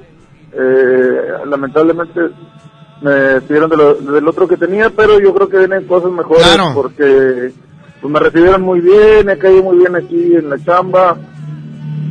Eh, 0.52 1.20
lamentablemente 1.46 2.18
me 3.02 3.10
despidieron 3.10 3.70
de 3.70 3.76
lo- 3.76 3.94
del 3.94 4.26
otro 4.26 4.48
que 4.48 4.56
tenía, 4.56 4.88
pero 4.90 5.20
yo 5.20 5.34
creo 5.34 5.48
que 5.48 5.58
vienen 5.58 5.86
cosas 5.86 6.10
mejores 6.10 6.42
Claro. 6.42 6.72
porque 6.74 7.52
pues, 8.00 8.12
me 8.12 8.20
recibieron 8.20 8.62
muy 8.62 8.80
bien, 8.80 9.28
he 9.28 9.38
caído 9.38 9.62
muy 9.62 9.78
bien 9.78 9.96
aquí 9.96 10.34
en 10.34 10.50
la 10.50 10.64
chamba. 10.64 11.16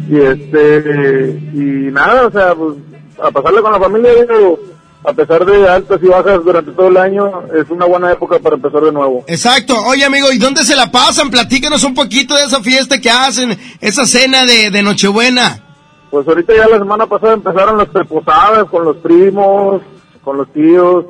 Y 0.09 0.17
este, 0.17 1.39
y 1.53 1.91
nada, 1.91 2.27
o 2.27 2.31
sea, 2.31 2.55
pues 2.55 2.75
a 3.21 3.31
pasarle 3.31 3.61
con 3.61 3.71
la 3.71 3.79
familia, 3.79 4.11
digo, 4.13 4.59
a 5.03 5.13
pesar 5.13 5.45
de 5.45 5.67
altas 5.67 5.99
y 6.01 6.07
bajas 6.07 6.43
durante 6.43 6.71
todo 6.71 6.87
el 6.87 6.97
año, 6.97 7.43
es 7.55 7.69
una 7.69 7.85
buena 7.85 8.11
época 8.11 8.39
para 8.39 8.55
empezar 8.55 8.81
de 8.81 8.91
nuevo. 8.91 9.23
Exacto. 9.27 9.75
Oye, 9.87 10.03
amigo, 10.03 10.31
¿y 10.31 10.37
dónde 10.37 10.63
se 10.63 10.75
la 10.75 10.91
pasan? 10.91 11.29
Platícanos 11.29 11.83
un 11.83 11.93
poquito 11.93 12.35
de 12.35 12.43
esa 12.43 12.61
fiesta 12.61 12.99
que 12.99 13.09
hacen, 13.09 13.57
esa 13.81 14.05
cena 14.05 14.45
de, 14.45 14.71
de 14.71 14.81
Nochebuena. 14.81 15.63
Pues 16.09 16.27
ahorita 16.27 16.55
ya 16.55 16.67
la 16.67 16.79
semana 16.79 17.05
pasada 17.05 17.33
empezaron 17.33 17.77
las 17.77 17.87
preposadas 17.89 18.65
con 18.65 18.83
los 18.83 18.97
primos, 18.97 19.81
con 20.23 20.37
los 20.37 20.51
tíos. 20.51 21.05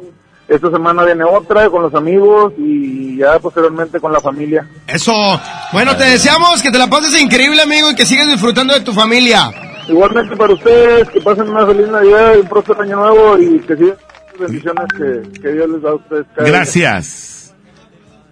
Esta 0.50 0.72
semana 0.72 1.06
viene 1.06 1.24
otra 1.24 1.70
con 1.70 1.84
los 1.84 1.94
amigos 1.94 2.54
y 2.58 3.18
ya 3.18 3.38
posteriormente 3.38 4.00
con 4.00 4.12
la 4.12 4.20
familia. 4.20 4.68
Eso. 4.88 5.14
Bueno, 5.72 5.96
te 5.96 6.06
deseamos 6.06 6.64
que 6.64 6.72
te 6.72 6.80
la 6.80 6.88
pases 6.88 7.22
increíble, 7.22 7.62
amigo, 7.62 7.92
y 7.92 7.96
que 7.96 8.08
sigas 8.08 8.28
disfrutando 8.28 8.74
de 8.74 8.82
tu 8.82 8.92
familia. 8.92 9.52
Igualmente 9.88 10.36
para 10.36 10.54
ustedes, 10.54 11.08
que 11.10 11.22
pasen 11.22 11.50
una 11.50 11.68
feliz 11.68 11.88
Navidad 11.88 12.34
y 12.36 12.40
un 12.40 12.48
próspero 12.48 12.82
año 12.82 12.96
nuevo 12.96 13.38
y 13.38 13.60
que 13.60 13.76
sigan 13.78 13.98
las 14.32 14.40
bendiciones 14.40 14.86
que, 14.98 15.42
que 15.42 15.52
Dios 15.54 15.70
les 15.70 15.82
da 15.84 15.90
a 15.92 15.96
ustedes. 15.96 16.26
cada. 16.36 16.48
Gracias. 16.48 17.54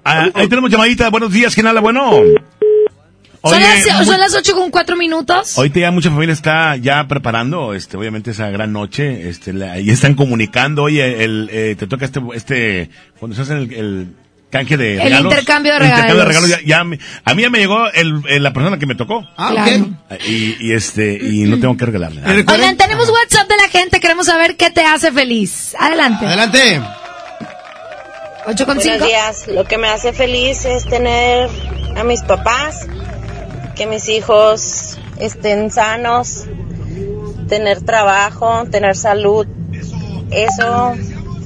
Ah, 0.03 0.29
ahí 0.33 0.47
tenemos 0.47 0.71
llamadita. 0.71 1.09
Buenos 1.09 1.31
días, 1.31 1.53
¿quién 1.53 1.67
habla? 1.67 1.81
Bueno. 1.81 2.11
Son 3.43 3.61
las, 3.61 3.83
son 4.05 4.19
las 4.19 4.33
8 4.33 4.55
con 4.55 4.71
4 4.71 4.95
minutos. 4.95 5.57
Ahorita 5.57 5.79
ya 5.79 5.91
mucha 5.91 6.09
familia 6.09 6.33
está 6.33 6.75
ya 6.75 7.07
preparando, 7.07 7.73
este, 7.73 7.95
obviamente 7.97 8.31
esa 8.31 8.49
gran 8.49 8.73
noche, 8.73 9.29
este, 9.29 9.53
la- 9.53 9.79
y 9.79 9.89
están 9.89 10.15
comunicando, 10.15 10.83
oye, 10.83 11.23
el, 11.23 11.49
eh, 11.51 11.75
te 11.77 11.87
toca 11.87 12.05
este, 12.05 12.19
este, 12.33 12.89
cuando 13.19 13.35
se 13.35 13.43
hace 13.43 13.53
el, 13.53 13.73
el 13.73 14.07
canje 14.49 14.75
de 14.77 14.93
El 14.95 15.03
regalos. 15.03 15.31
intercambio 15.33 15.71
de 15.73 15.77
el 15.79 15.83
intercambio 15.85 16.15
de 16.17 16.25
regalos. 16.25 16.49
regalos, 16.49 16.65
ya, 16.67 16.77
ya 16.77 16.83
me- 16.83 16.99
a 17.25 17.33
mí 17.35 17.41
ya 17.43 17.49
me 17.49 17.59
llegó 17.59 17.89
el, 17.91 18.21
el- 18.27 18.43
la 18.43 18.53
persona 18.53 18.79
que 18.79 18.85
me 18.85 18.95
tocó. 18.95 19.25
Ah, 19.37 19.49
Claro. 19.51 19.89
Y, 20.27 20.55
y 20.59 20.73
este, 20.73 21.17
y 21.21 21.43
no 21.43 21.59
tengo 21.59 21.77
que 21.77 21.85
regalarle. 21.85 22.21
nada. 22.21 22.33
Oigan, 22.53 22.75
tenemos 22.77 23.09
WhatsApp 23.09 23.47
de 23.49 23.57
la 23.57 23.69
gente. 23.69 23.99
Queremos 23.99 24.25
saber 24.25 24.55
qué 24.57 24.71
te 24.71 24.81
hace 24.83 25.11
feliz. 25.11 25.75
Adelante. 25.79 26.25
Adelante. 26.25 26.81
8 28.45 28.65
con 28.65 28.75
Buenos 28.77 28.83
5. 28.95 29.05
días. 29.05 29.47
Lo 29.47 29.65
que 29.65 29.77
me 29.77 29.87
hace 29.89 30.13
feliz 30.13 30.63
es 30.65 30.85
tener 30.85 31.49
a 31.97 32.03
mis 32.03 32.21
papás, 32.21 32.87
que 33.77 33.85
mis 33.85 34.09
hijos 34.09 34.97
estén 35.19 35.71
sanos, 35.71 36.45
tener 37.47 37.81
trabajo, 37.81 38.65
tener 38.71 38.95
salud. 38.95 39.45
Eso 40.31 40.95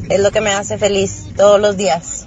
es 0.09 0.19
lo 0.19 0.31
que 0.31 0.41
me 0.41 0.51
hace 0.51 0.77
feliz 0.77 1.25
todos 1.35 1.59
los 1.59 1.77
días. 1.77 2.25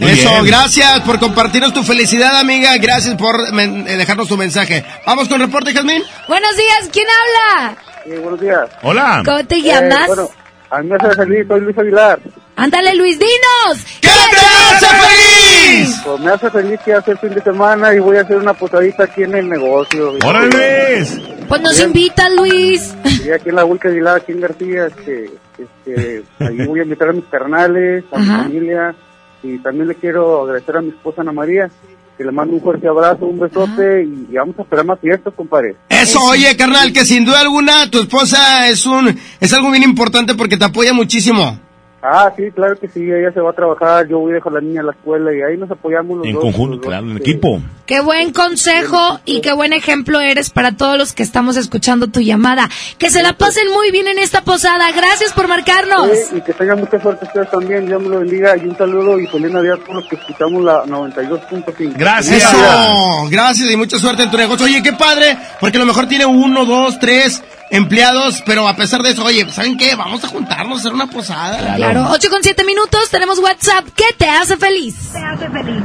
Eso, 0.00 0.30
gracias 0.44 1.00
por 1.02 1.18
compartirnos 1.18 1.72
tu 1.72 1.82
felicidad, 1.82 2.38
amiga. 2.38 2.76
Gracias 2.78 3.14
por 3.16 3.36
eh, 3.58 3.96
dejarnos 3.96 4.28
tu 4.28 4.36
mensaje. 4.36 4.84
Vamos 5.06 5.28
con 5.28 5.40
reporte, 5.40 5.72
Jazmín. 5.72 6.02
Buenos 6.28 6.56
días, 6.56 6.88
¿quién 6.92 7.06
habla? 7.08 7.76
Sí, 8.04 8.10
buenos 8.20 8.40
días. 8.40 8.68
Hola. 8.82 9.22
¿Cómo 9.24 9.44
te 9.46 9.56
Eh, 9.56 9.62
llamas? 9.62 10.06
bueno, 10.08 10.28
a 10.70 10.78
mí 10.80 10.88
me 10.88 10.96
hace 10.96 11.16
feliz, 11.16 11.46
soy 11.48 11.60
Luis 11.60 11.78
Aguilar. 11.78 12.20
Ándale, 12.56 12.94
Luis, 12.94 13.18
dinos. 13.18 13.84
¿Qué 14.00 14.08
te 14.08 14.36
hace 14.36 14.86
feliz? 14.86 16.00
Pues 16.04 16.20
me 16.20 16.30
hace 16.30 16.50
feliz 16.50 16.80
que 16.84 16.94
hace 16.94 17.10
el 17.12 17.18
fin 17.18 17.30
de 17.34 17.42
semana 17.42 17.92
y 17.94 17.98
voy 17.98 18.16
a 18.16 18.20
hacer 18.22 18.36
una 18.36 18.54
potadita 18.54 19.04
aquí 19.04 19.24
en 19.24 19.34
el 19.34 19.48
negocio. 19.48 20.14
¡Órale! 20.24 21.04
Pues 21.48 21.60
nos 21.60 21.76
Bien. 21.76 21.88
invitas, 21.88 22.30
Luis. 22.36 22.94
Y 23.24 23.30
aquí 23.30 23.48
en 23.48 23.56
la 23.56 23.64
Vulca 23.64 23.88
Aguilar, 23.88 24.16
aquí 24.16 24.32
en 24.32 24.40
García, 24.40 24.86
este, 24.86 25.30
este, 25.58 26.22
ahí 26.38 26.66
voy 26.66 26.80
a 26.80 26.84
invitar 26.84 27.08
a 27.08 27.12
mis 27.12 27.24
carnales, 27.24 28.04
a 28.12 28.18
mi 28.18 28.28
Ajá. 28.28 28.42
familia, 28.44 28.94
y 29.42 29.58
también 29.58 29.88
le 29.88 29.94
quiero 29.96 30.42
agradecer 30.44 30.76
a 30.76 30.80
mi 30.80 30.90
esposa 30.90 31.22
Ana 31.22 31.32
María, 31.32 31.68
que 32.16 32.24
le 32.24 32.30
mando 32.30 32.54
un 32.54 32.62
fuerte 32.62 32.86
abrazo, 32.86 33.26
un 33.26 33.40
besote, 33.40 34.04
y, 34.04 34.32
y 34.32 34.36
vamos 34.36 34.56
a 34.58 34.62
esperar 34.62 34.84
más 34.84 35.00
fiestas, 35.00 35.34
compadre. 35.36 35.74
Eso, 35.88 36.20
oye, 36.20 36.56
carnal, 36.56 36.92
que 36.92 37.04
sin 37.04 37.24
duda 37.24 37.40
alguna 37.40 37.90
tu 37.90 37.98
esposa 38.00 38.68
es 38.68 38.86
un 38.86 39.18
es 39.40 39.52
algo 39.52 39.70
bien 39.70 39.82
importante 39.82 40.34
porque 40.34 40.56
te 40.56 40.64
apoya 40.66 40.92
muchísimo. 40.94 41.58
Ah, 42.06 42.30
sí, 42.36 42.50
claro 42.54 42.76
que 42.78 42.86
sí, 42.86 43.00
ella 43.00 43.32
se 43.32 43.40
va 43.40 43.50
a 43.50 43.54
trabajar, 43.54 44.06
yo 44.06 44.18
voy 44.18 44.32
a 44.32 44.34
dejar 44.34 44.52
a 44.52 44.56
la 44.56 44.60
niña 44.60 44.82
a 44.82 44.84
la 44.84 44.92
escuela, 44.92 45.32
y 45.32 45.40
ahí 45.40 45.56
nos 45.56 45.70
apoyamos 45.70 46.18
los 46.18 46.26
En 46.26 46.34
dos, 46.34 46.42
conjunto, 46.42 46.74
los 46.76 46.82
dos, 46.82 46.90
claro, 46.90 47.10
en 47.10 47.16
equipo. 47.16 47.62
Qué 47.86 48.00
buen 48.00 48.32
consejo 48.32 49.20
y 49.24 49.40
qué 49.40 49.54
buen 49.54 49.72
ejemplo 49.72 50.20
eres 50.20 50.50
para 50.50 50.72
todos 50.72 50.98
los 50.98 51.14
que 51.14 51.22
estamos 51.22 51.56
escuchando 51.56 52.08
tu 52.08 52.20
llamada. 52.20 52.68
Que 52.98 53.08
se 53.08 53.22
la 53.22 53.32
pasen 53.32 53.68
muy 53.72 53.90
bien 53.90 54.06
en 54.08 54.18
esta 54.18 54.42
posada. 54.42 54.90
Gracias 54.92 55.32
por 55.32 55.48
marcarnos. 55.48 56.08
Sí, 56.28 56.36
y 56.36 56.40
que 56.42 56.52
tengan 56.52 56.80
mucha 56.80 57.00
suerte 57.00 57.24
ustedes 57.24 57.50
también, 57.50 57.86
Dios 57.86 58.02
me 58.02 58.08
lo 58.10 58.18
bendiga, 58.18 58.54
y 58.56 58.66
un 58.66 58.76
saludo 58.76 59.18
y 59.18 59.26
feliz 59.26 59.50
Navidad 59.50 59.78
a 59.80 59.84
todos 59.84 59.94
los 59.94 60.08
que 60.08 60.16
escuchamos 60.16 60.62
la 60.62 60.84
92.5. 60.84 62.34
Eso, 62.36 63.28
gracias 63.30 63.70
y 63.70 63.76
mucha 63.76 63.98
suerte 63.98 64.24
en 64.24 64.30
tu 64.30 64.36
negocio. 64.36 64.66
Oye, 64.66 64.82
qué 64.82 64.92
padre, 64.92 65.38
porque 65.58 65.78
a 65.78 65.80
lo 65.80 65.86
mejor 65.86 66.06
tiene 66.06 66.26
uno, 66.26 66.66
dos, 66.66 66.98
tres 66.98 67.42
empleados, 67.70 68.42
pero 68.46 68.68
a 68.68 68.76
pesar 68.76 69.02
de 69.02 69.10
eso, 69.10 69.24
oye, 69.24 69.48
¿saben 69.50 69.76
qué? 69.76 69.94
Vamos 69.94 70.22
a 70.24 70.28
juntarnos 70.28 70.78
a 70.78 70.80
hacer 70.80 70.92
una 70.92 71.06
posada. 71.06 71.76
Claro, 71.76 72.06
8 72.10 72.30
con 72.30 72.42
7 72.42 72.64
minutos, 72.64 73.10
tenemos 73.10 73.38
WhatsApp. 73.38 73.86
¿Qué 73.94 74.04
te 74.16 74.28
hace 74.28 74.56
feliz? 74.56 75.12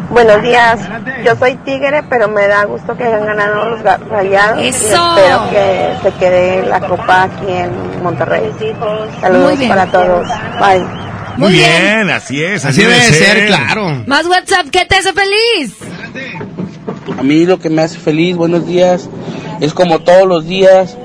Buenos 0.10 0.42
días. 0.42 0.80
Yo 1.26 1.36
soy 1.36 1.56
Tigre, 1.66 2.04
pero 2.10 2.28
me 2.28 2.48
da 2.48 2.66
gusto 2.66 2.96
que 2.96 3.04
hayan 3.06 3.26
ganado 3.26 3.70
los 3.70 3.82
rayados. 3.82 4.62
y 4.64 4.68
Eso. 4.68 5.18
espero 5.18 5.50
que 5.50 5.94
se 6.04 6.12
quede 6.18 6.66
la 6.68 6.80
copa 6.82 7.24
aquí 7.24 7.52
en 7.52 8.04
Monterrey. 8.04 8.52
Saludos 9.22 9.58
bien. 9.58 9.70
para 9.70 9.86
todos. 9.88 10.28
Bye. 10.60 10.86
Muy 11.38 11.54
bien, 11.54 12.10
así 12.10 12.44
es, 12.44 12.66
así, 12.66 12.82
Así 12.82 12.90
debe 12.92 13.02
ser, 13.02 13.48
claro. 13.48 14.04
Más 14.08 14.26
WhatsApp, 14.26 14.68
¿qué 14.72 14.86
te 14.86 14.98
hace 14.98 15.14
feliz? 15.14 15.74
A 17.18 17.24
mí 17.24 17.46
lo 17.46 17.60
que 17.60 17.70
me 17.70 17.82
hace 17.82 17.98
feliz, 17.98 18.36
buenos 18.36 18.68
días, 18.68 19.08
es 19.62 19.74
como 19.74 20.00
todos 20.00 20.28
los 20.28 20.46
días, 20.46 20.98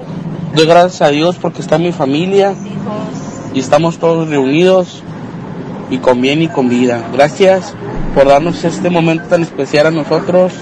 doy 0.54 0.66
gracias 0.66 1.02
a 1.02 1.10
Dios 1.10 1.36
porque 1.40 1.60
está 1.60 1.78
mi 1.78 1.92
familia 1.92 2.54
y 3.52 3.60
estamos 3.60 3.98
todos 3.98 4.28
reunidos 4.28 5.02
y 5.90 5.98
con 5.98 6.20
bien 6.20 6.42
y 6.42 6.48
con 6.48 6.68
vida. 6.68 7.02
Gracias 7.12 7.74
por 8.14 8.28
darnos 8.28 8.64
este 8.64 8.88
momento 8.90 9.24
tan 9.24 9.42
especial 9.42 9.88
a 9.88 9.90
nosotros, 9.90 10.52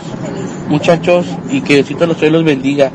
muchachos, 0.68 1.26
y 1.50 1.60
que 1.60 1.74
Diosito 1.74 2.06
los 2.06 2.20
los 2.20 2.44
bendiga. 2.44 2.90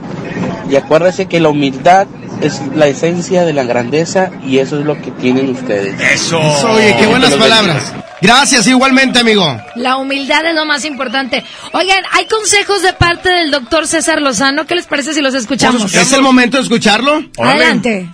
Y 0.70 0.76
acuérdense 0.76 1.28
que 1.28 1.40
la 1.40 1.50
humildad 1.50 2.08
es 2.42 2.62
la 2.76 2.88
esencia 2.88 3.46
de 3.46 3.54
la 3.54 3.64
grandeza 3.64 4.32
y 4.44 4.60
eso 4.60 4.80
es 4.80 4.86
lo 4.86 5.00
que 5.02 5.12
tienen 5.12 5.50
ustedes. 5.50 6.00
Eso. 6.00 6.40
Eso, 6.40 6.72
oye, 6.72 6.96
qué 6.98 7.08
buenas 7.08 7.34
palabras. 7.34 7.94
Gracias, 8.22 8.66
igualmente, 8.68 9.20
amigo. 9.20 9.46
La 9.76 9.98
humildad 9.98 10.46
es 10.46 10.56
lo 10.56 10.66
más 10.66 10.86
importante. 10.86 11.44
Oigan, 11.74 12.04
hay 12.12 12.26
consejos 12.28 12.82
de 12.82 12.94
parte 12.94 13.30
del 13.30 13.52
doctor 13.52 13.88
César 13.88 14.22
Lozano. 14.22 14.66
¿Qué 14.66 14.76
les 14.76 14.88
parece 14.88 15.14
si 15.14 15.22
los 15.22 15.34
escuchamos? 15.34 15.94
¿Es 15.94 16.14
el 16.14 16.22
momento 16.22 16.58
de 16.58 16.64
escucharlo? 16.64 17.24
Adelante. 17.38 18.10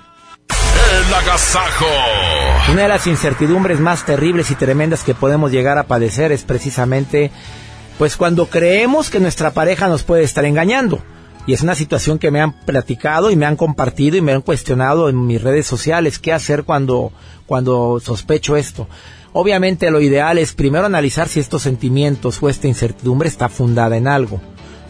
El 1.07 1.13
agasajo. 1.13 1.85
Una 2.71 2.83
de 2.83 2.87
las 2.87 3.07
incertidumbres 3.07 3.79
más 3.79 4.05
terribles 4.05 4.51
y 4.51 4.55
tremendas 4.55 5.03
que 5.03 5.13
podemos 5.13 5.51
llegar 5.51 5.77
a 5.77 5.83
padecer 5.83 6.31
es 6.31 6.43
precisamente 6.43 7.31
pues 7.97 8.17
cuando 8.17 8.47
creemos 8.47 9.09
que 9.09 9.19
nuestra 9.19 9.51
pareja 9.51 9.87
nos 9.87 10.03
puede 10.03 10.23
estar 10.23 10.45
engañando. 10.45 11.03
Y 11.45 11.53
es 11.53 11.61
una 11.61 11.75
situación 11.75 12.19
que 12.19 12.31
me 12.31 12.39
han 12.39 12.53
platicado 12.53 13.29
y 13.29 13.35
me 13.35 13.45
han 13.45 13.57
compartido 13.57 14.15
y 14.15 14.21
me 14.21 14.31
han 14.31 14.41
cuestionado 14.41 15.09
en 15.09 15.27
mis 15.27 15.41
redes 15.41 15.67
sociales 15.67 16.19
qué 16.19 16.31
hacer 16.31 16.63
cuando 16.63 17.11
cuando 17.45 17.99
sospecho 18.03 18.55
esto. 18.55 18.87
Obviamente 19.33 19.91
lo 19.91 19.99
ideal 19.99 20.37
es 20.37 20.53
primero 20.53 20.85
analizar 20.85 21.27
si 21.27 21.39
estos 21.39 21.63
sentimientos 21.63 22.41
o 22.41 22.49
esta 22.49 22.67
incertidumbre 22.67 23.27
está 23.27 23.49
fundada 23.49 23.97
en 23.97 24.07
algo. 24.07 24.39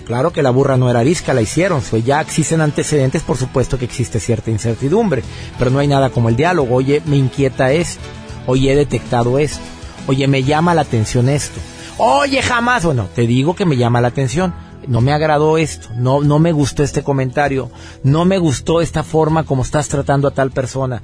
Claro 0.05 0.33
que 0.33 0.43
la 0.43 0.49
burra 0.49 0.75
no 0.75 0.89
era 0.89 0.99
arisca, 0.99 1.33
la 1.33 1.41
hicieron. 1.41 1.81
Si 1.81 2.03
ya 2.03 2.19
existen 2.19 2.59
antecedentes, 2.59 3.23
por 3.23 3.37
supuesto 3.37 3.79
que 3.79 3.85
existe 3.85 4.19
cierta 4.19 4.51
incertidumbre. 4.51 5.23
Pero 5.57 5.71
no 5.71 5.79
hay 5.79 5.87
nada 5.87 6.09
como 6.09 6.27
el 6.27 6.35
diálogo. 6.35 6.75
Oye, 6.75 7.01
me 7.05 7.15
inquieta 7.15 7.71
esto. 7.71 8.01
Oye, 8.45 8.73
he 8.73 8.75
detectado 8.75 9.39
esto. 9.39 9.63
Oye, 10.07 10.27
me 10.27 10.43
llama 10.43 10.75
la 10.75 10.81
atención 10.81 11.29
esto. 11.29 11.59
Oye, 11.97 12.41
jamás. 12.41 12.83
Bueno, 12.83 13.07
te 13.15 13.25
digo 13.27 13.55
que 13.55 13.65
me 13.65 13.77
llama 13.77 14.01
la 14.01 14.09
atención. 14.09 14.53
No 14.87 15.01
me 15.01 15.13
agradó 15.13 15.57
esto. 15.57 15.89
No, 15.95 16.21
no 16.21 16.39
me 16.39 16.51
gustó 16.51 16.83
este 16.83 17.03
comentario. 17.03 17.69
No 18.03 18.25
me 18.25 18.37
gustó 18.37 18.81
esta 18.81 19.03
forma 19.03 19.43
como 19.43 19.63
estás 19.63 19.87
tratando 19.87 20.27
a 20.27 20.31
tal 20.31 20.51
persona. 20.51 21.01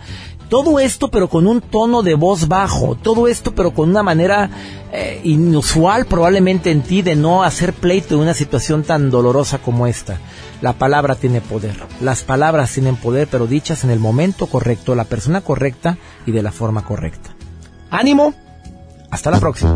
Todo 0.49 0.79
esto, 0.79 1.09
pero 1.09 1.29
con 1.29 1.47
un 1.47 1.61
tono 1.61 2.01
de 2.01 2.15
voz 2.15 2.47
bajo. 2.47 2.95
Todo 2.95 3.27
esto, 3.27 3.53
pero 3.53 3.71
con 3.71 3.89
una 3.89 4.03
manera 4.03 4.49
eh, 4.91 5.21
inusual 5.23 6.05
probablemente 6.05 6.71
en 6.71 6.81
ti 6.81 7.01
de 7.01 7.15
no 7.15 7.43
hacer 7.43 7.73
pleito 7.73 8.15
de 8.15 8.21
una 8.21 8.33
situación 8.33 8.83
tan 8.83 9.11
dolorosa 9.11 9.59
como 9.59 9.85
esta. 9.87 10.19
La 10.61 10.73
palabra 10.73 11.15
tiene 11.15 11.41
poder. 11.41 11.75
Las 12.01 12.23
palabras 12.23 12.73
tienen 12.73 12.95
poder, 12.95 13.27
pero 13.29 13.47
dichas 13.47 13.83
en 13.83 13.91
el 13.91 13.99
momento 13.99 14.47
correcto, 14.47 14.95
la 14.95 15.05
persona 15.05 15.41
correcta 15.41 15.97
y 16.25 16.31
de 16.31 16.41
la 16.41 16.51
forma 16.51 16.83
correcta. 16.83 17.35
Ánimo. 17.91 18.33
Hasta 19.11 19.31
la 19.31 19.39
próxima. 19.39 19.75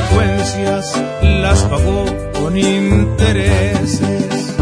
consecuencias 0.00 1.02
las 1.22 1.62
pagó 1.64 2.04
con 2.40 2.56
intereses. 2.56 4.54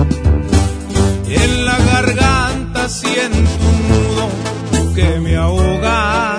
En 1.28 1.64
la 1.64 1.78
garganta 1.78 2.88
siento 2.88 3.38
un 3.38 3.88
nudo 3.88 4.94
que 4.94 5.20
me 5.20 5.36
ahoga 5.36 6.37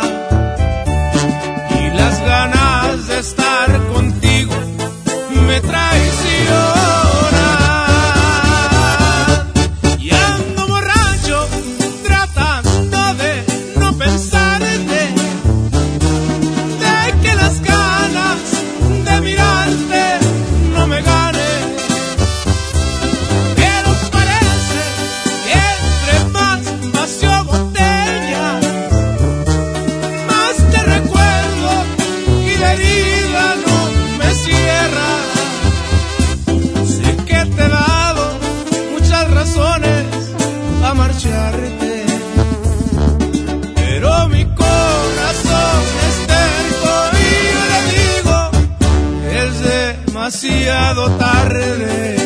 demasiado 50.69 51.17
tarde. 51.17 52.18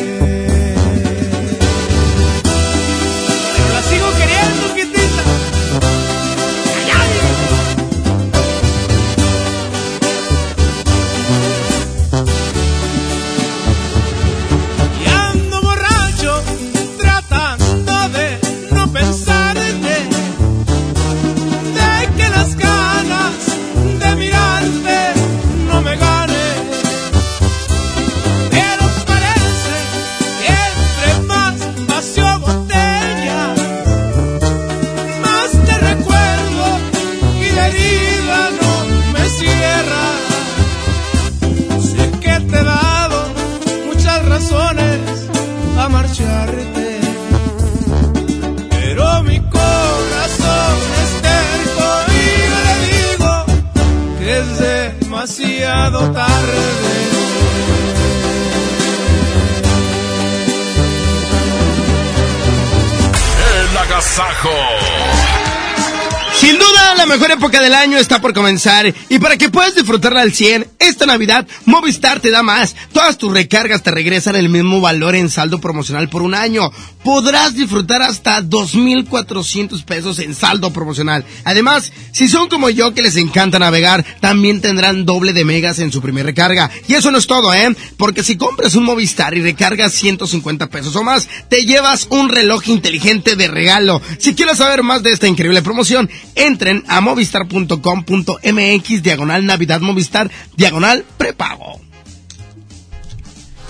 Sin 66.38 66.56
duda, 66.56 66.94
la 66.96 67.06
mejor 67.06 67.32
época 67.32 67.60
del 67.60 67.74
año 67.74 67.96
está 67.98 68.20
por 68.20 68.32
comenzar 68.32 68.92
y 69.08 69.18
para 69.18 69.36
que 69.36 69.48
puedas 69.48 69.74
disfrutarla 69.74 70.20
al 70.20 70.32
100, 70.32 70.73
esta 70.94 71.06
Navidad 71.06 71.46
Movistar 71.64 72.20
te 72.20 72.30
da 72.30 72.44
más. 72.44 72.76
Todas 72.92 73.18
tus 73.18 73.32
recargas 73.32 73.82
te 73.82 73.90
regresan 73.90 74.36
el 74.36 74.48
mismo 74.48 74.80
valor 74.80 75.16
en 75.16 75.28
saldo 75.28 75.60
promocional 75.60 76.08
por 76.08 76.22
un 76.22 76.34
año. 76.34 76.70
Podrás 77.02 77.54
disfrutar 77.54 78.00
hasta 78.00 78.40
2.400 78.40 79.84
pesos 79.84 80.20
en 80.20 80.34
saldo 80.34 80.72
promocional. 80.72 81.24
Además, 81.42 81.92
si 82.12 82.28
son 82.28 82.48
como 82.48 82.70
yo 82.70 82.94
que 82.94 83.02
les 83.02 83.16
encanta 83.16 83.58
navegar, 83.58 84.04
también 84.20 84.60
tendrán 84.60 85.04
doble 85.04 85.32
de 85.32 85.44
megas 85.44 85.80
en 85.80 85.90
su 85.90 86.00
primer 86.00 86.26
recarga. 86.26 86.70
Y 86.86 86.94
eso 86.94 87.10
no 87.10 87.18
es 87.18 87.26
todo, 87.26 87.52
¿eh? 87.52 87.74
Porque 87.96 88.22
si 88.22 88.36
compras 88.36 88.76
un 88.76 88.84
Movistar 88.84 89.36
y 89.36 89.42
recargas 89.42 89.94
150 89.94 90.68
pesos 90.68 90.94
o 90.94 91.02
más, 91.02 91.28
te 91.48 91.64
llevas 91.64 92.06
un 92.10 92.28
reloj 92.28 92.68
inteligente 92.68 93.34
de 93.34 93.48
regalo. 93.48 94.00
Si 94.18 94.36
quieres 94.36 94.58
saber 94.58 94.84
más 94.84 95.02
de 95.02 95.10
esta 95.10 95.26
increíble 95.26 95.62
promoción, 95.62 96.08
entren 96.36 96.84
a 96.86 97.00
movistar.com.mx 97.00 99.02
diagonal 99.02 99.44
Navidad 99.44 99.80
Movistar 99.80 100.30
diagonal 100.56 100.83
prepago. 101.16 101.80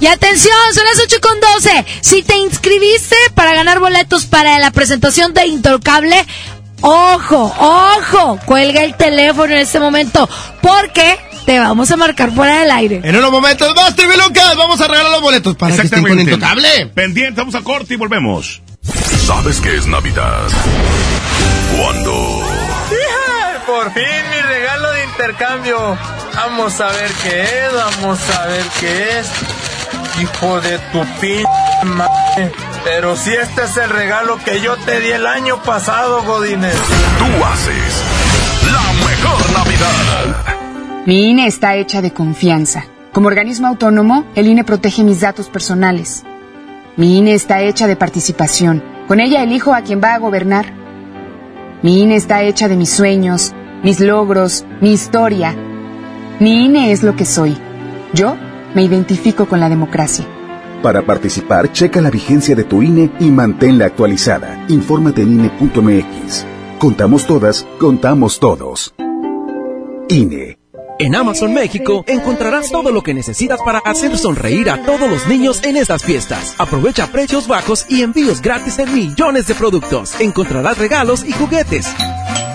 Y 0.00 0.06
atención, 0.06 0.52
son 0.74 0.84
las 0.84 1.00
8 1.04 1.16
con 1.20 1.40
12. 1.40 1.86
Si 2.00 2.22
te 2.22 2.36
inscribiste 2.36 3.16
para 3.34 3.54
ganar 3.54 3.78
boletos 3.78 4.26
para 4.26 4.58
la 4.58 4.70
presentación 4.70 5.32
de 5.32 5.46
Intocable, 5.46 6.26
ojo, 6.80 7.54
ojo, 7.58 8.38
cuelga 8.44 8.82
el 8.82 8.96
teléfono 8.96 9.52
en 9.52 9.60
este 9.60 9.78
momento, 9.78 10.28
porque 10.60 11.18
te 11.46 11.58
vamos 11.58 11.90
a 11.90 11.96
marcar 11.96 12.34
fuera 12.34 12.60
del 12.60 12.70
aire. 12.70 13.00
En 13.04 13.16
unos 13.16 13.30
momentos 13.30 13.74
más, 13.76 13.94
TV 13.94 14.16
Lucas, 14.16 14.56
vamos 14.56 14.80
a 14.80 14.88
regalar 14.88 15.12
los 15.12 15.22
boletos 15.22 15.56
para 15.56 15.76
que 15.76 15.82
estén 15.82 16.02
con 16.02 16.18
Intocable. 16.18 16.86
Pendiente, 16.94 17.40
vamos 17.40 17.54
a 17.54 17.62
corte 17.62 17.94
y 17.94 17.96
volvemos. 17.96 18.62
¿Sabes 19.26 19.60
qué 19.60 19.76
es 19.76 19.86
Navidad? 19.86 20.42
Cuando 21.78 22.42
Por 23.66 23.92
fin 23.94 24.02
mi 24.02 24.42
regalo 24.42 24.92
de 24.92 25.04
intercambio. 25.04 25.98
Vamos 26.36 26.80
a 26.80 26.88
ver 26.88 27.10
qué 27.22 27.42
es, 27.42 27.72
vamos 27.72 28.18
a 28.30 28.46
ver 28.46 28.64
qué 28.80 29.18
es. 29.18 29.30
Hijo 30.20 30.60
de 30.60 30.78
tu 30.92 31.04
pin 31.20 31.44
madre. 31.84 32.52
Pero 32.84 33.16
si 33.16 33.32
este 33.32 33.64
es 33.64 33.76
el 33.76 33.90
regalo 33.90 34.38
que 34.44 34.60
yo 34.60 34.76
te 34.76 35.00
di 35.00 35.10
el 35.10 35.26
año 35.26 35.62
pasado, 35.62 36.22
Godínez. 36.24 36.76
tú 37.18 37.44
haces 37.44 38.02
la 38.72 39.06
mejor 39.06 39.52
Navidad. 39.52 40.56
Mi 41.06 41.30
INE 41.30 41.46
está 41.46 41.76
hecha 41.76 42.02
de 42.02 42.12
confianza. 42.12 42.84
Como 43.12 43.28
organismo 43.28 43.68
autónomo, 43.68 44.24
el 44.34 44.48
INE 44.48 44.64
protege 44.64 45.04
mis 45.04 45.20
datos 45.20 45.48
personales. 45.48 46.24
Mi 46.96 47.18
INE 47.18 47.34
está 47.34 47.60
hecha 47.62 47.86
de 47.86 47.96
participación. 47.96 48.82
Con 49.06 49.20
ella 49.20 49.42
elijo 49.42 49.72
a 49.72 49.82
quien 49.82 50.00
va 50.02 50.14
a 50.14 50.18
gobernar. 50.18 50.66
Mi 51.82 52.00
INE 52.00 52.16
está 52.16 52.42
hecha 52.42 52.68
de 52.68 52.76
mis 52.76 52.90
sueños, 52.90 53.52
mis 53.82 54.00
logros, 54.00 54.64
mi 54.80 54.92
historia. 54.92 55.54
Mi 56.40 56.64
INE 56.64 56.90
es 56.90 57.02
lo 57.04 57.14
que 57.14 57.24
soy. 57.24 57.56
Yo 58.12 58.36
me 58.74 58.82
identifico 58.82 59.46
con 59.46 59.60
la 59.60 59.68
democracia. 59.68 60.26
Para 60.82 61.02
participar, 61.02 61.72
checa 61.72 62.00
la 62.00 62.10
vigencia 62.10 62.56
de 62.56 62.64
tu 62.64 62.82
INE 62.82 63.10
y 63.20 63.30
manténla 63.30 63.86
actualizada. 63.86 64.66
Infórmate 64.68 65.22
en 65.22 65.34
INE.mx. 65.34 66.44
Contamos 66.78 67.26
todas, 67.26 67.66
contamos 67.78 68.40
todos. 68.40 68.94
INE. 70.08 70.58
En 70.98 71.14
Amazon 71.14 71.52
México 71.52 72.04
encontrarás 72.06 72.70
todo 72.70 72.92
lo 72.92 73.02
que 73.02 73.14
necesitas 73.14 73.60
para 73.64 73.78
hacer 73.78 74.16
sonreír 74.16 74.70
a 74.70 74.84
todos 74.84 75.10
los 75.10 75.26
niños 75.26 75.62
en 75.64 75.76
estas 75.76 76.04
fiestas. 76.04 76.54
Aprovecha 76.58 77.10
precios 77.10 77.48
bajos 77.48 77.86
y 77.88 78.02
envíos 78.02 78.40
gratis 78.42 78.78
en 78.78 78.92
millones 78.92 79.46
de 79.46 79.54
productos. 79.54 80.20
Encontrarás 80.20 80.78
regalos 80.78 81.24
y 81.24 81.32
juguetes. 81.32 81.86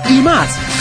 Y 0.10 0.22
más. 0.22 0.79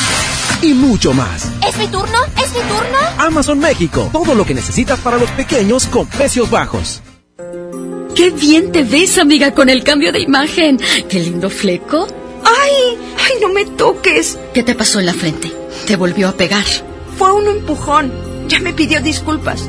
Y 0.61 0.75
mucho 0.75 1.13
más. 1.15 1.53
¿Es 1.67 1.77
mi 1.79 1.87
turno? 1.87 2.19
¿Es 2.37 2.53
mi 2.53 2.61
turno? 2.61 2.99
Amazon 3.19 3.61
México. 3.61 4.11
Todo 4.13 4.35
lo 4.35 4.45
que 4.45 4.55
necesitas 4.55 4.99
para 5.01 5.17
los 5.17 5.31
pequeños 5.31 5.87
con 5.87 6.07
precios 6.07 6.51
bajos. 6.51 7.01
¡Qué 8.17 8.31
bien 8.31 8.73
te 8.73 8.83
ves, 8.83 9.19
amiga, 9.19 9.55
con 9.55 9.69
el 9.69 9.85
cambio 9.85 10.11
de 10.11 10.21
imagen! 10.21 10.81
¡Qué 11.09 11.21
lindo 11.21 11.49
fleco! 11.49 12.09
¡Ay! 12.45 12.99
¡Ay, 13.17 13.41
no 13.41 13.49
me 13.51 13.65
toques! 13.65 14.37
¿Qué 14.53 14.65
te 14.65 14.75
pasó 14.75 14.99
en 14.99 15.07
la 15.07 15.15
frente? 15.15 15.53
¿Te 15.87 15.95
volvió 15.95 16.29
a 16.29 16.33
pegar? 16.33 16.65
Fue 17.17 17.33
un 17.33 17.47
empujón. 17.47 18.13
Ya 18.49 18.59
me 18.59 18.73
pidió 18.73 19.01
disculpas. 19.01 19.69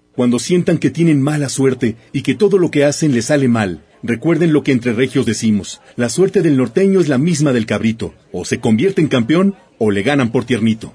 Cuando 0.15 0.39
sientan 0.39 0.77
que 0.77 0.89
tienen 0.89 1.21
mala 1.21 1.47
suerte 1.47 1.95
y 2.11 2.21
que 2.21 2.35
todo 2.35 2.57
lo 2.57 2.69
que 2.69 2.83
hacen 2.83 3.13
les 3.13 3.25
sale 3.25 3.47
mal, 3.47 3.85
recuerden 4.03 4.51
lo 4.51 4.61
que 4.61 4.73
entre 4.73 4.91
regios 4.91 5.25
decimos. 5.25 5.81
La 5.95 6.09
suerte 6.09 6.41
del 6.41 6.57
norteño 6.57 6.99
es 6.99 7.07
la 7.07 7.17
misma 7.17 7.53
del 7.53 7.65
cabrito. 7.65 8.13
O 8.33 8.43
se 8.43 8.59
convierte 8.59 8.99
en 8.99 9.07
campeón 9.07 9.55
o 9.77 9.89
le 9.89 10.03
ganan 10.03 10.31
por 10.31 10.43
tiernito. 10.43 10.93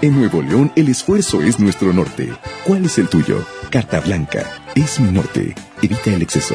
En 0.00 0.14
Nuevo 0.16 0.42
León 0.42 0.70
el 0.76 0.88
esfuerzo 0.88 1.42
es 1.42 1.58
nuestro 1.58 1.92
norte. 1.92 2.30
¿Cuál 2.64 2.84
es 2.84 2.98
el 2.98 3.08
tuyo? 3.08 3.44
Carta 3.70 4.00
Blanca. 4.00 4.62
Es 4.76 5.00
mi 5.00 5.10
norte. 5.10 5.54
Evita 5.82 6.14
el 6.14 6.22
exceso. 6.22 6.54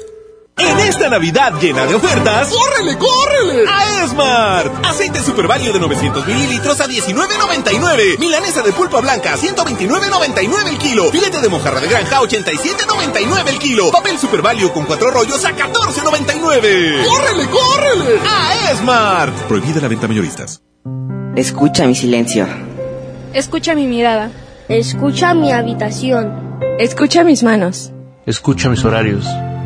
En 0.61 0.79
esta 0.79 1.09
Navidad 1.09 1.53
llena 1.59 1.85
de 1.87 1.95
ofertas, 1.95 2.49
¡córrele, 2.49 2.95
córrele! 2.97 3.65
A 3.67 4.03
Esmart. 4.05 4.85
Aceite 4.85 5.19
Super 5.23 5.47
Value 5.47 5.73
de 5.73 5.79
900 5.79 6.27
mililitros 6.27 6.79
a 6.79 6.87
19.99. 6.87 8.19
Milanesa 8.19 8.61
de 8.61 8.71
pulpa 8.71 9.01
blanca, 9.01 9.35
129.99 9.37 10.67
el 10.69 10.77
kilo. 10.77 11.11
Filete 11.11 11.41
de 11.41 11.49
mojarra 11.49 11.79
de 11.79 11.87
granja, 11.87 12.21
87.99 12.21 13.47
el 13.47 13.59
kilo. 13.59 13.91
Papel 13.91 14.19
Super 14.19 14.41
Value 14.43 14.71
con 14.71 14.85
cuatro 14.85 15.09
rollos 15.09 15.43
a 15.45 15.51
14.99. 15.51 17.05
¡Córrele, 17.05 17.49
córrele! 17.49 18.19
A 18.29 18.71
Esmart. 18.71 19.35
Prohibida 19.47 19.81
la 19.81 19.87
venta 19.87 20.07
mayoristas. 20.07 20.61
Escucha 21.35 21.87
mi 21.87 21.95
silencio. 21.95 22.47
Escucha 23.33 23.73
mi 23.73 23.87
mirada. 23.87 24.29
Escucha 24.69 25.33
mi 25.33 25.51
habitación. 25.51 26.59
Escucha 26.77 27.23
mis 27.23 27.41
manos. 27.41 27.91
Escucha 28.25 28.69
mis 28.69 28.85
horarios. 28.85 29.25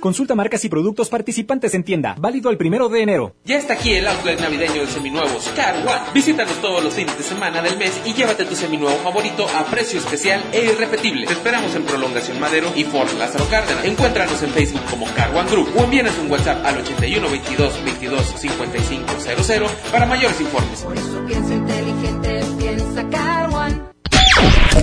Consulta 0.00 0.34
marcas 0.34 0.64
y 0.64 0.68
productos 0.68 1.08
participantes 1.08 1.74
en 1.74 1.82
tienda. 1.82 2.14
Válido 2.18 2.50
el 2.50 2.56
primero 2.56 2.88
de 2.88 3.02
enero. 3.02 3.34
Ya 3.44 3.56
está 3.56 3.74
aquí 3.74 3.92
el 3.94 4.06
outlet 4.06 4.40
navideño 4.40 4.82
de 4.82 4.86
seminuevos 4.86 5.48
Car 5.56 5.76
One. 5.76 6.12
Visítanos 6.14 6.54
todos 6.60 6.82
los 6.84 6.94
fines 6.94 7.16
de 7.16 7.24
semana 7.24 7.62
del 7.62 7.76
mes 7.76 8.00
y 8.04 8.12
llévate 8.12 8.44
tu 8.44 8.54
seminuevo 8.54 8.96
favorito 8.98 9.46
a 9.48 9.64
precio 9.64 9.98
especial 9.98 10.42
e 10.52 10.64
irrepetible. 10.66 11.26
Te 11.26 11.32
esperamos 11.32 11.74
en 11.74 11.84
Prolongación 11.84 12.38
Madero 12.38 12.70
y 12.76 12.84
Fort 12.84 13.12
Lázaro 13.18 13.46
Cárdenas. 13.48 13.84
Encuéntranos 13.84 14.42
en 14.42 14.50
Facebook 14.50 14.82
como 14.90 15.06
Car 15.14 15.34
One 15.34 15.50
Group 15.50 15.68
o 15.76 15.84
envíanos 15.84 16.16
un 16.18 16.30
WhatsApp 16.30 16.64
al 16.64 16.78
81 16.78 17.30
22 17.30 17.84
22 17.84 18.34
55 18.36 19.06
00 19.18 19.66
para 19.90 20.06
mayores 20.06 20.40
informes. 20.40 20.80
Por 20.82 20.96
eso 20.96 21.18
inteligente, 21.18 21.26
piensa 21.26 21.66
Car 21.66 22.42
One. 22.42 22.45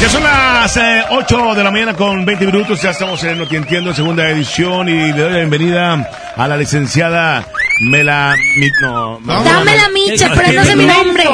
Ya 0.00 0.08
son 0.08 0.22
las 0.22 0.80
8 1.10 1.54
de 1.54 1.62
la 1.62 1.70
mañana 1.70 1.94
con 1.94 2.24
20 2.24 2.46
minutos, 2.46 2.80
ya 2.80 2.90
estamos 2.90 3.22
en 3.22 3.38
Noti 3.38 3.56
Entiendo, 3.56 3.94
segunda 3.94 4.28
edición, 4.30 4.88
y 4.88 5.12
le 5.12 5.20
doy 5.20 5.30
la 5.30 5.36
bienvenida 5.36 6.10
a 6.36 6.48
la 6.48 6.56
licenciada 6.56 7.46
Mela... 7.82 8.34
Mi, 8.58 8.70
no, 8.80 9.20
Dame 9.24 9.76
la 9.76 9.88
micha, 9.90 10.30
pero 10.34 10.52
no 10.52 10.64
sé 10.64 10.76
mi 10.76 10.86
nombre. 10.86 11.24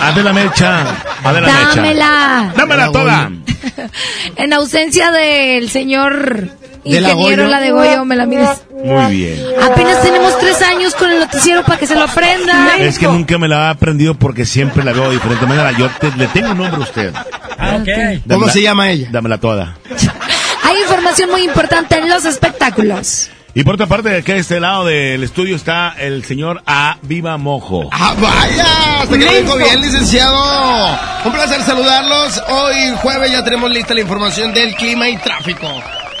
Adela 0.00 0.32
Mecha. 0.32 0.86
Adela 1.24 1.48
Mecha. 1.48 1.74
Dámela. 1.74 2.52
Dámela 2.56 2.92
toda. 2.92 3.30
En 4.36 4.52
ausencia 4.52 5.10
del 5.10 5.70
señor 5.70 6.42
¿De 6.42 6.48
la 6.48 6.71
ingeniero 6.84 7.44
Goyo? 7.44 7.46
la 7.48 7.60
de 7.60 7.70
Goyo, 7.70 8.04
me 8.04 8.16
la 8.16 8.26
mides. 8.26 8.62
Muy 8.84 9.14
bien. 9.16 9.38
Apenas 9.62 10.02
tenemos 10.02 10.38
tres 10.38 10.60
años 10.62 10.94
con 10.94 11.10
el 11.10 11.20
noticiero 11.20 11.62
para 11.64 11.78
que 11.78 11.86
se 11.86 11.94
lo 11.94 12.02
aprenda. 12.04 12.76
Es 12.78 12.98
que 12.98 13.06
nunca 13.06 13.38
me 13.38 13.48
la 13.48 13.68
ha 13.68 13.70
aprendido 13.70 14.14
porque 14.14 14.44
siempre 14.44 14.82
la 14.84 14.92
veo 14.92 15.04
de 15.08 15.14
diferente 15.14 15.46
manera. 15.46 15.70
Yo 15.72 15.88
te- 16.00 16.10
le 16.16 16.26
tengo 16.28 16.50
un 16.50 16.58
nombre 16.58 16.76
a 16.76 16.84
usted. 16.84 17.12
¿Cómo 18.28 18.48
se 18.48 18.62
llama 18.62 18.90
ella? 18.90 19.08
Dámela 19.10 19.38
toda. 19.38 19.76
Hay 20.64 20.80
información 20.80 21.30
muy 21.30 21.42
importante 21.42 21.98
en 21.98 22.08
los 22.08 22.24
espectáculos. 22.24 23.30
Y 23.54 23.64
por 23.64 23.74
otra 23.74 23.86
parte, 23.86 24.16
aquí 24.16 24.32
a 24.32 24.36
este 24.36 24.58
lado 24.60 24.86
del 24.86 25.22
estudio 25.22 25.54
está 25.56 25.94
el 25.98 26.24
señor 26.24 26.62
A. 26.66 26.96
Viva 27.02 27.36
Mojo. 27.36 27.90
¡Ah, 27.92 28.14
vaya! 28.18 29.02
Hasta 29.02 29.18
que 29.18 29.24
lo 29.26 29.32
dijo 29.32 29.56
bien, 29.58 29.80
licenciado. 29.82 30.88
Un 31.26 31.32
placer 31.32 31.60
saludarlos. 31.62 32.42
Hoy 32.48 32.94
jueves 33.02 33.30
ya 33.30 33.44
tenemos 33.44 33.70
lista 33.70 33.92
la 33.92 34.00
información 34.00 34.54
del 34.54 34.74
clima 34.74 35.06
y 35.10 35.18
tráfico. 35.18 35.68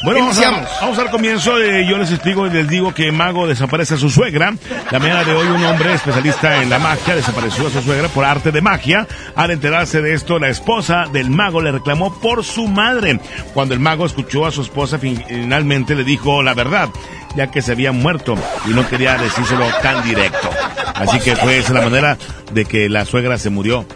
Bueno, 0.04 0.20
vamos, 0.20 0.38
a, 0.38 0.80
vamos 0.80 0.98
al 0.98 1.10
comienzo. 1.10 1.58
yo 1.58 1.96
les 1.96 2.10
explico 2.10 2.46
y 2.46 2.50
les 2.50 2.68
digo 2.68 2.92
que 2.92 3.12
Mago 3.12 3.46
desaparece 3.46 3.94
a 3.94 3.96
su 3.98 4.10
suegra. 4.10 4.52
La 4.90 4.98
mañana 4.98 5.22
de 5.22 5.32
hoy 5.32 5.46
un 5.46 5.64
hombre 5.64 5.94
especialista 5.94 6.60
en 6.60 6.70
la 6.70 6.80
magia 6.80 7.14
desapareció 7.14 7.68
a 7.68 7.70
su 7.70 7.80
suegra 7.82 8.08
por 8.08 8.24
arte 8.24 8.50
de 8.50 8.60
magia. 8.60 9.06
Al 9.36 9.52
enterarse 9.52 10.02
de 10.02 10.14
esto, 10.14 10.40
la 10.40 10.48
esposa 10.48 11.04
del 11.12 11.30
mago 11.30 11.60
le 11.60 11.70
reclamó 11.70 12.12
por 12.20 12.42
su 12.44 12.66
madre. 12.66 13.20
Cuando 13.54 13.74
el 13.74 13.80
mago 13.80 14.04
escuchó 14.04 14.44
a 14.44 14.50
su 14.50 14.62
esposa, 14.62 14.98
fin- 14.98 15.22
finalmente 15.28 15.94
le 15.94 16.02
dijo 16.02 16.42
la 16.42 16.54
verdad, 16.54 16.88
ya 17.36 17.46
que 17.52 17.62
se 17.62 17.70
había 17.72 17.92
muerto 17.92 18.34
y 18.66 18.70
no 18.70 18.88
quería 18.88 19.16
decírselo 19.18 19.66
tan 19.82 20.02
directo. 20.02 20.50
Así 20.96 21.20
que 21.20 21.36
fue 21.36 21.58
esa 21.58 21.74
la 21.74 21.82
manera 21.82 22.18
de 22.52 22.64
que 22.64 22.88
la 22.88 23.04
suegra 23.04 23.38
se 23.38 23.50
murió. 23.50 23.86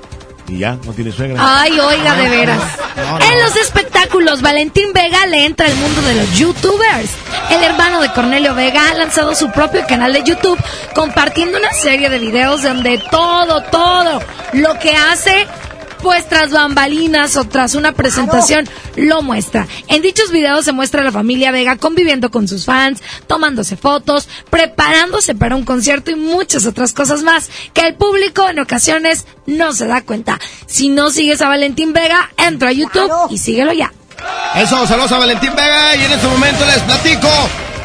Y 0.48 0.58
ya, 0.58 0.78
no 0.84 0.92
tiene 0.92 1.10
suegra. 1.12 1.38
Ay, 1.40 1.78
oiga, 1.78 2.14
de 2.14 2.28
veras. 2.28 2.62
En 2.96 3.42
los 3.42 3.56
espectáculos, 3.56 4.42
Valentín 4.42 4.92
Vega 4.92 5.26
le 5.26 5.44
entra 5.44 5.66
al 5.66 5.74
mundo 5.76 6.00
de 6.02 6.14
los 6.14 6.38
youtubers. 6.38 7.10
El 7.50 7.62
hermano 7.62 8.00
de 8.00 8.12
Cornelio 8.12 8.54
Vega 8.54 8.90
ha 8.90 8.94
lanzado 8.94 9.34
su 9.34 9.50
propio 9.50 9.84
canal 9.86 10.12
de 10.12 10.22
YouTube 10.22 10.58
compartiendo 10.94 11.58
una 11.58 11.72
serie 11.72 12.08
de 12.08 12.18
videos 12.18 12.62
donde 12.62 12.98
todo, 13.10 13.62
todo 13.64 14.20
lo 14.52 14.78
que 14.78 14.94
hace 14.94 15.46
pues 16.06 16.28
tras 16.28 16.52
bambalinas 16.52 17.36
o 17.36 17.46
tras 17.46 17.74
una 17.74 17.90
presentación 17.90 18.68
lo 18.94 19.22
muestra. 19.22 19.66
En 19.88 20.02
dichos 20.02 20.30
videos 20.30 20.64
se 20.64 20.70
muestra 20.70 21.00
a 21.00 21.04
la 21.04 21.10
familia 21.10 21.50
Vega 21.50 21.74
conviviendo 21.74 22.30
con 22.30 22.46
sus 22.46 22.64
fans, 22.64 23.02
tomándose 23.26 23.76
fotos, 23.76 24.28
preparándose 24.48 25.34
para 25.34 25.56
un 25.56 25.64
concierto 25.64 26.12
y 26.12 26.14
muchas 26.14 26.64
otras 26.64 26.92
cosas 26.92 27.24
más 27.24 27.50
que 27.74 27.88
el 27.88 27.96
público 27.96 28.48
en 28.48 28.60
ocasiones 28.60 29.26
no 29.46 29.72
se 29.72 29.88
da 29.88 30.00
cuenta. 30.02 30.38
Si 30.66 30.90
no 30.90 31.10
sigues 31.10 31.42
a 31.42 31.48
Valentín 31.48 31.92
Vega, 31.92 32.30
entra 32.36 32.68
a 32.68 32.72
YouTube 32.72 33.10
y 33.30 33.38
síguelo 33.38 33.72
ya. 33.72 33.92
Eso, 34.54 34.86
saludos 34.86 35.10
a 35.10 35.18
Valentín 35.18 35.56
Vega 35.56 35.96
y 35.96 36.04
en 36.04 36.12
este 36.12 36.28
momento 36.28 36.64
les 36.66 36.82
platico 36.82 37.28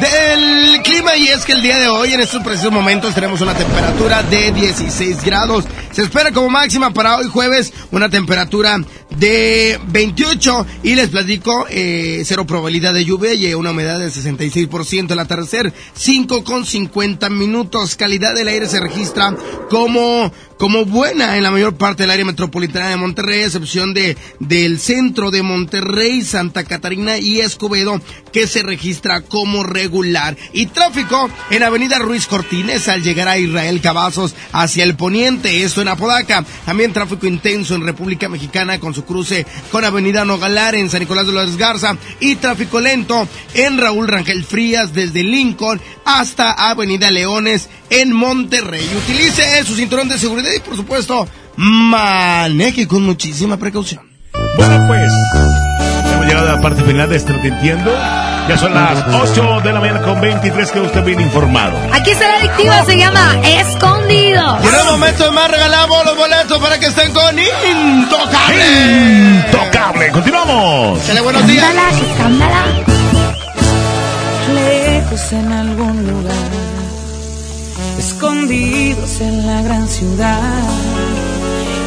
del 0.02 0.82
clima 0.82 1.16
y 1.16 1.28
es 1.28 1.46
que 1.46 1.54
el 1.54 1.62
día 1.62 1.78
de 1.78 1.88
hoy 1.88 2.14
en 2.14 2.22
estos 2.22 2.44
precisos 2.44 2.72
momentos 2.72 3.14
tenemos 3.14 3.40
una 3.42 3.54
temperatura 3.54 4.24
de 4.24 4.52
16 4.52 5.24
grados. 5.24 5.66
Se 5.92 6.02
espera 6.02 6.32
como 6.32 6.50
máxima 6.50 6.92
para 6.92 7.18
hoy 7.18 7.28
jueves 7.28 7.72
una 7.92 8.10
temperatura 8.10 8.80
de 9.18 9.80
28 9.88 10.66
y 10.84 10.96
les 10.96 11.10
platico 11.10 11.66
eh, 11.70 12.24
cero 12.26 12.46
probabilidad 12.46 12.94
de 12.94 13.06
lluvia 13.06 13.34
y 13.34 13.54
una 13.54 13.72
humedad 13.72 14.00
del 14.00 14.12
66% 14.12 15.12
al 15.12 15.20
atardecer, 15.20 15.74
5 15.94 16.44
con 16.44 16.66
50 16.66 17.30
minutos. 17.30 17.96
Calidad 17.96 18.34
del 18.36 18.48
aire 18.48 18.68
se 18.68 18.80
registra 18.80 19.36
como 19.70 20.32
como 20.62 20.86
buena 20.86 21.38
en 21.38 21.44
la 21.44 21.50
mayor 21.50 21.76
parte 21.76 22.04
del 22.04 22.12
área 22.12 22.24
metropolitana 22.24 22.90
de 22.90 22.96
Monterrey, 22.96 23.42
excepción 23.42 23.96
de 23.96 24.16
del 24.38 24.78
centro 24.78 25.32
de 25.32 25.42
Monterrey, 25.42 26.22
Santa 26.22 26.66
Catarina 26.66 27.18
y 27.18 27.40
Escobedo, 27.40 28.00
que 28.32 28.46
se 28.46 28.62
registra 28.62 29.22
como 29.22 29.64
regular. 29.64 30.38
Y 30.54 30.68
tráfico 30.68 31.32
en 31.50 31.64
Avenida 31.64 31.98
Ruiz 31.98 32.28
Cortines 32.28 32.88
al 32.90 33.02
llegar 33.02 33.28
a 33.28 33.40
Israel 33.40 33.82
Cavazos 33.82 34.36
hacia 34.52 34.84
el 34.84 34.96
poniente, 34.96 35.64
esto 35.64 35.82
en 35.82 35.88
Apodaca. 35.88 36.46
También 36.64 36.94
tráfico 36.94 37.26
intenso 37.26 37.74
en 37.74 37.84
República 37.84 38.30
Mexicana 38.30 38.80
con 38.80 38.94
su 38.94 39.01
cruce 39.04 39.46
con 39.72 39.86
Avenida 39.86 40.26
Nogalar 40.26 40.76
en 40.76 40.90
San 40.90 41.02
Nicolás 41.02 41.28
de 41.28 41.34
los 41.34 41.58
Garza 41.58 41.98
y 42.20 42.36
tráfico 42.36 42.80
lento 42.80 43.28
en 43.54 43.78
Raúl 43.78 44.08
Rangel 44.08 44.44
Frías 44.44 44.94
desde 44.94 45.24
Lincoln 45.24 45.82
hasta 46.06 46.52
Avenida 46.52 47.12
Leones 47.12 47.70
en 47.90 48.14
Monterrey. 48.14 48.90
Utilice 49.04 49.64
su 49.64 49.76
cinturón 49.76 50.10
de 50.10 50.18
seguridad 50.18 50.52
y 50.56 50.60
por 50.60 50.76
supuesto 50.76 51.28
maneje 51.56 52.88
con 52.88 53.04
muchísima 53.04 53.58
precaución. 53.58 54.10
Bueno, 54.58 54.88
pues 54.88 55.12
llegado 56.32 56.50
a 56.50 56.56
la 56.56 56.62
parte 56.62 56.82
final 56.84 57.10
de 57.10 57.18
este 57.18 57.34
No 57.34 57.42
Te 57.42 57.50
Entiendo. 57.50 57.92
Ya 58.48 58.58
son 58.58 58.74
las 58.74 59.04
8 59.14 59.62
de 59.64 59.74
la 59.74 59.82
mañana 59.82 60.02
con 60.02 60.22
23 60.22 60.72
que 60.72 60.80
usted 60.80 61.04
viene 61.04 61.24
informado. 61.24 61.78
Aquí 61.92 62.12
está 62.12 62.28
la 62.28 62.38
adictiva, 62.38 62.86
se 62.86 62.98
llama 62.98 63.36
Escondido. 63.44 64.58
Y 64.64 64.68
en 64.68 64.76
un 64.76 64.86
momento 64.92 65.32
más 65.34 65.52
regalamos 65.52 66.06
los 66.06 66.16
boletos 66.16 66.58
para 66.60 66.80
que 66.80 66.86
estén 66.86 67.12
con 67.12 67.38
Intocable. 67.38 69.44
Intocable, 69.46 70.12
continuamos. 70.12 71.06
Dale 71.06 71.22
buenos 71.22 71.46
días. 71.48 71.66
Escándala, 72.10 72.64
lejos 74.54 75.34
en 75.34 75.52
algún 75.52 76.08
lugar, 76.08 76.50
escondidos 78.00 79.20
en 79.20 79.48
la 79.48 79.62
gran 79.64 79.86
ciudad, 79.88 80.64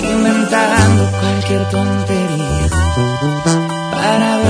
inventando 0.03 1.11
cualquier 1.19 1.65
tontería 1.71 2.24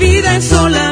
vida 0.00 0.36
es 0.36 0.46
solamente 0.46 0.89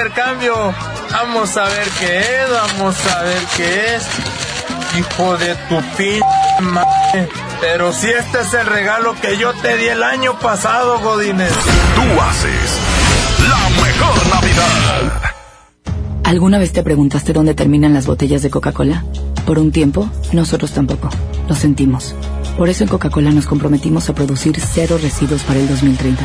intercambio. 0.00 0.54
Vamos 1.12 1.56
a 1.56 1.64
ver 1.64 1.88
qué 1.98 2.18
es, 2.20 2.50
vamos 2.50 2.96
a 3.06 3.22
ver 3.22 3.42
qué 3.56 3.94
es. 3.94 4.06
Hijo 4.98 5.36
de 5.36 5.54
tu 5.68 5.80
p 5.96 6.20
madre. 6.62 7.28
Pero 7.60 7.92
si 7.92 8.08
este 8.08 8.40
es 8.40 8.54
el 8.54 8.66
regalo 8.66 9.14
que 9.20 9.36
yo 9.36 9.52
te 9.52 9.76
di 9.76 9.86
el 9.88 10.02
año 10.02 10.38
pasado, 10.38 10.98
Godínez. 11.00 11.52
tú 11.94 12.20
haces 12.20 12.78
la 13.48 13.82
mejor 13.82 14.26
Navidad. 14.34 15.22
¿Alguna 16.24 16.58
vez 16.58 16.72
te 16.72 16.82
preguntaste 16.82 17.32
dónde 17.32 17.54
terminan 17.54 17.92
las 17.92 18.06
botellas 18.06 18.42
de 18.42 18.50
Coca-Cola? 18.50 19.04
Por 19.44 19.58
un 19.58 19.72
tiempo, 19.72 20.08
nosotros 20.32 20.72
tampoco. 20.72 21.10
Lo 21.48 21.54
sentimos. 21.54 22.14
Por 22.56 22.68
eso 22.68 22.84
en 22.84 22.88
Coca-Cola 22.88 23.30
nos 23.30 23.46
comprometimos 23.46 24.08
a 24.08 24.14
producir 24.14 24.58
cero 24.60 24.98
residuos 25.00 25.42
para 25.42 25.58
el 25.58 25.68
2030. 25.68 26.24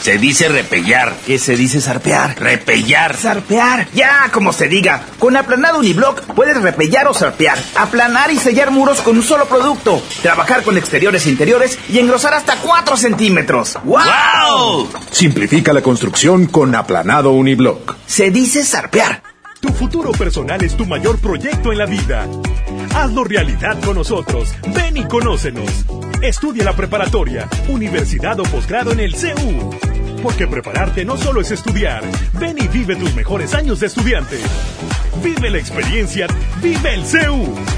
Se 0.00 0.18
dice 0.18 0.48
repellar. 0.48 1.14
¿Qué 1.26 1.38
se 1.38 1.56
dice 1.56 1.80
zarpear? 1.80 2.38
Repellar. 2.40 3.16
Zarpear. 3.16 3.88
Ya, 3.92 4.30
como 4.32 4.52
se 4.52 4.68
diga. 4.68 5.04
Con 5.18 5.36
aplanado 5.36 5.78
uniblock 5.80 6.22
puedes 6.34 6.60
repellar 6.60 7.06
o 7.08 7.14
zarpear. 7.14 7.58
Aplanar 7.76 8.30
y 8.30 8.38
sellar 8.38 8.70
muros 8.70 9.00
con 9.00 9.16
un 9.16 9.22
solo 9.22 9.46
producto. 9.46 10.02
Trabajar 10.22 10.62
con 10.62 10.78
exteriores 10.78 11.26
e 11.26 11.30
interiores 11.30 11.78
y 11.88 11.98
engrosar 11.98 12.34
hasta 12.34 12.56
4 12.56 12.96
centímetros. 12.96 13.78
¡Wow! 13.84 14.88
Simplifica 15.10 15.72
la 15.72 15.82
construcción 15.82 16.46
con 16.46 16.74
aplanado 16.74 17.32
uniblock. 17.32 17.96
Se 18.06 18.30
dice 18.30 18.64
zarpear. 18.64 19.22
Tu 19.60 19.72
futuro 19.72 20.12
personal 20.12 20.62
es 20.62 20.76
tu 20.76 20.86
mayor 20.86 21.18
proyecto 21.18 21.72
en 21.72 21.78
la 21.78 21.86
vida. 21.86 22.26
Hazlo 22.94 23.24
realidad 23.24 23.76
con 23.84 23.96
nosotros. 23.96 24.54
Ven 24.68 24.96
y 24.96 25.04
conócenos. 25.04 25.84
Estudia 26.22 26.64
la 26.64 26.74
preparatoria, 26.74 27.48
universidad 27.68 28.38
o 28.38 28.44
posgrado 28.44 28.92
en 28.92 29.00
el 29.00 29.14
CEU. 29.16 29.70
Porque 30.22 30.46
prepararte 30.46 31.04
no 31.04 31.16
solo 31.16 31.40
es 31.40 31.50
estudiar. 31.50 32.02
Ven 32.34 32.58
y 32.58 32.68
vive 32.68 32.96
tus 32.96 33.14
mejores 33.14 33.54
años 33.54 33.80
de 33.80 33.86
estudiante. 33.86 34.38
Vive 35.22 35.50
la 35.50 35.58
experiencia. 35.58 36.26
Vive 36.62 36.94
el 36.94 37.04
CEU. 37.04 37.77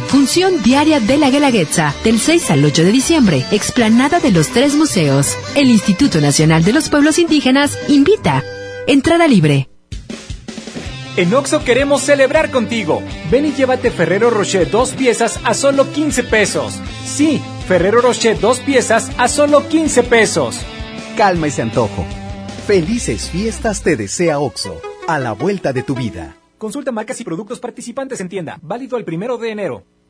Función 0.11 0.61
diaria 0.61 0.99
de 0.99 1.15
la 1.15 1.29
Guelaguetza, 1.29 1.95
del 2.03 2.19
6 2.19 2.51
al 2.51 2.65
8 2.65 2.83
de 2.83 2.91
diciembre, 2.91 3.45
explanada 3.51 4.19
de 4.19 4.31
los 4.31 4.49
tres 4.49 4.75
museos. 4.75 5.37
El 5.55 5.69
Instituto 5.69 6.19
Nacional 6.19 6.65
de 6.65 6.73
los 6.73 6.89
Pueblos 6.89 7.17
Indígenas 7.17 7.77
invita. 7.87 8.43
Entrada 8.87 9.25
libre. 9.25 9.69
En 11.15 11.33
Oxo 11.33 11.63
queremos 11.63 12.01
celebrar 12.01 12.51
contigo. 12.51 13.01
Ven 13.31 13.45
y 13.45 13.53
llévate 13.53 13.89
Ferrero 13.89 14.29
Rocher 14.29 14.69
dos 14.69 14.91
piezas 14.91 15.39
a 15.45 15.53
solo 15.53 15.89
15 15.89 16.23
pesos. 16.23 16.81
Sí, 17.05 17.41
Ferrero 17.65 18.01
Rocher 18.01 18.37
dos 18.37 18.59
piezas 18.59 19.09
a 19.17 19.29
solo 19.29 19.69
15 19.69 20.03
pesos. 20.03 20.59
Calma 21.15 21.47
ese 21.47 21.61
antojo. 21.61 22.05
Felices 22.67 23.29
fiestas 23.29 23.81
te 23.81 23.95
desea 23.95 24.39
OXO, 24.39 24.81
a 25.07 25.19
la 25.19 25.31
vuelta 25.31 25.71
de 25.71 25.83
tu 25.83 25.95
vida. 25.95 26.35
Consulta 26.57 26.91
marcas 26.91 27.21
y 27.21 27.23
productos 27.23 27.61
participantes 27.61 28.19
en 28.19 28.27
tienda. 28.27 28.59
Válido 28.61 28.97
el 28.97 29.05
primero 29.05 29.37
de 29.37 29.51
enero. 29.51 29.85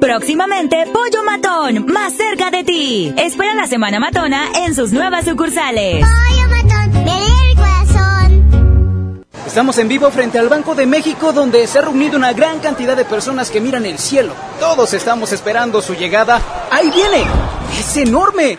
Próximamente, 0.00 0.86
Pollo 0.92 1.22
Matón, 1.24 1.84
más 1.86 2.14
cerca 2.14 2.50
de 2.50 2.64
ti. 2.64 3.14
Espera 3.18 3.54
la 3.54 3.66
Semana 3.66 4.00
Matona 4.00 4.48
en 4.64 4.74
sus 4.74 4.92
nuevas 4.92 5.26
sucursales. 5.26 6.02
Pollo 6.04 6.48
Matón, 6.48 7.06
el 7.06 7.54
corazón. 7.54 9.24
Estamos 9.46 9.76
en 9.76 9.88
vivo 9.88 10.10
frente 10.10 10.38
al 10.38 10.48
Banco 10.48 10.74
de 10.74 10.86
México 10.86 11.34
donde 11.34 11.66
se 11.66 11.78
ha 11.78 11.82
reunido 11.82 12.16
una 12.16 12.32
gran 12.32 12.60
cantidad 12.60 12.96
de 12.96 13.04
personas 13.04 13.50
que 13.50 13.60
miran 13.60 13.84
el 13.84 13.98
cielo. 13.98 14.32
Todos 14.58 14.94
estamos 14.94 15.32
esperando 15.32 15.82
su 15.82 15.94
llegada. 15.94 16.40
¡Ahí 16.70 16.90
viene! 16.90 17.24
¡Es 17.78 17.96
enorme! 17.98 18.58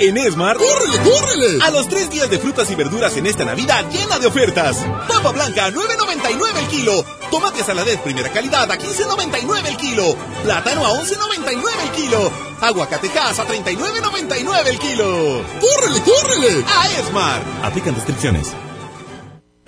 En 0.00 0.16
Esmar, 0.16 0.56
¡Córrele, 0.56 0.98
córrele! 0.98 1.58
a 1.64 1.70
los 1.70 1.88
tres 1.88 2.08
días 2.08 2.30
de 2.30 2.38
frutas 2.38 2.70
y 2.70 2.76
verduras 2.76 3.16
en 3.16 3.26
esta 3.26 3.44
Navidad 3.44 3.84
llena 3.90 4.18
de 4.18 4.26
ofertas. 4.28 4.76
Papa 5.08 5.32
blanca 5.32 5.66
a 5.66 5.70
9.99 5.70 6.56
el 6.58 6.66
kilo. 6.68 7.04
Tomate 7.30 7.64
saladez 7.64 7.98
primera 8.00 8.30
calidad 8.30 8.70
a 8.70 8.78
15.99 8.78 9.66
el 9.66 9.76
kilo. 9.76 10.16
Plátano 10.44 10.86
a 10.86 10.90
11.99 10.90 11.62
el 11.82 11.90
kilo. 11.90 12.32
Aguacatejas 12.60 13.38
a 13.40 13.46
39.99 13.46 14.66
el 14.68 14.78
kilo. 14.78 15.44
¡Córrele, 15.60 16.00
córrele! 16.02 16.64
A 16.68 16.90
Esmar. 17.00 17.42
Aplican 17.64 17.94
restricciones. 17.96 18.52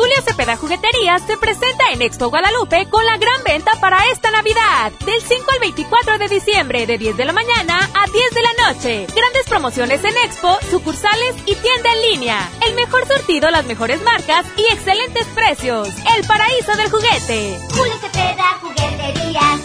Julio 0.00 0.16
Cepeda 0.26 0.56
Jugueterías 0.56 1.20
se 1.26 1.36
presenta 1.36 1.90
en 1.92 2.00
Expo 2.00 2.30
Guadalupe 2.30 2.88
con 2.88 3.04
la 3.04 3.18
gran 3.18 3.44
venta 3.44 3.70
para 3.82 3.98
esta 4.10 4.30
Navidad. 4.30 4.92
Del 5.04 5.20
5 5.20 5.44
al 5.52 5.58
24 5.60 6.16
de 6.16 6.28
diciembre, 6.28 6.86
de 6.86 6.96
10 6.96 7.18
de 7.18 7.24
la 7.26 7.34
mañana 7.34 7.78
a 7.92 8.06
10 8.10 8.30
de 8.34 8.40
la 8.40 8.72
noche. 8.72 9.06
Grandes 9.14 9.44
promociones 9.46 10.02
en 10.02 10.16
Expo, 10.24 10.56
sucursales 10.70 11.34
y 11.44 11.54
tienda 11.54 11.92
en 11.92 12.12
línea. 12.12 12.50
El 12.66 12.76
mejor 12.76 13.06
surtido, 13.06 13.50
las 13.50 13.66
mejores 13.66 14.00
marcas 14.02 14.46
y 14.56 14.72
excelentes 14.72 15.26
precios. 15.34 15.88
El 16.16 16.26
paraíso 16.26 16.74
del 16.78 16.90
juguete. 16.90 17.60
Julio 17.74 17.94
Cepeda, 18.00 18.58
jugueterías. 18.62 19.60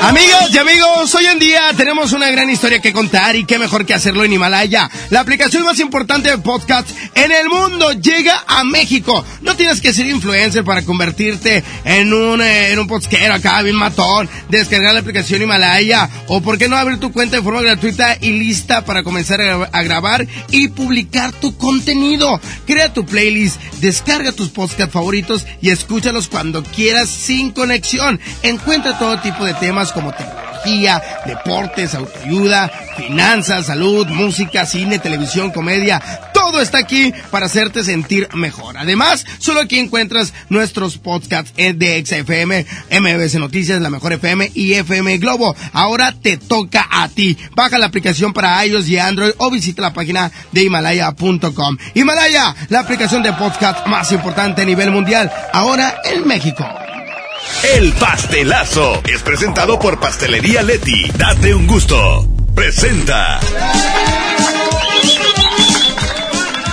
Amigas 0.00 0.50
y 0.54 0.58
amigos, 0.58 1.12
hoy 1.16 1.26
en 1.26 1.38
día 1.40 1.60
tenemos 1.76 2.12
una 2.12 2.30
gran 2.30 2.48
historia 2.48 2.80
que 2.80 2.92
contar 2.92 3.34
y 3.34 3.44
qué 3.44 3.58
mejor 3.58 3.84
que 3.84 3.94
hacerlo 3.94 4.24
en 4.24 4.32
Himalaya. 4.32 4.88
La 5.10 5.20
aplicación 5.20 5.64
más 5.64 5.80
importante 5.80 6.30
de 6.30 6.38
podcast 6.38 6.88
en 7.14 7.32
el 7.32 7.48
mundo 7.48 7.92
llega 7.92 8.44
a 8.46 8.62
México. 8.64 9.24
No 9.42 9.56
tienes 9.56 9.80
que 9.80 9.92
ser 9.92 10.06
influencer 10.06 10.64
para 10.64 10.82
convertirte 10.82 11.64
en 11.84 12.14
un, 12.14 12.40
eh, 12.40 12.70
en 12.70 12.78
un 12.78 12.86
podcastero 12.86 13.34
acá, 13.34 13.60
bien 13.62 13.74
matón. 13.76 14.28
Descargar 14.48 14.94
la 14.94 15.00
aplicación 15.00 15.42
Himalaya 15.42 16.08
o 16.28 16.40
por 16.40 16.58
qué 16.58 16.68
no 16.68 16.76
abrir 16.76 17.00
tu 17.00 17.12
cuenta 17.12 17.36
de 17.36 17.42
forma 17.42 17.60
gratuita 17.60 18.16
y 18.20 18.30
lista 18.30 18.84
para 18.84 19.02
comenzar 19.02 19.40
a, 19.42 19.56
gra- 19.58 19.68
a 19.72 19.82
grabar 19.82 20.26
y 20.50 20.68
publicar 20.68 21.32
tu 21.32 21.56
contenido. 21.58 22.40
Crea 22.66 22.94
tu 22.94 23.04
playlist, 23.04 23.60
descarga 23.80 24.30
tus 24.32 24.48
podcasts 24.50 24.92
favoritos 24.92 25.44
y 25.60 25.70
escúchalos 25.70 26.28
cuando 26.28 26.62
quieras 26.62 27.10
sin 27.10 27.50
conexión. 27.50 28.20
Encuentra 28.42 28.96
todo 28.98 29.18
tipo 29.20 29.44
de 29.44 29.54
temas 29.54 29.87
como 29.92 30.12
tecnología, 30.12 31.02
deportes, 31.26 31.94
autoayuda, 31.94 32.68
finanzas, 32.96 33.66
salud, 33.66 34.06
música, 34.08 34.66
cine, 34.66 34.98
televisión, 34.98 35.50
comedia. 35.50 36.00
Todo 36.32 36.60
está 36.60 36.78
aquí 36.78 37.12
para 37.30 37.46
hacerte 37.46 37.84
sentir 37.84 38.28
mejor. 38.34 38.76
Además, 38.78 39.26
solo 39.38 39.60
aquí 39.60 39.78
encuentras 39.78 40.32
nuestros 40.48 40.98
podcasts 40.98 41.52
de 41.56 42.04
XFM, 42.04 42.64
MBS 42.90 43.34
Noticias, 43.34 43.80
La 43.80 43.90
Mejor 43.90 44.12
FM 44.14 44.50
y 44.54 44.74
FM 44.74 45.18
Globo. 45.18 45.54
Ahora 45.72 46.12
te 46.12 46.36
toca 46.36 46.86
a 46.90 47.08
ti. 47.08 47.36
Baja 47.54 47.78
la 47.78 47.86
aplicación 47.86 48.32
para 48.32 48.64
iOS 48.64 48.88
y 48.88 48.98
Android 48.98 49.32
o 49.38 49.50
visita 49.50 49.82
la 49.82 49.92
página 49.92 50.30
de 50.52 50.62
Himalaya.com. 50.64 51.76
Himalaya, 51.94 52.54
la 52.68 52.80
aplicación 52.80 53.22
de 53.22 53.32
podcast 53.32 53.86
más 53.86 54.10
importante 54.12 54.62
a 54.62 54.64
nivel 54.64 54.90
mundial. 54.90 55.30
Ahora 55.52 56.00
en 56.04 56.26
México. 56.26 56.66
El 57.74 57.92
pastelazo 57.94 59.02
es 59.04 59.22
presentado 59.22 59.78
por 59.78 59.98
Pastelería 59.98 60.62
Leti. 60.62 61.10
Date 61.16 61.54
un 61.54 61.66
gusto. 61.66 62.26
Presenta. 62.54 63.40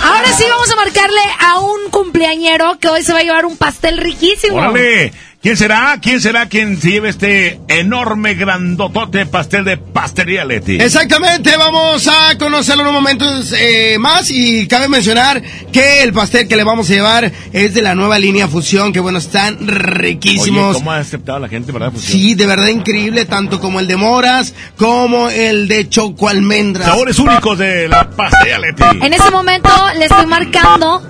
Ahora 0.02 0.32
sí 0.36 0.44
vamos 0.48 0.70
a 0.70 0.76
marcarle 0.76 1.20
a 1.40 1.58
un 1.60 1.90
cumpleañero 1.90 2.78
que 2.78 2.88
hoy 2.88 3.02
se 3.02 3.12
va 3.12 3.20
a 3.20 3.22
llevar 3.22 3.46
un 3.46 3.56
pastel 3.56 3.98
riquísimo. 3.98 4.56
¡Órale! 4.56 5.12
¿Quién 5.46 5.56
será? 5.56 5.96
¿Quién 6.02 6.20
será 6.20 6.48
quien 6.48 6.80
se 6.80 6.90
lleve 6.90 7.08
este 7.08 7.60
enorme, 7.68 8.34
grandotote 8.34 9.26
pastel 9.26 9.64
de 9.64 9.76
pastelería 9.76 10.44
Leti? 10.44 10.74
Exactamente, 10.74 11.56
vamos 11.56 12.08
a 12.08 12.36
conocerlo 12.36 12.82
en 12.82 12.88
unos 12.88 13.00
momentos 13.00 13.54
eh, 13.56 13.96
más 14.00 14.28
y 14.32 14.66
cabe 14.66 14.88
mencionar 14.88 15.40
que 15.72 16.02
el 16.02 16.12
pastel 16.12 16.48
que 16.48 16.56
le 16.56 16.64
vamos 16.64 16.90
a 16.90 16.94
llevar 16.94 17.32
es 17.52 17.74
de 17.74 17.82
la 17.82 17.94
nueva 17.94 18.18
línea 18.18 18.48
Fusión, 18.48 18.92
que 18.92 18.98
bueno, 18.98 19.18
están 19.18 19.68
riquísimos. 19.68 20.70
Oye, 20.70 20.78
¿cómo 20.80 20.90
ha 20.90 20.98
aceptado 20.98 21.38
la 21.38 21.48
gente, 21.48 21.70
verdad? 21.70 21.92
Sí, 21.96 22.34
de 22.34 22.44
verdad 22.44 22.66
increíble, 22.66 23.24
tanto 23.24 23.60
como 23.60 23.78
el 23.78 23.86
de 23.86 23.96
moras 23.96 24.52
como 24.76 25.30
el 25.30 25.68
de 25.68 25.88
choco 25.88 26.28
almendras. 26.28 26.88
Sabores 26.88 27.20
únicos 27.20 27.56
de 27.56 27.86
la 27.86 28.10
pastelería 28.10 28.58
Leti. 28.58 28.82
En 29.00 29.12
ese 29.12 29.30
momento 29.30 29.70
le 29.96 30.06
estoy 30.06 30.26
marcando 30.26 31.06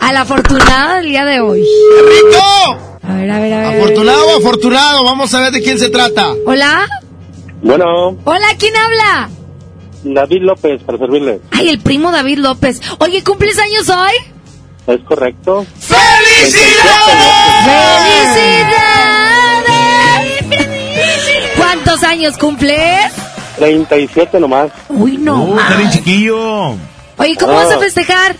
a 0.00 0.12
la 0.12 0.20
afortunada 0.20 0.98
del 0.98 1.06
día 1.06 1.24
de 1.24 1.40
hoy. 1.40 1.64
¡Rico! 2.08 2.95
A 3.08 3.14
ver, 3.14 3.30
a 3.30 3.38
ver, 3.40 3.52
a 3.54 3.68
ver. 3.70 3.78
Afortunado 3.80 4.26
o 4.28 4.38
afortunado, 4.38 5.04
vamos 5.04 5.34
a 5.34 5.40
ver 5.40 5.52
de 5.52 5.62
quién 5.62 5.78
se 5.78 5.88
trata. 5.90 6.32
Hola. 6.46 6.86
Bueno, 7.62 8.16
Hola, 8.24 8.46
¿quién 8.58 8.74
habla? 8.76 9.30
David 10.04 10.42
López, 10.42 10.82
para 10.82 10.98
servirle. 10.98 11.40
Ay, 11.50 11.68
el 11.68 11.80
primo 11.80 12.12
David 12.12 12.38
López. 12.38 12.80
Oye, 12.98 13.24
¿cumples 13.24 13.58
años 13.58 13.88
hoy? 13.88 14.12
¿Es 14.94 15.00
correcto? 15.04 15.66
¡Felicidades! 15.78 16.76
¿Cuántos 21.56 22.02
años 22.04 22.36
cumples? 22.38 23.12
37 23.56 24.38
nomás. 24.38 24.70
Uy, 24.88 25.16
no. 25.16 25.42
Uh, 25.44 25.58
está 25.58 25.76
bien 25.76 25.90
chiquillo. 25.90 26.70
Oye, 27.18 27.36
¿cómo 27.38 27.52
Ah. 27.58 27.64
vas 27.64 27.74
a 27.74 27.78
festejar? 27.78 28.36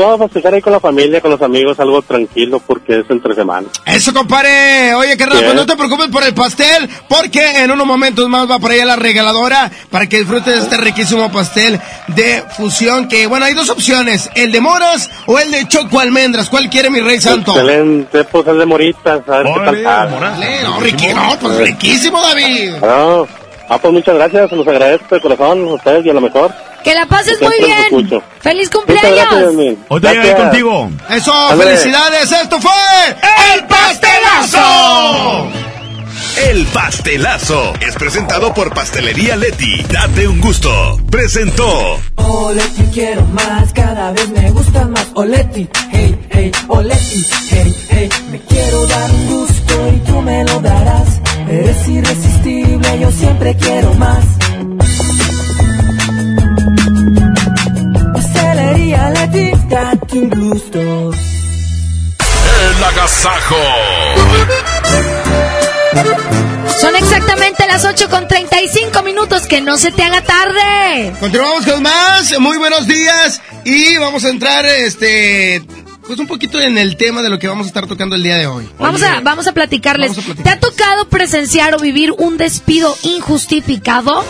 Vamos 0.00 0.20
a 0.20 0.24
festejar 0.24 0.54
ahí 0.54 0.62
con 0.62 0.72
la 0.72 0.80
familia, 0.80 1.20
con 1.20 1.30
los 1.30 1.42
amigos, 1.42 1.78
algo 1.78 2.02
tranquilo 2.02 2.60
porque 2.66 3.00
es 3.00 3.10
entre 3.10 3.34
semana. 3.34 3.68
Eso, 3.86 4.12
compadre. 4.12 4.94
Oye, 4.94 5.16
qué 5.16 5.26
rápido, 5.26 5.42
Bien. 5.42 5.56
no 5.56 5.66
te 5.66 5.76
preocupes 5.76 6.08
por 6.08 6.24
el 6.24 6.34
pastel, 6.34 6.88
porque 7.08 7.62
en 7.62 7.70
unos 7.70 7.86
momentos 7.86 8.28
más 8.28 8.50
va 8.50 8.58
por 8.58 8.70
ahí 8.70 8.80
a 8.80 8.86
la 8.86 8.96
regaladora 8.96 9.70
para 9.90 10.06
que 10.06 10.18
disfrutes 10.18 10.54
de 10.54 10.60
este 10.60 10.76
riquísimo 10.76 11.30
pastel 11.30 11.80
de 12.08 12.44
fusión. 12.56 13.08
Que 13.08 13.26
bueno, 13.26 13.44
hay 13.44 13.54
dos 13.54 13.68
opciones: 13.70 14.30
el 14.34 14.52
de 14.52 14.60
moras 14.60 15.10
o 15.26 15.38
el 15.38 15.50
de 15.50 15.66
choco 15.68 16.00
almendras. 16.00 16.48
¿Cuál 16.48 16.70
quiere 16.70 16.90
mi 16.90 17.00
rey 17.00 17.20
santo? 17.20 17.52
Excelente, 17.52 18.24
pues 18.24 18.46
es 18.46 18.56
de 18.56 18.66
moritas, 18.66 19.28
a 19.28 19.38
ver 19.38 19.46
qué 19.46 19.60
tal 19.60 19.82
sale. 19.82 20.20
Dale, 20.20 20.62
no, 20.62 20.80
no, 21.14 21.38
pues 21.40 21.56
riquísimo, 21.58 22.20
David. 22.20 22.74
Ah, 22.82 23.22
ah, 23.68 23.78
pues 23.78 23.92
muchas 23.92 24.14
gracias, 24.14 24.52
los 24.52 24.66
agradezco 24.66 25.14
de 25.14 25.20
corazón 25.20 25.68
a 25.68 25.74
ustedes 25.74 26.06
y 26.06 26.10
a 26.10 26.14
lo 26.14 26.20
mejor. 26.20 26.52
Que 26.84 26.94
la 26.94 27.06
pases 27.06 27.40
muy 27.42 27.56
bien. 27.58 28.22
¡Feliz 28.40 28.70
cumpleaños! 28.70 29.28
Yasmín. 29.30 29.78
Hoy 29.88 30.00
te 30.00 30.08
llegué 30.08 30.20
Gracias. 30.20 30.40
contigo. 30.40 30.90
Eso, 31.10 31.48
felicidades. 31.56 32.32
Esto 32.32 32.60
fue 32.60 32.72
el 33.54 33.64
pastelazo. 33.66 35.48
El 36.48 36.64
pastelazo 36.66 37.74
es 37.80 37.94
presentado 37.96 38.54
por 38.54 38.72
Pastelería 38.72 39.36
Leti. 39.36 39.82
Date 39.90 40.26
un 40.26 40.40
gusto. 40.40 40.98
Presentó. 41.10 41.98
Oleti 42.16 42.82
quiero 42.94 43.22
más, 43.26 43.72
cada 43.72 44.12
vez 44.12 44.28
me 44.30 44.50
gusta 44.50 44.86
más. 44.86 45.06
Oleti, 45.14 45.68
hey, 45.92 46.18
hey, 46.30 46.50
Oleti, 46.68 47.26
hey, 47.50 47.76
hey. 47.90 48.08
Me 48.30 48.40
quiero 48.40 48.86
dar 48.86 49.10
un 49.10 49.26
gusto 49.28 49.92
y 49.94 49.98
tú 50.10 50.22
me 50.22 50.44
lo 50.44 50.60
darás. 50.60 51.20
Eres 51.48 51.88
irresistible, 51.88 53.00
yo 53.00 53.10
siempre 53.10 53.54
quiero 53.56 53.92
más. 53.94 54.24
Un 58.92 60.30
gusto. 60.30 60.80
El 60.80 62.84
agasajo. 62.84 63.56
Son 66.80 66.96
exactamente 66.96 67.68
las 67.68 67.84
8 67.84 68.10
con 68.10 68.26
35 68.26 69.02
minutos. 69.04 69.46
Que 69.46 69.60
no 69.60 69.76
se 69.76 69.92
te 69.92 70.02
haga 70.02 70.22
tarde. 70.22 71.12
Continuamos 71.20 71.66
con 71.66 71.84
más. 71.84 72.36
Muy 72.40 72.58
buenos 72.58 72.88
días. 72.88 73.40
Y 73.64 73.96
vamos 73.98 74.24
a 74.24 74.30
entrar, 74.30 74.66
este. 74.66 75.62
Pues 76.04 76.18
un 76.18 76.26
poquito 76.26 76.60
en 76.60 76.76
el 76.76 76.96
tema 76.96 77.22
de 77.22 77.28
lo 77.28 77.38
que 77.38 77.46
vamos 77.46 77.66
a 77.66 77.68
estar 77.68 77.86
tocando 77.86 78.16
el 78.16 78.24
día 78.24 78.38
de 78.38 78.48
hoy. 78.48 78.68
Vamos 78.80 79.04
a, 79.04 79.20
vamos 79.20 79.46
a 79.46 79.52
platicarles. 79.52 80.08
Vamos 80.08 80.24
a 80.24 80.26
platicar. 80.26 80.58
¿Te 80.58 80.66
ha 80.66 80.68
tocado 80.68 81.08
presenciar 81.08 81.76
o 81.76 81.78
vivir 81.78 82.12
un 82.18 82.38
despido 82.38 82.96
injustificado? 83.04 84.24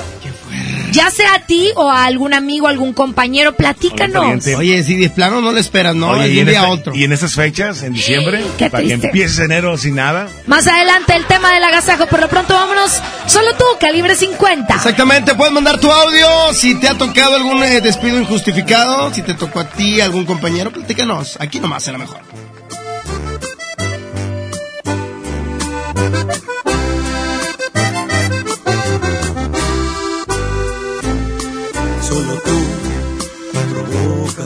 Ya 0.93 1.11
sea 1.11 1.35
a 1.35 1.41
ti 1.47 1.71
o 1.77 1.91
a 1.91 2.05
algún 2.05 2.35
amigo, 2.35 2.69
algún 2.69 2.93
compañero, 2.93 3.55
platícanos. 3.57 4.47
Oye, 4.57 4.83
si 4.83 4.97
de 4.97 5.11
plano 5.11 5.41
no 5.41 5.53
le 5.53 5.61
esperas, 5.61 5.95
¿no? 5.95 6.11
Oye, 6.11 6.29
y, 6.29 6.33
un 6.33 6.39
en 6.41 6.47
día 6.47 6.61
a 6.61 6.63
esta- 6.65 6.73
otro. 6.75 6.95
y 6.95 7.05
en 7.05 7.13
estas 7.13 7.35
fechas, 7.35 7.83
en 7.83 7.93
diciembre, 7.93 8.43
Qué 8.59 8.71
para 8.71 8.85
que 8.85 8.93
empieces 8.93 9.39
enero 9.39 9.77
sin 9.79 9.95
nada. 9.95 10.29
Más 10.47 10.67
adelante 10.67 11.15
el 11.15 11.25
tema 11.27 11.53
del 11.53 11.65
agasajo. 11.65 12.07
Por 12.07 12.21
lo 12.21 12.29
pronto 12.29 12.55
vámonos. 12.55 13.01
Solo 13.27 13.55
tú, 13.57 13.65
calibre 13.81 14.15
50. 14.15 14.75
Exactamente, 14.75 15.35
puedes 15.35 15.53
mandar 15.53 15.79
tu 15.79 15.91
audio. 15.91 16.27
Si 16.53 16.75
te 16.77 16.89
ha 16.89 16.99
tocado 16.99 17.37
algún 17.37 17.63
eh, 17.63 17.81
despido 17.81 18.19
injustificado, 18.19 19.13
si 19.15 19.23
te 19.23 19.35
tocó 19.35 19.61
a 19.61 19.69
ti, 19.69 20.01
algún 20.01 20.25
compañero, 20.25 20.71
platícanos. 20.73 21.37
Aquí 21.41 21.61
nomás 21.61 21.87
en 21.87 21.93
la 21.95 21.99
mejor. 22.01 22.21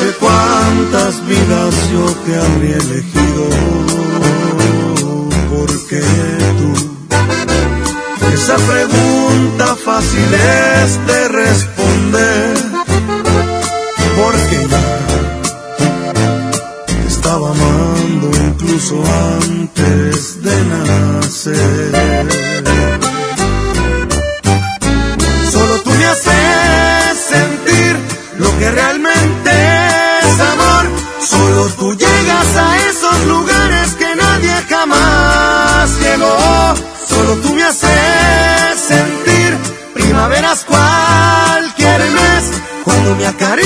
Hace 0.00 0.12
cuántas 0.20 1.26
vidas 1.26 1.74
yo 1.90 2.06
te 2.24 2.38
habría 2.38 2.76
elegido, 2.76 3.48
porque 5.50 6.00
tú, 6.56 6.72
esa 8.32 8.56
pregunta 8.58 9.74
fácil 9.74 10.34
es 10.34 11.04
de 11.04 11.28
responder, 11.30 12.57
Me 43.28 43.57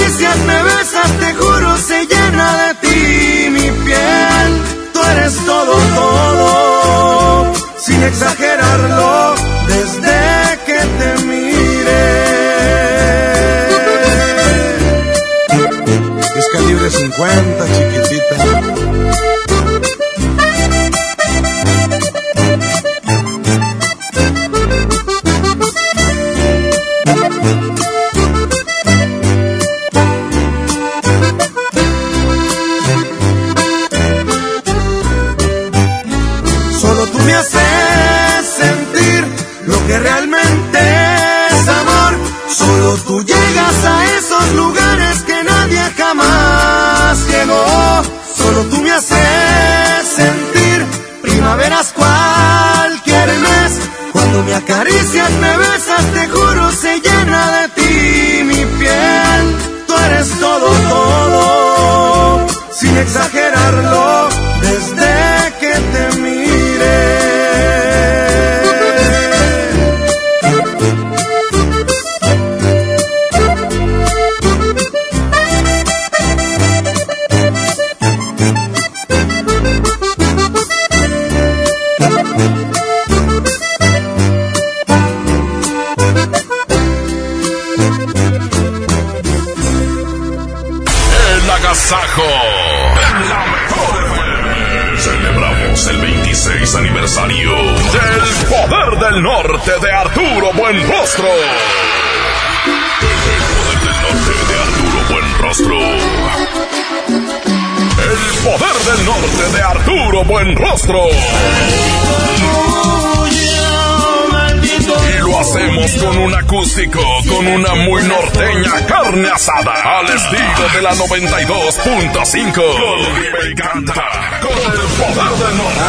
la 120.93 121.05
92.5. 121.07 121.83
Con 121.83 123.15
Vive 123.15 123.51
y 123.51 123.55
canta, 123.55 124.05
con 124.41 124.51
el 124.51 124.79
poder 124.99 125.33
del 125.39 125.57
norte. 125.57 125.83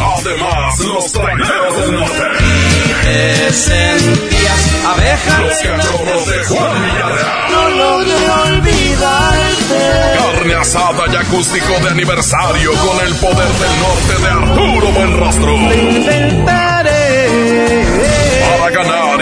Además, 0.00 0.78
los 0.80 1.12
traineros 1.12 1.76
del 1.78 1.92
norte. 1.92 2.22
Te 3.04 3.52
sentías 3.52 4.84
abeja 4.86 5.40
Los 5.40 5.58
cachorros 5.58 6.26
de 6.26 6.44
Juan 6.44 6.82
Villarreal. 6.82 7.50
No 7.50 7.68
logré 7.70 8.30
olvidarte. 8.30 9.80
Carne 10.18 10.54
asada 10.54 11.04
y 11.12 11.16
acústico 11.16 11.72
de 11.80 11.88
aniversario 11.90 12.72
con 12.74 13.06
el 13.06 13.14
poder 13.16 13.48
del 13.48 13.80
norte 13.80 14.14
de 14.22 14.28
Arturo 14.28 14.92
Buenrostro. 14.92 16.71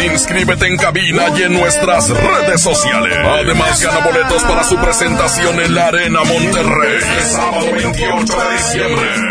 Inscríbete 0.05 0.67
en 0.67 0.77
cabina 0.77 1.29
y 1.37 1.43
en 1.43 1.53
nuestras 1.53 2.09
redes 2.09 2.63
sociales. 2.63 3.19
Además, 3.19 3.83
gana 3.83 3.99
boletos 4.01 4.43
para 4.45 4.65
su 4.65 4.77
presentación 4.77 5.61
en 5.61 5.75
la 5.75 5.89
Arena 5.89 6.21
Monterrey. 6.25 6.99
Este 6.99 7.23
sábado 7.31 7.67
28 7.73 8.37
de 8.37 8.53
diciembre. 8.57 9.07
El 9.15 9.31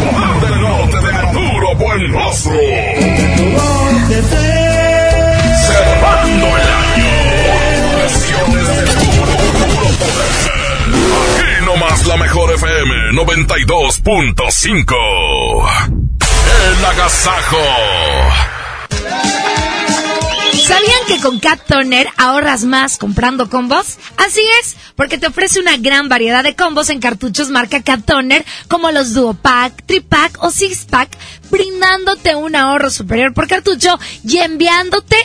poder 0.00 0.40
del 0.40 0.60
norte 0.60 1.00
de 1.06 1.12
Arturo 1.12 1.74
Buenrostro. 1.76 2.52
Cerrando 5.66 6.46
el 6.46 6.68
año. 6.72 7.12
Presiones 7.98 8.66
de 8.68 8.84
puro. 9.04 9.34
Aquí 11.34 11.64
nomás 11.64 12.06
la 12.06 12.16
mejor 12.16 12.52
FM 12.54 13.12
92.5. 13.12 14.94
El 16.68 16.84
agasajo. 16.86 17.58
¿Sabían 21.04 21.20
que 21.20 21.22
con 21.22 21.38
Cat 21.38 21.60
Toner 21.66 22.08
ahorras 22.16 22.64
más 22.64 22.98
comprando 22.98 23.50
combos? 23.50 23.98
Así 24.16 24.40
es, 24.60 24.76
porque 24.96 25.18
te 25.18 25.26
ofrece 25.26 25.60
una 25.60 25.76
gran 25.76 26.08
variedad 26.08 26.42
de 26.42 26.54
combos 26.54 26.88
en 26.88 27.00
cartuchos 27.00 27.50
marca 27.50 27.82
Cat 27.82 28.04
Toner, 28.04 28.44
como 28.68 28.90
los 28.90 29.12
Duo 29.12 29.34
Pack, 29.34 29.84
Tripack 29.86 30.42
o 30.42 30.50
Six 30.50 30.86
Pack, 30.86 31.10
brindándote 31.50 32.34
un 32.34 32.56
ahorro 32.56 32.90
superior 32.90 33.34
por 33.34 33.48
cartucho 33.48 33.98
y 34.26 34.38
enviándote 34.38 35.16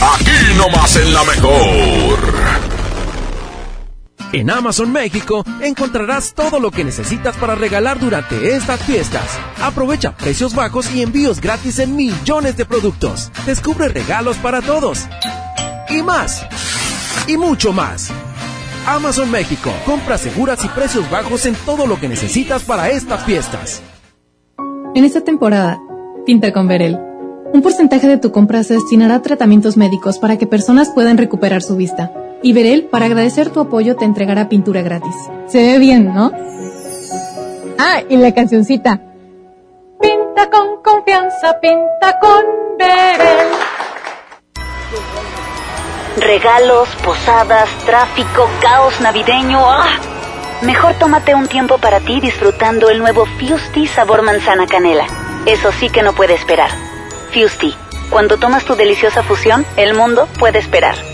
Aquí 0.00 0.56
nomás 0.56 0.97
en 0.97 1.14
la 1.14 1.23
mejor. 1.24 2.24
En 4.34 4.50
Amazon 4.50 4.90
México 4.90 5.44
encontrarás 5.60 6.34
todo 6.34 6.58
lo 6.58 6.72
que 6.72 6.82
necesitas 6.82 7.36
para 7.36 7.54
regalar 7.54 8.00
durante 8.00 8.56
estas 8.56 8.82
fiestas. 8.82 9.22
Aprovecha 9.62 10.10
precios 10.16 10.56
bajos 10.56 10.92
y 10.92 11.02
envíos 11.02 11.40
gratis 11.40 11.78
en 11.78 11.94
millones 11.94 12.56
de 12.56 12.64
productos. 12.64 13.30
Descubre 13.46 13.86
regalos 13.86 14.36
para 14.38 14.60
todos. 14.60 15.06
Y 15.88 16.02
más. 16.02 16.44
Y 17.28 17.36
mucho 17.36 17.72
más. 17.72 18.10
Amazon 18.88 19.30
México. 19.30 19.70
Compras 19.86 20.22
seguras 20.22 20.64
y 20.64 20.68
precios 20.68 21.08
bajos 21.08 21.46
en 21.46 21.54
todo 21.64 21.86
lo 21.86 22.00
que 22.00 22.08
necesitas 22.08 22.64
para 22.64 22.90
estas 22.90 23.24
fiestas. 23.24 23.82
En 24.96 25.04
esta 25.04 25.20
temporada, 25.20 25.80
pinta 26.26 26.52
con 26.52 26.66
Verel. 26.66 26.98
Un 27.52 27.62
porcentaje 27.62 28.08
de 28.08 28.18
tu 28.18 28.32
compra 28.32 28.64
se 28.64 28.74
destinará 28.74 29.14
a 29.14 29.22
tratamientos 29.22 29.76
médicos 29.76 30.18
para 30.18 30.38
que 30.38 30.48
personas 30.48 30.90
puedan 30.90 31.18
recuperar 31.18 31.62
su 31.62 31.76
vista. 31.76 32.10
Y 32.44 32.52
Verel, 32.52 32.84
para 32.84 33.06
agradecer 33.06 33.48
tu 33.48 33.58
apoyo, 33.58 33.97
te 33.97 34.05
entregará 34.05 34.50
pintura 34.50 34.82
gratis. 34.82 35.16
Se 35.47 35.62
ve 35.62 35.78
bien, 35.78 36.12
¿no? 36.12 36.31
Ah, 37.78 38.02
y 38.06 38.18
la 38.18 38.34
cancioncita. 38.34 39.00
Pinta 39.98 40.50
con 40.50 40.82
confianza, 40.82 41.58
pinta 41.58 42.18
con 42.20 42.44
Verel. 42.78 43.48
Regalos, 46.18 46.90
posadas, 47.02 47.70
tráfico, 47.86 48.47
caos 48.60 49.00
navideño. 49.00 49.58
¡Ah! 49.60 49.98
Mejor 50.60 50.92
tómate 50.98 51.34
un 51.34 51.48
tiempo 51.48 51.78
para 51.78 52.00
ti 52.00 52.20
disfrutando 52.20 52.90
el 52.90 52.98
nuevo 52.98 53.24
Fusti 53.24 53.86
sabor 53.86 54.20
manzana 54.20 54.66
canela. 54.66 55.06
Eso 55.47 55.73
sí 55.73 55.89
que 55.89 56.02
no 56.02 56.12
puede 56.12 56.34
esperar. 56.34 56.68
Fusti, 57.32 57.74
cuando 58.10 58.36
tomas 58.36 58.66
tu 58.66 58.74
deliciosa 58.74 59.23
fusión, 59.23 59.64
el 59.78 59.94
mundo 59.94 60.28
puede 60.39 60.58
esperar. 60.58 61.14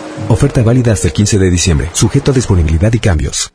Oferta 0.29 0.63
válida 0.63 0.93
hasta 0.93 1.07
el 1.07 1.13
15 1.13 1.39
de 1.39 1.49
diciembre, 1.49 1.89
sujeto 1.93 2.31
a 2.31 2.33
disponibilidad 2.33 2.93
y 2.93 2.99
cambios. 2.99 3.51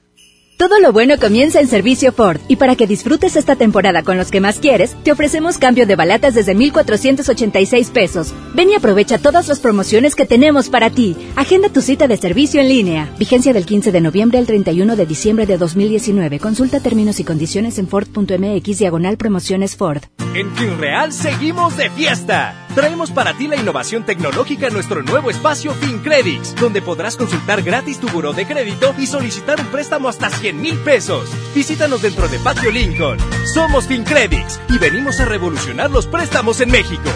Todo 0.57 0.81
lo 0.81 0.91
bueno 0.91 1.19
comienza 1.19 1.61
en 1.61 1.69
servicio 1.69 2.13
Ford 2.13 2.41
y 2.49 2.57
para 2.57 2.77
que 2.77 2.87
disfrutes 2.87 3.37
esta 3.37 3.57
temporada 3.57 4.03
con 4.03 4.17
los 4.17 4.31
que 4.31 4.41
más 4.41 4.59
quieres, 4.59 4.97
te 5.03 5.13
ofrecemos 5.13 5.59
cambio 5.59 5.87
de 5.87 5.97
balatas 5.97 6.35
desde 6.35 6.55
1,486 6.55 7.91
pesos. 7.91 8.33
Ven 8.55 8.71
y 8.71 8.75
aprovecha 8.75 9.19
todas 9.19 9.49
las 9.49 9.61
promociones 9.61 10.15
que 10.15 10.25
tenemos 10.25 10.71
para 10.71 10.89
ti. 10.89 11.15
Agenda 11.37 11.69
tu 11.69 11.83
cita 11.83 12.09
de 12.09 12.17
servicio 12.17 12.63
en 12.63 12.71
línea. 12.71 13.15
Vigencia 13.19 13.53
del 13.53 13.67
15 13.67 13.93
de 13.93 14.01
noviembre 14.01 14.39
al 14.39 14.47
31 14.47 14.97
de 14.97 15.05
diciembre 15.05 15.45
de 15.45 15.59
2019. 15.59 16.41
Consulta 16.41 16.81
términos 16.81 17.21
y 17.21 17.25
condiciones 17.25 17.79
en 17.79 17.87
Ford.mx 17.87 18.79
diagonal 18.79 19.19
promociones 19.19 19.77
Ford. 19.77 20.05
En 20.35 20.55
FinReal 20.57 21.13
seguimos 21.13 21.77
de 21.77 21.91
fiesta. 21.91 22.67
Traemos 22.75 23.11
para 23.11 23.33
ti 23.33 23.49
la 23.49 23.57
innovación 23.57 24.05
tecnológica 24.05 24.67
en 24.67 24.75
nuestro 24.75 25.03
nuevo 25.03 25.31
espacio 25.31 25.73
FinCredits, 25.73 26.55
donde 26.57 26.83
podrás 26.83 27.17
consultar 27.17 27.63
gratis 27.63 27.99
tu 27.99 28.09
buró 28.09 28.35
de 28.35 28.47
crédito 28.47 28.95
y 28.99 29.07
solicitar 29.07 29.59
un 29.59 29.67
préstamo 29.69 30.11
hasta 30.11 30.29
100 30.47 30.61
mil 30.61 30.79
pesos. 30.79 31.29
Visítanos 31.57 32.03
dentro 32.03 32.29
de 32.29 32.39
Patio 32.39 32.71
Lincoln. 32.71 33.19
Somos 33.53 33.89
FinCredits 33.89 34.61
y 34.69 34.79
venimos 34.79 35.19
a 35.19 35.25
revolucionar 35.25 35.91
los 35.91 36.07
préstamos 36.07 36.61
en 36.61 36.71
México. 36.71 37.11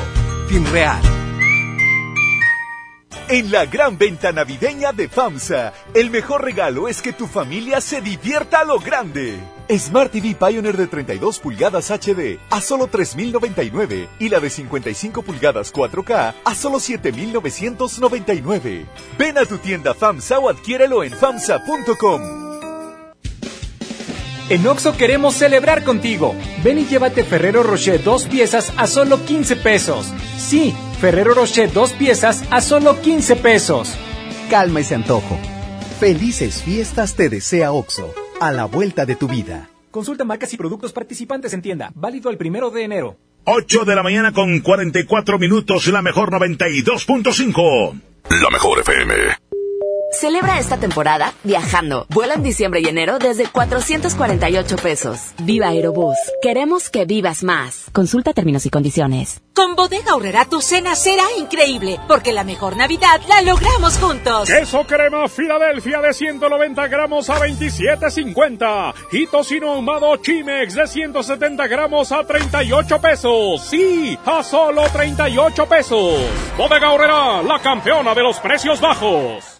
FinReal. 0.48 1.00
En 3.28 3.52
la 3.52 3.66
gran 3.66 3.96
venta 3.96 4.32
navideña 4.32 4.90
de 4.90 5.08
FAMSA, 5.08 5.72
el 5.94 6.10
mejor 6.10 6.42
regalo 6.42 6.88
es 6.88 7.00
que 7.00 7.12
tu 7.12 7.28
familia 7.28 7.80
se 7.80 8.00
divierta 8.00 8.62
a 8.62 8.64
lo 8.64 8.80
grande. 8.80 9.38
Smart 9.78 10.10
TV 10.10 10.34
Pioneer 10.34 10.76
de 10.76 10.88
32 10.88 11.38
pulgadas 11.38 11.92
HD 11.92 12.40
a 12.50 12.60
solo 12.60 12.90
3.099 12.90 14.08
y 14.18 14.28
la 14.28 14.40
de 14.40 14.50
55 14.50 15.22
pulgadas 15.22 15.72
4K 15.72 16.34
a 16.44 16.54
solo 16.56 16.78
7.999. 16.78 18.86
Ven 19.16 19.38
a 19.38 19.44
tu 19.44 19.58
tienda 19.58 19.94
FAMSA 19.94 20.40
o 20.40 20.48
adquiérelo 20.48 21.04
en 21.04 21.12
FAMSA.com. 21.12 22.49
En 24.50 24.66
Oxo 24.66 24.96
queremos 24.96 25.36
celebrar 25.36 25.84
contigo. 25.84 26.34
Ven 26.64 26.80
y 26.80 26.84
llévate 26.84 27.22
Ferrero 27.22 27.62
Rocher 27.62 28.02
dos 28.02 28.26
piezas 28.26 28.72
a 28.76 28.88
solo 28.88 29.24
15 29.24 29.54
pesos. 29.54 30.12
Sí, 30.38 30.74
Ferrero 31.00 31.34
Rocher 31.34 31.72
dos 31.72 31.92
piezas 31.92 32.42
a 32.50 32.60
solo 32.60 33.00
15 33.00 33.36
pesos. 33.36 33.94
Calma 34.50 34.80
ese 34.80 34.96
antojo. 34.96 35.38
Felices 36.00 36.64
fiestas 36.64 37.14
te 37.14 37.28
desea 37.28 37.70
Oxo, 37.70 38.12
a 38.40 38.50
la 38.50 38.64
vuelta 38.64 39.06
de 39.06 39.14
tu 39.14 39.28
vida. 39.28 39.70
Consulta 39.92 40.24
marcas 40.24 40.52
y 40.52 40.56
productos 40.56 40.92
participantes 40.92 41.52
en 41.52 41.62
tienda. 41.62 41.92
Válido 41.94 42.28
el 42.28 42.36
primero 42.36 42.70
de 42.70 42.82
enero. 42.82 43.16
8 43.44 43.84
de 43.84 43.94
la 43.94 44.02
mañana 44.02 44.32
con 44.32 44.58
44 44.58 45.38
minutos, 45.38 45.86
la 45.86 46.02
mejor 46.02 46.32
92.5. 46.32 48.00
La 48.42 48.50
mejor 48.50 48.80
FM. 48.80 49.14
Celebra 50.12 50.58
esta 50.58 50.76
temporada 50.76 51.32
viajando. 51.44 52.04
Vuela 52.08 52.34
en 52.34 52.42
diciembre 52.42 52.80
y 52.80 52.88
enero 52.88 53.18
desde 53.20 53.46
448 53.46 54.76
pesos. 54.76 55.20
Viva 55.38 55.68
Aerobús. 55.68 56.16
Queremos 56.42 56.90
que 56.90 57.04
vivas 57.04 57.44
más. 57.44 57.86
Consulta 57.92 58.32
términos 58.32 58.66
y 58.66 58.70
condiciones. 58.70 59.40
Con 59.54 59.76
Bodega 59.76 60.12
Aurrera 60.12 60.46
tu 60.46 60.60
cena 60.62 60.94
será 60.96 61.24
increíble, 61.38 62.00
porque 62.08 62.32
la 62.32 62.44
mejor 62.44 62.76
Navidad 62.76 63.20
la 63.28 63.42
logramos 63.42 63.98
juntos. 63.98 64.48
Queso 64.48 64.84
crema 64.84 65.28
Filadelfia 65.28 66.00
de 66.00 66.12
190 66.12 66.88
gramos 66.88 67.30
a 67.30 67.38
27.50 67.38 68.94
y 69.12 69.26
tocino 69.26 69.72
ahumado 69.72 70.16
Chimex 70.16 70.74
de 70.74 70.86
170 70.86 71.66
gramos 71.68 72.10
a 72.10 72.24
38 72.24 73.00
pesos. 73.00 73.62
Sí, 73.62 74.18
a 74.24 74.42
solo 74.42 74.82
38 74.90 75.66
pesos. 75.66 76.20
Bodega 76.56 76.88
Aurrera, 76.88 77.42
la 77.42 77.60
campeona 77.60 78.14
de 78.14 78.22
los 78.22 78.40
precios 78.40 78.80
bajos. 78.80 79.59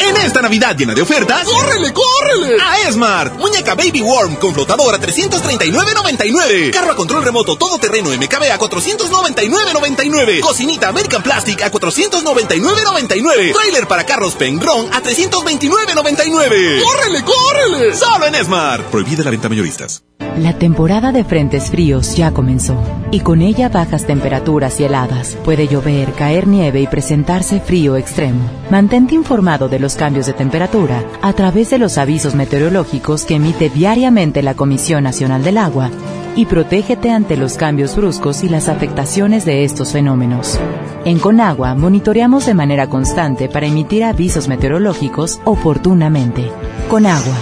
En 0.00 0.16
esta 0.16 0.40
Navidad 0.40 0.74
llena 0.76 0.94
de 0.94 1.02
ofertas, 1.02 1.44
¡córrele, 1.44 1.92
córrele! 1.92 2.56
A 2.62 2.88
Esmart, 2.88 3.36
muñeca 3.36 3.74
Baby 3.74 4.00
Worm 4.00 4.36
con 4.36 4.54
flotador 4.54 4.94
a 4.94 4.98
339.99. 4.98 6.70
Carro 6.70 6.92
a 6.92 6.96
control 6.96 7.22
remoto 7.22 7.56
todoterreno 7.56 8.08
MKB 8.10 8.50
a 8.50 8.58
499.99. 8.58 10.40
Cocinita 10.40 10.88
American 10.88 11.22
Plastic 11.22 11.62
a 11.62 11.70
499.99. 11.70 13.52
Trailer 13.52 13.86
para 13.86 14.06
carros 14.06 14.34
Pengron 14.36 14.92
a 14.92 15.02
329.99. 15.02 16.82
¡Córrele, 16.82 17.22
córrele! 17.22 17.94
Solo 17.94 18.26
en 18.26 18.34
Esmart. 18.36 18.86
Prohibida 18.86 19.22
la 19.22 19.30
venta 19.30 19.50
mayoristas. 19.50 20.02
La 20.38 20.56
temporada 20.58 21.12
de 21.12 21.24
frentes 21.24 21.70
fríos 21.70 22.14
ya 22.14 22.30
comenzó 22.30 22.76
y 23.10 23.20
con 23.20 23.42
ella 23.42 23.68
bajas 23.68 24.06
temperaturas 24.06 24.78
y 24.80 24.84
heladas. 24.84 25.36
Puede 25.44 25.66
llover, 25.66 26.12
caer 26.12 26.46
nieve 26.46 26.80
y 26.80 26.86
presentarse 26.86 27.60
frío 27.60 27.96
extremo. 27.96 28.48
Mantente 28.70 29.14
informado 29.14 29.68
de 29.68 29.80
los 29.80 29.89
cambios 29.96 30.26
de 30.26 30.32
temperatura 30.32 31.04
a 31.22 31.32
través 31.32 31.70
de 31.70 31.78
los 31.78 31.98
avisos 31.98 32.34
meteorológicos 32.34 33.24
que 33.24 33.36
emite 33.36 33.70
diariamente 33.70 34.42
la 34.42 34.54
Comisión 34.54 35.04
Nacional 35.04 35.44
del 35.44 35.58
Agua 35.58 35.90
y 36.36 36.46
protégete 36.46 37.10
ante 37.10 37.36
los 37.36 37.54
cambios 37.54 37.96
bruscos 37.96 38.42
y 38.44 38.48
las 38.48 38.68
afectaciones 38.68 39.44
de 39.44 39.64
estos 39.64 39.92
fenómenos. 39.92 40.58
En 41.04 41.18
Conagua 41.18 41.74
monitoreamos 41.74 42.46
de 42.46 42.54
manera 42.54 42.88
constante 42.88 43.48
para 43.48 43.66
emitir 43.66 44.04
avisos 44.04 44.48
meteorológicos 44.48 45.40
oportunamente. 45.44 46.50
Conagua. 46.88 47.36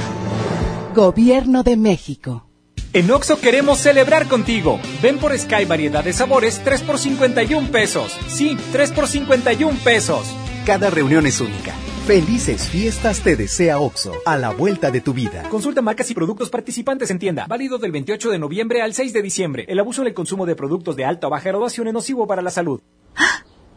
Gobierno 0.94 1.62
de 1.62 1.76
México. 1.76 2.48
En 2.92 3.10
Oxo 3.10 3.38
queremos 3.38 3.78
celebrar 3.78 4.26
contigo. 4.28 4.80
Ven 5.02 5.18
por 5.18 5.36
Sky 5.38 5.66
variedad 5.66 6.02
de 6.02 6.12
sabores 6.12 6.60
3 6.64 6.82
por 6.82 6.98
51 6.98 7.68
pesos. 7.70 8.16
Sí, 8.28 8.56
3 8.72 8.92
por 8.92 9.06
51 9.06 9.78
pesos. 9.84 10.26
Cada 10.64 10.88
reunión 10.88 11.26
es 11.26 11.40
única. 11.40 11.74
Felices 12.08 12.70
fiestas 12.70 13.20
te 13.20 13.36
desea 13.36 13.80
OXO, 13.80 14.14
a 14.24 14.38
la 14.38 14.48
vuelta 14.48 14.90
de 14.90 15.02
tu 15.02 15.12
vida. 15.12 15.42
Consulta 15.50 15.82
marcas 15.82 16.10
y 16.10 16.14
productos 16.14 16.48
participantes 16.48 17.10
en 17.10 17.18
tienda. 17.18 17.44
Válido 17.46 17.76
del 17.76 17.92
28 17.92 18.30
de 18.30 18.38
noviembre 18.38 18.80
al 18.80 18.94
6 18.94 19.12
de 19.12 19.20
diciembre. 19.20 19.66
El 19.68 19.78
abuso 19.78 20.00
en 20.00 20.08
el 20.08 20.14
consumo 20.14 20.46
de 20.46 20.56
productos 20.56 20.96
de 20.96 21.04
alta 21.04 21.26
o 21.26 21.30
baja 21.30 21.50
graduación 21.50 21.86
es 21.86 21.92
nocivo 21.92 22.26
para 22.26 22.40
la 22.40 22.48
salud. 22.48 22.80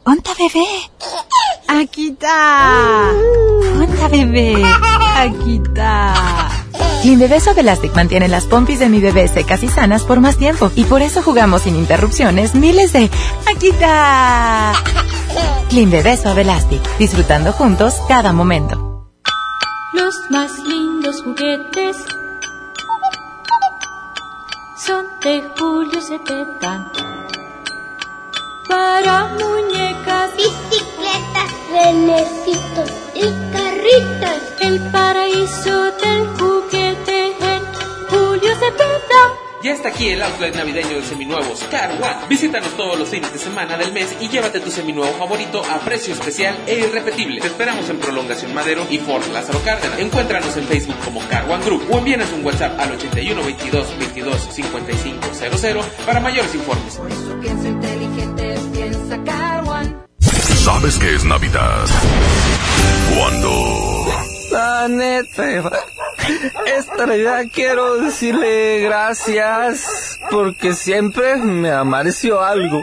¡Onta 0.06 0.32
bebé! 0.40 0.66
¡Aquí 1.68 2.12
está! 2.12 3.12
¡Onta 3.78 4.08
bebé! 4.08 4.64
¡Aquí 5.18 5.62
está! 5.62 6.61
Clean 7.02 7.18
Bebé 7.18 7.40
Suave 7.40 7.62
Elastic 7.62 7.96
mantiene 7.96 8.28
las 8.28 8.46
pompis 8.46 8.78
de 8.78 8.88
mi 8.88 9.00
bebé 9.00 9.28
secas 9.28 9.64
y 9.64 9.68
sanas 9.68 10.04
por 10.04 10.20
más 10.20 10.38
tiempo. 10.38 10.72
Y 10.76 10.84
por 10.84 11.02
eso 11.02 11.24
jugamos 11.24 11.64
sin 11.64 11.76
interrupciones 11.76 12.54
miles 12.54 12.94
de... 12.94 13.10
¡Aquí 13.48 13.70
está! 13.70 14.74
Clean 15.70 15.90
Bebé 15.90 16.16
Suave 16.16 16.42
Elastic. 16.42 16.82
Disfrutando 17.00 17.54
juntos 17.54 17.96
cada 18.08 18.34
momento. 18.34 19.08
Los 19.94 20.16
más 20.30 20.52
lindos 20.60 21.24
juguetes 21.24 21.98
son 24.86 25.06
de 25.24 25.44
Julio 25.58 26.02
Cepeda. 26.02 26.92
Para 28.70 29.28
muñecas, 29.40 30.30
bicicletas, 30.38 31.52
renecitos 31.72 33.11
y 33.22 33.54
carritas. 33.54 34.42
El 34.60 34.80
paraíso 34.92 35.92
del 35.92 36.28
juguete 36.38 37.28
en 37.28 37.64
Julio 38.10 38.56
Cepeda. 38.56 39.42
Ya 39.64 39.74
está 39.74 39.90
aquí 39.90 40.10
el 40.10 40.22
outlet 40.24 40.56
navideño 40.56 40.96
de 40.98 41.04
seminuevos 41.04 41.64
Car 41.70 41.92
One. 41.92 42.28
Visítanos 42.28 42.76
todos 42.76 42.98
los 42.98 43.10
fines 43.10 43.32
de 43.32 43.38
semana 43.38 43.78
del 43.78 43.92
mes 43.92 44.16
y 44.20 44.28
llévate 44.28 44.60
tu 44.60 44.72
seminuevo 44.72 45.14
favorito 45.14 45.62
a 45.64 45.80
precio 45.80 46.14
especial 46.14 46.58
e 46.66 46.80
irrepetible. 46.80 47.42
Te 47.42 47.48
esperamos 47.48 47.88
en 47.90 48.00
Prolongación 48.00 48.56
Madero 48.56 48.88
y 48.90 48.98
Fort 48.98 49.32
Lázaro 49.32 49.62
Cárdenas. 49.64 50.00
Encuéntranos 50.00 50.58
en 50.58 50.66
Facebook 50.66 50.96
como 51.06 51.20
Car 51.28 51.50
One 51.50 51.64
Group 51.64 51.86
o 51.92 52.00
envíanos 52.00 52.32
un 52.32 52.44
WhatsApp 52.44 52.80
al 52.80 52.94
81 52.94 53.44
22 53.44 54.00
22 54.00 54.48
55 54.52 55.28
00 55.34 55.82
para 56.08 56.20
mayores 56.20 56.56
informes. 56.56 57.00
Piensa 57.40 57.68
inteligente, 57.68 58.56
piensa 58.74 59.24
Car 59.24 59.64
One. 59.68 59.96
¿Sabes 60.20 60.98
qué 60.98 61.14
es 61.14 61.24
Navidad? 61.24 61.86
Cuando... 63.18 64.08
La 64.52 64.88
neta, 64.90 65.44
esta 66.66 67.06
Navidad 67.06 67.46
quiero 67.54 67.96
decirle 67.98 68.82
gracias 68.82 70.20
porque 70.30 70.74
siempre 70.74 71.38
me 71.38 71.72
amareció 71.72 72.44
algo. 72.44 72.82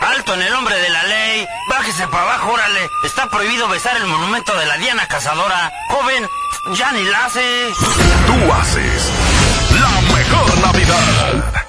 Alto 0.00 0.34
en 0.34 0.42
el 0.42 0.52
nombre 0.52 0.76
de 0.76 0.88
la 0.88 1.02
ley. 1.02 1.46
Bájese 1.68 2.06
para 2.06 2.22
abajo, 2.22 2.52
órale. 2.52 2.88
Está 3.04 3.28
prohibido 3.28 3.68
besar 3.68 3.96
el 3.96 4.06
monumento 4.06 4.56
de 4.56 4.66
la 4.66 4.76
Diana 4.78 5.08
Cazadora. 5.08 5.72
Joven, 5.88 6.28
ya 6.74 6.92
ni 6.92 7.02
la 7.04 7.26
hace. 7.26 7.68
Tú 8.26 8.52
haces 8.52 9.10
la 9.80 10.00
mejor 10.14 10.58
Navidad. 10.60 11.64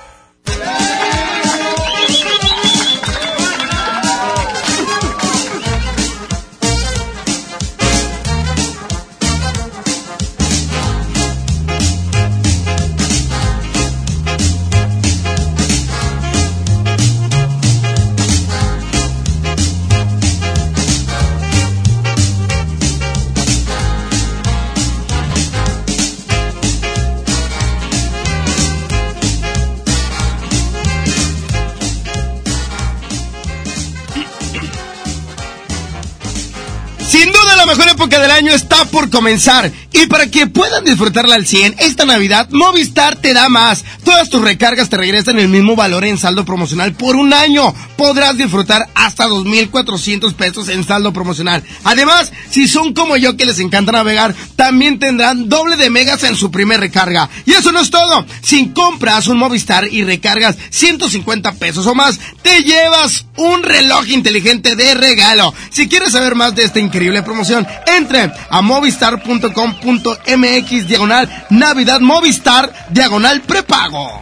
Época 38.00 38.22
del 38.22 38.32
año 38.32 38.54
está 38.54 38.86
por 38.86 39.10
comenzar 39.10 39.70
y 39.92 40.06
para 40.06 40.32
que 40.32 40.48
puedan 40.48 40.86
disfrutarla 40.86 41.36
al 41.36 41.46
100 41.46 41.76
esta 41.80 42.06
Navidad 42.06 42.48
Movistar 42.50 43.18
te 43.18 43.34
da 43.34 43.50
más. 43.50 43.84
Todas 44.06 44.30
tus 44.30 44.42
recargas 44.42 44.90
te 44.90 44.96
regresan 44.96 45.38
el 45.38 45.50
mismo 45.50 45.76
valor 45.76 46.06
en 46.06 46.18
saldo 46.18 46.46
promocional 46.46 46.94
por 46.94 47.18
un 47.18 47.34
año. 47.34 47.74
Podrás 47.98 48.38
disfrutar 48.38 48.88
hasta 48.96 49.28
2.400 49.28 50.34
pesos 50.34 50.70
en 50.70 50.86
saldo 50.86 51.12
promocional. 51.12 51.62
Además, 51.84 52.32
si 52.50 52.70
son 52.70 52.94
como 52.94 53.18
yo 53.18 53.36
que 53.36 53.46
les 53.46 53.60
encanta 53.60 53.92
navegar, 53.92 54.34
también 54.56 54.98
tendrán 54.98 55.50
doble 55.50 55.76
de 55.76 55.90
megas 55.90 56.24
en 56.24 56.38
su 56.38 56.52
primer 56.52 56.80
recarga. 56.80 57.30
Y 57.46 57.52
eso 57.52 57.74
no 57.74 57.82
es 57.82 57.90
todo. 57.90 58.26
Si 58.42 58.70
compras 58.70 59.28
un 59.28 59.38
Movistar 59.38 59.88
y 59.92 60.06
recargas 60.06 60.56
150 60.70 61.54
pesos 61.54 61.86
o 61.86 61.96
más, 61.96 62.18
te 62.42 62.64
llevas 62.64 63.26
un 63.36 63.64
reloj 63.64 64.08
inteligente 64.08 64.78
de 64.78 64.94
regalo. 64.94 65.54
Si 65.70 65.90
quieres 65.90 66.14
saber 66.14 66.36
más 66.36 66.56
de 66.56 66.64
esta 66.64 66.80
increíble 66.80 67.24
promoción, 67.24 67.68
entre 67.98 68.32
a 68.50 68.62
movistar.com.mx 68.62 70.88
diagonal 70.88 71.46
Navidad 71.50 72.00
Movistar 72.00 72.72
diagonal 72.90 73.42
prepago. 73.42 74.22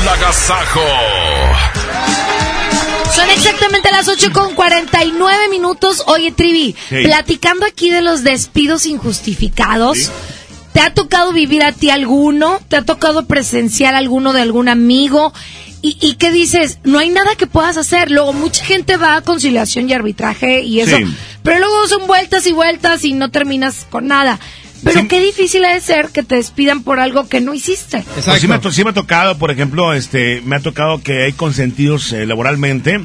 El 0.00 0.08
agasajo. 0.08 0.80
Son 3.14 3.30
exactamente 3.30 3.90
las 3.90 4.08
8 4.08 4.32
con 4.32 4.54
49 4.54 5.48
minutos. 5.48 6.02
Oye, 6.06 6.32
Trivi, 6.32 6.74
Sí. 6.88 7.02
platicando 7.04 7.64
aquí 7.66 7.90
de 7.90 8.02
los 8.02 8.24
despidos 8.24 8.86
injustificados. 8.86 10.10
¿Te 10.72 10.80
ha 10.82 10.92
tocado 10.92 11.32
vivir 11.32 11.62
a 11.64 11.72
ti 11.72 11.88
alguno? 11.88 12.60
¿Te 12.68 12.76
ha 12.76 12.82
tocado 12.82 13.26
presenciar 13.26 13.94
alguno 13.94 14.34
de 14.34 14.42
algún 14.42 14.68
amigo? 14.68 15.32
¿Y, 15.88 15.96
y 16.00 16.14
qué 16.14 16.32
dices? 16.32 16.78
No 16.84 16.98
hay 16.98 17.10
nada 17.10 17.36
que 17.36 17.46
puedas 17.46 17.76
hacer. 17.76 18.10
Luego, 18.10 18.32
mucha 18.32 18.64
gente 18.64 18.96
va 18.96 19.16
a 19.16 19.20
conciliación 19.22 19.88
y 19.88 19.92
arbitraje 19.92 20.62
y 20.62 20.80
eso. 20.80 20.96
Sí. 20.96 21.04
Pero 21.44 21.58
luego 21.60 21.86
son 21.86 22.06
vueltas 22.08 22.46
y 22.46 22.52
vueltas 22.52 23.04
y 23.04 23.12
no 23.12 23.30
terminas 23.30 23.86
con 23.90 24.08
nada. 24.08 24.40
Pero 24.82 25.06
qué 25.08 25.20
difícil 25.20 25.64
ha 25.64 25.74
de 25.74 25.80
ser 25.80 26.08
que 26.08 26.22
te 26.22 26.34
despidan 26.36 26.82
por 26.82 26.98
algo 26.98 27.28
que 27.28 27.40
no 27.40 27.54
hiciste. 27.54 28.04
Pues 28.14 28.40
sí, 28.40 28.48
me 28.48 28.54
ha, 28.56 28.60
to- 28.60 28.72
sí 28.72 28.82
me 28.84 28.90
ha 28.90 28.94
tocado, 28.94 29.38
por 29.38 29.50
ejemplo, 29.50 29.92
este, 29.94 30.40
me 30.44 30.56
ha 30.56 30.60
tocado 30.60 31.00
que 31.02 31.24
hay 31.24 31.32
consentidos 31.32 32.12
eh, 32.12 32.26
laboralmente 32.26 33.00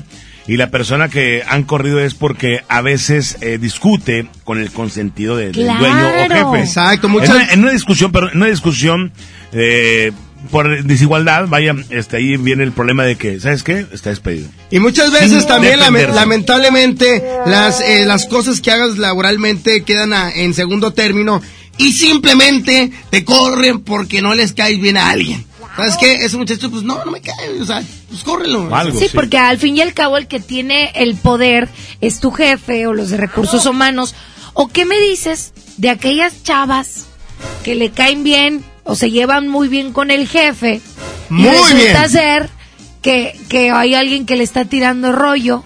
y 0.48 0.58
la 0.58 0.70
persona 0.72 1.08
que 1.08 1.44
han 1.48 1.64
corrido 1.64 2.00
es 2.00 2.14
porque 2.16 2.64
a 2.68 2.82
veces 2.82 3.38
eh, 3.42 3.58
discute 3.60 4.28
con 4.44 4.60
el 4.60 4.72
consentido 4.72 5.38
de- 5.38 5.52
del 5.52 5.68
dueño 5.78 6.08
o 6.08 6.30
jefe. 6.52 6.60
Exacto, 6.66 7.08
En 7.08 7.14
muchas- 7.14 7.30
una, 7.36 7.46
en 7.54 7.60
una 7.64 7.72
discusión, 7.72 8.12
pero 8.12 8.30
en 8.32 8.38
una 8.38 8.48
discusión 8.48 9.12
eh, 9.54 10.12
por 10.50 10.84
desigualdad, 10.84 11.46
vaya, 11.48 11.76
este, 11.90 12.18
ahí 12.18 12.36
viene 12.38 12.64
el 12.64 12.72
problema 12.72 13.04
de 13.04 13.16
que, 13.16 13.40
¿sabes 13.40 13.64
qué? 13.64 13.86
Está 13.92 14.10
despedido. 14.10 14.50
Y 14.72 14.80
muchas 14.80 15.12
veces 15.12 15.40
Sin 15.40 15.48
también, 15.48 15.80
defenderse. 15.80 16.14
lamentablemente, 16.16 17.24
las, 17.46 17.82
eh, 17.82 18.06
las 18.06 18.26
cosas 18.26 18.60
que 18.62 18.72
hagas 18.72 18.98
laboralmente 18.98 19.84
quedan 19.84 20.14
a- 20.14 20.32
en 20.32 20.54
segundo 20.54 20.94
término 20.94 21.42
y 21.78 21.94
simplemente 21.94 22.92
te 23.10 23.24
corren 23.24 23.82
porque 23.82 24.22
no 24.22 24.34
les 24.34 24.54
caes 24.54 24.80
bien 24.82 24.98
a 24.98 25.10
alguien. 25.10 25.46
¿Sabes 25.76 25.96
qué? 25.98 26.26
Ese 26.26 26.36
muchacho, 26.38 26.70
pues 26.70 26.84
no, 26.84 27.04
no 27.06 27.12
me 27.12 27.22
cae, 27.22 27.60
o 27.62 27.66
sea, 27.66 27.82
pues 28.10 28.24
córrelo. 28.24 28.70
sí, 29.00 29.08
porque 29.14 29.38
al 29.38 29.58
fin 29.58 29.78
y 29.78 29.82
al 29.82 29.94
cabo 29.94 30.18
el 30.18 30.28
que 30.28 30.42
tiene 30.42 30.92
el 30.96 31.16
poder 31.16 31.70
es 32.02 32.20
tu 32.20 32.32
jefe 32.32 32.88
o 32.88 32.94
los 32.94 33.10
de 33.10 33.18
recursos 33.18 33.66
humanos. 33.66 34.14
¿O 34.54 34.68
qué 34.68 34.84
me 34.84 35.00
dices 35.00 35.54
de 35.78 35.90
aquellas 35.90 36.44
chavas 36.44 37.06
que 37.64 37.76
le 37.76 37.90
caen 37.92 38.24
bien 38.26 38.66
o 38.92 38.96
se 38.96 39.12
llevan 39.12 39.48
muy 39.48 39.68
bien 39.68 39.94
con 39.94 40.12
el 40.12 40.28
jefe? 40.28 40.82
Muy 41.30 41.48
y 41.48 41.52
resulta 41.52 41.80
bien. 42.00 42.10
ser 42.10 42.50
que, 43.02 43.40
que 43.50 43.72
hay 43.72 43.96
alguien 43.96 44.26
que 44.26 44.36
le 44.36 44.44
está 44.44 44.66
tirando 44.66 45.12
rollo 45.12 45.64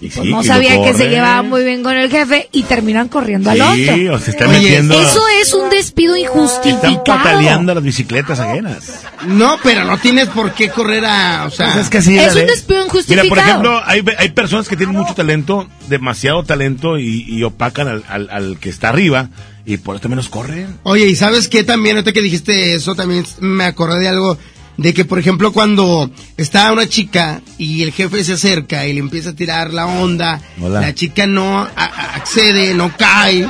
Pues 0.00 0.12
sí, 0.14 0.30
no 0.30 0.42
sabía 0.42 0.82
que 0.82 0.92
se 0.94 1.08
llevaba 1.08 1.42
muy 1.42 1.62
bien 1.64 1.82
con 1.82 1.96
el 1.96 2.10
jefe 2.10 2.48
y 2.52 2.64
terminan 2.64 3.08
corriendo 3.08 3.50
al 3.50 3.58
Sí, 3.76 3.88
otro. 3.88 4.14
o 4.14 4.18
se 4.18 4.30
están 4.32 4.48
Oye, 4.48 4.58
metiendo. 4.60 5.00
Eso 5.00 5.22
es 5.40 5.52
un 5.54 5.70
despido 5.70 6.16
Están 6.16 6.34
injustificado. 6.34 7.04
pataleando 7.04 7.72
a 7.72 7.74
las 7.76 7.84
bicicletas 7.84 8.40
ajenas. 8.40 9.02
No, 9.26 9.56
pero 9.62 9.84
no 9.84 9.96
tienes 9.98 10.28
por 10.28 10.52
qué 10.52 10.68
correr 10.70 11.04
a, 11.06 11.44
o 11.46 11.50
sea, 11.50 11.66
Pues 11.72 11.84
es 11.84 11.90
que 11.90 11.98
así 11.98 12.18
Es 12.18 12.34
un 12.34 12.46
despido 12.46 12.80
Mira, 12.80 12.86
injustificado. 12.86 13.28
por 13.28 13.38
ejemplo, 13.38 13.82
hay, 13.86 14.02
hay 14.18 14.28
personas 14.30 14.68
que 14.68 14.76
tienen 14.76 14.96
mucho 14.96 15.14
talento, 15.14 15.68
demasiado 15.88 16.42
talento, 16.42 16.98
y, 16.98 17.24
y 17.28 17.42
opacan 17.44 17.88
al, 17.88 18.04
al, 18.08 18.28
al 18.30 18.58
que 18.58 18.68
está 18.70 18.88
arriba, 18.88 19.28
y 19.66 19.76
por 19.78 19.96
eso 19.96 20.08
menos 20.08 20.28
corren. 20.28 20.78
Oye, 20.82 21.06
¿y 21.08 21.16
sabes 21.16 21.48
qué 21.48 21.64
también? 21.64 21.96
Ahorita 21.96 22.12
que 22.12 22.20
dijiste 22.20 22.74
eso, 22.74 22.94
también 22.94 23.24
me 23.40 23.64
acordé 23.64 24.00
de 24.00 24.08
algo, 24.08 24.36
de 24.76 24.92
que, 24.92 25.04
por 25.04 25.18
ejemplo, 25.18 25.52
cuando 25.52 26.10
está 26.36 26.72
una 26.72 26.88
chica 26.88 27.40
y 27.58 27.82
el 27.82 27.92
jefe 27.92 28.24
se 28.24 28.34
acerca 28.34 28.86
y 28.86 28.92
le 28.92 29.00
empieza 29.00 29.30
a 29.30 29.34
tirar 29.34 29.72
la 29.72 29.86
onda, 29.86 30.40
Hola. 30.60 30.80
la 30.80 30.94
chica 30.94 31.26
no 31.26 31.60
a- 31.60 31.68
a- 31.76 32.14
accede, 32.16 32.74
no 32.74 32.92
cae, 32.96 33.48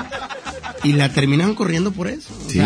y 0.85 0.93
la 0.93 1.09
terminan 1.09 1.55
corriendo 1.55 1.93
por 1.93 2.09
eso. 2.09 2.29
Sí. 2.47 2.61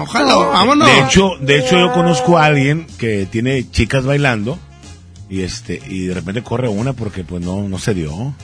ojalá, 0.00 0.34
vámonos. 0.34 0.88
De 0.88 1.00
hecho, 1.00 1.30
de 1.42 1.58
hecho 1.60 1.78
yo 1.78 1.92
conozco 1.92 2.38
a 2.38 2.46
alguien 2.46 2.86
que 2.98 3.26
tiene 3.30 3.70
chicas 3.70 4.04
bailando, 4.04 4.58
y 5.28 5.42
este, 5.42 5.80
y 5.88 6.06
de 6.06 6.14
repente 6.14 6.42
corre 6.42 6.68
una 6.68 6.92
porque 6.94 7.22
pues 7.24 7.42
no, 7.44 7.68
no 7.68 7.78
se 7.78 7.92
dio. 7.94 8.34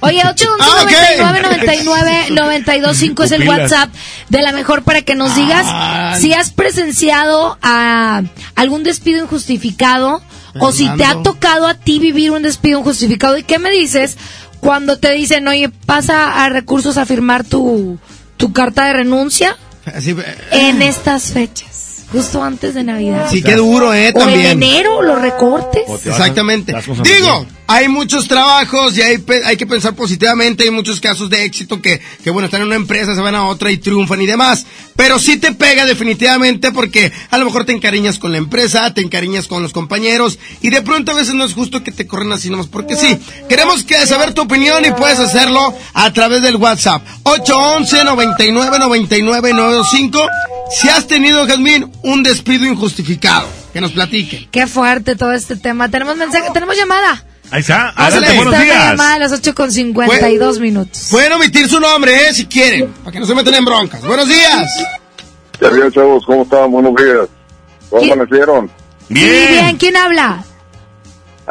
Oye, 0.00 0.22
811 0.24 0.64
Ah, 0.64 0.82
ok. 0.84 0.90
99 1.20 1.42
99 1.42 2.26
925 2.30 3.22
es 3.24 3.32
el. 3.32 3.48
WhatsApp 3.48 3.90
de 4.28 4.42
la 4.42 4.52
mejor 4.52 4.82
para 4.84 5.02
que 5.02 5.14
nos 5.14 5.34
digas 5.34 5.66
Ay. 5.68 6.20
si 6.20 6.32
has 6.34 6.50
presenciado 6.50 7.58
a 7.62 8.22
algún 8.54 8.84
despido 8.84 9.22
injustificado 9.22 10.22
o 10.60 10.72
si 10.72 10.88
te 10.96 11.04
ha 11.04 11.22
tocado 11.22 11.66
a 11.66 11.74
ti 11.74 11.98
vivir 11.98 12.30
un 12.30 12.42
despido 12.42 12.78
injustificado. 12.80 13.36
¿Y 13.38 13.42
qué 13.42 13.58
me 13.58 13.70
dices 13.70 14.16
cuando 14.60 14.98
te 14.98 15.12
dicen, 15.12 15.46
oye, 15.48 15.68
pasa 15.68 16.44
a 16.44 16.48
recursos 16.48 16.96
a 16.96 17.06
firmar 17.06 17.44
tu, 17.44 17.98
tu 18.36 18.52
carta 18.52 18.86
de 18.86 18.92
renuncia 18.94 19.56
Así, 19.86 20.10
eh, 20.10 20.36
en 20.52 20.82
estas 20.82 21.32
fechas? 21.32 22.04
Justo 22.12 22.42
antes 22.42 22.74
de 22.74 22.84
Navidad. 22.84 23.28
sí, 23.30 23.42
qué 23.42 23.54
duro, 23.54 23.92
¿eh? 23.94 24.12
o 24.14 24.20
en 24.20 24.26
También. 24.26 24.46
enero, 24.62 25.02
los 25.02 25.20
recortes. 25.20 25.82
Exactamente. 26.06 26.74
Digo, 27.02 27.46
hay 27.70 27.86
muchos 27.86 28.26
trabajos 28.26 28.96
y 28.96 29.02
hay, 29.02 29.22
hay 29.44 29.56
que 29.58 29.66
pensar 29.66 29.94
positivamente. 29.94 30.64
Hay 30.64 30.70
muchos 30.70 31.00
casos 31.00 31.28
de 31.28 31.44
éxito 31.44 31.82
que, 31.82 32.00
que, 32.24 32.30
bueno, 32.30 32.46
están 32.46 32.62
en 32.62 32.68
una 32.68 32.76
empresa, 32.76 33.14
se 33.14 33.20
van 33.20 33.34
a 33.34 33.44
otra 33.44 33.70
y 33.70 33.76
triunfan 33.76 34.22
y 34.22 34.26
demás. 34.26 34.64
Pero 34.96 35.18
sí 35.18 35.36
te 35.36 35.52
pega 35.52 35.84
definitivamente 35.84 36.72
porque 36.72 37.12
a 37.28 37.36
lo 37.36 37.44
mejor 37.44 37.66
te 37.66 37.72
encariñas 37.72 38.18
con 38.18 38.32
la 38.32 38.38
empresa, 38.38 38.92
te 38.94 39.02
encariñas 39.02 39.48
con 39.48 39.62
los 39.62 39.74
compañeros 39.74 40.38
y 40.62 40.70
de 40.70 40.80
pronto 40.80 41.12
a 41.12 41.14
veces 41.14 41.34
no 41.34 41.44
es 41.44 41.52
justo 41.52 41.84
que 41.84 41.92
te 41.92 42.06
corren 42.06 42.32
así 42.32 42.48
nomás 42.48 42.68
porque 42.68 42.96
sí. 42.96 43.18
Queremos 43.50 43.84
que 43.84 43.94
saber 44.06 44.32
tu 44.32 44.42
opinión 44.42 44.82
y 44.86 44.90
puedes 44.92 45.18
hacerlo 45.18 45.60
a 45.92 46.10
través 46.14 46.40
del 46.40 46.56
WhatsApp. 46.56 47.06
811 47.24 48.04
99 48.04 48.78
99 48.78 49.52
925. 49.52 50.26
Si 50.70 50.88
has 50.88 51.06
tenido, 51.06 51.46
Jazmín, 51.46 51.92
un 52.02 52.22
despido 52.22 52.64
injustificado, 52.64 53.46
que 53.74 53.80
nos 53.82 53.92
platiquen. 53.92 54.48
Qué 54.50 54.66
fuerte 54.66 55.16
todo 55.16 55.32
este 55.32 55.56
tema. 55.56 55.90
Tenemos 55.90 56.16
mensaje, 56.16 56.48
tenemos 56.54 56.74
llamada. 56.74 57.24
Ahí 57.50 57.60
está, 57.60 57.90
adelante, 57.96 58.36
buenos 58.36 58.60
días. 58.62 58.90
llamada 58.90 59.14
a 59.14 59.18
las 59.20 59.32
8 59.32 59.54
con 59.54 59.72
52 59.72 60.60
minutos. 60.60 61.08
Pueden 61.10 61.32
omitir 61.32 61.66
su 61.68 61.80
nombre, 61.80 62.28
¿eh? 62.28 62.34
Si 62.34 62.46
quieren, 62.46 62.88
para 63.02 63.12
que 63.12 63.20
no 63.20 63.26
se 63.26 63.34
metan 63.34 63.54
en 63.54 63.64
broncas. 63.64 64.02
Buenos 64.04 64.28
días. 64.28 64.64
Ya 65.60 65.68
bien, 65.70 65.90
chavos, 65.90 66.24
¿cómo 66.26 66.42
están? 66.42 66.70
Buenos 66.70 66.94
días. 66.96 67.26
¿Cómo 67.88 68.02
¿Quién? 68.02 68.12
amanecieron? 68.12 68.70
Sí, 69.08 69.14
bien, 69.14 69.76
¿quién 69.78 69.96
habla? 69.96 70.44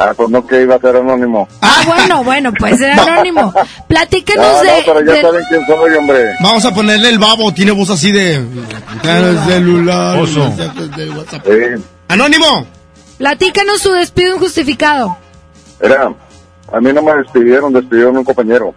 Ah, 0.00 0.12
pues 0.16 0.30
no 0.30 0.46
que 0.46 0.62
iba 0.62 0.76
a 0.76 0.78
ser 0.78 0.94
anónimo. 0.94 1.48
Ah, 1.60 1.82
bueno, 1.84 2.22
bueno, 2.22 2.52
pues 2.56 2.80
era 2.80 3.02
anónimo. 3.02 3.52
Platíquenos 3.88 4.46
No, 4.46 4.52
no, 4.52 4.62
de... 4.62 4.82
pero 4.86 5.04
ya 5.04 5.12
de- 5.14 5.22
saben 5.22 5.42
quién 5.48 5.66
soy, 5.66 5.94
hombre. 5.96 6.34
Vamos 6.40 6.64
a 6.64 6.72
ponerle 6.72 7.08
el 7.08 7.18
babo, 7.18 7.52
tiene 7.52 7.72
voz 7.72 7.90
así 7.90 8.12
de... 8.12 8.34
El 8.36 9.38
celular. 9.48 10.16
Oso. 10.20 10.48
del 10.96 11.10
WhatsApp. 11.10 11.44
Sí, 11.44 11.82
Anónimo. 12.06 12.64
Platícanos 13.18 13.80
su 13.82 13.90
despido 13.90 14.36
injustificado. 14.36 15.18
Era, 15.80 16.12
a 16.72 16.80
mí 16.80 16.92
no 16.92 17.02
me 17.02 17.14
despidieron, 17.16 17.72
despidieron 17.72 18.16
a 18.16 18.18
un 18.20 18.24
compañero. 18.24 18.74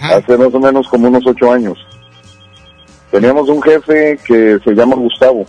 Hace 0.00 0.36
más 0.36 0.54
o 0.54 0.60
menos 0.60 0.86
como 0.88 1.08
unos 1.08 1.26
ocho 1.26 1.52
años. 1.52 1.78
Teníamos 3.10 3.48
un 3.48 3.60
jefe 3.62 4.18
que 4.24 4.58
se 4.62 4.72
llama 4.72 4.94
Gustavo. 4.96 5.44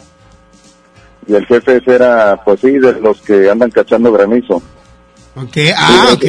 Y 1.27 1.35
el 1.35 1.45
jefe 1.45 1.77
ese 1.77 1.95
era, 1.95 2.41
pues 2.43 2.61
sí, 2.61 2.71
de 2.71 2.93
los 2.93 3.21
que 3.21 3.49
andan 3.49 3.69
cachando 3.69 4.11
granizo. 4.11 4.61
Ok, 5.35 5.57
ah, 5.77 6.09
ok. 6.13 6.25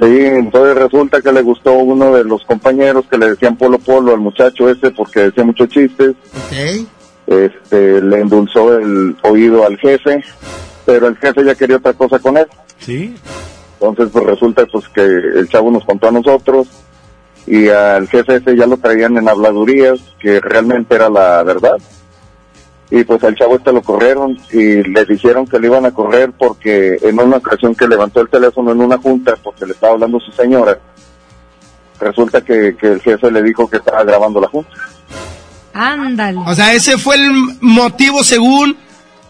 Sí, 0.00 0.24
entonces 0.24 0.76
resulta 0.76 1.20
que 1.20 1.32
le 1.32 1.42
gustó 1.42 1.72
uno 1.72 2.14
de 2.14 2.24
los 2.24 2.44
compañeros 2.44 3.06
que 3.10 3.18
le 3.18 3.30
decían 3.30 3.56
polo 3.56 3.78
polo 3.78 4.12
al 4.12 4.20
muchacho 4.20 4.68
ese 4.68 4.90
porque 4.90 5.20
decía 5.20 5.44
muchos 5.44 5.68
chistes. 5.68 6.10
Ok. 6.10 6.86
Este, 7.26 8.02
le 8.02 8.20
endulzó 8.20 8.78
el 8.78 9.16
oído 9.22 9.64
al 9.64 9.78
jefe, 9.78 10.22
pero 10.84 11.06
el 11.06 11.16
jefe 11.16 11.44
ya 11.44 11.54
quería 11.54 11.76
otra 11.76 11.92
cosa 11.94 12.18
con 12.18 12.36
él. 12.36 12.46
Sí. 12.80 13.14
Entonces, 13.80 14.08
pues 14.12 14.26
resulta 14.26 14.66
pues 14.66 14.88
que 14.88 15.00
el 15.02 15.48
chavo 15.48 15.70
nos 15.70 15.84
contó 15.84 16.08
a 16.08 16.12
nosotros 16.12 16.68
y 17.46 17.68
al 17.68 18.08
jefe 18.08 18.36
ese 18.36 18.56
ya 18.56 18.66
lo 18.66 18.76
traían 18.76 19.16
en 19.16 19.28
habladurías, 19.28 19.98
que 20.18 20.40
realmente 20.40 20.94
era 20.94 21.08
la 21.08 21.42
verdad. 21.42 21.76
Y 22.90 23.04
pues 23.04 23.22
al 23.22 23.36
chavo 23.36 23.56
este 23.56 23.72
lo 23.72 23.82
corrieron 23.82 24.36
y 24.52 24.82
le 24.82 25.04
dijeron 25.04 25.46
que 25.46 25.58
le 25.58 25.68
iban 25.68 25.86
a 25.86 25.92
correr 25.92 26.32
porque 26.32 26.98
en 27.00 27.20
una 27.20 27.36
ocasión 27.36 27.74
que 27.74 27.86
levantó 27.86 28.20
el 28.20 28.28
teléfono 28.28 28.72
en 28.72 28.80
una 28.80 28.98
junta 28.98 29.34
porque 29.42 29.64
le 29.64 29.72
estaba 29.72 29.94
hablando 29.94 30.18
su 30.18 30.32
señora, 30.32 30.78
resulta 32.00 32.40
que, 32.40 32.76
que 32.76 32.88
el 32.88 33.00
jefe 33.00 33.30
le 33.30 33.42
dijo 33.42 33.70
que 33.70 33.76
estaba 33.76 34.02
grabando 34.02 34.40
la 34.40 34.48
junta. 34.48 34.70
Ándale. 35.72 36.40
O 36.46 36.54
sea, 36.54 36.74
ese 36.74 36.98
fue 36.98 37.14
el 37.14 37.30
motivo 37.60 38.24
según 38.24 38.76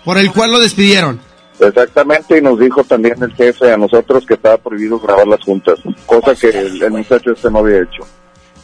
por 0.05 0.17
el 0.17 0.33
cual 0.33 0.53
lo 0.53 0.59
despidieron. 0.59 1.21
Exactamente, 1.61 2.39
y 2.39 2.43
nos 2.43 2.59
dijo 2.59 2.83
también 2.85 3.23
el 3.23 3.35
jefe 3.35 3.73
a 3.73 3.77
nosotros 3.77 4.25
que 4.27 4.35
estaba 4.35 4.57
prohibido 4.57 4.99
grabar 4.99 5.27
las 5.27 5.43
juntas, 5.43 5.79
cosa 6.07 6.35
que 6.35 6.49
el, 6.49 6.83
el 6.83 6.91
muchacho 6.91 7.33
este 7.33 7.51
no 7.51 7.59
había 7.59 7.83
hecho. 7.83 8.03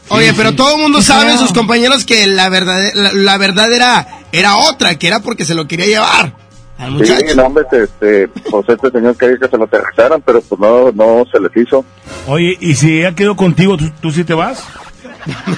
Oye, 0.09 0.33
pero 0.35 0.55
todo 0.55 0.75
el 0.75 0.81
mundo 0.81 1.01
sabe, 1.01 1.37
sus 1.37 1.53
compañeros, 1.53 2.05
que 2.05 2.25
la 2.27 2.49
verdad, 2.49 2.91
la, 2.93 3.13
la 3.13 3.37
verdad 3.37 3.71
era, 3.71 4.07
era 4.31 4.57
otra, 4.57 4.97
que 4.97 5.07
era 5.07 5.19
porque 5.19 5.45
se 5.45 5.53
lo 5.53 5.67
quería 5.67 5.85
llevar 5.85 6.33
al 6.77 7.05
Sí, 7.05 7.13
no, 7.35 7.45
hombre, 7.45 7.65
este, 7.71 8.27
pues 8.27 8.69
este 8.69 8.91
señor 8.91 9.17
quería 9.17 9.37
que 9.37 9.47
se 9.47 9.57
lo 9.57 9.63
aterrizaran, 9.63 10.21
pero 10.21 10.41
pues 10.41 10.61
no, 10.61 10.91
no 10.91 11.25
se 11.31 11.39
les 11.39 11.57
hizo. 11.57 11.83
Oye, 12.27 12.55
¿y 12.59 12.75
si 12.75 12.99
ella 12.99 13.15
quedó 13.15 13.35
contigo, 13.35 13.77
tú, 13.77 13.89
tú 13.99 14.11
sí 14.11 14.23
te 14.23 14.33
vas? 14.33 14.63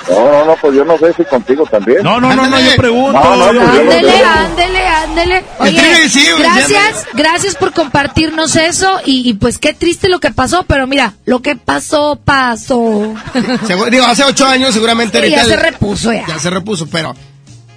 No, 0.10 0.32
no, 0.32 0.46
no, 0.46 0.56
pues 0.62 0.76
yo 0.76 0.84
no 0.86 0.98
sé 0.98 1.14
si 1.14 1.24
contigo 1.26 1.66
también. 1.66 2.04
No, 2.04 2.20
no, 2.20 2.36
no, 2.36 2.48
no, 2.48 2.60
yo 2.60 2.76
pregunto. 2.76 3.20
No, 3.20 3.54
no, 3.54 3.62
pues 3.62 3.80
Ándele, 3.80 4.24
ándele, 4.24 4.88
ándele. 4.88 5.44
Oye, 5.60 6.10
sí, 6.10 6.26
gracias, 6.40 7.06
gracias 7.14 7.56
por 7.56 7.74
compartirnos 7.74 8.56
eso 8.56 9.00
y, 9.06 9.30
y 9.30 9.34
pues 9.34 9.58
qué 9.58 9.74
triste 9.74 10.10
lo 10.10 10.20
que 10.20 10.32
pasó, 10.32 10.64
pero 10.64 10.88
mira, 10.88 11.14
lo 11.26 11.42
que 11.42 11.56
pasó, 11.56 12.20
pasó. 12.24 12.80
Segu- 13.68 13.90
digo, 13.90 14.06
hace 14.06 14.24
ocho 14.24 14.46
años 14.46 14.74
seguramente 14.74 15.22
Sí, 15.24 15.32
ya 15.32 15.46
se 15.46 15.56
repuso 15.56 16.12
ya. 16.14 16.26
Ya 16.28 16.40
se 16.40 16.50
repuso, 16.50 16.88
pero... 16.88 17.16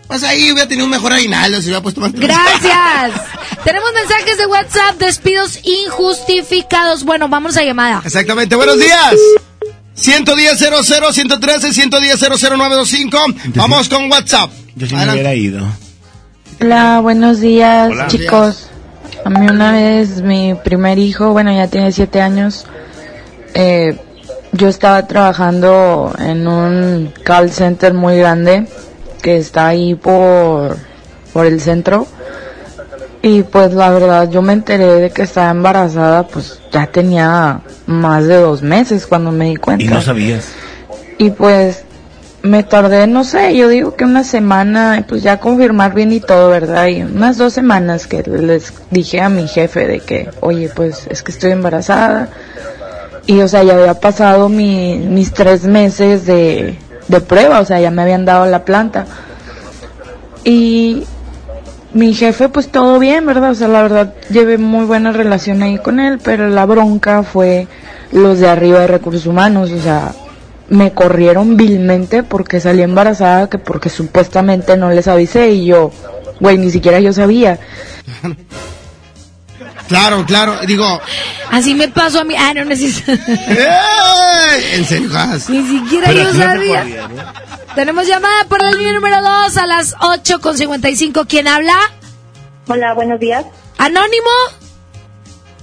Pues 0.08 0.24
ahí 0.24 0.52
hubiera 0.52 0.68
tenido 0.68 0.84
un 0.84 0.90
mejor 0.90 1.12
aguinaldo, 1.14 1.58
se 1.60 1.68
hubiera 1.68 1.80
puesto 1.80 2.00
más... 2.02 2.12
Gracias. 2.12 3.12
Tenemos 3.64 3.92
mensajes 3.94 4.36
de 4.36 4.44
WhatsApp, 4.46 4.96
despidos 4.98 5.58
injustificados. 5.64 7.04
Bueno, 7.04 7.28
vamos 7.30 7.56
a 7.56 7.62
llamada. 7.62 8.02
Exactamente, 8.04 8.54
buenos 8.54 8.78
días. 8.78 9.14
110 9.94 10.58
00 10.58 11.12
113 11.12 11.72
110 11.72 12.20
00925. 12.20 13.18
Vamos 13.54 13.88
con 13.88 14.10
WhatsApp. 14.10 14.50
Yo 14.74 14.86
sí 14.86 14.94
me 14.94 15.02
Adelante. 15.02 15.20
hubiera 15.22 15.34
ido. 15.34 15.66
Hola, 16.60 17.00
buenos 17.00 17.40
días, 17.40 17.90
Hola. 17.90 18.06
chicos. 18.06 18.68
A 19.24 19.30
mí 19.30 19.46
una 19.46 19.72
vez 19.72 20.22
mi 20.22 20.54
primer 20.54 20.98
hijo, 20.98 21.30
bueno, 21.32 21.52
ya 21.54 21.68
tiene 21.68 21.92
siete 21.92 22.20
años, 22.20 22.66
eh, 23.54 23.96
yo 24.52 24.68
estaba 24.68 25.06
trabajando 25.06 26.12
en 26.18 26.46
un 26.48 27.12
call 27.22 27.50
center 27.52 27.94
muy 27.94 28.16
grande 28.16 28.66
que 29.22 29.36
está 29.36 29.68
ahí 29.68 29.94
por, 29.94 30.76
por 31.32 31.46
el 31.46 31.60
centro. 31.60 32.06
Y 33.24 33.44
pues 33.44 33.72
la 33.72 33.90
verdad, 33.90 34.28
yo 34.28 34.42
me 34.42 34.52
enteré 34.52 34.84
de 35.00 35.10
que 35.10 35.22
estaba 35.22 35.50
embarazada, 35.50 36.26
pues 36.26 36.58
ya 36.72 36.86
tenía 36.88 37.60
más 37.86 38.26
de 38.26 38.36
dos 38.36 38.62
meses 38.62 39.06
cuando 39.06 39.30
me 39.30 39.46
di 39.50 39.56
cuenta. 39.56 39.84
Y 39.84 39.88
no 39.88 40.02
sabías. 40.02 40.48
Y 41.18 41.30
pues 41.30 41.84
me 42.42 42.64
tardé, 42.64 43.06
no 43.06 43.22
sé, 43.22 43.56
yo 43.56 43.68
digo 43.68 43.94
que 43.94 44.04
una 44.04 44.24
semana, 44.24 45.04
pues 45.08 45.22
ya 45.22 45.38
confirmar 45.38 45.94
bien 45.94 46.10
y 46.12 46.18
todo, 46.18 46.50
¿verdad? 46.50 46.88
Y 46.88 47.02
unas 47.04 47.38
dos 47.38 47.52
semanas 47.52 48.08
que 48.08 48.24
les 48.24 48.72
dije 48.90 49.20
a 49.20 49.28
mi 49.28 49.46
jefe 49.46 49.86
de 49.86 50.00
que, 50.00 50.28
oye, 50.40 50.68
pues 50.74 51.06
es 51.08 51.22
que 51.22 51.30
estoy 51.30 51.52
embarazada. 51.52 52.28
Y 53.26 53.40
o 53.42 53.46
sea, 53.46 53.62
ya 53.62 53.74
había 53.74 53.94
pasado 54.00 54.48
mi- 54.48 54.98
mis 54.98 55.32
tres 55.32 55.62
meses 55.62 56.26
de, 56.26 56.76
de 57.06 57.20
prueba, 57.20 57.60
o 57.60 57.64
sea, 57.64 57.78
ya 57.80 57.92
me 57.92 58.02
habían 58.02 58.24
dado 58.24 58.46
la 58.46 58.64
planta. 58.64 59.06
Y 60.44 61.04
mi 61.94 62.14
jefe, 62.14 62.48
pues 62.48 62.68
todo 62.68 62.98
bien, 62.98 63.26
¿verdad? 63.26 63.50
O 63.50 63.54
sea, 63.54 63.68
la 63.68 63.82
verdad, 63.82 64.14
llevé 64.30 64.58
muy 64.58 64.84
buena 64.84 65.12
relación 65.12 65.62
ahí 65.62 65.78
con 65.78 66.00
él, 66.00 66.18
pero 66.22 66.48
la 66.48 66.64
bronca 66.66 67.22
fue 67.22 67.66
los 68.12 68.38
de 68.38 68.48
arriba 68.48 68.80
de 68.80 68.86
recursos 68.86 69.26
humanos, 69.26 69.70
o 69.70 69.80
sea, 69.80 70.12
me 70.68 70.92
corrieron 70.92 71.56
vilmente 71.56 72.22
porque 72.22 72.60
salí 72.60 72.82
embarazada, 72.82 73.48
que 73.48 73.58
porque 73.58 73.88
supuestamente 73.88 74.76
no 74.76 74.90
les 74.90 75.08
avisé 75.08 75.50
y 75.50 75.66
yo, 75.66 75.90
güey, 76.40 76.58
ni 76.58 76.70
siquiera 76.70 77.00
yo 77.00 77.12
sabía. 77.12 77.58
Claro, 79.92 80.24
claro, 80.24 80.56
digo, 80.66 81.00
Así 81.50 81.74
me 81.74 81.86
pasó 81.88 82.20
a 82.20 82.24
mí. 82.24 82.34
Ah, 82.34 82.54
no 82.54 82.64
necesito. 82.64 83.12
¡eh! 83.12 84.74
en 84.74 84.84
serio. 84.86 85.10
Ni 85.50 85.62
siquiera 85.62 86.06
Pero 86.06 86.20
yo 86.20 86.32
no 86.32 86.42
sabía. 86.42 86.80
podía, 86.80 87.08
¿no? 87.08 87.74
Tenemos 87.74 88.06
llamada 88.06 88.44
por 88.48 88.62
la 88.62 88.70
línea 88.70 88.94
número 88.94 89.20
2 89.20 89.56
a 89.58 89.66
las 89.66 89.94
8 90.00 90.40
con 90.40 90.56
55. 90.56 91.26
¿Quién 91.28 91.46
habla? 91.46 91.74
Hola, 92.68 92.94
buenos 92.94 93.20
días. 93.20 93.44
¿Anónimo? 93.76 94.30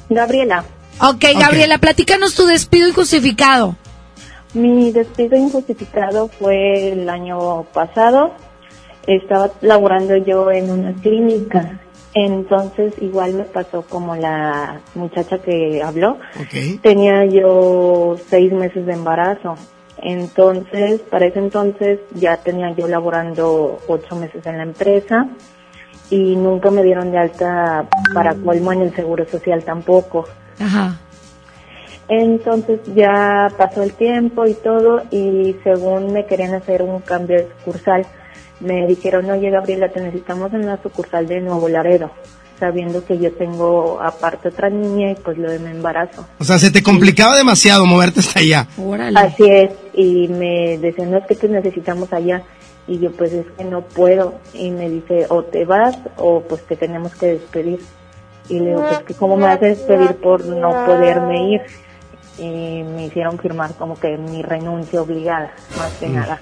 Gabriela. 0.09 0.63
Ok, 1.01 1.25
Gabriela, 1.39 1.79
platícanos 1.79 2.35
tu 2.35 2.45
despido 2.45 2.87
injustificado. 2.87 3.75
Mi 4.53 4.91
despido 4.91 5.37
injustificado 5.37 6.27
fue 6.39 6.91
el 6.91 7.09
año 7.09 7.63
pasado. 7.73 8.35
Estaba 9.07 9.49
laborando 9.61 10.17
yo 10.17 10.51
en 10.51 10.69
una 10.69 10.93
clínica. 11.01 11.79
Entonces, 12.13 12.93
igual 13.01 13.33
me 13.33 13.43
pasó 13.43 13.83
como 13.83 14.15
la 14.15 14.81
muchacha 14.95 15.39
que 15.39 15.81
habló. 15.83 16.17
Tenía 16.81 17.25
yo 17.25 18.17
seis 18.29 18.51
meses 18.51 18.85
de 18.85 18.93
embarazo. 18.93 19.55
Entonces, 20.01 21.01
para 21.01 21.25
ese 21.27 21.39
entonces 21.39 21.99
ya 22.15 22.37
tenía 22.37 22.71
yo 22.71 22.87
laborando 22.87 23.79
ocho 23.87 24.15
meses 24.15 24.45
en 24.45 24.57
la 24.57 24.63
empresa 24.63 25.27
y 26.09 26.35
nunca 26.35 26.71
me 26.71 26.83
dieron 26.83 27.11
de 27.11 27.17
alta 27.17 27.85
para 28.13 28.33
colmo 28.33 28.71
en 28.73 28.81
el 28.81 28.95
seguro 28.95 29.25
social 29.27 29.63
tampoco. 29.63 30.25
Ajá. 30.59 30.99
Entonces 32.07 32.79
ya 32.95 33.51
pasó 33.55 33.83
el 33.83 33.93
tiempo 33.93 34.47
y 34.47 34.55
todo 34.55 35.03
y 35.11 35.55
según 35.63 36.11
me 36.11 36.25
querían 36.25 36.55
hacer 36.55 36.81
un 36.81 37.01
cambio 37.01 37.37
de 37.37 37.49
sucursal, 37.59 38.05
me 38.59 38.85
dijeron, 38.87 39.29
oye 39.29 39.49
Gabriela, 39.49 39.89
te 39.89 40.01
necesitamos 40.01 40.53
en 40.53 40.65
la 40.65 40.81
sucursal 40.81 41.27
de 41.27 41.41
Nuevo 41.41 41.69
Laredo, 41.69 42.11
sabiendo 42.59 43.05
que 43.05 43.17
yo 43.17 43.31
tengo 43.33 43.99
aparte 44.01 44.49
otra 44.49 44.69
niña 44.69 45.11
y 45.11 45.15
pues 45.15 45.37
lo 45.37 45.49
de 45.49 45.59
mi 45.59 45.71
embarazo. 45.71 46.25
O 46.39 46.43
sea, 46.43 46.59
se 46.59 46.71
te 46.71 46.83
complicaba 46.83 47.37
demasiado 47.37 47.85
moverte 47.85 48.19
hasta 48.19 48.39
allá. 48.39 48.67
Así 49.17 49.43
es, 49.49 49.71
y 49.93 50.27
me 50.27 50.77
decían, 50.77 51.11
no 51.11 51.17
es 51.19 51.25
que 51.25 51.35
te 51.35 51.47
necesitamos 51.47 52.11
allá. 52.13 52.43
Y 52.87 52.97
yo, 52.99 53.11
pues 53.11 53.31
es 53.33 53.45
que 53.55 53.63
no 53.63 53.81
puedo. 53.81 54.33
Y 54.53 54.71
me 54.71 54.89
dice, 54.89 55.27
o 55.29 55.43
te 55.43 55.63
vas 55.63 55.95
o 56.17 56.41
pues 56.41 56.65
te 56.65 56.75
tenemos 56.75 57.13
que 57.15 57.27
despedir. 57.33 57.79
Y 58.49 58.59
le 58.59 58.69
digo, 58.71 58.81
pues 58.81 58.99
que 59.03 59.13
cómo 59.13 59.37
me 59.37 59.43
vas 59.43 59.61
a 59.61 59.65
despedir 59.67 60.15
por 60.15 60.43
no 60.43 60.69
poderme 60.87 61.51
ir. 61.51 61.61
Y 62.39 62.81
me 62.83 63.05
hicieron 63.05 63.37
firmar 63.37 63.75
como 63.75 63.93
que 63.99 64.17
mi 64.17 64.41
renuncia 64.41 65.01
obligada, 65.01 65.51
más 65.77 65.91
que 65.99 66.07
Mm. 66.07 66.15
nada. 66.15 66.41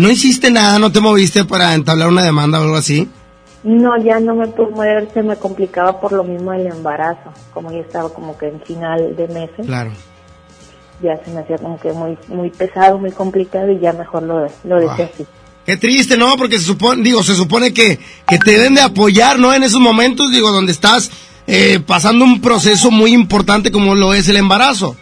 ¿No 0.00 0.10
hiciste 0.10 0.50
nada, 0.50 0.78
no 0.78 0.90
te 0.90 0.98
moviste 1.00 1.44
para 1.44 1.74
entablar 1.74 2.08
una 2.08 2.22
demanda 2.22 2.58
o 2.58 2.62
algo 2.62 2.76
así? 2.76 3.06
No, 3.62 4.02
ya 4.02 4.18
no 4.18 4.34
me 4.34 4.46
pude 4.48 4.70
mover, 4.70 5.10
se 5.12 5.22
me 5.22 5.36
complicaba 5.36 6.00
por 6.00 6.12
lo 6.12 6.24
mismo 6.24 6.54
el 6.54 6.66
embarazo. 6.68 7.34
Como 7.52 7.70
ya 7.70 7.80
estaba 7.80 8.08
como 8.08 8.38
que 8.38 8.48
en 8.48 8.62
final 8.62 9.14
de 9.14 9.28
meses, 9.28 9.66
Claro. 9.66 9.92
ya 11.02 11.22
se 11.22 11.30
me 11.32 11.40
hacía 11.40 11.58
como 11.58 11.78
que 11.78 11.92
muy 11.92 12.16
muy 12.28 12.48
pesado, 12.48 12.98
muy 12.98 13.10
complicado 13.12 13.70
y 13.70 13.78
ya 13.78 13.92
mejor 13.92 14.22
lo, 14.22 14.46
lo 14.64 14.80
dejé 14.80 15.02
así. 15.02 15.26
Qué 15.66 15.76
triste, 15.76 16.16
¿no? 16.16 16.34
Porque 16.38 16.58
se 16.58 16.64
supone, 16.64 17.02
digo, 17.02 17.22
se 17.22 17.34
supone 17.34 17.74
que, 17.74 17.98
que 18.26 18.38
te 18.38 18.52
deben 18.52 18.76
de 18.76 18.80
apoyar, 18.80 19.38
¿no? 19.38 19.52
En 19.52 19.62
esos 19.64 19.80
momentos, 19.80 20.30
digo, 20.32 20.50
donde 20.50 20.72
estás 20.72 21.10
eh, 21.46 21.78
pasando 21.86 22.24
un 22.24 22.40
proceso 22.40 22.90
muy 22.90 23.12
importante 23.12 23.70
como 23.70 23.94
lo 23.94 24.14
es 24.14 24.26
el 24.30 24.38
embarazo. 24.38 24.96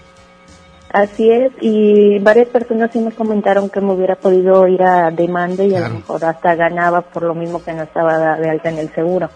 Así 0.91 1.31
es, 1.31 1.53
y 1.61 2.19
varias 2.19 2.49
personas 2.49 2.91
sí 2.93 2.99
me 2.99 3.13
comentaron 3.13 3.69
que 3.69 3.81
me 3.81 3.93
hubiera 3.93 4.17
podido 4.17 4.67
ir 4.67 4.83
a 4.83 5.11
demanda 5.11 5.63
y 5.65 5.75
a 5.75 5.81
lo 5.81 5.91
mejor 5.97 6.25
hasta 6.25 6.55
ganaba 6.55 7.03
por 7.03 7.25
lo 7.25 7.35
mismo 7.35 7.63
que 7.63 7.75
no 7.75 7.83
estaba 7.83 8.37
de 8.37 8.49
alta 8.49 8.71
en 8.71 8.79
el 8.79 8.95
seguro. 8.95 9.29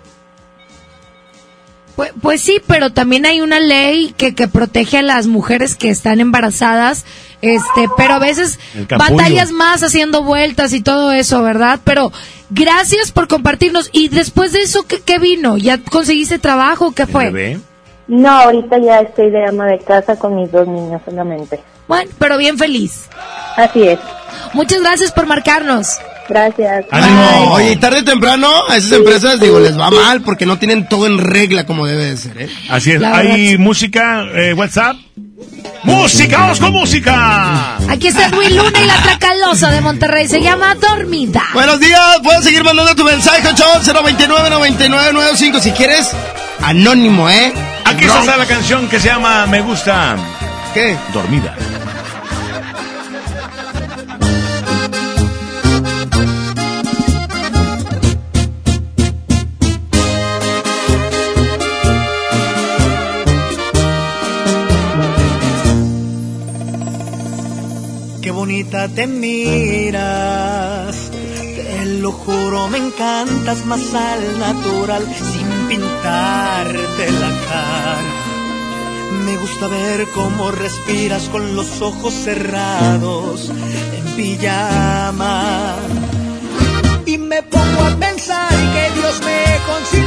Pues, 1.95 2.13
pues 2.23 2.41
sí, 2.41 2.61
pero 2.67 2.91
también 2.91 3.27
hay 3.27 3.43
una 3.43 3.61
ley 3.61 4.15
que, 4.17 4.35
que 4.35 4.49
protege 4.49 4.99
a 4.99 5.03
las 5.03 5.27
mujeres 5.27 5.77
que 5.77 5.91
están 5.91 6.21
embarazadas, 6.21 7.05
este, 7.43 7.87
pero 7.99 8.15
a 8.15 8.19
veces 8.19 8.59
batallas 8.89 9.51
más 9.51 9.83
haciendo 9.83 10.23
vueltas 10.23 10.73
y 10.73 10.81
todo 10.81 11.13
eso, 11.13 11.43
¿verdad? 11.43 11.81
Pero 11.85 12.13
gracias 12.49 13.13
por 13.13 13.29
compartirnos. 13.29 13.91
Y 13.93 14.09
después 14.09 14.53
de 14.53 14.63
eso, 14.63 14.87
¿qué, 14.87 15.03
qué 15.03 15.19
vino? 15.19 15.59
¿Ya 15.59 15.77
conseguiste 15.79 16.39
trabajo? 16.39 16.93
¿Qué 16.93 17.07
fue? 17.07 17.61
No, 18.13 18.29
ahorita 18.29 18.77
ya 18.79 19.01
estoy 19.01 19.31
de 19.31 19.47
ama 19.47 19.65
de 19.65 19.79
casa 19.79 20.17
con 20.17 20.37
mis 20.37 20.53
dos 20.53 20.69
niños 20.69 21.01
solamente. 21.03 21.59
Bueno, 21.89 22.11
pero 22.19 22.37
bien 22.37 22.59
feliz. 22.59 23.09
Así 23.57 23.89
es. 23.89 23.99
Muchas 24.53 24.83
gracias 24.83 25.13
por 25.13 25.25
marcarnos. 25.25 25.97
Gracias. 26.29 26.85
Ánimo. 26.91 27.55
Oye, 27.55 27.75
tarde 27.77 28.01
o 28.01 28.05
temprano 28.05 28.49
a 28.69 28.77
esas 28.77 28.93
empresas, 28.93 29.41
digo, 29.41 29.59
les 29.61 29.81
va 29.81 29.91
mal 29.91 30.21
porque 30.21 30.45
no 30.45 30.59
tienen 30.59 30.91
todo 30.91 31.07
en 31.07 31.17
regla 31.17 31.65
como 31.65 31.87
debe 31.87 32.05
de 32.05 32.19
ser, 32.19 32.43
¿eh? 32.43 32.51
Así 32.69 32.93
es. 32.93 33.01
La 33.01 33.17
¿Hay 33.17 33.57
música, 33.57 34.27
eh, 34.35 34.53
WhatsApp? 34.53 34.97
¡Música! 35.85 36.39
¡Vamos 36.39 36.61
con 36.61 36.71
música! 36.71 37.79
Aquí 37.89 38.09
está 38.09 38.29
Luis 38.29 38.55
Luna 38.55 38.79
y 38.79 38.87
la 38.87 39.03
Tracalosa 39.03 39.71
de 39.71 39.81
Monterrey. 39.81 40.29
Se 40.29 40.43
llama 40.43 40.75
Dormida. 40.75 41.45
Buenos 41.55 41.81
días, 41.81 42.21
puedes 42.23 42.45
seguir 42.45 42.63
mandando 42.63 42.95
tu 42.95 43.05
mensaje, 43.05 43.43
029-9995. 43.43 45.61
Si 45.61 45.73
quieres, 45.73 46.11
anónimo, 46.61 47.31
¿eh? 47.31 47.55
Aquí 47.93 48.07
está 48.07 48.39
la 48.39 48.47
canción 48.47 48.89
que 48.89 48.99
se 48.99 49.09
llama 49.09 49.47
Me 49.47 49.61
Gusta. 49.61 50.17
¿Qué? 50.73 50.97
Dormida. 51.13 51.55
Qué 68.23 68.31
bonita 68.31 68.89
te 68.89 69.07
miras, 69.07 70.97
te 71.11 71.85
lo 72.01 72.13
juro, 72.13 72.69
me 72.69 72.79
encantas 72.79 73.67
más 73.67 73.83
al 73.95 74.39
natural, 74.39 75.07
sin 75.15 75.62
pintarte 75.73 77.11
la 77.13 77.31
cara. 77.49 77.99
Me 79.25 79.37
gusta 79.37 79.69
ver 79.69 80.07
cómo 80.15 80.51
respiras 80.51 81.29
con 81.31 81.57
los 81.57 81.81
ojos 81.81 82.13
cerrados, 82.13 83.51
en 83.97 84.05
pijama. 84.17 85.77
Y 87.07 87.19
me 87.19 87.43
pongo 87.43 87.81
a 87.85 87.97
pensar 87.97 88.51
que 88.75 89.01
Dios 89.01 89.21
me 89.25 89.45
concedió 89.71 90.02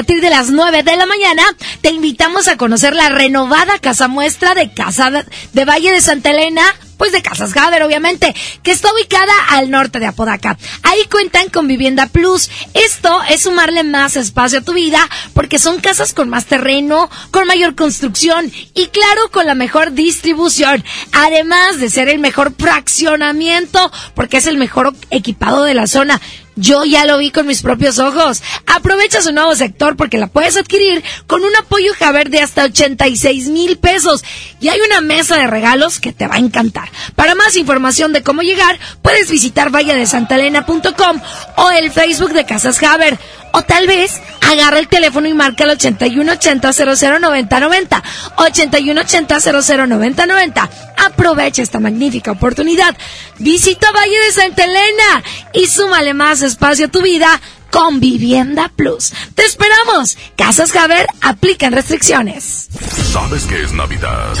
partir 0.00 0.22
de 0.22 0.30
las 0.30 0.48
9 0.48 0.82
de 0.82 0.96
la 0.96 1.04
mañana 1.04 1.42
te 1.82 1.90
invitamos 1.90 2.48
a 2.48 2.56
conocer 2.56 2.94
la 2.96 3.10
renovada 3.10 3.78
casa 3.80 4.08
muestra 4.08 4.54
de 4.54 4.72
Casa 4.72 5.10
de, 5.10 5.64
Valle 5.66 5.92
de 5.92 6.00
Santa 6.00 6.30
Elena, 6.30 6.62
pues 6.96 7.12
de 7.12 7.20
Casas 7.20 7.52
Gaber 7.52 7.82
obviamente, 7.82 8.34
que 8.62 8.70
está 8.70 8.90
ubicada 8.94 9.30
al 9.50 9.70
norte 9.70 10.00
de 10.00 10.06
Apodaca. 10.06 10.56
Ahí 10.84 11.00
cuentan 11.10 11.50
con 11.50 11.68
Vivienda 11.68 12.06
Plus. 12.06 12.48
Esto 12.72 13.20
es 13.28 13.42
sumarle 13.42 13.84
más 13.84 14.16
espacio 14.16 14.60
a 14.60 14.62
tu 14.62 14.72
vida 14.72 15.06
porque 15.34 15.58
son 15.58 15.82
casas 15.82 16.14
con 16.14 16.30
más 16.30 16.46
terreno, 16.46 17.10
con 17.30 17.46
mayor 17.46 17.74
construcción 17.74 18.50
y 18.72 18.86
claro 18.86 19.30
con 19.30 19.44
la 19.44 19.54
mejor 19.54 19.92
distribución. 19.92 20.82
Además 21.12 21.78
de 21.78 21.90
ser 21.90 22.08
el 22.08 22.20
mejor 22.20 22.54
fraccionamiento 22.58 23.92
porque 24.14 24.38
es 24.38 24.46
el 24.46 24.56
mejor 24.56 24.94
equipado 25.10 25.64
de 25.64 25.74
la 25.74 25.86
zona. 25.86 26.22
Yo 26.60 26.84
ya 26.84 27.06
lo 27.06 27.16
vi 27.16 27.30
con 27.30 27.46
mis 27.46 27.62
propios 27.62 27.98
ojos. 27.98 28.42
Aprovecha 28.66 29.22
su 29.22 29.32
nuevo 29.32 29.54
sector 29.54 29.96
porque 29.96 30.18
la 30.18 30.26
puedes 30.26 30.58
adquirir 30.58 31.02
con 31.26 31.42
un 31.42 31.56
apoyo 31.56 31.92
Javer 31.98 32.28
de 32.28 32.40
hasta 32.40 32.64
86 32.64 33.48
mil 33.48 33.78
pesos. 33.78 34.22
Y 34.60 34.68
hay 34.68 34.78
una 34.80 35.00
mesa 35.00 35.38
de 35.38 35.46
regalos 35.46 36.00
que 36.00 36.12
te 36.12 36.26
va 36.26 36.34
a 36.34 36.38
encantar. 36.38 36.90
Para 37.14 37.34
más 37.34 37.56
información 37.56 38.12
de 38.12 38.22
cómo 38.22 38.42
llegar, 38.42 38.78
puedes 39.00 39.30
visitar 39.30 39.70
valladesantalena.com 39.70 41.20
o 41.56 41.70
el 41.70 41.90
Facebook 41.90 42.34
de 42.34 42.44
Casas 42.44 42.78
Javer. 42.78 43.18
O 43.52 43.62
tal 43.62 43.86
vez 43.86 44.20
agarra 44.40 44.78
el 44.78 44.88
teléfono 44.88 45.28
y 45.28 45.34
marca 45.34 45.64
el 45.64 45.70
8180 45.70 46.72
009090. 46.72 48.02
8180 48.36 49.40
009090. 49.40 50.70
Aprovecha 51.04 51.62
esta 51.62 51.80
magnífica 51.80 52.32
oportunidad. 52.32 52.96
Visita 53.38 53.90
Valle 53.92 54.20
de 54.26 54.32
Santa 54.32 54.64
Elena 54.64 55.22
y 55.52 55.66
súmale 55.66 56.14
más 56.14 56.42
espacio 56.42 56.86
a 56.86 56.90
tu 56.90 57.02
vida 57.02 57.40
con 57.70 58.00
Vivienda 58.00 58.70
Plus. 58.74 59.12
¡Te 59.34 59.44
esperamos! 59.44 60.18
Casas 60.36 60.72
Javer 60.72 61.06
aplican 61.20 61.72
restricciones. 61.72 62.68
¿Sabes 63.12 63.44
qué 63.44 63.62
es 63.62 63.72
Navidad? 63.72 64.34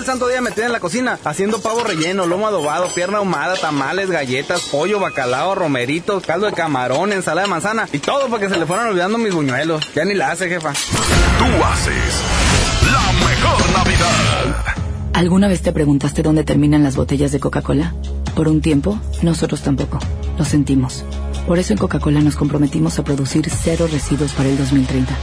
El 0.00 0.06
santo 0.06 0.28
día 0.28 0.40
metida 0.40 0.64
en 0.64 0.72
la 0.72 0.80
cocina, 0.80 1.18
haciendo 1.24 1.60
pavo 1.60 1.84
relleno, 1.84 2.26
lomo 2.26 2.46
adobado, 2.46 2.88
pierna 2.88 3.18
ahumada, 3.18 3.54
tamales, 3.56 4.10
galletas, 4.10 4.62
pollo, 4.62 4.98
bacalao, 4.98 5.54
romeritos, 5.54 6.24
caldo 6.24 6.46
de 6.46 6.52
camarón, 6.52 7.12
ensalada 7.12 7.46
de 7.46 7.50
manzana 7.50 7.86
y 7.92 7.98
todo 7.98 8.28
para 8.28 8.40
que 8.40 8.48
se 8.48 8.58
le 8.58 8.64
fueran 8.64 8.88
olvidando 8.88 9.18
mis 9.18 9.34
buñuelos. 9.34 9.92
Ya 9.94 10.06
ni 10.06 10.14
la 10.14 10.30
hace, 10.30 10.48
jefa. 10.48 10.72
tú 10.72 11.64
haces 11.64 12.14
la 12.90 13.12
mejor 13.26 13.72
Navidad. 13.72 14.64
¿Alguna 15.12 15.48
vez 15.48 15.60
te 15.60 15.72
preguntaste 15.72 16.22
dónde 16.22 16.44
terminan 16.44 16.82
las 16.82 16.96
botellas 16.96 17.30
de 17.30 17.40
Coca-Cola? 17.40 17.94
Por 18.34 18.48
un 18.48 18.62
tiempo, 18.62 18.98
nosotros 19.20 19.60
tampoco. 19.60 19.98
Lo 20.38 20.46
sentimos. 20.46 21.04
Por 21.46 21.58
eso 21.58 21.74
en 21.74 21.78
Coca-Cola 21.78 22.20
nos 22.20 22.36
comprometimos 22.36 22.98
a 22.98 23.04
producir 23.04 23.50
cero 23.50 23.86
residuos 23.90 24.32
para 24.32 24.48
el 24.48 24.56
2030. 24.56 25.14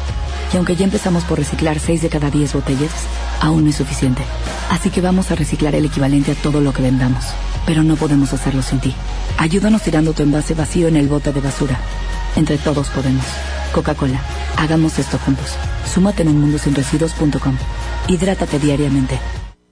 Y 0.54 0.58
aunque 0.58 0.76
ya 0.76 0.86
empezamos 0.86 1.24
por 1.24 1.38
reciclar 1.38 1.80
6 1.80 2.02
de 2.02 2.10
cada 2.10 2.30
10 2.30 2.54
botellas, 2.54 2.92
aún 3.42 3.64
no 3.64 3.70
es 3.70 3.76
suficiente. 3.76 4.24
Así 4.70 4.90
que 4.90 5.02
vamos 5.02 5.32
a 5.32 5.36
reciclar 5.36 5.76
el 5.76 5.86
equivalente 5.86 6.32
a 6.32 6.36
todo 6.36 6.62
lo 6.62 6.74
que 6.74 6.82
vendamos. 6.82 7.26
Pero 7.66 7.84
no 7.84 7.96
podemos 7.96 8.34
hacerlo 8.34 8.62
sin 8.62 8.80
ti. 8.80 8.94
Ayúdanos 9.38 9.82
tirando 9.82 10.14
tu 10.14 10.24
envase 10.24 10.54
vacío 10.54 10.88
en 10.88 10.96
el 10.96 11.08
bote 11.08 11.34
de 11.34 11.42
basura. 11.42 11.78
Entre 12.36 12.58
todos 12.58 12.90
podemos. 12.90 13.26
Coca-Cola. 13.74 14.22
Hagamos 14.58 14.98
esto 15.00 15.20
juntos. 15.20 15.56
Súmate 15.94 16.24
en 16.24 16.30
unmundosinresiduos.com. 16.30 17.58
Hidrátate 18.08 18.60
diariamente. 18.60 19.20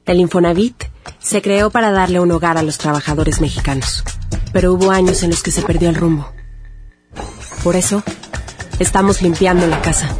El 0.05 0.19
Infonavit 0.19 0.83
se 1.19 1.41
creó 1.41 1.71
para 1.71 1.91
darle 1.91 2.19
un 2.19 2.31
hogar 2.31 2.57
a 2.59 2.61
los 2.61 2.77
trabajadores 2.77 3.41
mexicanos, 3.41 4.03
pero 4.53 4.73
hubo 4.73 4.91
años 4.91 5.23
en 5.23 5.31
los 5.31 5.41
que 5.41 5.49
se 5.49 5.63
perdió 5.63 5.89
el 5.89 5.95
rumbo. 5.95 6.31
Por 7.63 7.75
eso, 7.75 8.03
estamos 8.77 9.23
limpiando 9.23 9.65
la 9.65 9.81
casa, 9.81 10.15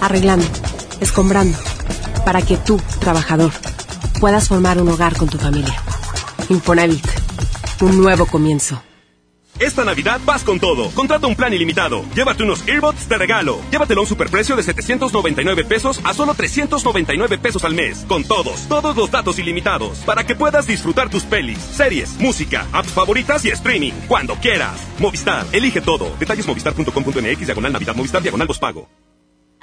arreglando, 0.00 0.46
escombrando, 1.00 1.58
para 2.24 2.42
que 2.42 2.56
tú, 2.56 2.80
trabajador, 3.00 3.52
puedas 4.20 4.48
formar 4.48 4.80
un 4.80 4.88
hogar 4.88 5.16
con 5.16 5.28
tu 5.28 5.38
familia. 5.38 5.74
Infonavit, 6.48 7.06
un 7.80 8.00
nuevo 8.00 8.26
comienzo. 8.26 8.82
Esta 9.58 9.84
Navidad 9.84 10.20
vas 10.26 10.44
con 10.44 10.60
todo. 10.60 10.90
Contrata 10.90 11.26
un 11.26 11.34
plan 11.34 11.52
ilimitado. 11.52 12.04
Llévate 12.14 12.42
unos 12.42 12.66
earbuds 12.68 13.08
de 13.08 13.16
regalo. 13.16 13.58
Llévatelo 13.70 14.00
a 14.00 14.04
un 14.04 14.08
superprecio 14.08 14.54
de 14.54 14.62
799 14.62 15.64
pesos 15.64 16.00
a 16.04 16.12
solo 16.12 16.34
399 16.34 17.38
pesos 17.38 17.64
al 17.64 17.74
mes. 17.74 18.04
Con 18.06 18.24
todos, 18.24 18.68
todos 18.68 18.94
los 18.96 19.10
datos 19.10 19.38
ilimitados. 19.38 19.98
Para 20.00 20.24
que 20.24 20.36
puedas 20.36 20.66
disfrutar 20.66 21.08
tus 21.08 21.22
pelis, 21.22 21.58
series, 21.58 22.18
música, 22.20 22.66
apps 22.72 22.90
favoritas 22.90 23.44
y 23.46 23.48
streaming. 23.48 23.92
Cuando 24.08 24.34
quieras. 24.34 24.78
Movistar, 24.98 25.46
elige 25.52 25.80
todo. 25.80 26.14
Detalles 26.18 26.46
movistar.com.mx, 26.46 27.46
diagonal 27.46 27.72
Navidad, 27.72 27.94
Movistar, 27.96 28.20
diagonal 28.20 28.48
pago. 28.60 28.86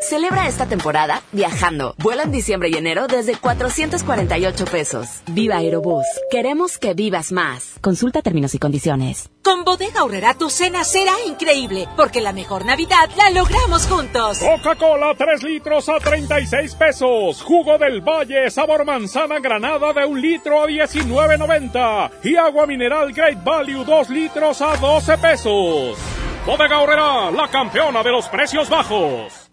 Celebra 0.00 0.48
esta 0.48 0.64
temporada 0.66 1.22
viajando. 1.30 1.94
Vuela 1.98 2.22
en 2.22 2.32
diciembre 2.32 2.70
y 2.70 2.74
enero 2.74 3.06
desde 3.06 3.36
448 3.36 4.64
pesos. 4.64 5.08
Viva 5.26 5.58
Aerobús. 5.58 6.06
Queremos 6.30 6.78
que 6.78 6.94
vivas 6.94 7.32
más. 7.32 7.74
Consulta 7.82 8.22
términos 8.22 8.54
y 8.54 8.58
condiciones. 8.58 9.28
Con 9.44 9.62
Bodega 9.64 10.02
Horrera 10.02 10.32
tu 10.34 10.48
cena 10.48 10.84
será 10.84 11.12
increíble, 11.26 11.86
porque 11.96 12.22
la 12.22 12.32
mejor 12.32 12.64
Navidad 12.64 13.10
la 13.16 13.28
logramos 13.28 13.86
juntos. 13.86 14.38
Coca-Cola 14.38 15.14
3 15.16 15.42
litros 15.42 15.88
a 15.90 15.98
36 15.98 16.74
pesos. 16.76 17.42
Jugo 17.42 17.76
del 17.76 18.00
Valle 18.00 18.50
sabor 18.50 18.86
manzana 18.86 19.38
granada 19.38 19.92
de 19.92 20.06
un 20.06 20.20
litro 20.20 20.62
a 20.62 20.66
19.90. 20.66 22.10
Y 22.24 22.36
agua 22.36 22.66
mineral 22.66 23.12
Great 23.12 23.44
Value 23.44 23.84
2 23.84 24.08
litros 24.08 24.62
a 24.62 24.76
12 24.76 25.18
pesos. 25.18 25.98
Bodega 26.46 26.80
Horrera, 26.80 27.30
la 27.30 27.48
campeona 27.48 28.02
de 28.02 28.10
los 28.12 28.26
precios 28.28 28.70
bajos. 28.70 29.49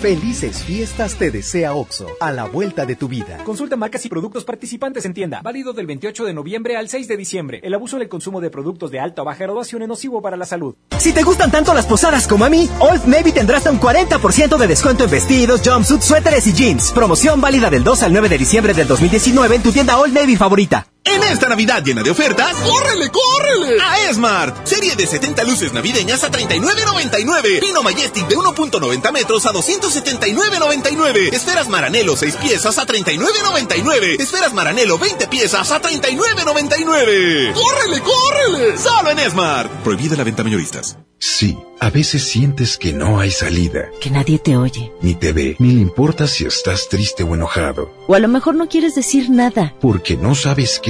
Felices 0.00 0.64
fiestas 0.64 1.16
te 1.16 1.30
desea 1.30 1.74
OXO, 1.74 2.06
a 2.20 2.32
la 2.32 2.46
vuelta 2.46 2.86
de 2.86 2.96
tu 2.96 3.06
vida. 3.06 3.36
Consulta 3.44 3.76
marcas 3.76 4.06
y 4.06 4.08
productos 4.08 4.44
participantes 4.44 5.04
en 5.04 5.12
tienda. 5.12 5.42
Válido 5.42 5.74
del 5.74 5.86
28 5.86 6.24
de 6.24 6.32
noviembre 6.32 6.78
al 6.78 6.88
6 6.88 7.06
de 7.06 7.18
diciembre. 7.18 7.60
El 7.62 7.74
abuso 7.74 7.98
del 7.98 8.08
consumo 8.08 8.40
de 8.40 8.48
productos 8.48 8.90
de 8.90 8.98
alta 8.98 9.20
o 9.20 9.26
baja 9.26 9.44
graduación 9.44 9.82
es 9.82 9.88
nocivo 9.88 10.22
para 10.22 10.38
la 10.38 10.46
salud. 10.46 10.74
Si 10.96 11.12
te 11.12 11.22
gustan 11.22 11.50
tanto 11.50 11.74
las 11.74 11.84
posadas 11.84 12.26
como 12.26 12.46
a 12.46 12.48
mí, 12.48 12.66
Old 12.78 13.04
Navy 13.04 13.32
tendrá 13.32 13.58
hasta 13.58 13.70
un 13.70 13.78
40% 13.78 14.56
de 14.56 14.66
descuento 14.66 15.04
en 15.04 15.10
vestidos, 15.10 15.60
jumpsuits, 15.62 16.06
suéteres 16.06 16.46
y 16.46 16.54
jeans. 16.54 16.92
Promoción 16.92 17.38
válida 17.42 17.68
del 17.68 17.84
2 17.84 18.02
al 18.02 18.14
9 18.14 18.30
de 18.30 18.38
diciembre 18.38 18.72
del 18.72 18.88
2019 18.88 19.56
en 19.56 19.62
tu 19.62 19.70
tienda 19.70 19.98
Old 19.98 20.14
Navy 20.14 20.34
favorita. 20.34 20.86
En 21.04 21.22
esta 21.22 21.48
Navidad 21.48 21.82
llena 21.82 22.02
de 22.02 22.10
ofertas, 22.10 22.54
¡córrele, 22.56 23.10
córrele! 23.10 23.80
A 23.82 24.10
Esmart. 24.10 24.66
Serie 24.66 24.94
de 24.96 25.06
70 25.06 25.44
luces 25.44 25.72
navideñas 25.72 26.22
a 26.24 26.30
39.99. 26.30 27.60
Pino 27.60 27.82
Majestic 27.82 28.28
de 28.28 28.36
1.90 28.36 29.12
metros 29.12 29.46
a 29.46 29.52
279.99. 29.52 31.32
Esferas 31.32 31.68
Maranelo 31.68 32.16
6 32.16 32.36
piezas 32.36 32.78
a 32.78 32.86
39.99. 32.86 34.20
Esferas 34.20 34.52
Maranelo 34.52 34.98
20 34.98 35.26
piezas 35.28 35.70
a 35.70 35.80
39.99. 35.80 37.54
¡Córrele, 37.54 38.00
córrele! 38.02 38.78
Solo 38.78 39.10
en 39.10 39.20
Esmart. 39.20 39.70
Prohibida 39.82 40.16
la 40.16 40.24
venta 40.24 40.44
mayoristas. 40.44 40.98
Sí, 41.22 41.58
a 41.80 41.90
veces 41.90 42.26
sientes 42.28 42.78
que 42.78 42.94
no 42.94 43.20
hay 43.20 43.30
salida. 43.30 43.90
Que 44.00 44.10
nadie 44.10 44.38
te 44.38 44.56
oye. 44.56 44.90
Ni 45.02 45.14
te 45.14 45.34
ve, 45.34 45.54
ni 45.58 45.72
le 45.72 45.82
importa 45.82 46.26
si 46.26 46.46
estás 46.46 46.88
triste 46.88 47.24
o 47.24 47.34
enojado. 47.34 47.92
O 48.06 48.14
a 48.14 48.18
lo 48.20 48.28
mejor 48.28 48.54
no 48.54 48.68
quieres 48.68 48.94
decir 48.94 49.28
nada. 49.28 49.74
Porque 49.82 50.16
no 50.16 50.34
sabes 50.34 50.80
qué 50.82 50.89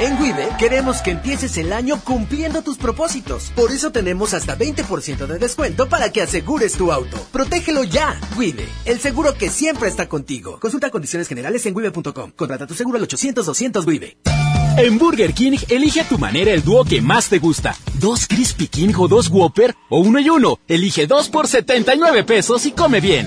En 0.00 0.16
Wibe 0.20 0.48
queremos 0.60 1.02
que 1.02 1.10
empieces 1.10 1.58
el 1.58 1.72
año 1.72 2.00
cumpliendo 2.04 2.62
tus 2.62 2.78
propósitos. 2.78 3.50
Por 3.56 3.72
eso 3.72 3.90
tenemos 3.90 4.32
hasta 4.32 4.56
20% 4.56 5.26
de 5.26 5.38
descuento 5.38 5.88
para 5.88 6.12
que 6.12 6.22
asegures 6.22 6.74
tu 6.74 6.92
auto. 6.92 7.16
Protégelo 7.32 7.82
ya. 7.82 8.20
Wibe, 8.36 8.68
el 8.84 9.00
seguro 9.00 9.34
que 9.34 9.50
siempre 9.50 9.88
está 9.88 10.08
contigo. 10.08 10.60
Consulta 10.60 10.90
condiciones 10.90 11.26
generales 11.26 11.66
en 11.66 11.74
wibe.com. 11.74 12.30
Contrata 12.36 12.64
tu 12.64 12.74
seguro 12.74 12.96
al 12.96 13.02
800 13.02 13.44
200 13.44 13.86
Wibe. 13.86 14.16
En 14.76 14.98
Burger 14.98 15.34
King, 15.34 15.58
elige 15.68 16.02
a 16.02 16.08
tu 16.08 16.16
manera 16.16 16.52
el 16.52 16.62
dúo 16.62 16.84
que 16.84 17.02
más 17.02 17.28
te 17.28 17.40
gusta. 17.40 17.74
Dos 17.94 18.28
Crispy 18.28 18.68
King 18.68 18.94
o 18.96 19.08
dos 19.08 19.28
Whopper 19.28 19.74
o 19.88 19.98
uno 19.98 20.20
y 20.20 20.30
uno. 20.30 20.60
Elige 20.68 21.08
dos 21.08 21.28
por 21.28 21.48
79 21.48 22.22
pesos 22.22 22.66
y 22.66 22.70
come 22.70 23.00
bien. 23.00 23.26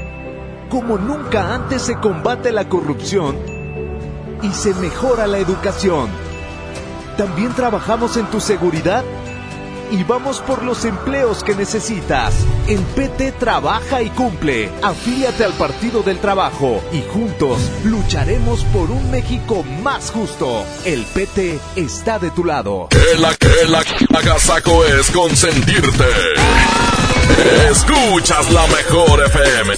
como 0.71 0.97
nunca 0.97 1.53
antes 1.53 1.81
se 1.81 1.95
combate 1.95 2.53
la 2.53 2.69
corrupción 2.69 3.35
y 4.41 4.49
se 4.53 4.73
mejora 4.75 5.27
la 5.27 5.37
educación. 5.37 6.07
También 7.17 7.53
trabajamos 7.53 8.15
en 8.15 8.25
tu 8.27 8.39
seguridad 8.39 9.03
y 9.91 10.03
vamos 10.03 10.39
por 10.39 10.63
los 10.63 10.85
empleos 10.85 11.43
que 11.43 11.53
necesitas. 11.53 12.33
En 12.67 12.81
PT 12.83 13.33
trabaja 13.33 14.01
y 14.01 14.09
cumple. 14.09 14.69
Afíliate 14.81 15.43
al 15.43 15.53
Partido 15.53 16.01
del 16.01 16.19
Trabajo 16.19 16.81
y 16.91 17.01
juntos 17.01 17.59
lucharemos 17.83 18.63
por 18.65 18.89
un 18.89 19.11
México 19.11 19.63
más 19.83 20.11
justo. 20.11 20.65
El 20.85 21.03
PT 21.05 21.59
está 21.75 22.19
de 22.19 22.31
tu 22.31 22.45
lado. 22.45 22.87
Que 22.89 23.19
la 23.19 23.35
que 23.35 23.67
la 23.67 23.83
es 24.85 25.11
consentirte. 25.11 26.05
Escuchas 27.69 28.51
la 28.51 28.67
mejor 28.67 29.23
FM. 29.25 29.77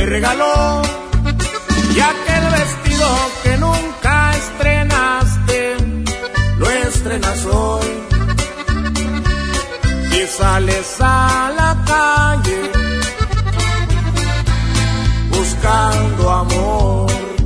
te 0.00 0.06
regaló 0.06 0.80
y 1.94 2.00
aquel 2.00 2.44
vestido 2.58 3.08
que 3.42 3.56
nunca 3.58 4.30
estrenaste 4.34 5.76
lo 6.56 6.70
estrenas 6.70 7.44
hoy 7.44 7.86
y 10.12 10.26
sales 10.26 10.96
a 11.00 11.52
la 11.54 11.84
calle 11.86 12.60
buscando 15.30 16.30
amor. 16.30 17.39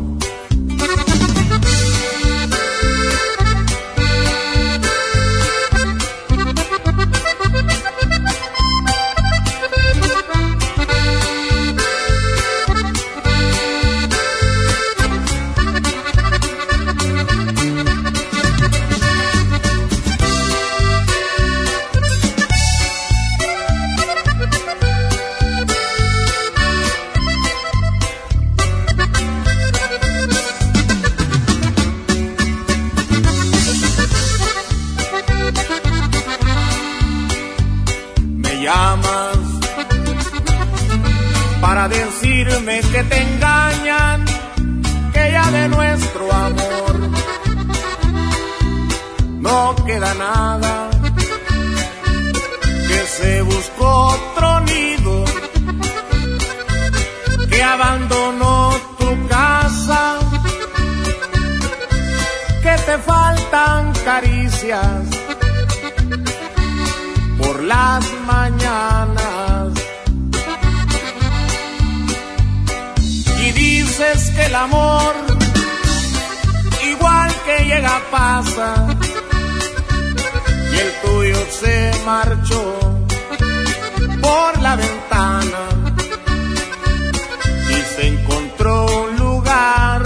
Y 78.35 78.37
el 80.77 80.93
tuyo 81.05 81.47
se 81.51 81.93
marchó 82.05 83.07
por 84.21 84.61
la 84.61 84.75
ventana 84.75 85.69
y 87.71 87.95
se 87.95 88.09
encontró 88.09 88.87
un 89.05 89.17
lugar 89.19 90.03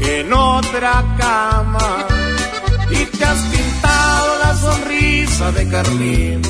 en 0.00 0.32
otra 0.32 1.04
cama 1.18 2.06
y 2.90 3.04
te 3.04 3.24
has 3.26 3.40
pintado 3.52 4.38
la 4.38 4.56
sonrisa 4.56 5.52
de 5.52 5.68
carmín 5.68 6.42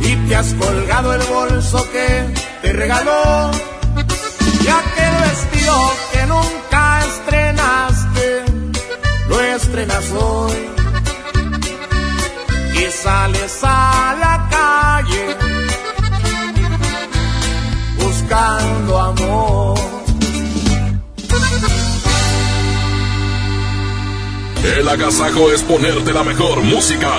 y 0.00 0.14
te 0.28 0.36
has 0.36 0.54
colgado 0.54 1.12
el 1.14 1.22
bolso 1.22 1.84
que 1.90 2.24
te 2.62 2.72
regaló 2.72 3.50
hoy 10.12 10.56
y 12.74 12.90
sales 12.90 13.60
a 13.62 14.16
la 14.18 14.48
calle 14.50 15.36
buscando 17.98 18.98
amor. 18.98 19.78
El 24.78 24.88
agasajo 24.88 25.52
es 25.52 25.62
ponerte 25.62 26.12
la 26.12 26.24
mejor 26.24 26.62
música. 26.62 27.10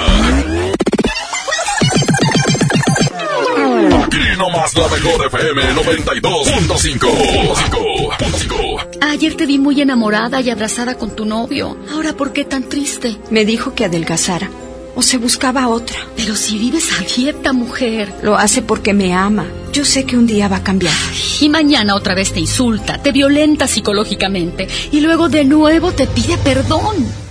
Aquí 4.04 4.20
nomás 4.38 4.76
la 4.76 4.88
mejor 4.88 5.26
FM 5.28 5.76
92.5. 5.76 8.71
Ayer 9.04 9.36
te 9.36 9.48
vi 9.48 9.58
muy 9.58 9.82
enamorada 9.82 10.42
y 10.42 10.52
abrazada 10.52 10.96
con 10.96 11.16
tu 11.16 11.26
novio. 11.26 11.76
Ahora, 11.92 12.14
¿por 12.14 12.34
qué 12.34 12.46
tan 12.46 12.70
triste? 12.70 13.18
Me 13.32 13.46
dijo 13.46 13.74
que 13.74 13.86
adelgazara. 13.86 14.50
O 14.96 15.02
se 15.02 15.18
buscaba 15.18 15.68
otra. 15.70 15.98
Pero 16.16 16.36
si 16.36 16.60
vives 16.60 16.92
a 16.94 17.04
dieta, 17.04 17.52
mujer. 17.52 18.14
Lo 18.22 18.38
hace 18.38 18.62
porque 18.62 18.94
me 18.94 19.16
ama. 19.16 19.48
Yo 19.74 19.86
sé 19.86 20.06
que 20.06 20.18
un 20.18 20.28
día 20.28 20.48
va 20.48 20.58
a 20.58 20.64
cambiar. 20.64 20.94
Y 21.40 21.50
mañana 21.50 21.96
otra 21.96 22.14
vez 22.14 22.32
te 22.32 22.42
insulta, 22.42 23.02
te 23.02 23.12
violenta 23.12 23.68
psicológicamente 23.68 24.68
y 24.92 25.02
luego 25.02 25.30
de 25.30 25.46
nuevo 25.46 25.92
te 25.92 26.06
pide 26.06 26.38
perdón. 26.38 27.31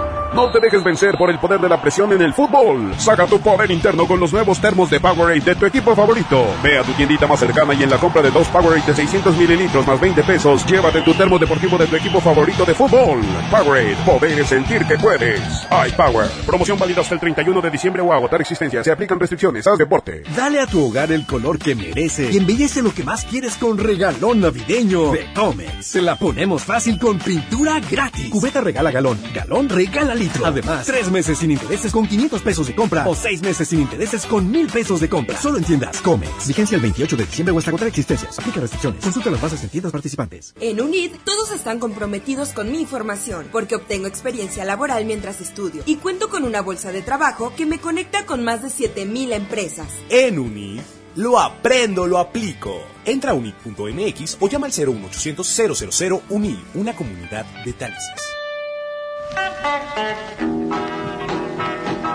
No 0.33 0.49
te 0.49 0.61
dejes 0.61 0.81
vencer 0.81 1.17
por 1.17 1.29
el 1.29 1.37
poder 1.39 1.59
de 1.59 1.67
la 1.67 1.81
presión 1.81 2.13
en 2.13 2.21
el 2.21 2.33
fútbol. 2.33 2.93
Saca 2.97 3.27
tu 3.27 3.41
poder 3.41 3.69
interno 3.69 4.07
con 4.07 4.17
los 4.17 4.31
nuevos 4.31 4.61
termos 4.61 4.89
de 4.89 4.97
Powerade 4.97 5.41
de 5.41 5.55
tu 5.55 5.65
equipo 5.65 5.93
favorito. 5.93 6.45
Ve 6.63 6.79
a 6.79 6.83
tu 6.83 6.93
tiendita 6.93 7.27
más 7.27 7.41
cercana 7.41 7.73
y 7.73 7.83
en 7.83 7.89
la 7.89 7.97
compra 7.97 8.21
de 8.21 8.31
dos 8.31 8.47
Powerade 8.47 8.81
de 8.87 8.95
600 8.95 9.35
mililitros 9.35 9.85
más 9.85 9.99
20 9.99 10.23
pesos, 10.23 10.65
llévate 10.65 11.01
tu 11.01 11.13
termo 11.15 11.37
deportivo 11.37 11.77
de 11.77 11.85
tu 11.85 11.97
equipo 11.97 12.21
favorito 12.21 12.63
de 12.63 12.73
fútbol. 12.73 13.19
Powerade, 13.51 13.97
poder 14.05 14.45
sentir 14.45 14.85
que 14.85 14.97
puedes. 14.97 15.41
iPower, 15.89 16.29
promoción 16.45 16.79
válida 16.79 17.01
hasta 17.01 17.15
el 17.15 17.19
31 17.19 17.59
de 17.59 17.69
diciembre 17.69 18.01
o 18.01 18.13
agotar 18.13 18.39
existencia. 18.39 18.85
Se 18.85 18.91
aplican 18.91 19.19
restricciones. 19.19 19.67
Haz 19.67 19.79
deporte. 19.79 20.23
Dale 20.33 20.61
a 20.61 20.65
tu 20.65 20.85
hogar 20.85 21.11
el 21.11 21.25
color 21.25 21.59
que 21.59 21.75
merece 21.75 22.31
y 22.31 22.37
embellece 22.37 22.81
lo 22.81 22.93
que 22.93 23.03
más 23.03 23.25
quieres 23.25 23.57
con 23.57 23.77
regalón 23.77 24.39
navideño 24.39 25.11
de 25.11 25.27
Comex. 25.33 25.85
Se 25.85 26.01
la 26.01 26.15
ponemos 26.15 26.63
fácil 26.63 26.97
con 26.97 27.19
pintura 27.19 27.81
gratis. 27.81 28.29
Cubeta 28.29 28.61
regala 28.61 28.91
galón, 28.91 29.19
galón 29.33 29.67
regala 29.67 30.15
litro. 30.21 30.45
Además, 30.45 30.85
tres 30.85 31.09
meses 31.09 31.37
sin 31.39 31.51
intereses 31.51 31.91
con 31.91 32.07
500 32.07 32.41
pesos 32.41 32.67
de 32.67 32.75
compra 32.75 33.07
o 33.07 33.15
seis 33.15 33.41
meses 33.41 33.67
sin 33.67 33.81
intereses 33.81 34.25
con 34.25 34.49
1000 34.49 34.67
pesos 34.67 34.99
de 34.99 35.09
compra. 35.09 35.37
Solo 35.37 35.57
en 35.57 35.63
tiendas 35.63 35.99
Comex. 36.01 36.47
Vigencia 36.47 36.75
el 36.75 36.81
28 36.81 37.17
de 37.17 37.25
diciembre 37.25 37.53
o 37.53 37.57
hasta 37.57 37.71
agotar 37.71 37.87
existencias. 37.87 38.37
Aplica 38.37 38.61
restricciones. 38.61 39.03
Consulta 39.03 39.31
las 39.31 39.41
bases 39.41 39.63
en 39.63 39.69
tiendas 39.69 39.91
participantes. 39.91 40.53
En 40.59 40.79
UNID, 40.79 41.11
todos 41.23 41.51
están 41.51 41.79
comprometidos 41.79 42.49
con 42.49 42.71
mi 42.71 42.79
información, 42.81 43.47
porque 43.51 43.75
obtengo 43.75 44.07
experiencia 44.07 44.65
laboral 44.65 45.05
mientras 45.05 45.41
estudio 45.41 45.83
y 45.85 45.95
cuento 45.97 46.29
con 46.29 46.43
una 46.43 46.61
bolsa 46.61 46.91
de 46.91 47.01
trabajo 47.01 47.53
que 47.55 47.65
me 47.65 47.79
conecta 47.79 48.25
con 48.25 48.43
más 48.43 48.61
de 48.61 48.69
7000 48.69 49.33
empresas. 49.33 49.87
En 50.09 50.39
UNID, 50.39 50.81
lo 51.15 51.39
aprendo, 51.39 52.07
lo 52.07 52.19
aplico. 52.19 52.81
Entra 53.05 53.31
a 53.31 53.33
unid.mx 53.33 54.37
o 54.39 54.47
llama 54.47 54.67
al 54.67 54.73
01800 54.73 55.97
000 55.97 56.21
UNID, 56.29 56.57
una 56.75 56.95
comunidad 56.95 57.45
de 57.65 57.73
talentos. 57.73 58.40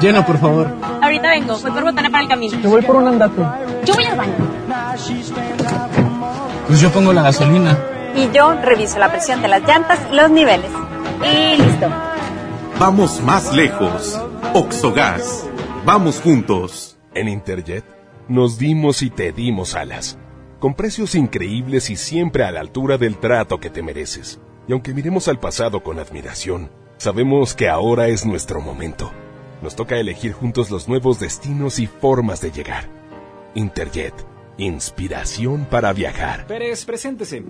Llena, 0.00 0.26
por 0.26 0.38
favor. 0.38 0.68
Ahorita 1.02 1.30
vengo, 1.30 1.58
voy 1.58 1.70
por 1.70 1.84
botana 1.84 2.10
para 2.10 2.22
el 2.22 2.28
camino. 2.28 2.58
Yo 2.60 2.70
voy 2.70 2.82
por 2.82 2.96
un 2.96 3.08
andate. 3.08 3.42
Yo 3.84 3.94
voy 3.94 4.04
al 4.04 4.16
baño. 4.16 4.34
Pues 6.66 6.80
yo 6.80 6.90
pongo 6.90 7.12
la 7.12 7.22
gasolina. 7.22 7.78
Y 8.14 8.30
yo 8.30 8.54
reviso 8.54 8.98
la 8.98 9.10
presión 9.10 9.40
de 9.42 9.48
las 9.48 9.62
llantas 9.62 9.98
y 10.10 10.14
los 10.14 10.30
niveles. 10.30 10.70
Y 11.22 11.62
listo. 11.62 11.88
Vamos 12.78 13.22
más 13.22 13.54
lejos. 13.54 14.20
Oxogas. 14.52 15.46
Vamos 15.84 16.20
juntos. 16.20 16.98
En 17.14 17.28
Interjet 17.28 17.84
nos 18.28 18.58
dimos 18.58 19.02
y 19.02 19.10
te 19.10 19.32
dimos 19.32 19.74
alas. 19.74 20.18
Con 20.58 20.74
precios 20.74 21.14
increíbles 21.14 21.90
y 21.90 21.96
siempre 21.96 22.44
a 22.44 22.50
la 22.50 22.60
altura 22.60 22.98
del 22.98 23.18
trato 23.18 23.60
que 23.60 23.70
te 23.70 23.82
mereces. 23.82 24.40
Y 24.68 24.72
aunque 24.72 24.92
miremos 24.92 25.28
al 25.28 25.38
pasado 25.38 25.82
con 25.82 25.98
admiración, 25.98 26.70
sabemos 26.98 27.54
que 27.54 27.68
ahora 27.68 28.08
es 28.08 28.24
nuestro 28.26 28.60
momento. 28.60 29.12
Nos 29.62 29.76
toca 29.76 29.98
elegir 29.98 30.32
juntos 30.32 30.70
los 30.70 30.88
nuevos 30.88 31.20
destinos 31.20 31.78
y 31.78 31.86
formas 31.86 32.40
de 32.40 32.50
llegar. 32.50 32.88
Interjet, 33.54 34.14
inspiración 34.58 35.66
para 35.70 35.92
viajar. 35.92 36.46
Pérez, 36.46 36.84
preséntese. 36.84 37.42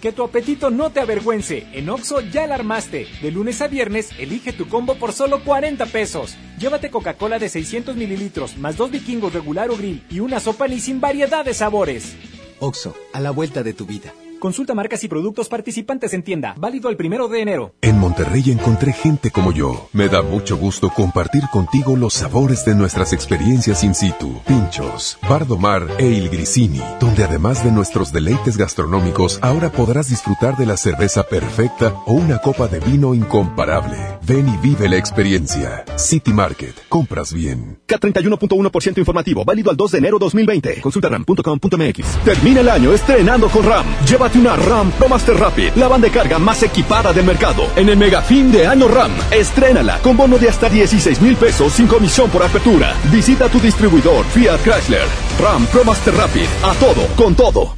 Que 0.00 0.12
tu 0.12 0.22
apetito 0.22 0.70
no 0.70 0.90
te 0.90 1.00
avergüence. 1.00 1.66
En 1.72 1.88
Oxo 1.88 2.20
ya 2.20 2.46
la 2.46 2.56
armaste. 2.56 3.06
De 3.22 3.30
lunes 3.30 3.62
a 3.62 3.68
viernes, 3.68 4.10
elige 4.18 4.52
tu 4.52 4.68
combo 4.68 4.96
por 4.96 5.12
solo 5.12 5.42
40 5.44 5.86
pesos. 5.86 6.36
Llévate 6.58 6.90
Coca-Cola 6.90 7.38
de 7.38 7.48
600 7.48 7.96
mililitros, 7.96 8.58
más 8.58 8.76
dos 8.76 8.90
vikingos 8.90 9.32
regular 9.32 9.70
o 9.70 9.76
grill 9.76 10.04
y 10.10 10.20
una 10.20 10.40
sopa 10.40 10.68
ni 10.68 10.80
sin 10.80 11.00
variedad 11.00 11.44
de 11.44 11.54
sabores. 11.54 12.16
Oxo, 12.60 12.94
a 13.12 13.20
la 13.20 13.30
vuelta 13.30 13.62
de 13.62 13.72
tu 13.72 13.86
vida. 13.86 14.12
Consulta 14.44 14.74
marcas 14.74 15.02
y 15.02 15.08
productos 15.08 15.48
participantes 15.48 16.12
en 16.12 16.22
tienda. 16.22 16.54
Válido 16.58 16.90
el 16.90 16.98
primero 16.98 17.28
de 17.28 17.40
enero. 17.40 17.72
En 17.80 17.98
Monterrey 17.98 18.50
encontré 18.50 18.92
gente 18.92 19.30
como 19.30 19.52
yo. 19.52 19.88
Me 19.94 20.08
da 20.08 20.20
mucho 20.20 20.58
gusto 20.58 20.90
compartir 20.90 21.44
contigo 21.50 21.96
los 21.96 22.12
sabores 22.12 22.62
de 22.66 22.74
nuestras 22.74 23.14
experiencias 23.14 23.82
in 23.82 23.94
situ. 23.94 24.42
Pinchos, 24.46 25.16
Bardomar 25.26 25.88
e 25.96 26.10
Il 26.10 26.28
Grisini, 26.28 26.82
donde 27.00 27.24
además 27.24 27.64
de 27.64 27.72
nuestros 27.72 28.12
deleites 28.12 28.58
gastronómicos, 28.58 29.38
ahora 29.40 29.72
podrás 29.72 30.10
disfrutar 30.10 30.58
de 30.58 30.66
la 30.66 30.76
cerveza 30.76 31.22
perfecta 31.22 31.94
o 32.04 32.12
una 32.12 32.36
copa 32.36 32.68
de 32.68 32.80
vino 32.80 33.14
incomparable. 33.14 33.96
Ven 34.26 34.46
y 34.46 34.58
vive 34.58 34.90
la 34.90 34.98
experiencia. 34.98 35.86
City 35.96 36.34
Market. 36.34 36.74
Compras 36.90 37.32
bien. 37.32 37.78
K31.1% 37.88 38.98
informativo, 38.98 39.42
válido 39.46 39.70
al 39.70 39.76
2 39.78 39.92
de 39.92 39.98
enero 39.98 40.18
2020. 40.18 40.82
Consulta 40.82 41.08
ram.com.mx. 41.08 42.24
Termina 42.26 42.60
el 42.60 42.68
año 42.68 42.92
estrenando 42.92 43.48
con 43.48 43.64
RAM. 43.64 43.86
Llévate 44.06 44.33
una 44.36 44.56
RAM 44.56 44.90
Pro 44.92 45.08
Master 45.08 45.36
Rapid, 45.36 45.72
la 45.76 45.88
banda 45.88 46.08
de 46.08 46.12
carga 46.12 46.38
más 46.38 46.62
equipada 46.62 47.12
del 47.12 47.24
mercado. 47.24 47.68
En 47.76 47.88
el 47.88 47.96
mega 47.96 48.22
fin 48.22 48.50
de 48.50 48.66
año 48.66 48.88
RAM, 48.88 49.12
estrénala 49.30 49.98
con 49.98 50.16
bono 50.16 50.38
de 50.38 50.48
hasta 50.48 50.68
16 50.68 51.20
mil 51.20 51.36
pesos 51.36 51.72
sin 51.72 51.86
comisión 51.86 52.30
por 52.30 52.42
apertura. 52.42 52.94
Visita 53.10 53.48
tu 53.48 53.60
distribuidor 53.60 54.24
Fiat 54.26 54.60
Chrysler. 54.62 55.06
RAM 55.40 55.66
Pro 55.66 55.84
Master 55.84 56.14
Rapid, 56.14 56.46
a 56.62 56.74
todo, 56.74 57.06
con 57.16 57.34
todo. 57.34 57.74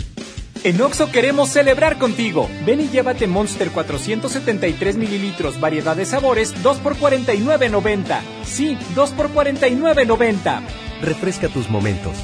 En 0.65 0.81
Oxo 0.81 1.11
queremos 1.13 1.51
celebrar 1.51 1.99
contigo. 1.99 2.49
Ven 2.65 2.81
y 2.81 2.89
llévate 2.89 3.27
Monster 3.27 3.71
473 3.71 4.97
mililitros, 4.97 5.61
variedad 5.61 5.95
de 5.95 6.05
sabores, 6.05 6.61
2 6.63 6.79
por 6.79 6.97
49.90. 6.97 8.21
Sí, 8.45 8.77
2 8.95 9.11
por 9.11 9.33
49.90. 9.33 10.63
Refresca 11.03 11.49
tus 11.49 11.69
momentos. 11.71 12.17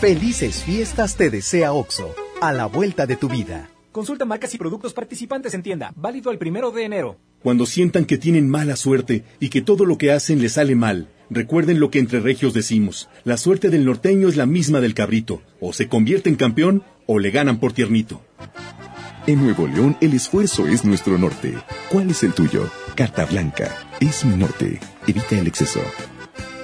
Felices 0.00 0.62
fiestas 0.64 1.16
te 1.16 1.28
desea 1.28 1.72
OXO. 1.72 2.14
a 2.42 2.52
la 2.52 2.66
vuelta 2.66 3.06
de 3.06 3.14
tu 3.14 3.28
vida. 3.28 3.71
Consulta 3.92 4.24
marcas 4.24 4.54
y 4.54 4.58
productos 4.58 4.94
participantes 4.94 5.52
en 5.52 5.62
tienda. 5.62 5.92
Válido 5.94 6.30
el 6.30 6.38
primero 6.38 6.70
de 6.70 6.84
enero. 6.84 7.18
Cuando 7.42 7.66
sientan 7.66 8.06
que 8.06 8.16
tienen 8.16 8.48
mala 8.48 8.74
suerte 8.76 9.22
y 9.38 9.50
que 9.50 9.60
todo 9.60 9.84
lo 9.84 9.98
que 9.98 10.12
hacen 10.12 10.40
les 10.40 10.54
sale 10.54 10.74
mal, 10.74 11.10
recuerden 11.28 11.78
lo 11.78 11.90
que 11.90 11.98
entre 11.98 12.20
regios 12.20 12.54
decimos. 12.54 13.10
La 13.24 13.36
suerte 13.36 13.68
del 13.68 13.84
norteño 13.84 14.28
es 14.28 14.36
la 14.36 14.46
misma 14.46 14.80
del 14.80 14.94
cabrito. 14.94 15.42
O 15.60 15.74
se 15.74 15.88
convierte 15.88 16.30
en 16.30 16.36
campeón 16.36 16.84
o 17.06 17.18
le 17.18 17.30
ganan 17.30 17.60
por 17.60 17.74
tiernito. 17.74 18.22
En 19.26 19.44
Nuevo 19.44 19.66
León 19.66 19.98
el 20.00 20.14
esfuerzo 20.14 20.66
es 20.66 20.86
nuestro 20.86 21.18
norte. 21.18 21.54
¿Cuál 21.90 22.10
es 22.10 22.22
el 22.22 22.32
tuyo? 22.32 22.70
Carta 22.94 23.26
Blanca. 23.26 23.76
Es 24.00 24.24
mi 24.24 24.36
norte. 24.36 24.80
Evita 25.06 25.38
el 25.38 25.46
exceso. 25.48 25.82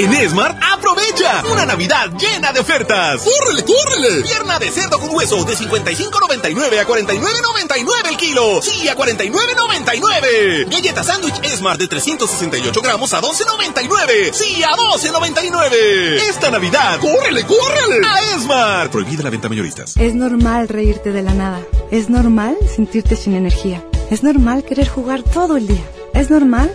En 0.00 0.14
Esmart, 0.14 0.58
aprovecha 0.62 1.42
una 1.52 1.66
Navidad 1.66 2.10
llena 2.18 2.54
de 2.54 2.60
ofertas. 2.60 3.20
¡Córrele, 3.20 3.62
córrele! 3.66 4.22
Pierna 4.22 4.58
de 4.58 4.70
cerdo 4.70 4.98
con 4.98 5.14
hueso 5.14 5.44
de 5.44 5.54
55.99 5.54 6.78
a 6.78 6.86
49.99 6.86 8.08
el 8.08 8.16
kilo. 8.16 8.62
Sí, 8.62 8.88
a 8.88 8.96
49.99. 8.96 10.70
Galleta 10.70 11.04
sándwich 11.04 11.38
Esmart 11.42 11.78
de 11.78 11.88
368 11.88 12.80
gramos 12.80 13.12
a 13.12 13.20
12.99. 13.20 14.32
Sí, 14.32 14.62
a 14.62 14.70
12.99. 14.70 15.74
Esta 16.30 16.50
Navidad, 16.50 16.98
¡córrele, 16.98 17.44
córrele! 17.44 18.00
A 18.06 18.36
Esmart. 18.36 18.90
Prohibida 18.90 19.24
la 19.24 19.28
venta 19.28 19.50
mayoristas. 19.50 19.98
Es 19.98 20.14
normal 20.14 20.68
reírte 20.68 21.12
de 21.12 21.22
la 21.22 21.34
nada. 21.34 21.60
Es 21.90 22.08
normal 22.08 22.56
sentirte 22.74 23.16
sin 23.16 23.34
energía. 23.34 23.84
Es 24.10 24.22
normal 24.22 24.64
querer 24.64 24.88
jugar 24.88 25.22
todo 25.22 25.58
el 25.58 25.66
día. 25.66 25.84
Es 26.14 26.30
normal 26.30 26.74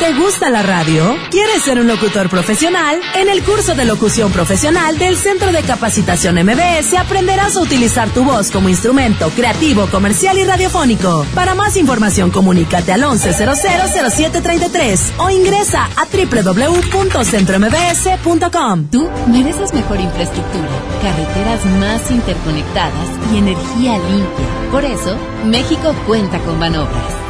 ¿Te 0.00 0.12
gusta 0.14 0.48
la 0.48 0.62
radio? 0.62 1.14
¿Quieres 1.30 1.62
ser 1.62 1.78
un 1.78 1.86
locutor 1.86 2.30
profesional? 2.30 2.98
En 3.16 3.28
el 3.28 3.42
curso 3.42 3.74
de 3.74 3.84
locución 3.84 4.32
profesional 4.32 4.98
del 4.98 5.14
Centro 5.14 5.52
de 5.52 5.62
Capacitación 5.62 6.36
MBS 6.36 6.94
aprenderás 6.94 7.54
a 7.56 7.60
utilizar 7.60 8.08
tu 8.08 8.24
voz 8.24 8.50
como 8.50 8.70
instrumento 8.70 9.28
creativo, 9.28 9.88
comercial 9.88 10.38
y 10.38 10.44
radiofónico. 10.44 11.26
Para 11.34 11.54
más 11.54 11.76
información, 11.76 12.30
comunícate 12.30 12.94
al 12.94 13.02
11000733 13.02 15.00
o 15.18 15.28
ingresa 15.28 15.90
a 15.94 16.06
www.centrombs.com. 16.06 18.88
Tú 18.90 19.06
mereces 19.26 19.74
mejor 19.74 20.00
infraestructura, 20.00 20.66
carreteras 21.02 21.62
más 21.78 22.10
interconectadas 22.10 23.06
y 23.34 23.36
energía 23.36 23.98
limpia. 23.98 24.46
Por 24.72 24.82
eso, 24.82 25.18
México 25.44 25.94
cuenta 26.06 26.38
con 26.38 26.58
Banobras. 26.58 27.29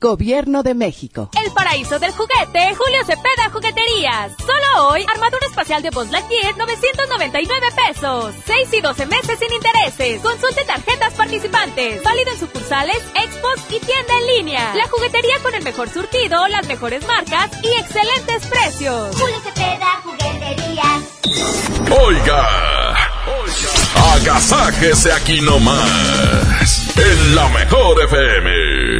Gobierno 0.00 0.62
de 0.62 0.72
México. 0.74 1.28
El 1.44 1.52
paraíso 1.52 1.98
del 1.98 2.12
juguete, 2.12 2.74
Julio 2.74 3.04
Cepeda 3.04 3.50
Jugueterías. 3.52 4.32
Solo 4.38 4.88
hoy, 4.88 5.04
armadura 5.06 5.46
espacial 5.46 5.82
de 5.82 5.90
Buzz 5.90 6.10
Lightyear, 6.10 6.56
999 6.56 7.66
pesos. 7.86 8.34
6 8.46 8.68
y 8.72 8.80
12 8.80 9.04
meses 9.04 9.38
sin 9.38 9.52
intereses. 9.52 10.22
Consulte 10.22 10.64
tarjetas 10.64 11.12
participantes. 11.12 12.02
Válido 12.02 12.30
en 12.32 12.38
sucursales, 12.40 12.96
expos 13.14 13.60
y 13.68 13.78
tienda 13.78 14.14
en 14.20 14.26
línea. 14.38 14.74
La 14.74 14.88
juguetería 14.88 15.38
con 15.42 15.54
el 15.54 15.62
mejor 15.62 15.90
surtido, 15.90 16.48
las 16.48 16.66
mejores 16.66 17.06
marcas 17.06 17.50
y 17.62 17.68
excelentes 17.78 18.46
precios. 18.46 19.14
Julio 19.20 19.36
Cepeda 19.44 20.00
Jugueterías. 20.02 21.20
Oiga, 21.90 22.96
oiga, 23.42 24.14
agasájese 24.14 25.12
aquí 25.12 25.42
nomás. 25.42 26.88
En 26.96 27.34
la 27.34 27.48
mejor 27.50 28.02
FM. 28.04 28.99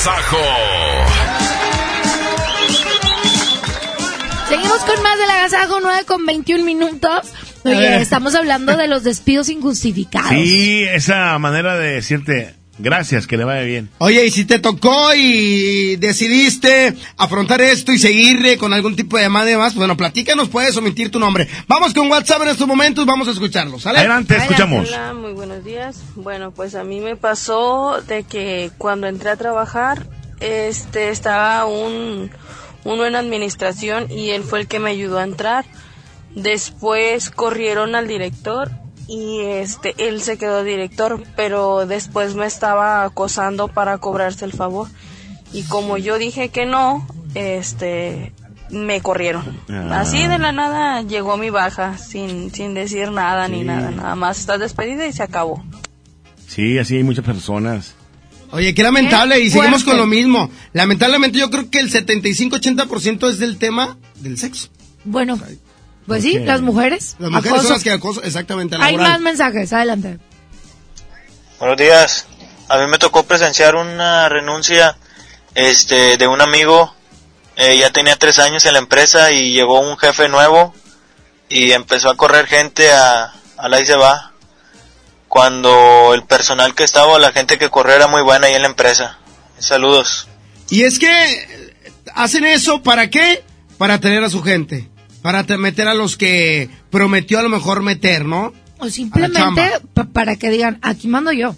Agasajo. 0.00 0.38
Seguimos 4.48 4.78
con 4.78 5.02
más 5.02 5.18
del 5.18 5.30
agasajo 5.30 5.80
9 5.82 6.04
con 6.06 6.24
21 6.24 6.64
minutos. 6.64 7.32
Oye, 7.64 8.00
estamos 8.00 8.34
hablando 8.34 8.78
de 8.78 8.86
los 8.86 9.04
despidos 9.04 9.50
injustificados. 9.50 10.30
Sí, 10.30 10.84
esa 10.84 11.38
manera 11.38 11.76
de 11.76 11.96
decirte 11.96 12.54
gracias, 12.82 13.26
que 13.26 13.36
le 13.36 13.44
vaya 13.44 13.62
bien. 13.62 13.90
Oye, 13.98 14.26
y 14.26 14.30
si 14.30 14.44
te 14.44 14.58
tocó 14.58 15.14
y 15.14 15.96
decidiste 15.96 16.94
afrontar 17.16 17.60
esto 17.60 17.92
y 17.92 17.98
seguirle 17.98 18.58
con 18.58 18.72
algún 18.72 18.96
tipo 18.96 19.16
de 19.16 19.24
llamada 19.24 19.48
y 19.48 19.52
demás, 19.52 19.74
bueno, 19.74 19.96
platícanos, 19.96 20.48
puedes 20.48 20.76
omitir 20.76 21.10
tu 21.10 21.18
nombre. 21.18 21.48
Vamos 21.68 21.94
con 21.94 22.10
WhatsApp 22.10 22.42
en 22.42 22.48
estos 22.48 22.66
momentos, 22.66 23.06
vamos 23.06 23.28
a 23.28 23.32
escucharlo, 23.32 23.78
¿sale? 23.78 23.98
Adelante, 23.98 24.36
escuchamos. 24.36 24.88
Hola, 24.88 25.14
muy 25.14 25.32
buenos 25.32 25.64
días. 25.64 26.02
Bueno, 26.16 26.50
pues 26.50 26.74
a 26.74 26.84
mí 26.84 27.00
me 27.00 27.16
pasó 27.16 28.00
de 28.06 28.24
que 28.24 28.70
cuando 28.78 29.06
entré 29.06 29.30
a 29.30 29.36
trabajar, 29.36 30.06
este, 30.40 31.10
estaba 31.10 31.66
un, 31.66 32.30
uno 32.84 33.06
en 33.06 33.14
administración 33.14 34.10
y 34.10 34.30
él 34.30 34.42
fue 34.42 34.60
el 34.60 34.68
que 34.68 34.78
me 34.78 34.90
ayudó 34.90 35.18
a 35.18 35.24
entrar. 35.24 35.64
Después 36.34 37.30
corrieron 37.30 37.94
al 37.94 38.06
director 38.06 38.70
y 39.10 39.40
este, 39.40 39.96
él 39.98 40.22
se 40.22 40.38
quedó 40.38 40.62
director, 40.62 41.20
pero 41.34 41.84
después 41.84 42.36
me 42.36 42.46
estaba 42.46 43.02
acosando 43.02 43.66
para 43.66 43.98
cobrarse 43.98 44.44
el 44.44 44.52
favor. 44.52 44.86
Y 45.52 45.64
como 45.64 45.98
yo 45.98 46.16
dije 46.16 46.50
que 46.50 46.64
no, 46.64 47.04
este, 47.34 48.32
me 48.70 49.00
corrieron. 49.00 49.60
Ah. 49.68 49.98
Así 50.02 50.28
de 50.28 50.38
la 50.38 50.52
nada 50.52 51.02
llegó 51.02 51.36
mi 51.36 51.50
baja, 51.50 51.98
sin, 51.98 52.54
sin 52.54 52.72
decir 52.74 53.10
nada 53.10 53.48
ni 53.48 53.64
nada, 53.64 53.90
nada 53.90 54.14
más 54.14 54.38
estás 54.38 54.60
despedida 54.60 55.04
y 55.08 55.12
se 55.12 55.24
acabó. 55.24 55.64
Sí, 56.46 56.78
así 56.78 56.96
hay 56.96 57.02
muchas 57.02 57.24
personas. 57.24 57.96
Oye, 58.52 58.74
qué 58.74 58.84
lamentable, 58.84 59.36
Qué 59.36 59.44
y 59.46 59.50
seguimos 59.50 59.82
fuerte. 59.82 59.90
con 59.90 59.96
lo 59.96 60.06
mismo. 60.06 60.50
Lamentablemente 60.72 61.36
yo 61.36 61.50
creo 61.50 61.68
que 61.68 61.80
el 61.80 61.90
75-80% 61.90 63.28
es 63.28 63.40
del 63.40 63.58
tema 63.58 63.98
del 64.20 64.38
sexo. 64.38 64.68
Bueno, 65.04 65.36
pues 66.10 66.24
sí, 66.24 66.38
las 66.40 66.60
mujeres. 66.60 67.14
Las 67.20 67.30
mujeres 67.30 67.52
acoso. 67.52 67.62
son 67.62 67.72
las 67.74 67.84
que 67.84 67.90
acosan, 67.92 68.24
exactamente, 68.24 68.76
Hay 68.80 68.96
laboral. 68.96 69.12
más 69.12 69.20
mensajes, 69.20 69.72
adelante. 69.72 70.18
Buenos 71.60 71.76
días. 71.76 72.26
A 72.68 72.78
mí 72.78 72.86
me 72.88 72.98
tocó 72.98 73.22
presenciar 73.24 73.76
una 73.76 74.28
renuncia 74.28 74.96
este, 75.54 76.16
de 76.16 76.26
un 76.26 76.40
amigo. 76.40 76.92
Eh, 77.56 77.78
ya 77.78 77.90
tenía 77.90 78.16
tres 78.16 78.38
años 78.40 78.64
en 78.64 78.72
la 78.72 78.78
empresa 78.80 79.30
y 79.30 79.52
llegó 79.52 79.80
un 79.80 79.96
jefe 79.98 80.28
nuevo 80.28 80.74
y 81.48 81.70
empezó 81.72 82.10
a 82.10 82.16
correr 82.16 82.46
gente 82.46 82.90
a, 82.90 83.32
a 83.56 83.68
la 83.68 83.80
y 83.80 83.86
se 83.86 83.94
va. 83.94 84.32
Cuando 85.28 86.12
el 86.12 86.24
personal 86.24 86.74
que 86.74 86.82
estaba, 86.82 87.18
la 87.20 87.30
gente 87.30 87.56
que 87.56 87.70
corría 87.70 87.94
era 87.96 88.06
muy 88.08 88.22
buena 88.22 88.48
ahí 88.48 88.54
en 88.54 88.62
la 88.62 88.68
empresa. 88.68 89.18
Saludos. 89.58 90.26
Y 90.70 90.82
es 90.82 90.98
que 90.98 91.74
hacen 92.14 92.44
eso, 92.44 92.82
¿para 92.82 93.10
qué? 93.10 93.44
Para 93.78 94.00
tener 94.00 94.24
a 94.24 94.30
su 94.30 94.42
gente. 94.42 94.88
Para 95.22 95.44
te- 95.44 95.58
meter 95.58 95.86
a 95.88 95.94
los 95.94 96.16
que 96.16 96.68
prometió 96.90 97.38
a 97.38 97.42
lo 97.42 97.48
mejor 97.48 97.82
meter, 97.82 98.24
¿no? 98.24 98.52
O 98.78 98.88
simplemente 98.88 99.40
pa- 99.92 100.04
para 100.04 100.36
que 100.36 100.50
digan, 100.50 100.78
aquí 100.82 101.08
mando 101.08 101.32
yo. 101.32 101.54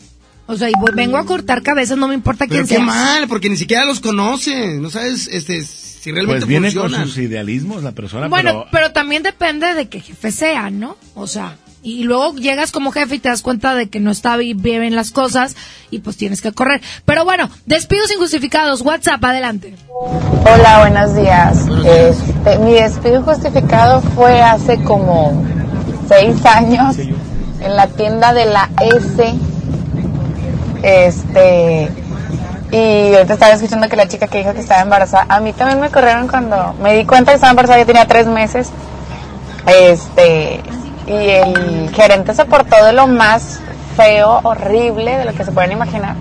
O 0.46 0.56
sea, 0.56 0.68
y 0.68 0.72
voy- 0.78 0.92
vengo 0.94 1.16
a 1.18 1.24
cortar 1.24 1.62
cabezas, 1.62 1.96
no 1.96 2.08
me 2.08 2.14
importa 2.14 2.46
Pero 2.48 2.64
quién 2.64 2.66
qué 2.66 2.74
sea. 2.76 2.84
mal, 2.84 3.28
porque 3.28 3.48
ni 3.48 3.56
siquiera 3.56 3.84
los 3.84 4.00
conoce. 4.00 4.78
No 4.78 4.90
sabes 4.90 5.28
este, 5.28 5.62
si 5.64 6.10
realmente 6.10 6.40
Pues 6.40 6.48
viene 6.48 6.74
con 6.74 6.90
sus 6.90 7.16
idealismos 7.18 7.82
la 7.84 7.92
persona, 7.92 8.26
Bueno, 8.26 8.50
pero 8.50 8.66
pero 8.72 8.92
también 8.92 9.22
depende 9.22 9.72
de 9.74 9.88
qué 9.88 10.00
jefe 10.00 10.32
sea, 10.32 10.68
¿no? 10.70 10.96
O 11.14 11.28
sea, 11.28 11.56
y 11.82 12.04
luego 12.04 12.34
llegas 12.34 12.70
como 12.72 12.92
jefe 12.92 13.16
y 13.16 13.18
te 13.18 13.28
das 13.28 13.42
cuenta 13.42 13.74
de 13.74 13.88
que 13.88 13.98
no 14.00 14.10
está 14.10 14.36
bi- 14.36 14.54
bien 14.54 14.94
las 14.94 15.10
cosas 15.10 15.56
y 15.90 15.98
pues 15.98 16.16
tienes 16.16 16.40
que 16.40 16.52
correr. 16.52 16.80
Pero 17.04 17.24
bueno, 17.24 17.50
despidos 17.66 18.10
injustificados, 18.12 18.82
WhatsApp, 18.82 19.24
adelante. 19.24 19.74
Hola, 20.44 20.78
buenos 20.80 21.14
días. 21.16 21.58
Este, 21.84 22.58
mi 22.60 22.72
despido 22.74 23.22
justificado 23.22 24.00
fue 24.14 24.40
hace 24.40 24.82
como 24.82 25.42
seis 26.08 26.44
años 26.46 26.96
en 26.98 27.76
la 27.76 27.86
tienda 27.88 28.32
de 28.32 28.46
la 28.46 28.70
S. 28.80 29.34
Este, 30.82 31.88
y 32.72 33.14
ahorita 33.14 33.34
estaba 33.34 33.52
escuchando 33.52 33.88
que 33.88 33.96
la 33.96 34.08
chica 34.08 34.26
que 34.26 34.38
dijo 34.38 34.52
que 34.52 34.60
estaba 34.60 34.82
embarazada, 34.82 35.26
a 35.28 35.40
mí 35.40 35.52
también 35.52 35.80
me 35.80 35.90
corrieron 35.90 36.26
cuando 36.28 36.74
me 36.82 36.96
di 36.96 37.04
cuenta 37.04 37.32
que 37.32 37.36
estaba 37.36 37.50
embarazada, 37.50 37.80
yo 37.80 37.86
tenía 37.86 38.06
tres 38.06 38.26
meses. 38.26 38.70
Este, 39.66 40.60
y 41.06 41.12
el 41.12 41.90
gerente 41.94 42.34
se 42.34 42.44
portó 42.44 42.84
de 42.84 42.92
lo 42.92 43.06
más 43.06 43.60
feo, 43.96 44.40
horrible, 44.42 45.16
de 45.18 45.24
lo 45.24 45.34
que 45.34 45.44
se 45.44 45.52
pueden 45.52 45.72
imaginar. 45.72 46.14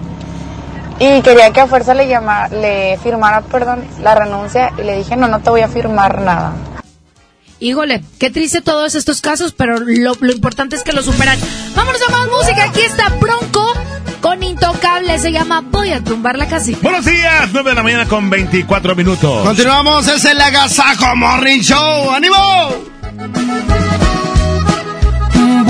Y 1.00 1.22
quería 1.22 1.52
que 1.52 1.62
a 1.62 1.68
fuerza 1.68 1.94
le 1.94 2.08
llama, 2.08 2.48
le 2.50 2.98
firmara, 3.02 3.42
perdón, 3.42 3.84
la 4.02 4.14
renuncia 4.14 4.72
y 4.78 4.84
le 4.84 4.98
dije, 4.98 5.16
no, 5.16 5.28
no 5.28 5.40
te 5.40 5.50
voy 5.50 5.62
a 5.62 5.68
firmar 5.68 6.22
nada. 6.22 6.54
Híjole, 7.60 8.04
qué 8.20 8.30
triste 8.32 8.62
todos 8.62 8.96
estos 8.96 9.22
casos, 9.22 9.54
pero 9.54 9.80
lo, 9.80 10.16
lo 10.20 10.32
importante 10.32 10.76
es 10.76 10.84
que 10.84 10.94
lo 10.94 11.04
superan. 11.04 11.40
Vámonos 11.76 12.02
a 12.08 12.12
más 12.12 12.28
música, 12.28 12.64
aquí 12.66 12.82
está 12.82 13.10
Bronco 13.20 13.74
con 14.22 14.42
Intocable, 14.44 15.18
se 15.20 15.32
llama 15.32 15.62
Voy 15.62 15.92
a 15.92 16.04
tumbar 16.04 16.38
la 16.38 16.48
casita. 16.48 16.80
Buenos 16.82 17.06
días, 17.06 17.50
9 17.52 17.70
de 17.72 17.76
la 17.76 17.84
mañana 17.84 18.08
con 18.08 18.30
24 18.30 18.96
minutos. 18.96 19.44
Continuamos, 19.46 20.08
es 20.08 20.26
el 20.26 20.40
Agasajo 20.40 21.16
Morning 21.16 21.62
Show. 21.62 22.12
¡Ánimo! 22.12 22.38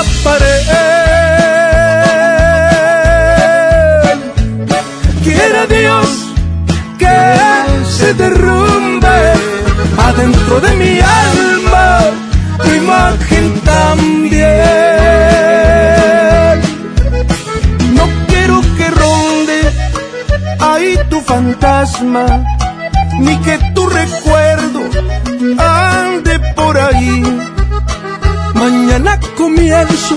cada 0.00 0.08
pared. 0.24 0.60
Quiera 5.22 5.66
Dios 5.66 6.08
que 6.98 7.16
se 7.98 8.14
derrumbe 8.14 9.32
adentro 9.98 10.60
de 10.60 10.76
mi 10.76 11.00
alma 11.00 12.00
tu 12.62 12.68
imagen 12.74 13.60
también. 13.60 14.50
No 17.94 18.08
quiero 18.28 18.60
que 18.76 18.90
ronde 18.90 19.60
ahí 20.60 20.98
tu 21.08 21.20
fantasma, 21.20 22.44
ni 23.18 23.36
que 23.38 23.58
tu 23.74 23.86
recuerdo 23.86 24.80
ande 25.58 26.38
por 26.54 26.78
ahí. 26.78 27.49
Mañana 28.70 29.18
comienzo 29.36 30.16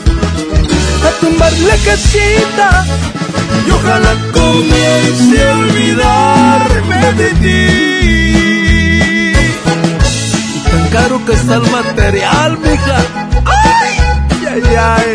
a 1.08 1.20
tumbar 1.20 1.52
la 1.54 1.76
casita 1.78 2.86
y 3.66 3.72
ojalá 3.72 4.14
comience 4.32 5.42
a 5.42 5.58
olvidarme 5.58 7.14
de 7.14 7.30
ti. 7.42 7.66
Y 10.56 10.70
tan 10.70 10.88
caro 10.92 11.26
que 11.26 11.34
está 11.34 11.56
el 11.56 11.72
material, 11.72 12.60
mija. 12.60 12.98
¡Ay! 13.46 13.94
¡Ay, 14.54 14.76
ay! 14.76 15.14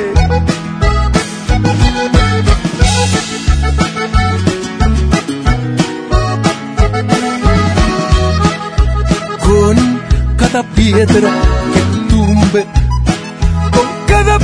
con 9.41 9.77
cada 10.37 10.63
piedra 10.75 11.31
que 11.73 11.81
tumbe, 12.11 12.67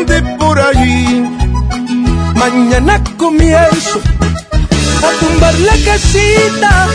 ande 0.00 0.22
por 0.38 0.58
allí. 0.58 1.26
Mañana 2.34 3.02
comienzo 3.16 4.00
a 5.06 5.20
tumbar 5.20 5.54
la 5.60 5.76
casita 5.84 6.88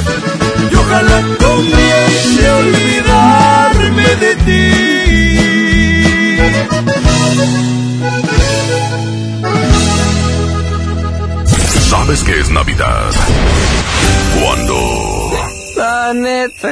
y 0.72 0.76
ojalá 0.76 1.22
comience 1.40 2.48
a 2.48 2.56
olvidarme 2.58 4.16
de 4.22 4.36
¿Sabes 11.90 12.24
qué 12.24 12.40
es 12.40 12.50
Navidad? 12.52 13.12
Cuando 14.42 15.32
La 15.78 16.14
neta, 16.14 16.68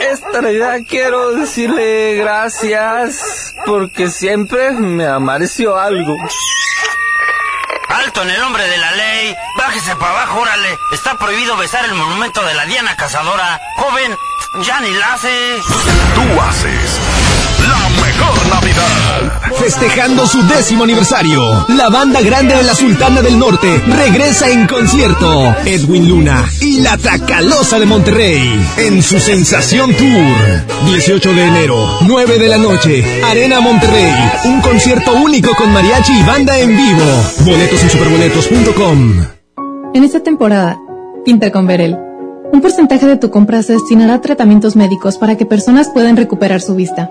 esta 0.00 0.40
Navidad 0.42 0.80
quiero 0.88 1.32
decirle 1.32 2.16
gracias 2.16 3.54
porque 3.66 4.10
siempre 4.10 4.72
me 4.72 5.06
amareció 5.06 5.78
algo. 5.78 6.14
Alto 7.88 8.22
en 8.22 8.30
el 8.30 8.40
nombre 8.40 8.66
de 8.66 8.76
la 8.76 8.92
ley. 8.92 9.36
Bájese 9.56 9.94
para 9.96 10.10
abajo, 10.10 10.40
órale. 10.40 10.78
Está 10.92 11.16
prohibido 11.16 11.56
besar 11.56 11.84
el 11.84 11.94
monumento 11.94 12.44
de 12.44 12.54
la 12.54 12.66
Diana 12.66 12.96
Cazadora. 12.96 13.60
Joven, 13.76 14.16
ya 14.62 14.80
ni 14.80 14.90
la 14.90 15.14
hace. 15.14 15.60
tú 16.14 16.40
haces 16.40 17.00
mejor 18.18 18.48
Navidad. 18.48 19.42
Festejando 19.58 20.26
su 20.26 20.42
décimo 20.46 20.84
aniversario, 20.84 21.66
la 21.68 21.88
banda 21.88 22.20
grande 22.20 22.54
de 22.56 22.62
la 22.62 22.74
Sultana 22.74 23.22
del 23.22 23.38
Norte 23.38 23.80
regresa 23.86 24.48
en 24.48 24.66
concierto. 24.66 25.54
Edwin 25.64 26.08
Luna 26.08 26.44
y 26.60 26.80
la 26.80 26.96
Tracalosa 26.96 27.78
de 27.78 27.86
Monterrey 27.86 28.60
en 28.78 29.02
su 29.02 29.18
Sensación 29.18 29.94
Tour. 29.94 30.86
18 30.86 31.32
de 31.34 31.44
enero, 31.44 31.98
9 32.02 32.38
de 32.38 32.48
la 32.48 32.58
noche, 32.58 33.22
Arena 33.24 33.60
Monterrey. 33.60 34.12
Un 34.44 34.60
concierto 34.60 35.12
único 35.14 35.54
con 35.54 35.72
mariachi 35.72 36.12
y 36.12 36.22
banda 36.22 36.58
en 36.58 36.76
vivo. 36.76 37.04
Boletos 37.44 37.82
en 37.82 37.90
superboletos.com. 37.90 39.24
En 39.94 40.04
esta 40.04 40.20
temporada, 40.20 40.78
pinta 41.24 41.50
con 41.52 41.66
Verel. 41.66 41.96
Un 42.52 42.60
porcentaje 42.60 43.06
de 43.06 43.16
tu 43.16 43.30
compra 43.30 43.62
se 43.62 43.72
destinará 43.72 44.14
a 44.14 44.20
tratamientos 44.20 44.76
médicos 44.76 45.18
para 45.18 45.36
que 45.36 45.46
personas 45.46 45.88
puedan 45.88 46.16
recuperar 46.16 46.60
su 46.60 46.74
vista. 46.74 47.10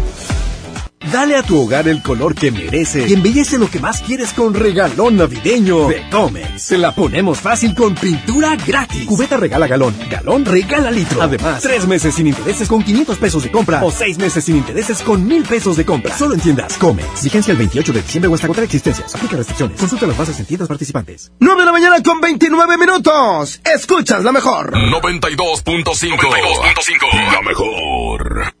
Dale 1.11 1.35
a 1.35 1.43
tu 1.43 1.61
hogar 1.61 1.89
el 1.89 2.01
color 2.01 2.33
que 2.33 2.51
merece 2.51 3.05
y 3.05 3.13
embellece 3.13 3.57
lo 3.57 3.69
que 3.69 3.79
más 3.79 4.01
quieres 4.01 4.31
con 4.31 4.53
regalón 4.53 5.17
navideño 5.17 5.89
de 5.89 6.09
Comex. 6.09 6.61
Se 6.61 6.77
la 6.77 6.95
ponemos 6.95 7.41
fácil 7.41 7.75
con 7.75 7.95
pintura 7.95 8.55
gratis. 8.55 9.05
Cubeta 9.05 9.35
regala 9.35 9.67
galón, 9.67 9.93
galón 10.09 10.45
regala 10.45 10.89
litro. 10.89 11.21
Además, 11.21 11.61
tres 11.61 11.85
meses 11.85 12.15
sin 12.15 12.27
intereses 12.27 12.69
con 12.69 12.81
500 12.81 13.17
pesos 13.17 13.43
de 13.43 13.51
compra 13.51 13.83
o 13.83 13.91
seis 13.91 14.17
meses 14.17 14.45
sin 14.45 14.55
intereses 14.55 15.01
con 15.01 15.27
mil 15.27 15.43
pesos 15.43 15.75
de 15.75 15.83
compra. 15.83 16.17
Solo 16.17 16.35
en 16.35 16.39
tiendas 16.39 16.77
Comex. 16.77 17.25
Vigencia 17.25 17.51
el 17.51 17.57
28 17.57 17.91
de 17.91 18.01
diciembre 18.01 18.31
o 18.31 18.35
hasta 18.35 18.47
agotar 18.47 18.63
existencias. 18.63 19.13
Aplica 19.13 19.35
restricciones. 19.35 19.77
Consulta 19.77 20.07
las 20.07 20.17
bases 20.17 20.39
en 20.39 20.45
tiendas 20.45 20.69
participantes. 20.69 21.33
9 21.39 21.59
de 21.59 21.65
la 21.65 21.73
mañana 21.73 22.01
con 22.01 22.21
29 22.21 22.77
minutos. 22.77 23.59
Escuchas 23.65 24.23
la 24.23 24.31
mejor. 24.31 24.71
92.5. 24.71 27.33
La 27.33 27.41
mejor. 27.41 28.60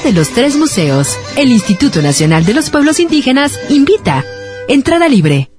de 0.00 0.12
los 0.12 0.30
tres 0.30 0.56
museos. 0.56 1.16
El 1.36 1.50
Instituto 1.50 2.02
Nacional 2.02 2.44
de 2.44 2.54
los 2.54 2.70
Pueblos 2.70 3.00
Indígenas 3.00 3.58
invita. 3.68 4.24
Entrada 4.68 5.08
libre. 5.08 5.50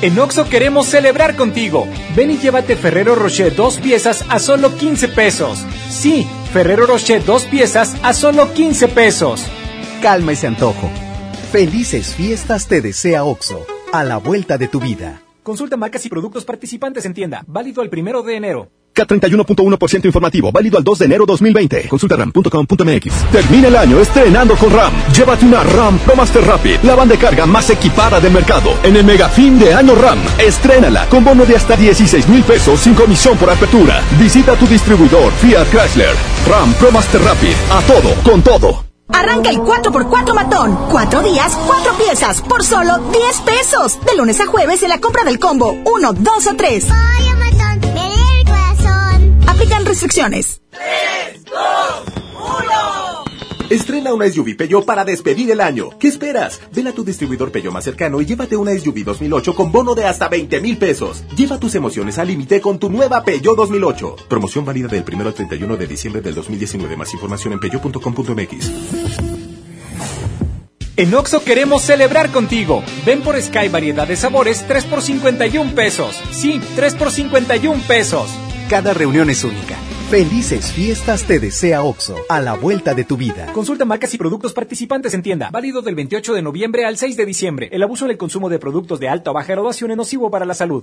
En 0.00 0.18
Oxo 0.18 0.48
queremos 0.48 0.86
celebrar 0.86 1.36
contigo. 1.36 1.86
Ven 2.14 2.30
y 2.30 2.38
llévate 2.38 2.76
Ferrero 2.76 3.14
Rocher 3.14 3.54
dos 3.54 3.78
piezas 3.78 4.24
a 4.28 4.38
solo 4.38 4.76
15 4.76 5.08
pesos. 5.08 5.58
Sí, 5.90 6.26
Ferrero 6.52 6.86
Rocher 6.86 7.24
dos 7.24 7.44
piezas 7.44 7.96
a 8.02 8.12
solo 8.12 8.52
15 8.52 8.88
pesos. 8.88 9.42
Calma 10.02 10.32
ese 10.32 10.46
antojo. 10.46 10.90
Felices 11.52 12.14
fiestas 12.14 12.66
te 12.68 12.80
desea 12.80 13.24
Oxo, 13.24 13.66
a 13.92 14.04
la 14.04 14.18
vuelta 14.18 14.58
de 14.58 14.68
tu 14.68 14.80
vida. 14.80 15.22
Consulta 15.42 15.76
marcas 15.76 16.04
y 16.04 16.08
productos 16.08 16.44
participantes 16.44 17.04
en 17.06 17.14
tienda. 17.14 17.44
Válido 17.46 17.82
el 17.82 17.90
primero 17.90 18.22
de 18.22 18.36
enero. 18.36 18.70
K31.1% 18.94 20.04
informativo, 20.04 20.52
válido 20.52 20.78
al 20.78 20.84
2 20.84 20.98
de 20.98 21.04
enero 21.04 21.26
2020. 21.26 21.88
Consulta 21.88 22.16
ram.com.mx. 22.16 23.30
Termina 23.32 23.68
el 23.68 23.76
año 23.76 24.00
estrenando 24.00 24.56
con 24.56 24.70
RAM. 24.72 24.92
Llévate 25.12 25.44
una 25.44 25.62
RAM 25.62 25.98
Pro 25.98 26.16
Master 26.16 26.44
Rapid, 26.44 26.80
la 26.82 26.94
banda 26.94 27.14
de 27.14 27.20
carga 27.20 27.46
más 27.46 27.68
equipada 27.70 28.20
del 28.20 28.32
mercado. 28.32 28.70
En 28.82 28.96
el 28.96 29.04
mega 29.04 29.28
fin 29.28 29.58
de 29.58 29.74
año 29.74 29.94
RAM, 29.94 30.18
estrénala 30.38 31.06
con 31.08 31.24
bono 31.24 31.44
de 31.44 31.56
hasta 31.56 31.76
16 31.76 32.28
mil 32.28 32.42
pesos 32.42 32.80
sin 32.80 32.94
comisión 32.94 33.36
por 33.36 33.50
apertura. 33.50 34.02
Visita 34.18 34.54
tu 34.56 34.66
distribuidor 34.66 35.32
Fiat 35.32 35.68
Chrysler. 35.70 36.14
RAM 36.48 36.72
Pro 36.74 36.90
Master 36.92 37.20
Rapid, 37.20 37.54
a 37.70 37.80
todo, 37.82 38.14
con 38.22 38.42
todo. 38.42 38.84
Arranca 39.08 39.50
el 39.50 39.58
4x4 39.58 40.34
matón. 40.34 40.78
Cuatro 40.90 41.22
días, 41.22 41.56
cuatro 41.66 41.92
piezas, 41.98 42.40
por 42.42 42.64
solo 42.64 42.98
10 43.12 43.40
pesos. 43.42 43.98
De 44.04 44.16
lunes 44.16 44.40
a 44.40 44.46
jueves 44.46 44.82
en 44.82 44.88
la 44.88 45.00
compra 45.00 45.24
del 45.24 45.38
combo 45.38 45.76
1, 45.84 46.12
2 46.14 46.46
o 46.46 46.56
3. 46.56 46.86
Aplican 49.54 49.86
restricciones. 49.86 50.60
3, 50.72 51.44
2, 51.44 51.54
1. 52.34 53.70
Estrena 53.70 54.12
una 54.12 54.28
SUV 54.28 54.56
Peugeot 54.56 54.84
para 54.84 55.04
despedir 55.04 55.48
el 55.52 55.60
año. 55.60 55.90
¿Qué 55.98 56.08
esperas? 56.08 56.60
Ven 56.72 56.88
a 56.88 56.92
tu 56.92 57.04
distribuidor 57.04 57.52
Peugeot 57.52 57.72
más 57.72 57.84
cercano 57.84 58.20
y 58.20 58.26
llévate 58.26 58.56
una 58.56 58.76
SUV 58.76 59.04
2008 59.04 59.54
con 59.54 59.70
bono 59.70 59.94
de 59.94 60.06
hasta 60.06 60.28
20 60.28 60.60
mil 60.60 60.76
pesos. 60.76 61.22
Lleva 61.36 61.60
tus 61.60 61.76
emociones 61.76 62.18
al 62.18 62.26
límite 62.26 62.60
con 62.60 62.80
tu 62.80 62.90
nueva 62.90 63.22
Peugeot 63.22 63.56
2008. 63.56 64.16
Promoción 64.28 64.64
válida 64.64 64.88
del 64.88 65.04
1 65.06 65.24
al 65.24 65.34
31 65.34 65.76
de 65.76 65.86
diciembre 65.86 66.20
del 66.20 66.34
2019. 66.34 66.96
Más 66.96 67.12
información 67.14 67.52
en 67.52 67.60
peugeot.com.mx. 67.60 68.70
En 70.96 71.14
Oxo 71.14 71.44
queremos 71.44 71.82
celebrar 71.82 72.30
contigo. 72.30 72.82
Ven 73.06 73.22
por 73.22 73.40
Sky 73.40 73.68
variedad 73.68 74.08
de 74.08 74.16
sabores 74.16 74.64
3 74.66 74.84
por 74.86 75.00
51 75.00 75.74
pesos. 75.76 76.20
Sí, 76.32 76.60
3 76.74 76.94
por 76.96 77.12
51 77.12 77.82
pesos. 77.86 78.30
Cada 78.74 78.92
reunión 78.92 79.30
es 79.30 79.44
única. 79.44 79.76
Felices 80.10 80.72
fiestas 80.72 81.22
te 81.22 81.38
desea 81.38 81.84
OXO, 81.84 82.16
a 82.28 82.40
la 82.40 82.54
vuelta 82.54 82.92
de 82.92 83.04
tu 83.04 83.16
vida. 83.16 83.46
Consulta 83.52 83.84
marcas 83.84 84.12
y 84.14 84.18
productos 84.18 84.52
participantes 84.52 85.14
en 85.14 85.22
tienda. 85.22 85.48
Válido 85.52 85.80
del 85.80 85.94
28 85.94 86.34
de 86.34 86.42
noviembre 86.42 86.84
al 86.84 86.98
6 86.98 87.16
de 87.16 87.24
diciembre. 87.24 87.68
El 87.70 87.84
abuso 87.84 88.04
en 88.04 88.10
el 88.10 88.18
consumo 88.18 88.48
de 88.48 88.58
productos 88.58 88.98
de 88.98 89.08
alta 89.08 89.30
o 89.30 89.32
baja 89.32 89.52
graduación 89.52 89.92
es 89.92 89.96
nocivo 89.96 90.28
para 90.28 90.44
la 90.44 90.54
salud. 90.54 90.82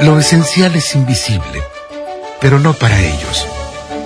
Lo 0.00 0.18
esencial 0.18 0.76
es 0.76 0.94
invisible, 0.94 1.62
pero 2.38 2.58
no 2.58 2.74
para 2.74 3.00
ellos. 3.00 3.46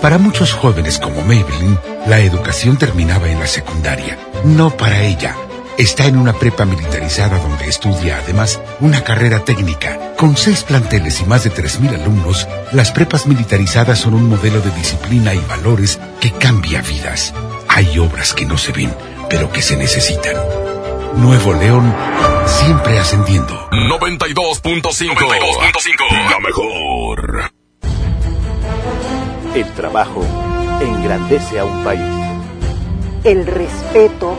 Para 0.01 0.19
muchos 0.19 0.53
jóvenes 0.53 1.01
como 1.01 1.21
Maybelline, 1.23 1.81
la 2.07 2.21
educación 2.21 2.79
terminaba 2.79 3.29
en 3.29 3.41
la 3.41 3.49
secundaria. 3.49 4.17
No 4.45 4.71
para 4.77 5.03
ella. 5.03 5.35
Está 5.79 6.07
en 6.07 6.19
una 6.19 6.35
prepa 6.35 6.65
militarizada 6.65 7.39
donde 7.39 7.67
estudia 7.67 8.19
además 8.19 8.61
una 8.81 9.03
carrera 9.03 9.45
técnica. 9.45 10.15
Con 10.17 10.37
seis 10.37 10.63
planteles 10.65 11.21
y 11.21 11.25
más 11.25 11.45
de 11.45 11.51
3.000 11.51 12.01
alumnos, 12.01 12.47
las 12.73 12.93
prepas 12.93 13.27
militarizadas 13.27 13.99
son 13.99 14.15
un 14.15 14.29
modelo 14.29 14.61
de 14.61 14.71
disciplina 14.73 15.35
y 15.35 15.41
valores 15.41 15.99
que 16.21 16.31
cambia 16.31 16.83
vidas. 16.83 17.35
Hay 17.69 17.99
obras 17.99 18.35
que 18.35 18.45
no 18.45 18.59
se 18.59 18.73
ven, 18.73 18.95
pero 19.31 19.51
que 19.51 19.63
se 19.63 19.77
necesitan. 19.77 20.37
Nuevo 21.17 21.55
León, 21.55 21.95
siempre 22.47 22.99
ascendiendo. 22.99 23.71
92.5. 23.71 26.31
La 26.31 26.39
mejor. 26.39 27.51
El 29.55 29.73
trabajo 29.75 30.25
engrandece 30.81 31.59
a 31.59 31.65
un 31.65 31.83
país. 31.83 32.03
El 33.25 33.47
respeto 33.47 34.39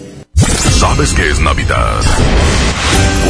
¿Sabes 0.81 1.13
qué 1.13 1.29
es 1.29 1.39
Navidad? 1.39 2.01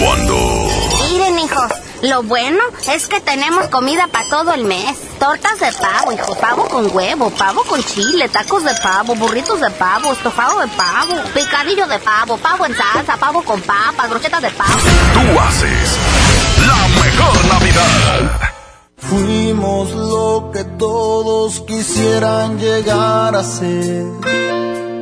Cuando... 0.01 0.69
Miren, 1.09 1.37
hijos, 1.37 1.69
lo 2.01 2.23
bueno 2.23 2.63
es 2.87 3.09
que 3.09 3.19
tenemos 3.19 3.67
comida 3.67 4.07
para 4.07 4.29
todo 4.29 4.53
el 4.53 4.63
mes. 4.63 4.97
Tortas 5.19 5.59
de 5.59 5.69
pavo, 5.73 6.13
hijo, 6.13 6.33
pavo 6.35 6.69
con 6.69 6.95
huevo, 6.95 7.29
pavo 7.31 7.63
con 7.63 7.83
chile, 7.83 8.29
tacos 8.29 8.63
de 8.63 8.73
pavo, 8.75 9.15
burritos 9.15 9.59
de 9.59 9.69
pavo, 9.71 10.13
estofado 10.13 10.61
de 10.61 10.67
pavo, 10.69 11.21
picadillo 11.33 11.87
de 11.87 11.99
pavo, 11.99 12.37
pavo 12.37 12.65
en 12.67 12.73
salsa, 12.73 13.17
pavo 13.17 13.43
con 13.43 13.59
papas, 13.59 14.09
brochetas 14.09 14.41
de 14.41 14.49
pavo. 14.51 14.71
Tú 15.13 15.39
haces 15.41 15.97
la 16.65 16.87
mejor 17.03 17.45
Navidad. 17.47 18.41
Fuimos 18.95 19.91
lo 19.91 20.51
que 20.53 20.63
todos 20.63 21.59
quisieran 21.67 22.57
llegar 22.59 23.35
a 23.35 23.43
ser. 23.43 24.05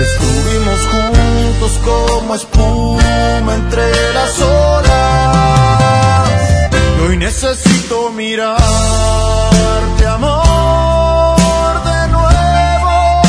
Estuvimos 0.00 0.80
juntos 0.92 1.72
como 1.84 2.34
espuma 2.36 3.54
entre 3.54 4.12
las 4.14 4.40
olas. 4.40 6.28
Y 6.70 7.00
hoy 7.02 7.16
necesito 7.16 8.10
mirarte, 8.10 8.62
amor, 10.06 11.82
de 11.84 12.08
nuevo. 12.12 13.22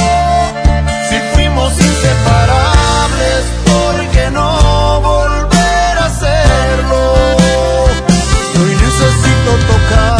Si 1.09 1.17
fuimos 1.33 1.71
inseparables, 1.73 3.43
¿por 3.65 3.95
qué 4.11 4.29
no 4.31 5.01
volver 5.01 5.97
a 5.97 6.05
hacerlo? 6.05 7.01
Y 8.53 8.57
hoy 8.59 8.75
necesito 8.75 9.51
tocar 9.73 10.19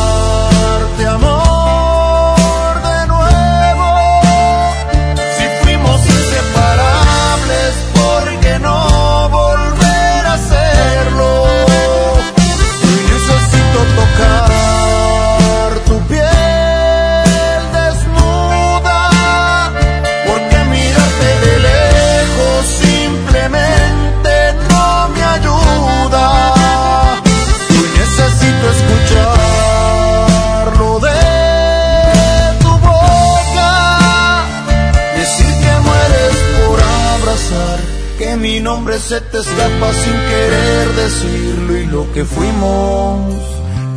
nombre 38.81 38.97
se 38.97 39.21
te 39.21 39.37
escapa 39.37 39.93
sin 39.93 40.11
querer 40.11 40.87
decirlo 40.93 41.77
y 41.77 41.85
lo 41.85 42.11
que 42.13 42.25
fuimos 42.25 43.31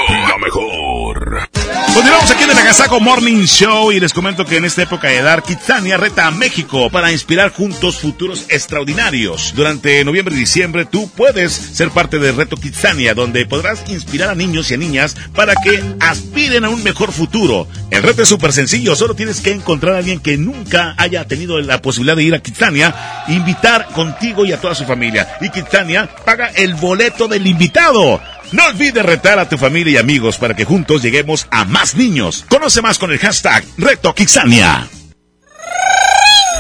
Continuamos 2.01 2.31
aquí 2.31 2.45
en 2.45 2.51
el 2.51 2.59
Agasago 2.59 2.99
Morning 2.99 3.45
Show 3.45 3.93
y 3.93 4.01
les 4.01 4.15
comento 4.15 4.47
que 4.47 4.57
en 4.57 4.65
esta 4.65 4.85
época 4.85 5.09
de 5.09 5.21
dar, 5.21 5.43
Kitsania 5.43 5.99
reta 5.99 6.27
a 6.27 6.31
México 6.31 6.89
para 6.89 7.13
inspirar 7.13 7.53
juntos 7.53 7.99
futuros 7.99 8.47
extraordinarios. 8.49 9.53
Durante 9.55 10.03
noviembre 10.03 10.35
y 10.35 10.39
diciembre 10.39 10.87
tú 10.87 11.11
puedes 11.11 11.53
ser 11.53 11.91
parte 11.91 12.19
del 12.19 12.37
reto 12.37 12.57
Kitsania, 12.57 13.13
donde 13.13 13.45
podrás 13.45 13.85
inspirar 13.91 14.31
a 14.31 14.35
niños 14.35 14.71
y 14.71 14.75
a 14.75 14.77
niñas 14.79 15.15
para 15.35 15.53
que 15.63 15.79
aspiren 16.01 16.65
a 16.65 16.71
un 16.71 16.83
mejor 16.83 17.13
futuro. 17.13 17.69
El 17.91 18.03
reto 18.03 18.23
es 18.23 18.31
súper 18.31 18.55
sencillo, 18.55 18.97
solo 18.97 19.15
tienes 19.15 19.43
que 19.43 19.53
encontrar 19.53 19.95
a 19.95 19.99
alguien 19.99 20.21
que 20.21 20.39
nunca 20.39 20.95
haya 20.97 21.27
tenido 21.27 21.61
la 21.61 21.83
posibilidad 21.83 22.17
de 22.17 22.23
ir 22.23 22.35
a 22.35 22.41
Kitsania, 22.41 23.25
invitar 23.29 23.89
contigo 23.89 24.47
y 24.47 24.53
a 24.53 24.59
toda 24.59 24.75
su 24.75 24.87
familia. 24.87 25.37
Y 25.43 25.51
Kitsania 25.51 26.09
paga 26.25 26.47
el 26.47 26.77
boleto 26.77 27.29
del 27.29 27.47
invitado. 27.47 28.23
No 28.53 28.67
olvides 28.67 29.05
retar 29.05 29.39
a 29.39 29.49
tu 29.49 29.57
familia 29.59 29.93
y 29.93 29.97
amigos 29.97 30.39
para 30.39 30.55
que 30.55 30.65
juntos 30.65 31.03
lleguemos 31.03 31.47
a 31.51 31.65
más 31.65 31.95
niños. 31.95 32.45
Conoce 32.49 32.83
más 32.83 32.99
con 32.99 33.13
el 33.13 33.19
hashtag 33.19 33.65
Reto 33.77 34.15
Kitsania. 34.15 34.89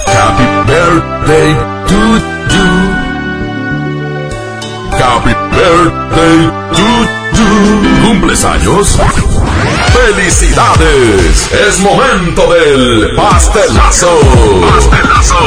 Happy 0.07 0.44
birthday 0.70 1.55
to 1.89 2.19
you. 2.51 2.69
Happy 4.99 5.35
birthday 5.57 6.51
to 6.73 6.86
you. 7.36 8.07
¿Cumples 8.07 8.44
años? 8.44 8.99
¡Felicidades! 9.93 11.51
Es 11.52 11.78
momento 11.81 12.52
del 12.52 13.15
pastelazo. 13.17 14.20
Pastelazo. 14.60 15.39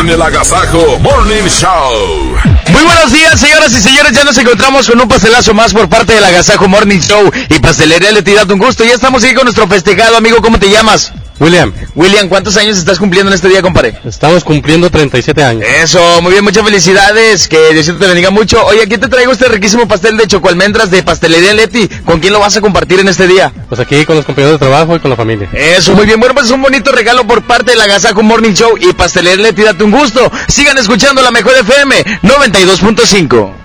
En 0.00 0.08
el 0.08 0.22
Agasajo 0.22 0.98
Morning 1.00 1.46
Show. 1.48 2.53
Buenos 2.84 3.12
días, 3.12 3.40
señoras 3.40 3.72
y 3.72 3.80
señores. 3.80 4.12
Ya 4.12 4.24
nos 4.24 4.36
encontramos 4.36 4.88
con 4.88 5.00
un 5.00 5.08
pastelazo 5.08 5.54
más 5.54 5.72
por 5.72 5.88
parte 5.88 6.14
del 6.14 6.24
Agasajo 6.24 6.68
Morning 6.68 7.00
Show 7.00 7.30
y 7.48 7.58
Pastelería 7.58 8.12
Leti. 8.12 8.32
Date 8.32 8.52
un 8.52 8.58
gusto. 8.58 8.84
Ya 8.84 8.92
estamos 8.92 9.24
aquí 9.24 9.34
con 9.34 9.44
nuestro 9.44 9.66
festejado, 9.66 10.18
amigo. 10.18 10.42
¿Cómo 10.42 10.58
te 10.58 10.68
llamas? 10.68 11.10
William. 11.40 11.72
William, 11.94 12.28
¿cuántos 12.28 12.56
años 12.56 12.78
estás 12.78 12.98
cumpliendo 12.98 13.30
en 13.30 13.34
este 13.34 13.48
día, 13.48 13.60
compadre? 13.60 13.98
Estamos 14.04 14.44
cumpliendo 14.44 14.88
37 14.88 15.42
años. 15.42 15.64
Eso, 15.82 16.22
muy 16.22 16.32
bien, 16.32 16.44
muchas 16.44 16.64
felicidades. 16.64 17.48
Que 17.48 17.72
Diosito 17.72 17.98
te 17.98 18.06
bendiga 18.06 18.30
mucho. 18.30 18.64
Oye, 18.66 18.82
aquí 18.82 18.98
te 18.98 19.08
traigo 19.08 19.32
este 19.32 19.48
riquísimo 19.48 19.88
pastel 19.88 20.16
de 20.16 20.26
chocoalmendras 20.26 20.90
de 20.90 21.02
Pastelería 21.02 21.54
Leti. 21.54 21.88
¿Con 22.04 22.20
quién 22.20 22.32
lo 22.32 22.40
vas 22.40 22.56
a 22.56 22.60
compartir 22.60 23.00
en 23.00 23.08
este 23.08 23.26
día? 23.26 23.52
Pues 23.68 23.80
aquí 23.80 24.04
con 24.04 24.16
los 24.16 24.24
compañeros 24.24 24.60
de 24.60 24.66
trabajo 24.66 24.94
y 24.94 25.00
con 25.00 25.10
la 25.10 25.16
familia. 25.16 25.48
Eso, 25.52 25.94
muy 25.94 26.06
bien. 26.06 26.20
Bueno, 26.20 26.34
pues 26.34 26.46
es 26.46 26.52
un 26.52 26.62
bonito 26.62 26.92
regalo 26.92 27.26
por 27.26 27.42
parte 27.42 27.72
del 27.72 27.80
Agasajo 27.80 28.22
Morning 28.22 28.52
Show 28.52 28.76
y 28.78 28.92
Pastelería 28.92 29.42
Leti. 29.42 29.62
Date 29.62 29.82
un 29.82 29.90
gusto. 29.90 30.30
Sigan 30.48 30.78
escuchando 30.78 31.20
la 31.20 31.30
mejor 31.32 31.54
FM 31.56 32.04
92.5. 32.22 33.64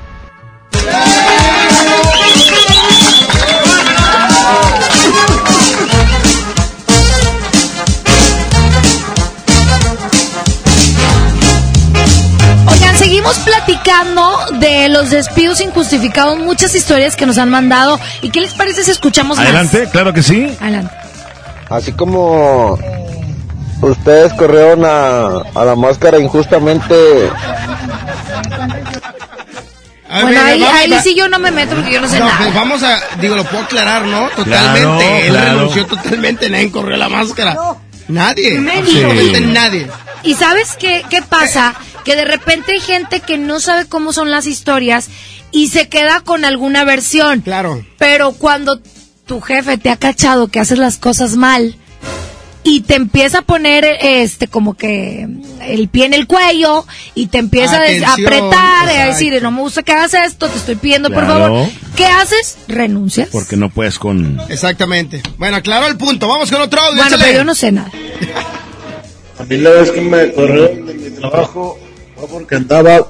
platicando 13.74 14.38
de 14.60 14.90
los 14.90 15.10
despidos 15.12 15.62
injustificados, 15.62 16.40
muchas 16.40 16.74
historias 16.76 17.16
que 17.16 17.26
nos 17.26 17.38
han 17.38 17.50
mandado. 17.50 18.00
¿Y 18.22 18.30
qué 18.30 18.42
les 18.42 18.54
parece 18.54 18.84
si 18.84 18.92
escuchamos 18.92 19.38
más? 19.38 19.46
Adelante, 19.46 19.88
claro 19.92 20.14
que 20.14 20.24
sí. 20.24 20.56
Adelante. 20.60 20.94
Así 21.70 21.92
como 21.94 22.80
ustedes 23.82 24.34
corrieron 24.34 24.84
a, 24.86 25.42
a 25.60 25.66
la 25.66 25.76
máscara 25.76 26.20
injustamente. 26.20 26.96
A 30.12 30.22
bueno, 30.24 30.30
ver, 30.30 30.40
ahí, 30.40 30.64
ahí 30.64 30.94
a- 30.94 31.02
sí 31.04 31.14
yo 31.16 31.30
no 31.30 31.38
me 31.38 31.52
meto 31.52 31.76
porque 31.76 31.92
yo 31.94 32.02
no 32.02 32.08
sé 32.08 32.18
No, 32.18 32.26
nada. 32.26 32.38
pues 32.40 32.56
vamos 32.56 32.82
a, 32.82 33.00
digo, 33.22 33.36
lo 33.36 33.44
puedo 33.44 33.64
aclarar, 33.64 34.02
¿no? 34.06 34.28
Totalmente. 34.30 34.82
Claro, 34.82 35.02
Él 35.22 35.30
claro. 35.30 35.52
renunció 35.60 35.86
totalmente, 35.86 36.50
nadie 36.50 36.72
corrió 36.72 36.98
la 36.98 37.10
máscara. 37.10 37.54
Nadie, 37.54 37.70
Nadie. 38.10 38.58
absolutamente 38.58 39.38
Sí. 39.40 39.46
nadie. 39.46 39.88
¿Y 40.24 40.34
sabes 40.36 40.76
qué, 40.78 41.04
qué 41.10 41.22
pasa? 41.22 41.74
Que 42.04 42.16
de 42.18 42.26
repente 42.26 42.74
hay 42.74 42.80
gente 42.82 43.22
que 43.22 43.38
no 43.38 43.60
sabe 43.62 43.86
cómo 43.88 44.12
son 44.12 44.30
las 44.32 44.46
historias 44.48 45.08
y 45.52 45.70
se 45.70 45.88
queda 45.88 46.20
con 46.22 46.44
alguna 46.44 46.84
versión. 46.84 47.40
Claro. 47.42 47.86
Pero 47.98 48.34
cuando 48.34 48.82
tu 49.26 49.40
jefe 49.42 49.78
te 49.78 49.90
ha 49.90 49.96
cachado 49.98 50.50
que 50.50 50.60
haces 50.60 50.78
las 50.80 50.98
cosas 50.98 51.38
mal 51.38 51.78
y 52.64 52.82
te 52.82 52.96
empieza 52.96 53.40
a 53.40 53.42
poner 53.42 53.86
este 54.02 54.48
como 54.48 54.74
que 54.76 55.28
el 55.62 55.88
pie 55.88 56.06
en 56.06 56.14
el 56.14 56.28
cuello 56.28 56.86
y 57.16 57.28
te 57.28 57.38
empieza 57.38 57.78
a 57.78 57.82
des- 57.84 58.04
a 58.04 58.12
Atención, 58.14 58.34
apretar 58.34 58.86
y 58.86 58.90
a 58.90 58.92
exacto. 59.08 59.14
decir 59.14 59.44
no 59.44 59.52
me 59.52 59.62
gusta 59.62 59.82
que 59.84 59.92
hagas 59.94 60.14
esto 60.14 60.48
te 60.50 60.58
estoy 60.58 60.76
pidiendo 60.76 61.10
por 61.10 61.24
Claro. 61.26 61.40
favor 61.46 61.70
¿qué 61.96 62.06
haces? 62.06 62.58
renuncias 62.68 63.30
Porque 63.32 63.56
no 63.56 63.70
puedes 63.70 63.98
con... 63.98 64.40
Exactamente. 64.50 65.22
Bueno, 65.38 65.58
aclaro 65.58 65.88
el 65.88 65.98
punto. 65.98 66.28
Vamos 66.28 66.52
con 66.52 66.62
otro 66.62 66.80
audio. 66.82 66.96
bueno 66.98 67.08
échale. 67.16 67.24
pero 67.24 67.38
yo 67.40 67.44
no 67.46 67.56
sé 67.56 67.72
nada 67.72 67.92
A 69.40 69.44
mí 69.46 69.58
la 69.58 69.70
vez 69.72 69.92
que 69.92 70.02
me 70.02 70.32
corrieron 70.34 70.86
de 70.86 70.94
mi 70.96 71.10
trabajo 71.12 71.80
fue 72.18 72.28
porque 72.28 72.56
andaba 72.56 73.08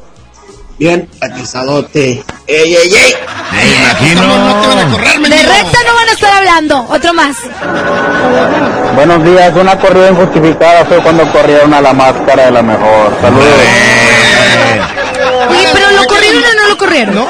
bien 0.80 1.10
atizadote. 1.22 2.24
¡Ey, 2.48 2.76
ey, 2.76 2.94
ey! 2.94 3.14
Me 3.52 3.76
imagino. 3.76 4.22
No 4.24 4.62
te 4.62 4.68
van 4.68 4.80
a 4.80 4.92
correr, 4.92 5.20
de 5.20 5.44
recta 5.44 5.80
no 5.86 5.94
van 5.94 6.10
a 6.10 6.12
estar 6.14 6.32
hablando 6.32 6.86
otro 6.90 7.14
más 7.14 7.36
Buenos 8.96 9.24
días, 9.24 9.54
una 9.56 9.78
corrida 9.78 10.10
injustificada 10.10 10.86
fue 10.86 11.02
cuando 11.02 11.30
corrieron 11.32 11.74
a 11.74 11.82
la 11.82 11.94
máscara 11.94 12.46
de 12.46 12.52
la 12.52 12.62
mejor. 12.62 13.12
Saludos. 13.22 13.46
Lo 16.02 16.08
corrieron 16.08 16.44
o 16.44 16.62
no 16.62 16.68
lo 16.70 16.78
corrieron 16.78 17.16
No. 17.16 17.28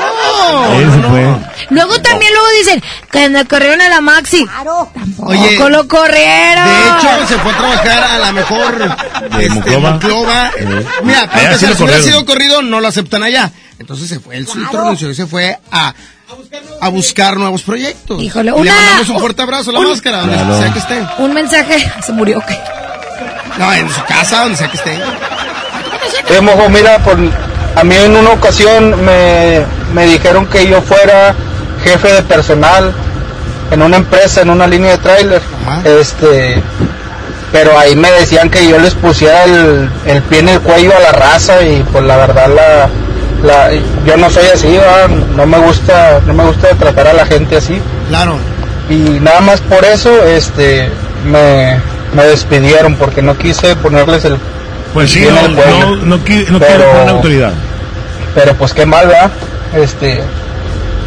Ese 0.79 1.01
fue. 1.09 1.35
Luego 1.69 2.01
también 2.01 2.31
luego 2.33 2.47
dicen 2.57 2.83
que 3.11 3.29
me 3.29 3.45
corrieron 3.45 3.81
a 3.81 3.89
la 3.89 4.01
Maxi. 4.01 4.45
Tampoco 4.45 5.29
Oye, 5.31 5.69
lo 5.69 5.87
corrieron. 5.87 6.65
De 6.65 6.89
hecho, 6.89 7.27
se 7.27 7.37
fue 7.39 7.51
a 7.51 7.57
trabajar 7.57 8.03
a 8.03 8.17
la 8.19 8.31
mejor 8.31 8.95
este, 9.39 9.49
Monclova. 9.49 9.91
Monclova. 9.91 10.51
Eh. 10.57 10.85
Mira, 11.03 11.27
para 11.29 11.43
empezar, 11.43 11.69
lo 11.69 11.75
si 11.75 11.83
hubiera 11.83 12.01
sido 12.01 12.25
corrido, 12.25 12.61
no 12.61 12.79
lo 12.79 12.87
aceptan 12.87 13.23
allá. 13.23 13.51
Entonces 13.77 14.09
se 14.09 14.19
fue, 14.19 14.37
él 14.37 14.47
solito 14.47 14.77
renunció 14.77 15.09
y 15.09 15.15
se 15.15 15.25
fue 15.27 15.57
a, 15.71 15.93
a 16.81 16.89
buscar 16.89 17.37
nuevos 17.37 17.61
proyectos. 17.61 18.21
Híjole, 18.21 18.49
Y 18.49 18.53
una- 18.53 18.63
Le 18.63 18.71
mandamos 18.71 19.09
un 19.09 19.19
fuerte 19.19 19.41
abrazo 19.41 19.69
a 19.69 19.73
la 19.73 19.79
un- 19.79 19.89
máscara, 19.89 20.17
donde 20.21 20.35
Claro. 20.35 20.59
sea 20.59 20.73
que 20.73 20.79
esté. 20.79 21.07
Un 21.19 21.33
mensaje 21.33 21.91
se 22.05 22.11
murió. 22.11 22.41
¿qué? 22.47 22.57
No, 23.57 23.73
en 23.73 23.89
su 23.89 24.03
casa, 24.05 24.41
donde 24.43 24.57
sea 24.57 24.69
que 24.71 24.77
esté. 24.77 24.99
Mojo, 26.41 26.69
mira, 26.69 26.97
por, 26.99 27.17
a 27.75 27.83
mí 27.83 27.95
en 27.95 28.15
una 28.15 28.31
ocasión 28.31 29.03
me, 29.03 29.61
me 29.93 30.05
dijeron 30.05 30.45
que 30.47 30.67
yo 30.67 30.81
fuera 30.81 31.33
jefe 31.83 32.11
de 32.13 32.21
personal 32.23 32.93
en 33.71 33.81
una 33.81 33.97
empresa, 33.97 34.41
en 34.41 34.49
una 34.49 34.67
línea 34.67 34.91
de 34.91 34.97
tráiler. 34.97 35.41
Este, 35.85 36.61
pero 37.51 37.77
ahí 37.77 37.95
me 37.95 38.11
decían 38.11 38.49
que 38.49 38.67
yo 38.67 38.77
les 38.79 38.93
pusiera 38.95 39.43
el, 39.45 39.89
el 40.05 40.21
pie 40.23 40.39
en 40.39 40.49
el 40.49 40.59
cuello 40.61 40.91
a 40.95 40.99
la 40.99 41.11
raza 41.11 41.61
y 41.61 41.83
pues 41.91 42.03
la 42.03 42.17
verdad 42.17 42.47
la, 42.47 42.89
la 43.43 43.71
yo 44.05 44.17
no 44.17 44.29
soy 44.29 44.45
así, 44.53 44.67
¿verdad? 44.77 45.07
no 45.35 45.45
me 45.45 45.57
gusta, 45.59 46.19
no 46.25 46.33
me 46.33 46.45
gusta 46.45 46.69
tratar 46.69 47.07
a 47.07 47.13
la 47.13 47.25
gente 47.25 47.57
así. 47.57 47.81
Claro. 48.09 48.37
y 48.89 49.19
nada 49.19 49.41
más 49.41 49.61
por 49.61 49.85
eso 49.85 50.23
este 50.25 50.89
me, 51.25 51.79
me 52.15 52.23
despidieron 52.23 52.95
porque 52.95 53.21
no 53.21 53.37
quise 53.37 53.75
ponerles 53.75 54.25
el 54.25 54.37
Pues 54.93 55.11
sí, 55.11 55.21
no, 55.29 55.47
no, 55.49 55.95
no, 55.95 55.95
no 56.17 56.19
quiere 56.23 56.45
poner 56.45 57.09
autoridad. 57.09 57.51
pero 58.35 58.55
pues 58.55 58.73
qué 58.73 58.85
mal 58.85 59.07
¿verdad? 59.07 59.31
este 59.75 60.21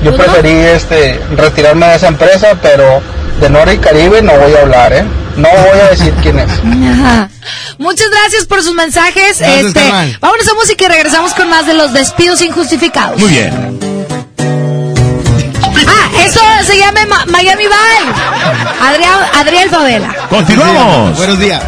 yo 0.04 0.14
Pues 0.16 0.26
no. 0.28 0.34
preferí 0.34 0.50
este 0.60 1.20
retirarme 1.36 1.86
de 1.86 1.96
esa 1.96 2.08
empresa 2.08 2.56
pero 2.62 3.00
de 3.40 3.50
Norte 3.50 3.74
y 3.74 3.78
Caribe 3.78 4.22
no 4.22 4.32
voy 4.36 4.54
a 4.54 4.60
hablar 4.62 4.92
eh 4.92 5.04
no 5.36 5.48
voy 5.48 5.80
a 5.80 5.88
decir 5.90 6.12
quién 6.22 6.38
es. 6.38 6.50
Muchas 7.78 8.06
gracias 8.10 8.44
por 8.46 8.62
sus 8.62 8.74
mensajes. 8.74 9.38
Gracias, 9.40 9.64
este, 9.64 9.80
vámonos 10.20 10.46
a 10.46 10.54
música 10.54 10.84
y 10.84 10.88
regresamos 10.88 11.32
con 11.32 11.48
más 11.48 11.64
de 11.66 11.72
los 11.72 11.92
despidos 11.94 12.42
injustificados. 12.42 13.18
Muy 13.18 13.30
bien. 13.30 13.78
Ah, 15.86 16.10
eso 16.26 16.40
se 16.64 16.76
llama 16.78 17.00
Ma- 17.08 17.24
Miami 17.28 17.62
Vibe. 17.64 18.12
Adrián, 18.82 19.18
Adriel 19.34 19.70
Favela. 19.70 20.14
Continuamos. 20.28 21.16
Buenos 21.16 21.38
días. 21.38 21.62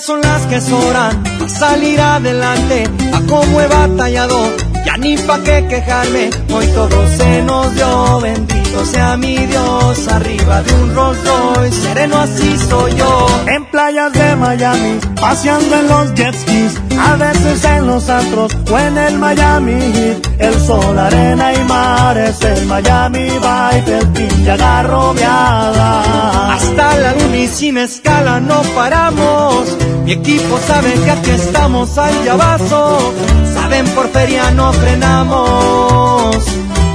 Son 0.00 0.22
las 0.22 0.46
que 0.46 0.58
sobran 0.58 1.22
para 1.22 1.48
salir 1.50 2.00
adelante. 2.00 2.84
A 3.12 3.20
como 3.28 3.60
he 3.60 3.66
batallado 3.66 4.71
Ya 4.84 4.96
ni 4.96 5.16
pa' 5.16 5.38
qué 5.44 5.66
quejarme, 5.68 6.30
hoy 6.52 6.66
todo 6.68 7.06
se 7.16 7.42
nos 7.42 7.74
dio. 7.74 8.20
Bendito 8.20 8.84
sea 8.86 9.16
mi 9.16 9.36
Dios, 9.46 10.08
arriba 10.08 10.62
de 10.62 10.74
un 10.74 10.94
Rolls 10.94 11.18
Royce, 11.24 11.80
sereno 11.82 12.18
así 12.18 12.56
soy 12.68 12.94
yo. 12.96 13.26
En 13.46 13.64
playas 13.66 14.12
de 14.12 14.36
Miami, 14.36 14.98
paseando 15.20 15.76
en 15.76 15.88
los 15.88 16.14
jet 16.14 16.34
skis, 16.34 16.74
a 16.98 17.16
veces 17.16 17.64
en 17.64 17.86
los 17.86 18.08
antros 18.08 18.52
o 18.70 18.78
en 18.78 18.98
el 18.98 19.18
Miami 19.18 19.80
Heat. 19.94 20.26
El 20.38 20.60
sol, 20.60 20.98
arena 20.98 21.52
y 21.54 21.64
mar 21.64 22.18
es 22.18 22.40
el 22.42 22.66
Miami 22.66 23.30
Vibe, 23.30 23.98
el 23.98 24.06
pin 24.08 24.44
ya 24.44 24.56
garrobeada. 24.56 26.54
Hasta 26.54 26.96
la 26.98 27.12
luna 27.12 27.36
y 27.36 27.46
sin 27.46 27.78
escala 27.78 28.40
no 28.40 28.62
paramos. 28.74 29.76
Mi 30.04 30.12
equipo 30.12 30.58
sabe 30.66 30.92
que 30.94 31.10
aquí 31.10 31.30
estamos 31.30 31.96
al 31.98 32.24
llavazo. 32.24 33.12
Saben 33.54 33.86
por 33.94 34.08
feria 34.08 34.50
frenamos. 34.72 36.36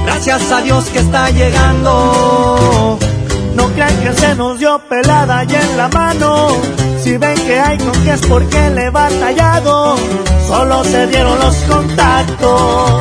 Gracias 0.04 0.52
a 0.52 0.60
Dios 0.62 0.84
que 0.86 0.98
está 0.98 1.30
llegando. 1.30 2.98
No 3.54 3.68
crean 3.68 3.96
que 4.02 4.12
se 4.12 4.34
nos 4.34 4.58
dio 4.58 4.78
pelada 4.88 5.44
y 5.44 5.54
en 5.54 5.76
la 5.76 5.88
mano. 5.88 6.48
Si 7.02 7.16
ven 7.16 7.36
que 7.46 7.58
hay 7.58 7.78
con 7.78 7.92
que 8.04 8.12
es 8.12 8.20
porque 8.26 8.70
le 8.70 8.84
he 8.84 8.90
batallado. 8.90 9.96
Solo 10.46 10.84
se 10.84 11.06
dieron 11.06 11.38
los 11.38 11.54
contactos. 11.56 13.00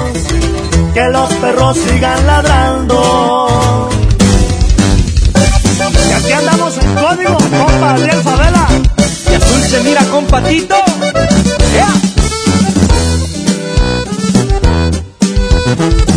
Que 0.93 1.09
los 1.09 1.33
perros 1.33 1.77
sigan 1.77 2.27
ladrando. 2.27 3.89
Y 6.09 6.11
aquí 6.13 6.31
andamos 6.31 6.77
en 6.77 6.95
código, 6.95 7.37
compa 7.37 7.93
Adriel 7.93 8.21
Favela. 8.21 8.67
Y 9.29 9.33
azul 9.35 9.61
se 9.69 9.83
mira 9.83 10.03
con 10.05 10.25
patito. 10.25 10.86
Gracias. 15.77 16.16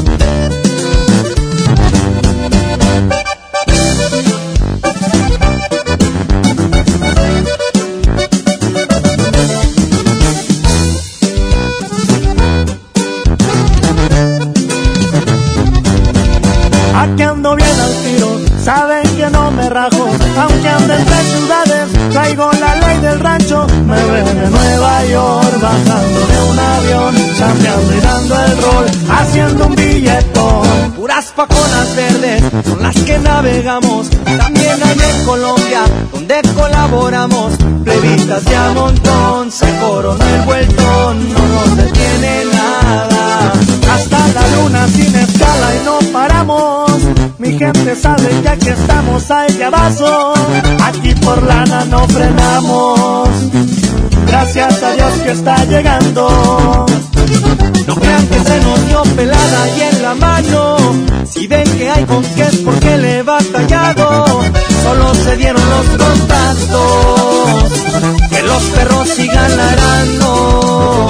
Navegamos, 33.43 34.11
también 34.11 34.83
hay 34.83 34.99
en 34.99 35.25
Colombia, 35.25 35.85
donde 36.13 36.43
colaboramos, 36.55 37.55
plebitas 37.85 38.45
de 38.45 38.55
a 38.55 38.71
montón, 38.73 39.51
se 39.51 39.67
coronó 39.79 40.23
el 40.23 40.43
vueltón, 40.43 41.33
no 41.33 41.39
nos 41.39 41.77
detiene 41.77 42.45
nada, 42.53 43.53
hasta 43.95 44.19
la 44.29 44.57
luna 44.57 44.87
sin 44.89 45.17
escala 45.17 45.75
y 45.75 45.85
no 45.87 45.99
paramos. 46.13 46.93
Mi 47.39 47.59
gente 47.59 47.97
sabe 47.97 48.29
que 48.43 48.49
aquí 48.51 48.69
estamos 48.69 49.31
al 49.31 49.57
llavazo. 49.57 50.35
Aquí 50.85 51.15
por 51.15 51.43
lana 51.43 51.87
no 51.87 52.07
frenamos. 52.09 53.31
Gracias 54.27 54.83
a 54.83 54.93
Dios 54.93 55.13
que 55.25 55.31
está 55.31 55.65
llegando. 55.65 56.87
No 57.87 57.95
crean 57.95 58.27
que 58.27 58.41
se 58.41 58.61
nos 58.61 58.87
dio 58.87 59.03
pelada 59.17 59.69
y 59.77 59.81
en 59.81 60.00
Si 61.25 61.47
ven 61.47 61.63
que 61.79 61.89
hay 61.89 62.05
con 62.05 62.25
porque 62.65 62.99
le 62.99 63.19
he 63.19 63.23
batallado. 63.23 64.43
Solo 64.83 65.15
se 65.15 65.37
dieron 65.37 65.63
los 65.71 65.87
contactos. 65.87 67.73
Que 68.29 68.43
los 68.43 68.63
perros 68.75 69.09
sigan 69.09 69.57
ladrando. 69.57 71.01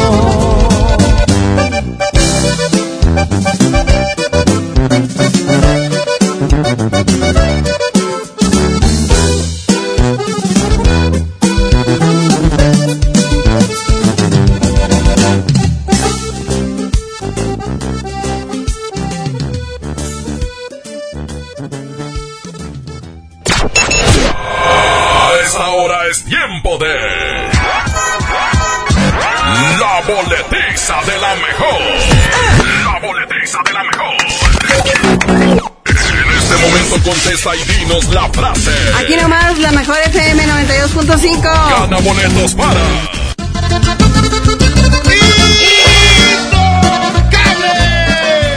Dinos 37.90 38.14
la 38.14 38.28
frase. 38.30 38.70
Aquí 38.98 39.16
nomás 39.16 39.58
la 39.58 39.72
mejor 39.72 39.96
FM 40.06 40.44
92.5. 40.46 41.42
Gana 41.42 41.98
boletos 41.98 42.54
para. 42.54 42.80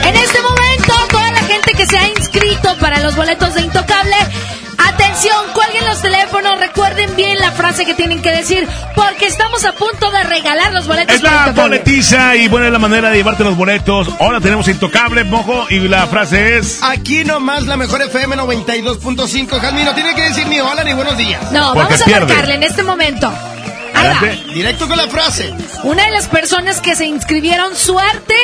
En 0.08 0.16
este 0.16 0.42
momento, 0.42 0.94
toda 1.10 1.32
la 1.32 1.42
gente 1.42 1.74
que 1.74 1.86
se 1.86 1.98
ha 1.98 2.08
inscrito 2.10 2.78
para 2.80 3.00
los 3.00 3.16
boletos 3.16 3.54
de 3.56 3.62
Intocable, 3.62 4.16
atención, 4.78 5.46
cuelguen 5.54 5.86
los 5.86 6.02
teléfonos, 6.02 6.60
recuerden 6.60 7.16
bien 7.16 7.40
la 7.40 7.52
frase 7.52 7.86
que 7.86 7.94
tienen 7.94 8.22
que 8.22 8.32
decir, 8.32 8.68
porque 8.96 9.26
estamos 9.28 9.66
a 9.66 9.73
regalar 10.34 10.72
los 10.74 10.88
boletos 10.88 11.16
Es 11.16 11.22
la 11.22 11.52
boletiza 11.56 12.36
y 12.36 12.48
buena 12.48 12.68
es 12.68 12.74
la 12.74 12.80
manera 12.80 13.10
de 13.10 13.18
llevarte 13.18 13.44
los 13.44 13.56
boletos. 13.56 14.08
Ahora 14.20 14.40
tenemos 14.40 14.68
Intocable, 14.68 15.24
Mojo, 15.24 15.66
y 15.70 15.80
la 15.88 16.08
frase 16.08 16.58
es... 16.58 16.80
Aquí 16.84 17.24
nomás 17.24 17.64
la 17.68 17.78
mejor 17.78 18.02
FM 18.02 18.36
92.5. 18.38 19.60
Jasmine, 19.60 19.86
no 19.86 19.94
tiene 19.94 20.16
que 20.16 20.22
decir 20.24 20.48
ni 20.48 20.60
hola 20.60 20.84
ni 20.84 20.94
buenos 20.94 21.18
días. 21.18 21.52
No, 21.52 21.74
Porque 21.74 21.94
vamos 21.94 22.02
a 22.02 22.06
pierde. 22.06 22.26
marcarle 22.34 22.56
en 22.56 22.64
este 22.64 22.84
momento. 22.84 23.32
Directo 24.54 24.88
con 24.88 24.98
la 24.98 25.08
frase. 25.08 25.54
Una 25.84 26.04
de 26.06 26.12
las 26.12 26.28
personas 26.28 26.82
que 26.82 26.96
se 26.96 27.06
inscribieron, 27.06 27.74
suerte, 27.76 28.36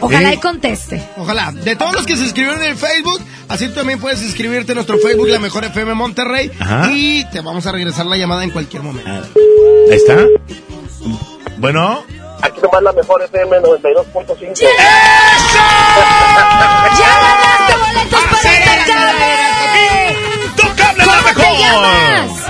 ojalá 0.00 0.30
Sí. 0.30 0.34
y 0.34 0.38
conteste. 0.38 1.02
Ojalá. 1.16 1.52
De 1.52 1.76
todos 1.76 1.94
los 1.94 2.04
que 2.04 2.16
se 2.16 2.24
inscribieron 2.24 2.60
en 2.62 2.70
el 2.70 2.76
Facebook, 2.76 3.20
así 3.48 3.68
tú 3.68 3.74
también 3.74 4.00
puedes 4.00 4.20
inscribirte 4.22 4.72
en 4.72 4.76
nuestro 4.76 4.98
Facebook, 4.98 5.28
La 5.28 5.38
Mejor 5.38 5.64
FM 5.64 5.94
Monterrey. 5.94 6.50
Ajá. 6.60 6.90
Y 6.92 7.24
te 7.30 7.40
vamos 7.40 7.66
a 7.66 7.72
regresar 7.72 8.04
la 8.06 8.16
llamada 8.18 8.44
en 8.44 8.50
cualquier 8.50 8.82
momento. 8.82 9.10
Ahí 9.10 9.96
está. 9.96 10.16
Bueno. 11.58 12.04
Aquí 12.40 12.60
nomás 12.60 12.82
la 12.82 12.92
mejor 12.92 13.20
FM 13.22 13.58
92.5. 13.60 14.60
¡Ya 16.98 17.20
ganaste 17.20 17.74
boletos 17.76 18.22
para 18.24 18.46
Intocable! 20.44 21.04
¿Cómo 21.04 21.34
te 21.34 21.58
llamas? 21.58 22.47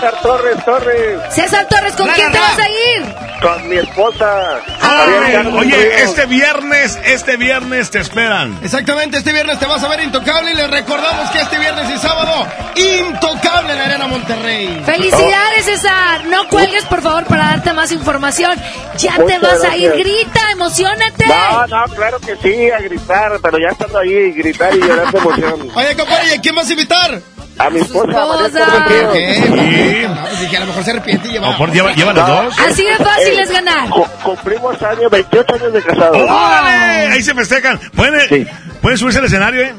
César 0.00 0.22
Torres, 0.22 0.64
Torres, 0.64 1.20
César 1.28 1.68
Torres, 1.68 1.94
¿con 1.94 2.08
quién 2.08 2.32
te 2.32 2.38
vas 2.38 2.58
a 2.58 2.68
ir? 2.68 3.30
con 3.40 3.68
mi 3.68 3.76
esposa. 3.76 4.60
Ay, 4.80 5.34
oye, 5.56 6.02
este 6.02 6.26
viernes, 6.26 6.98
este 7.04 7.36
viernes 7.36 7.90
te 7.90 7.98
esperan. 7.98 8.58
Exactamente, 8.62 9.18
este 9.18 9.32
viernes 9.32 9.58
te 9.58 9.66
vas 9.66 9.82
a 9.82 9.88
ver 9.88 10.00
Intocable 10.02 10.52
y 10.52 10.54
les 10.54 10.70
recordamos 10.70 11.30
que 11.30 11.40
este 11.40 11.58
viernes 11.58 11.90
y 11.90 11.98
sábado, 11.98 12.46
Intocable 12.76 13.72
en 13.72 13.78
la 13.78 13.84
Arena 13.84 14.06
Monterrey. 14.06 14.82
Felicidades, 14.84 15.64
César. 15.64 16.24
No 16.26 16.48
cuelgues, 16.48 16.84
por 16.84 17.02
favor, 17.02 17.24
para 17.24 17.46
darte 17.46 17.72
más 17.72 17.92
información. 17.92 18.58
Ya 18.98 19.16
te 19.16 19.38
vas 19.38 19.64
a 19.64 19.76
ir. 19.76 19.90
Grita, 19.92 20.50
emocionate. 20.52 21.26
No, 21.26 21.66
no, 21.66 21.94
claro 21.94 22.18
que 22.20 22.36
sí, 22.36 22.70
a 22.70 22.78
gritar, 22.78 23.38
pero 23.42 23.58
ya 23.58 23.68
estando 23.68 23.98
ahí, 23.98 24.32
gritar 24.32 24.74
y 24.74 24.80
llorar 24.80 25.10
de 25.10 25.18
emoción. 25.18 25.70
Oye, 25.74 25.96
compadre, 25.96 26.28
¿y 26.30 26.38
a 26.38 26.40
quién 26.40 26.54
vas 26.54 26.68
a 26.68 26.72
invitar? 26.72 27.20
A 27.60 27.70
mi 27.70 27.80
esposa, 27.80 28.06
María 28.26 29.08
pues 29.10 30.40
dije, 30.40 30.56
a 30.56 30.60
lo 30.60 30.66
mejor 30.66 30.84
se 30.84 30.90
arrepiente 30.90 31.28
y 31.28 31.32
lleva. 31.32 31.50
O 31.50 31.56
por, 31.58 31.70
lleva, 31.72 31.92
lleva 31.92 32.12
las 32.12 32.26
dos. 32.26 32.58
Así 32.58 32.84
de 32.84 32.96
fácil 32.96 33.38
es 33.38 33.50
ganar. 33.50 33.88
Cu- 33.90 34.06
Cumplimos 34.22 34.82
años, 34.82 35.10
28 35.10 35.54
años 35.54 35.72
de 35.72 35.82
casado. 35.82 36.12
¡Órale! 36.14 37.06
Ahí 37.12 37.22
se 37.22 37.34
festejan. 37.34 37.78
¿Pueden, 37.94 38.28
Sí. 38.28 38.46
¿Pueden 38.80 38.98
subirse 38.98 39.18
al 39.18 39.26
escenario, 39.26 39.62
eh? 39.62 39.74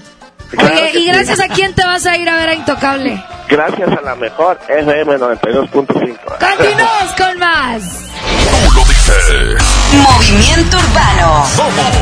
Claro 0.51 0.75
Oye, 0.75 0.89
¿y 0.91 0.93
sí. 1.03 1.05
gracias 1.07 1.39
a 1.39 1.47
quién 1.47 1.73
te 1.73 1.83
vas 1.85 2.05
a 2.05 2.17
ir 2.17 2.27
a 2.29 2.35
ver 2.35 2.49
a 2.49 2.53
Intocable? 2.53 3.23
Gracias 3.47 3.89
a 3.89 4.01
la 4.01 4.15
mejor 4.15 4.59
FM 4.67 5.17
92.5. 5.17 6.17
Continuamos 6.27 7.13
con 7.17 7.39
más. 7.39 7.81
Tú 7.83 8.71
lo 8.75 8.83
dices. 8.85 9.63
Movimiento 9.93 10.77
Urbano. 10.77 11.45
Somos 11.55 11.95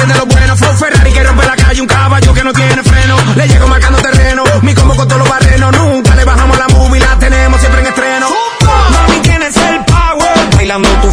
también 0.00 0.08
de 0.08 0.14
lo 0.14 0.26
bueno. 0.26 0.56
Fue 0.56 0.68
un 0.68 0.78
Ferrari 0.78 1.12
que 1.12 1.22
rompe 1.22 1.46
la 1.46 1.56
calle, 1.56 1.80
un 1.80 1.86
caballo 1.86 2.34
que 2.34 2.44
no 2.44 2.52
tiene 2.52 2.82
freno. 2.82 3.16
Le 3.36 3.48
llego 3.48 3.66
marcando 3.68 3.98
terreno, 3.98 4.44
mi 4.62 4.74
combo 4.74 4.96
con 4.96 5.06
todos 5.08 5.20
los 5.20 5.28
barrenos. 5.28 5.76
Nunca 5.76 6.14
le 6.14 6.24
bajamos 6.24 6.58
la 6.58 6.68
movie, 6.68 7.00
la 7.00 7.18
tenemos 7.18 7.60
siempre 7.60 7.80
en 7.80 7.86
estreno. 7.86 8.26
Mami, 8.64 9.20
tienes 9.20 9.56
el 9.56 9.84
power. 9.84 10.56
Bailando 10.56 10.88
tu 11.02 11.12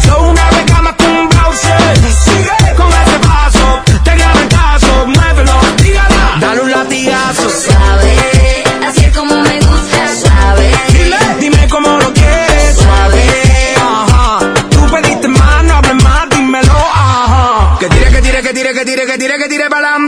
tiragadirebalam 19.28 20.07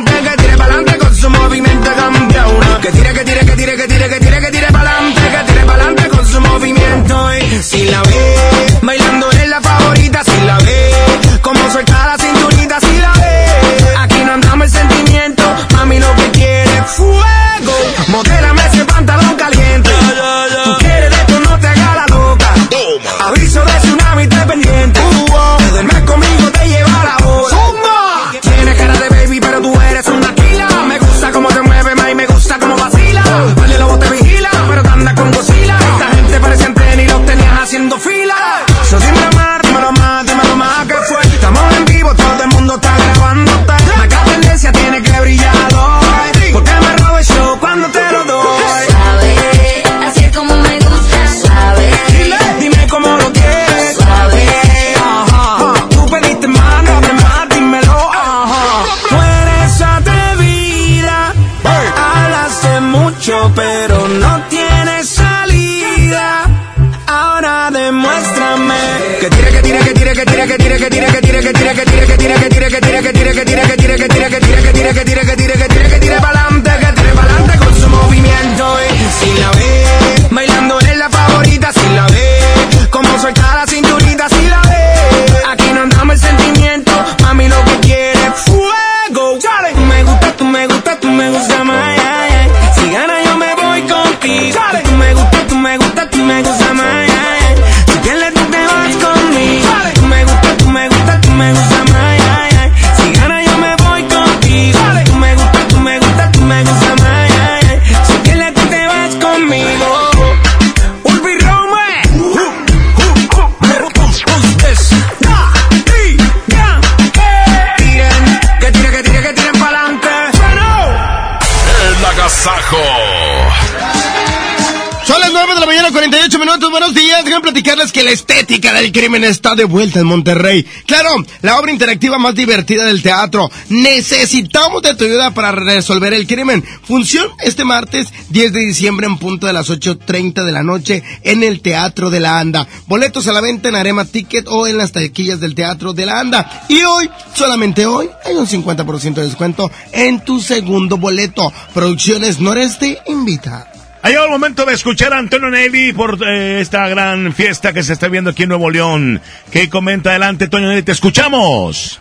días. 127.11 127.25
Déjenme 127.25 127.43
platicarles 127.43 127.93
que 127.93 128.05
la 128.05 128.11
estética 128.11 128.73
del 128.73 128.93
crimen 128.93 129.25
está 129.25 129.55
de 129.55 129.65
vuelta 129.65 130.01
en 130.01 130.07
Monterrey. 130.07 130.65
Claro, 130.87 131.11
la 131.43 131.59
obra 131.59 131.73
interactiva 131.73 132.19
más 132.19 132.35
divertida 132.35 132.85
del 132.85 133.03
teatro. 133.03 133.51
Necesitamos 133.69 134.83
de 134.83 134.95
tu 134.95 135.05
ayuda 135.05 135.33
para 135.33 135.53
resolver 135.53 136.15
el 136.15 136.27
crimen. 136.27 136.65
Función 136.83 137.27
este 137.41 137.65
martes 137.65 138.09
10 138.29 138.53
de 138.53 138.61
diciembre 138.61 139.07
en 139.07 139.19
punto 139.19 139.47
de 139.47 139.53
las 139.53 139.71
8.30 139.71 140.45
de 140.45 140.53
la 140.53 140.63
noche 140.63 141.03
en 141.23 141.43
el 141.43 141.61
Teatro 141.61 142.11
de 142.11 142.21
la 142.21 142.39
Anda. 142.39 142.67
Boletos 142.87 143.27
a 143.27 143.33
la 143.33 143.41
venta 143.41 143.69
en 143.69 143.77
Arema 143.77 144.05
Ticket 144.05 144.47
o 144.49 144.67
en 144.67 144.79
las 144.79 144.93
taquillas 144.93 145.41
del 145.41 145.55
Teatro 145.55 145.93
de 145.93 146.07
la 146.07 146.21
Anda. 146.21 146.65
Y 146.69 146.83
hoy, 146.83 147.11
solamente 147.35 147.87
hoy, 147.87 148.09
hay 148.25 148.37
un 148.37 148.47
50% 148.47 149.15
de 149.15 149.25
descuento 149.25 149.71
en 149.93 150.25
tu 150.25 150.41
segundo 150.41 150.97
boleto. 150.97 151.53
Producciones 151.75 152.41
Noreste 152.41 152.99
invita. 153.07 153.70
Ha 154.03 154.09
llegado 154.09 154.27
el 154.27 154.33
momento 154.33 154.65
de 154.65 154.73
escuchar 154.73 155.13
a 155.13 155.19
Antonio 155.19 155.51
Navy 155.51 155.93
por 155.93 156.19
eh, 156.27 156.61
esta 156.61 156.89
gran 156.89 157.35
fiesta 157.35 157.75
que 157.75 157.83
se 157.83 157.93
está 157.93 158.09
viendo 158.09 158.31
aquí 158.31 158.45
en 158.45 158.49
Nuevo 158.49 158.71
León. 158.71 159.21
¿Qué 159.51 159.69
comenta 159.69 160.11
adelante, 160.11 160.45
Antonio 160.45 160.69
Navy? 160.69 160.83
Te 160.83 160.93
escuchamos. 160.93 162.01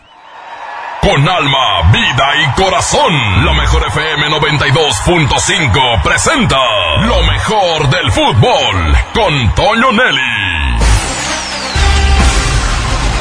Con 1.01 1.27
alma, 1.27 1.91
vida 1.91 2.29
y 2.41 2.61
corazón, 2.61 3.45
la 3.45 3.53
mejor 3.53 3.85
FM 3.87 4.27
92.5 4.29 6.01
presenta 6.01 6.57
lo 7.05 7.21
mejor 7.23 7.89
del 7.89 8.11
fútbol 8.11 8.97
con 9.13 9.55
Toño 9.55 9.91
Nelly. 9.91 10.79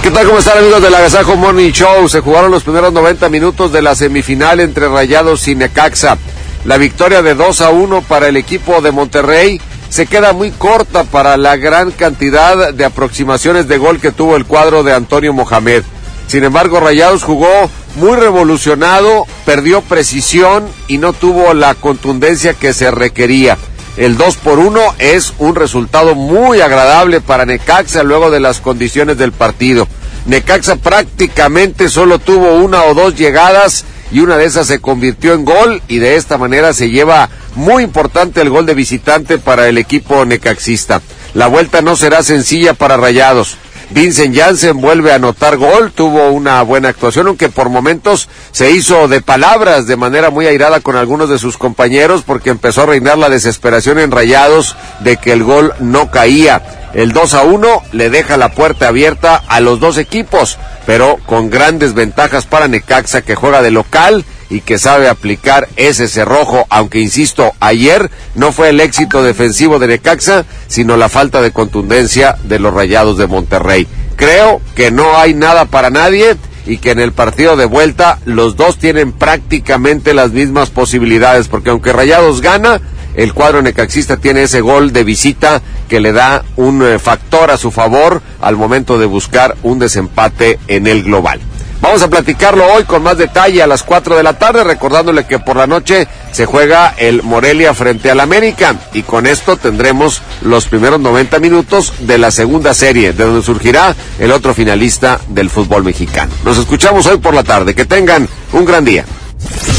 ¿Qué 0.03 0.11
tal? 0.13 0.27
¿Cómo 0.27 0.39
están 0.39 0.59
amigos 0.59 0.83
del 0.83 0.95
Agasajo 0.95 1.37
Morning 1.37 1.73
Show? 1.73 2.09
Se 2.09 2.21
jugaron 2.21 2.51
los 2.53 2.63
primeros 2.63 2.93
90 2.93 3.29
minutos 3.29 3.73
de 3.73 3.83
la 3.83 3.97
semifinal 3.97 4.61
entre 4.61 4.89
Rayados 4.89 5.49
y 5.49 5.57
Necaxa. 5.57 6.17
La 6.65 6.77
victoria 6.77 7.23
de 7.23 7.35
2 7.35 7.61
a 7.61 7.71
1 7.71 8.03
para 8.03 8.29
el 8.29 8.37
equipo 8.37 8.81
de 8.81 8.91
Monterrey 8.91 9.61
se 9.89 10.07
queda 10.07 10.33
muy 10.33 10.51
corta 10.51 11.05
para 11.05 11.37
la 11.37 11.57
gran 11.57 11.93
cantidad 11.93 12.75
de 12.75 12.85
aproximaciones 12.85 13.69
de 13.69 13.79
gol 13.79 14.01
que 14.01 14.13
tuvo 14.13 14.37
el 14.37 14.45
cuadro 14.45 14.83
de 14.83 14.93
Antonio 14.93 15.33
Mohamed. 15.33 15.83
Sin 16.27 16.45
embargo, 16.45 16.79
Rayados 16.79 17.23
jugó 17.23 17.49
muy 17.97 18.17
revolucionado, 18.17 19.25
perdió 19.47 19.81
precisión 19.81 20.67
y 20.87 20.99
no 20.99 21.15
tuvo 21.15 21.55
la 21.55 21.75
contundencia 21.75 22.53
que 22.53 22.75
se 22.75 22.91
requería. 22.91 23.57
El 23.97 24.17
2 24.17 24.37
por 24.37 24.59
1 24.59 24.81
es 24.99 25.33
un 25.39 25.55
resultado 25.55 26.15
muy 26.15 26.61
agradable 26.61 27.21
para 27.21 27.47
Necaxa 27.47 28.03
luego 28.03 28.31
de 28.31 28.41
las 28.41 28.61
condiciones 28.61 29.17
del 29.17 29.33
partido. 29.33 29.89
Necaxa 30.27 30.77
prácticamente 30.77 31.89
solo 31.89 32.19
tuvo 32.19 32.57
una 32.57 32.85
o 32.85 32.95
dos 32.95 33.17
llegadas 33.17 33.85
y 34.11 34.21
una 34.21 34.37
de 34.37 34.47
esas 34.47 34.67
se 34.67 34.81
convirtió 34.81 35.35
en 35.35 35.45
gol 35.45 35.83
y 35.89 35.99
de 35.99 36.17
esta 36.17 36.39
manera 36.39 36.73
se 36.73 36.91
lleva 36.91 37.29
muy 37.55 37.83
importante 37.83 38.41
el 38.41 38.51
gol 38.51 38.67
de 38.67 38.75
visitante 38.75 39.39
para 39.39 39.69
el 39.69 39.79
equipo 39.79 40.25
necaxista. 40.25 41.03
La 41.35 41.47
vuelta 41.47 41.83
no 41.83 41.97
será 41.97 42.23
sencilla 42.23 42.75
para 42.75 42.97
Rayados. 42.97 43.57
Vincent 43.91 44.37
Janssen 44.37 44.81
vuelve 44.81 45.13
a 45.13 45.15
anotar 45.15 45.57
gol, 45.57 45.93
tuvo 45.93 46.31
una 46.31 46.61
buena 46.63 46.91
actuación, 46.91 47.27
aunque 47.27 47.49
por 47.49 47.71
momentos 47.71 48.29
se 48.53 48.71
hizo 48.71 49.09
de 49.09 49.23
palabras 49.23 49.87
de 49.87 49.97
manera 49.97 50.29
muy 50.29 50.47
airada 50.47 50.81
con 50.81 50.97
algunos 50.97 51.31
de 51.31 51.39
sus 51.39 51.57
compañeros 51.57 52.23
porque 52.27 52.51
empezó 52.51 52.83
a 52.83 52.87
reinar 52.87 53.17
la 53.17 53.31
desesperación 53.31 53.99
en 53.99 54.11
rayados 54.11 54.77
de 55.01 55.17
que 55.17 55.33
el 55.33 55.43
gol 55.43 55.73
no 55.81 56.11
caía. 56.11 56.78
El 56.95 57.13
2 57.13 57.35
a 57.35 57.43
1 57.43 57.83
le 57.93 58.11
deja 58.11 58.37
la 58.37 58.51
puerta 58.51 58.89
abierta 58.89 59.37
a 59.37 59.61
los 59.61 59.79
dos 59.79 59.99
equipos, 59.99 60.59
pero 60.87 61.19
con 61.27 61.51
grandes 61.51 61.93
ventajas 61.95 62.47
para 62.47 62.69
Necaxa 62.69 63.23
que 63.23 63.35
juega 63.35 63.61
de 63.61 63.71
local 63.71 64.25
y 64.51 64.63
que 64.63 64.79
sabe 64.79 65.09
aplicar 65.09 65.69
ese 65.77 66.09
cerrojo, 66.09 66.67
aunque 66.71 67.01
insisto, 67.01 67.53
ayer 67.61 68.11
no 68.35 68.53
fue 68.53 68.71
el 68.71 68.81
éxito 68.81 69.23
defensivo 69.23 69.79
de 69.79 69.89
Necaxa, 69.89 70.47
sino 70.67 70.97
la 70.97 71.11
falta 71.11 71.43
de 71.43 71.53
contundencia 71.53 72.37
de 72.45 72.59
los 72.59 72.73
Rayados 72.73 73.19
de 73.19 73.27
Monterrey. 73.27 73.87
Creo 74.17 74.63
que 74.75 74.91
no 74.91 75.19
hay 75.19 75.35
nada 75.35 75.67
para 75.67 75.91
nadie 75.91 76.37
y 76.67 76.79
que 76.79 76.91
en 76.91 77.01
el 77.01 77.13
partido 77.13 77.57
de 77.57 77.67
vuelta 77.67 78.19
los 78.25 78.57
dos 78.57 78.79
tienen 78.79 79.13
prácticamente 79.13 80.15
las 80.15 80.33
mismas 80.33 80.71
posibilidades, 80.71 81.49
porque 81.49 81.71
aunque 81.71 81.93
Rayados 81.93 82.41
gana, 82.41 82.81
el 83.19 83.35
cuadro 83.35 83.61
necaxista 83.63 84.17
tiene 84.17 84.45
ese 84.45 84.61
gol 84.61 84.93
de 84.93 85.03
visita 85.03 85.61
que 85.89 85.99
le 85.99 86.13
da 86.13 86.45
un 86.55 86.85
eh, 86.85 87.01
factor 87.01 87.51
a 87.51 87.57
su 87.57 87.73
favor 87.73 88.23
al 88.41 88.57
momento 88.57 88.97
de 88.97 89.07
buscar 89.07 89.57
un 89.65 89.81
desempate 89.81 90.61
en 90.69 90.87
el 90.87 91.03
global. 91.03 91.41
Vamos 91.81 92.01
a 92.03 92.09
platicarlo 92.09 92.65
hoy 92.73 92.85
con 92.85 93.03
más 93.03 93.19
detalle 93.19 93.61
a 93.61 93.67
las 93.67 93.83
4 93.83 94.17
de 94.17 94.23
la 94.23 94.39
tarde, 94.39 94.63
recordándole 94.63 95.27
que 95.27 95.41
por 95.41 95.57
la 95.57 95.67
noche 95.67 96.07
se 96.31 96.47
juega 96.47 96.95
el 96.97 97.25
Morelia 97.25 97.75
frente 97.75 98.09
al 98.09 98.21
América 98.21 98.77
y 98.93 99.03
con 99.03 99.27
esto 99.27 99.57
tendremos 99.57 100.23
los 100.43 100.67
primeros 100.67 101.01
90 101.01 101.41
minutos 101.41 101.95
de 102.01 102.19
la 102.19 102.31
segunda 102.31 102.73
serie, 102.73 103.13
de 103.13 103.25
donde 103.25 103.43
surgirá 103.43 103.97
el 104.21 104.31
otro 104.31 104.55
finalista 104.55 105.21
del 105.29 105.51
fútbol 105.51 105.83
mexicano. 105.83 106.33
Nos 106.45 106.59
escuchamos 106.59 107.07
hoy 107.07 107.19
por 107.19 107.35
la 107.35 107.43
tarde. 107.43 107.75
Que 107.75 107.85
tengan 107.85 108.29
un 108.53 108.65
gran 108.65 108.85
día. 108.85 109.05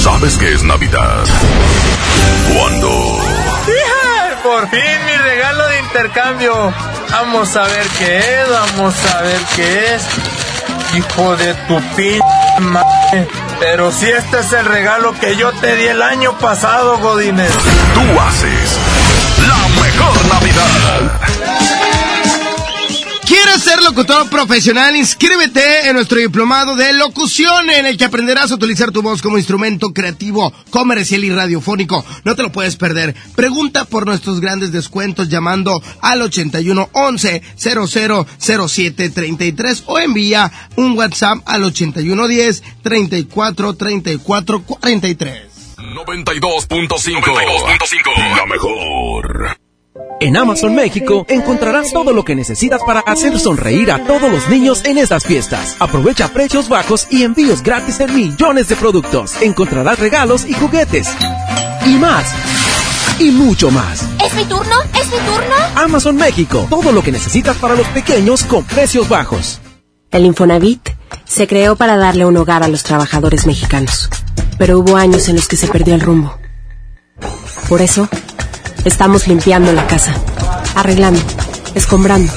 ¿Sabes 0.01 0.35
qué 0.37 0.53
es 0.53 0.63
Navidad? 0.63 1.25
Cuando... 2.53 3.28
Por 4.59 4.69
fin 4.71 5.05
mi 5.05 5.15
regalo 5.15 5.69
de 5.69 5.79
intercambio. 5.79 6.73
Vamos 7.11 7.55
a 7.55 7.63
ver 7.63 7.87
qué 7.97 8.17
es, 8.17 8.49
vamos 8.49 8.93
a 9.05 9.21
ver 9.21 9.39
qué 9.55 9.95
es. 9.95 10.03
Hijo 10.97 11.37
de 11.37 11.53
tu 11.53 11.81
p 11.95 12.19
madre. 12.59 13.25
Pero 13.61 13.89
si 13.93 14.09
este 14.09 14.39
es 14.39 14.51
el 14.51 14.65
regalo 14.65 15.13
que 15.13 15.37
yo 15.37 15.53
te 15.53 15.77
di 15.77 15.85
el 15.85 16.01
año 16.01 16.37
pasado, 16.39 16.97
Godínez. 16.97 17.53
Tú 17.93 18.19
haces 18.19 18.77
la 19.47 19.81
mejor 19.81 20.25
Navidad. 20.27 21.78
¿Quieres 23.49 23.63
ser 23.63 23.81
locutor 23.81 24.29
profesional? 24.29 24.95
Inscríbete 24.95 25.87
en 25.87 25.95
nuestro 25.95 26.19
diplomado 26.19 26.75
de 26.75 26.93
locución 26.93 27.71
en 27.71 27.87
el 27.87 27.97
que 27.97 28.05
aprenderás 28.05 28.51
a 28.51 28.55
utilizar 28.55 28.91
tu 28.91 29.01
voz 29.01 29.23
como 29.23 29.39
instrumento 29.39 29.91
creativo, 29.91 30.53
comercial 30.69 31.23
y 31.23 31.31
radiofónico. 31.31 32.05
No 32.25 32.35
te 32.35 32.43
lo 32.43 32.51
puedes 32.51 32.75
perder. 32.75 33.15
Pregunta 33.35 33.85
por 33.85 34.05
nuestros 34.05 34.39
grandes 34.39 34.71
descuentos 34.71 35.29
llamando 35.29 35.81
al 35.99 36.21
81 36.21 36.89
11 36.91 37.41
0007 37.55 39.09
33 39.09 39.83
o 39.87 39.97
envía 39.97 40.51
un 40.75 40.95
WhatsApp 40.95 41.39
al 41.47 41.63
81 41.63 42.27
10 42.27 42.63
34 42.83 43.73
34 43.73 44.61
43. 44.61 45.41
92.5. 45.95 48.37
La 48.37 48.45
mejor. 48.45 49.68
En 50.21 50.35
Amazon 50.35 50.75
México 50.75 51.25
encontrarás 51.29 51.93
todo 51.93 52.11
lo 52.11 52.25
que 52.25 52.35
necesitas 52.35 52.81
para 52.83 52.99
hacer 52.99 53.39
sonreír 53.39 53.91
a 53.91 54.03
todos 54.03 54.29
los 54.29 54.49
niños 54.49 54.83
en 54.83 54.97
estas 54.97 55.25
fiestas. 55.25 55.77
Aprovecha 55.79 56.27
precios 56.33 56.67
bajos 56.67 57.07
y 57.09 57.23
envíos 57.23 57.63
gratis 57.63 57.99
en 58.01 58.13
millones 58.13 58.67
de 58.67 58.75
productos. 58.75 59.41
Encontrarás 59.41 59.97
regalos 59.97 60.45
y 60.45 60.53
juguetes. 60.53 61.07
Y 61.85 61.95
más. 61.95 62.33
Y 63.19 63.31
mucho 63.31 63.71
más. 63.71 64.05
¿Es 64.25 64.33
mi 64.33 64.43
turno? 64.43 64.75
¿Es 64.99 65.07
mi 65.07 65.19
turno? 65.19 65.55
Amazon 65.75 66.17
México. 66.17 66.67
Todo 66.69 66.91
lo 66.91 67.01
que 67.01 67.13
necesitas 67.13 67.55
para 67.57 67.75
los 67.75 67.87
pequeños 67.87 68.43
con 68.43 68.65
precios 68.65 69.07
bajos. 69.07 69.61
El 70.11 70.25
Infonavit 70.25 70.89
se 71.23 71.47
creó 71.47 71.77
para 71.77 71.95
darle 71.95 72.25
un 72.25 72.35
hogar 72.35 72.63
a 72.63 72.67
los 72.67 72.83
trabajadores 72.83 73.45
mexicanos. 73.45 74.09
Pero 74.57 74.79
hubo 74.79 74.97
años 74.97 75.29
en 75.29 75.37
los 75.37 75.47
que 75.47 75.55
se 75.55 75.67
perdió 75.67 75.95
el 75.95 76.01
rumbo. 76.01 76.37
Por 77.69 77.81
eso, 77.81 78.09
Estamos 78.85 79.27
limpiando 79.27 79.73
la 79.73 79.85
casa, 79.87 80.13
arreglando, 80.75 81.19
escombrando, 81.75 82.31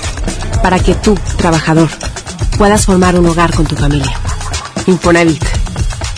para 0.62 0.78
que 0.78 0.94
tú, 0.94 1.16
trabajador, 1.36 1.88
puedas 2.58 2.86
formar 2.86 3.18
un 3.18 3.26
hogar 3.26 3.54
con 3.54 3.66
tu 3.66 3.76
familia. 3.76 4.12
Infonavit, 4.86 5.44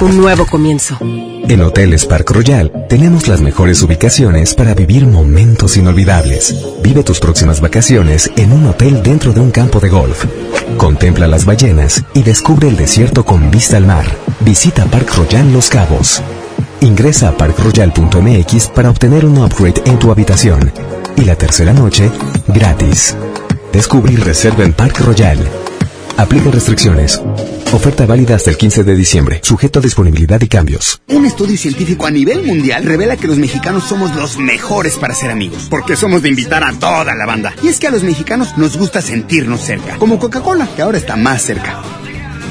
un 0.01 0.17
nuevo 0.17 0.47
comienzo. 0.47 0.97
En 1.01 1.61
Hoteles 1.61 2.07
Park 2.07 2.31
Royal 2.31 2.73
tenemos 2.89 3.29
las 3.29 3.43
mejores 3.43 3.83
ubicaciones 3.83 4.55
para 4.55 4.75
vivir 4.75 5.07
momentos 5.07 5.77
inolvidables. 5.77 6.55
Vive 6.83 7.03
tus 7.03 7.21
próximas 7.21 7.61
vacaciones 7.61 8.31
en 8.37 8.53
un 8.53 8.67
hotel 8.67 9.03
dentro 9.03 9.33
de 9.33 9.41
un 9.41 9.51
campo 9.51 9.79
de 9.79 9.91
golf. 9.91 10.25
Contempla 10.79 11.29
las 11.29 11.45
ballenas 11.45 12.03
y 12.15 12.23
descubre 12.23 12.69
el 12.69 12.77
desierto 12.77 13.27
con 13.27 13.51
vista 13.51 13.77
al 13.77 13.87
mar. 13.87 14.07
Visita 14.41 14.87
Park 14.87 15.15
Royal 15.17 15.53
Los 15.53 15.69
Cabos. 15.69 16.23
Ingresa 16.81 17.31
a 17.31 17.37
parkroyal.mx 17.37 18.69
para 18.69 18.91
obtener 18.91 19.25
un 19.25 19.39
upgrade 19.39 19.83
en 19.87 19.99
tu 19.99 20.11
habitación. 20.11 20.73
Y 21.17 21.23
la 21.25 21.37
tercera 21.37 21.73
noche, 21.73 22.11
gratis. 22.49 23.17
Descubre 23.73 24.13
y 24.13 24.17
reserva 24.17 24.65
en 24.65 24.73
Park 24.73 25.01
Royal. 25.01 25.39
Aplica 26.17 26.51
restricciones. 26.51 27.21
Oferta 27.73 28.07
válida 28.07 28.37
hasta 28.37 28.51
el 28.51 28.57
15 28.57 28.85
de 28.85 28.95
diciembre, 28.95 29.41
sujeto 29.43 29.81
a 29.81 29.83
disponibilidad 29.83 30.41
y 30.41 30.47
cambios. 30.47 31.01
Un 31.09 31.27
estudio 31.27 31.57
científico 31.57 32.07
a 32.07 32.11
nivel 32.11 32.45
mundial 32.45 32.85
revela 32.85 33.17
que 33.17 33.27
los 33.27 33.37
mexicanos 33.39 33.85
somos 33.85 34.15
los 34.15 34.39
mejores 34.39 34.97
para 34.97 35.15
ser 35.15 35.31
amigos, 35.31 35.67
porque 35.69 35.97
somos 35.97 36.23
de 36.23 36.29
invitar 36.29 36.63
a 36.63 36.73
toda 36.73 37.17
la 37.17 37.27
banda. 37.27 37.53
Y 37.65 37.69
es 37.69 37.81
que 37.81 37.89
a 37.89 37.91
los 37.91 38.05
mexicanos 38.05 38.57
nos 38.57 38.77
gusta 38.77 39.03
sentirnos 39.03 39.61
cerca, 39.61 39.97
como 39.97 40.21
Coca-Cola, 40.21 40.69
que 40.77 40.83
ahora 40.83 40.99
está 40.99 41.17
más 41.17 41.43
cerca. 41.43 41.83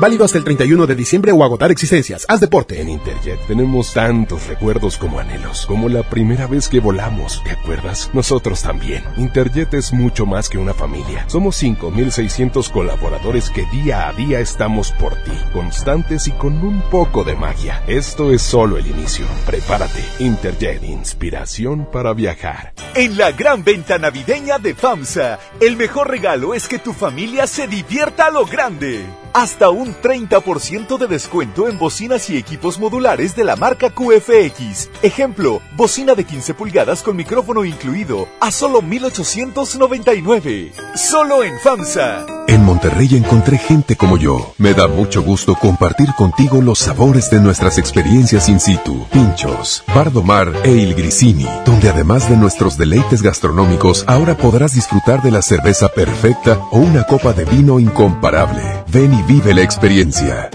Válido 0.00 0.24
hasta 0.24 0.38
el 0.38 0.44
31 0.44 0.86
de 0.86 0.94
diciembre 0.94 1.30
o 1.30 1.44
agotar 1.44 1.70
existencias. 1.70 2.24
Haz 2.26 2.40
deporte. 2.40 2.80
En 2.80 2.88
Interjet 2.88 3.38
tenemos 3.46 3.92
tantos 3.92 4.46
recuerdos 4.46 4.96
como 4.96 5.20
anhelos, 5.20 5.66
como 5.66 5.90
la 5.90 6.02
primera 6.02 6.46
vez 6.46 6.70
que 6.70 6.80
volamos. 6.80 7.42
¿Te 7.44 7.50
acuerdas? 7.50 8.08
Nosotros 8.14 8.62
también. 8.62 9.04
Interjet 9.18 9.74
es 9.74 9.92
mucho 9.92 10.24
más 10.24 10.48
que 10.48 10.56
una 10.56 10.72
familia. 10.72 11.26
Somos 11.28 11.62
5.600 11.62 12.70
colaboradores 12.70 13.50
que 13.50 13.66
día 13.66 14.08
a 14.08 14.14
día 14.14 14.40
estamos 14.40 14.90
por 14.92 15.14
ti, 15.16 15.32
constantes 15.52 16.26
y 16.28 16.32
con 16.32 16.54
un 16.64 16.80
poco 16.90 17.22
de 17.22 17.36
magia. 17.36 17.82
Esto 17.86 18.32
es 18.32 18.40
solo 18.40 18.78
el 18.78 18.86
inicio. 18.86 19.26
Prepárate. 19.44 20.02
Interjet, 20.18 20.82
inspiración 20.82 21.86
para 21.92 22.14
viajar. 22.14 22.72
En 22.94 23.18
la 23.18 23.32
gran 23.32 23.62
venta 23.64 23.98
navideña 23.98 24.58
de 24.58 24.74
FAMSA, 24.74 25.38
el 25.60 25.76
mejor 25.76 26.08
regalo 26.08 26.54
es 26.54 26.68
que 26.68 26.78
tu 26.78 26.94
familia 26.94 27.46
se 27.46 27.68
divierta 27.68 28.28
a 28.28 28.30
lo 28.30 28.46
grande. 28.46 29.04
Hasta 29.32 29.70
un 29.70 29.89
30% 29.94 30.98
de 30.98 31.06
descuento 31.06 31.68
en 31.68 31.78
bocinas 31.78 32.28
y 32.30 32.36
equipos 32.36 32.78
modulares 32.78 33.36
de 33.36 33.44
la 33.44 33.56
marca 33.56 33.90
QFX. 33.90 34.90
Ejemplo, 35.02 35.60
bocina 35.76 36.14
de 36.14 36.24
15 36.24 36.54
pulgadas 36.54 37.02
con 37.02 37.16
micrófono 37.16 37.64
incluido 37.64 38.28
a 38.40 38.50
solo 38.50 38.82
1899. 38.82 40.72
Solo 40.94 41.44
en 41.44 41.58
FAMSA. 41.60 42.26
En 42.50 42.64
Monterrey 42.64 43.14
encontré 43.14 43.58
gente 43.58 43.94
como 43.94 44.16
yo. 44.16 44.54
Me 44.58 44.74
da 44.74 44.88
mucho 44.88 45.22
gusto 45.22 45.54
compartir 45.54 46.08
contigo 46.16 46.60
los 46.60 46.80
sabores 46.80 47.30
de 47.30 47.38
nuestras 47.38 47.78
experiencias 47.78 48.48
in 48.48 48.58
situ. 48.58 49.06
Pinchos, 49.12 49.84
Bardomar 49.94 50.52
e 50.64 50.72
Il 50.72 50.94
Grisini, 50.96 51.46
donde 51.64 51.88
además 51.88 52.28
de 52.28 52.36
nuestros 52.36 52.76
deleites 52.76 53.22
gastronómicos, 53.22 54.04
ahora 54.08 54.36
podrás 54.36 54.74
disfrutar 54.74 55.22
de 55.22 55.30
la 55.30 55.42
cerveza 55.42 55.90
perfecta 55.90 56.58
o 56.72 56.78
una 56.78 57.04
copa 57.04 57.32
de 57.32 57.44
vino 57.44 57.78
incomparable. 57.78 58.62
Ven 58.88 59.14
y 59.14 59.22
vive 59.22 59.54
la 59.54 59.62
experiencia. 59.62 59.79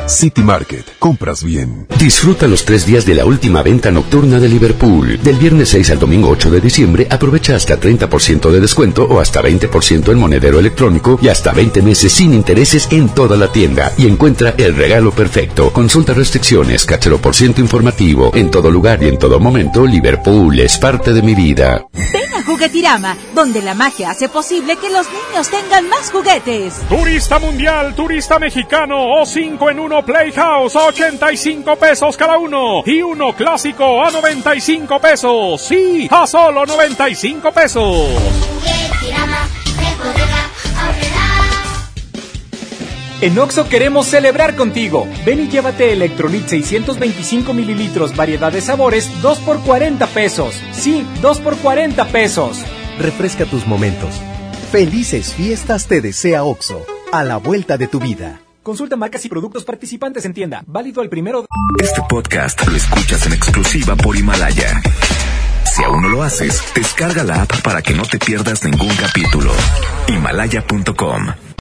City 0.08 0.44
Market, 0.44 0.86
compras 1.00 1.44
bien. 1.44 1.88
Disfruta 1.98 2.48
los 2.48 2.64
tres 2.64 2.86
días 2.86 3.08
de 3.08 3.16
la 3.16 3.26
última 3.26 3.64
venta 3.64 3.90
nocturna 3.90 4.40
de 4.40 4.48
Liverpool. 4.48 5.20
Del 5.24 5.38
viernes 5.38 5.70
6 5.70 5.90
al 5.90 6.00
domingo 6.00 6.30
8 6.30 6.52
de 6.52 6.62
diciembre, 6.62 7.08
aprovecha 7.10 7.56
hasta 7.56 7.80
30% 7.80 8.52
de 8.52 8.60
descuento 8.60 9.04
o 9.06 9.20
hasta 9.20 9.42
20% 9.42 10.12
en 10.12 10.20
monedero 10.20 10.60
electrónico 10.60 11.18
y 11.22 11.30
hasta 11.30 11.54
20 11.54 11.82
meses 11.82 12.14
sin 12.14 12.36
intereses 12.36 12.88
en 12.92 13.10
toda 13.10 13.36
la 13.36 13.52
tienda 13.52 13.92
y 13.98 14.06
encuentra 14.06 14.54
el 14.58 14.76
regalo 14.76 15.12
perfecto. 15.12 15.74
Consulta 15.74 16.14
restricciones, 16.14 16.86
cachero 16.86 17.18
por 17.18 17.34
ciento 17.36 17.62
informativo. 17.62 18.32
En 18.36 18.52
todo 18.52 18.70
lugar 18.70 19.02
y 19.02 19.08
en 19.08 19.18
todo 19.18 19.40
momento, 19.40 19.88
Liverpool 19.88 20.60
es 20.60 20.78
parte 20.78 21.14
de 21.14 21.24
mi 21.24 21.34
vida. 21.34 21.88
Ven 21.94 22.34
a 22.36 22.44
Juguetirama, 22.44 23.18
donde 23.34 23.64
la 23.64 23.74
magia 23.74 24.12
hace 24.12 24.30
posible 24.30 24.78
que 24.78 24.92
los 24.92 25.08
niños 25.08 25.50
tengan 25.50 25.90
más 25.90 26.12
juguetes. 26.12 26.76
Turista 26.88 27.40
mundial, 27.40 27.96
turista 27.96 28.38
mexicano 28.38 29.15
o 29.18 29.26
5 29.26 29.70
en 29.70 29.80
1 29.80 30.06
Playhouse 30.06 30.76
a 30.76 30.86
85 30.88 31.76
pesos 31.78 32.18
cada 32.18 32.38
uno 32.38 32.84
y 32.86 33.02
uno 33.02 33.34
clásico 33.34 34.04
a 34.04 34.12
95 34.12 35.00
pesos. 35.00 35.62
Sí, 35.62 36.08
a 36.12 36.28
solo 36.28 36.66
95 36.66 37.52
pesos. 37.54 38.10
En 43.22 43.40
Oxo 43.40 43.70
queremos 43.70 44.08
celebrar 44.08 44.58
contigo. 44.58 45.08
Ven 45.26 45.46
y 45.46 45.48
llévate 45.48 45.94
Electrolit 45.94 46.48
625 46.48 47.54
mililitros, 47.54 48.16
variedad 48.16 48.52
de 48.52 48.60
sabores, 48.60 49.10
2 49.22 49.40
por 49.40 49.62
40 49.62 50.06
pesos. 50.08 50.62
Sí, 50.74 51.08
2 51.22 51.40
por 51.40 51.56
40 51.58 52.06
pesos. 52.08 52.62
Refresca 53.00 53.46
tus 53.46 53.66
momentos. 53.66 54.14
Felices 54.72 55.34
fiestas 55.34 55.88
te 55.88 56.02
desea 56.02 56.44
Oxo, 56.44 56.86
a 57.14 57.24
la 57.24 57.38
vuelta 57.38 57.78
de 57.78 57.88
tu 57.88 58.00
vida. 58.00 58.42
Consulta 58.66 58.96
marcas 58.96 59.24
y 59.24 59.30
productos 59.30 59.64
participantes 59.64 60.26
en 60.26 60.34
tienda. 60.34 60.64
Válido 60.66 61.00
al 61.00 61.08
primero. 61.08 61.46
Este 61.80 62.02
podcast 62.10 62.68
lo 62.68 62.76
escuchas 62.76 63.24
en 63.28 63.34
exclusiva 63.34 63.96
por 63.96 64.18
Himalaya. 64.18 64.82
Si 65.72 65.84
aún 65.84 66.02
no 66.02 66.10
lo 66.10 66.24
haces, 66.24 66.64
descarga 66.74 67.24
la 67.24 67.44
app 67.44 67.62
para 67.62 67.84
que 67.84 67.94
no 67.94 68.02
te 68.06 68.18
pierdas 68.18 68.64
ningún 68.64 68.96
capítulo. 68.96 69.52
Himalaya.com 70.08 71.45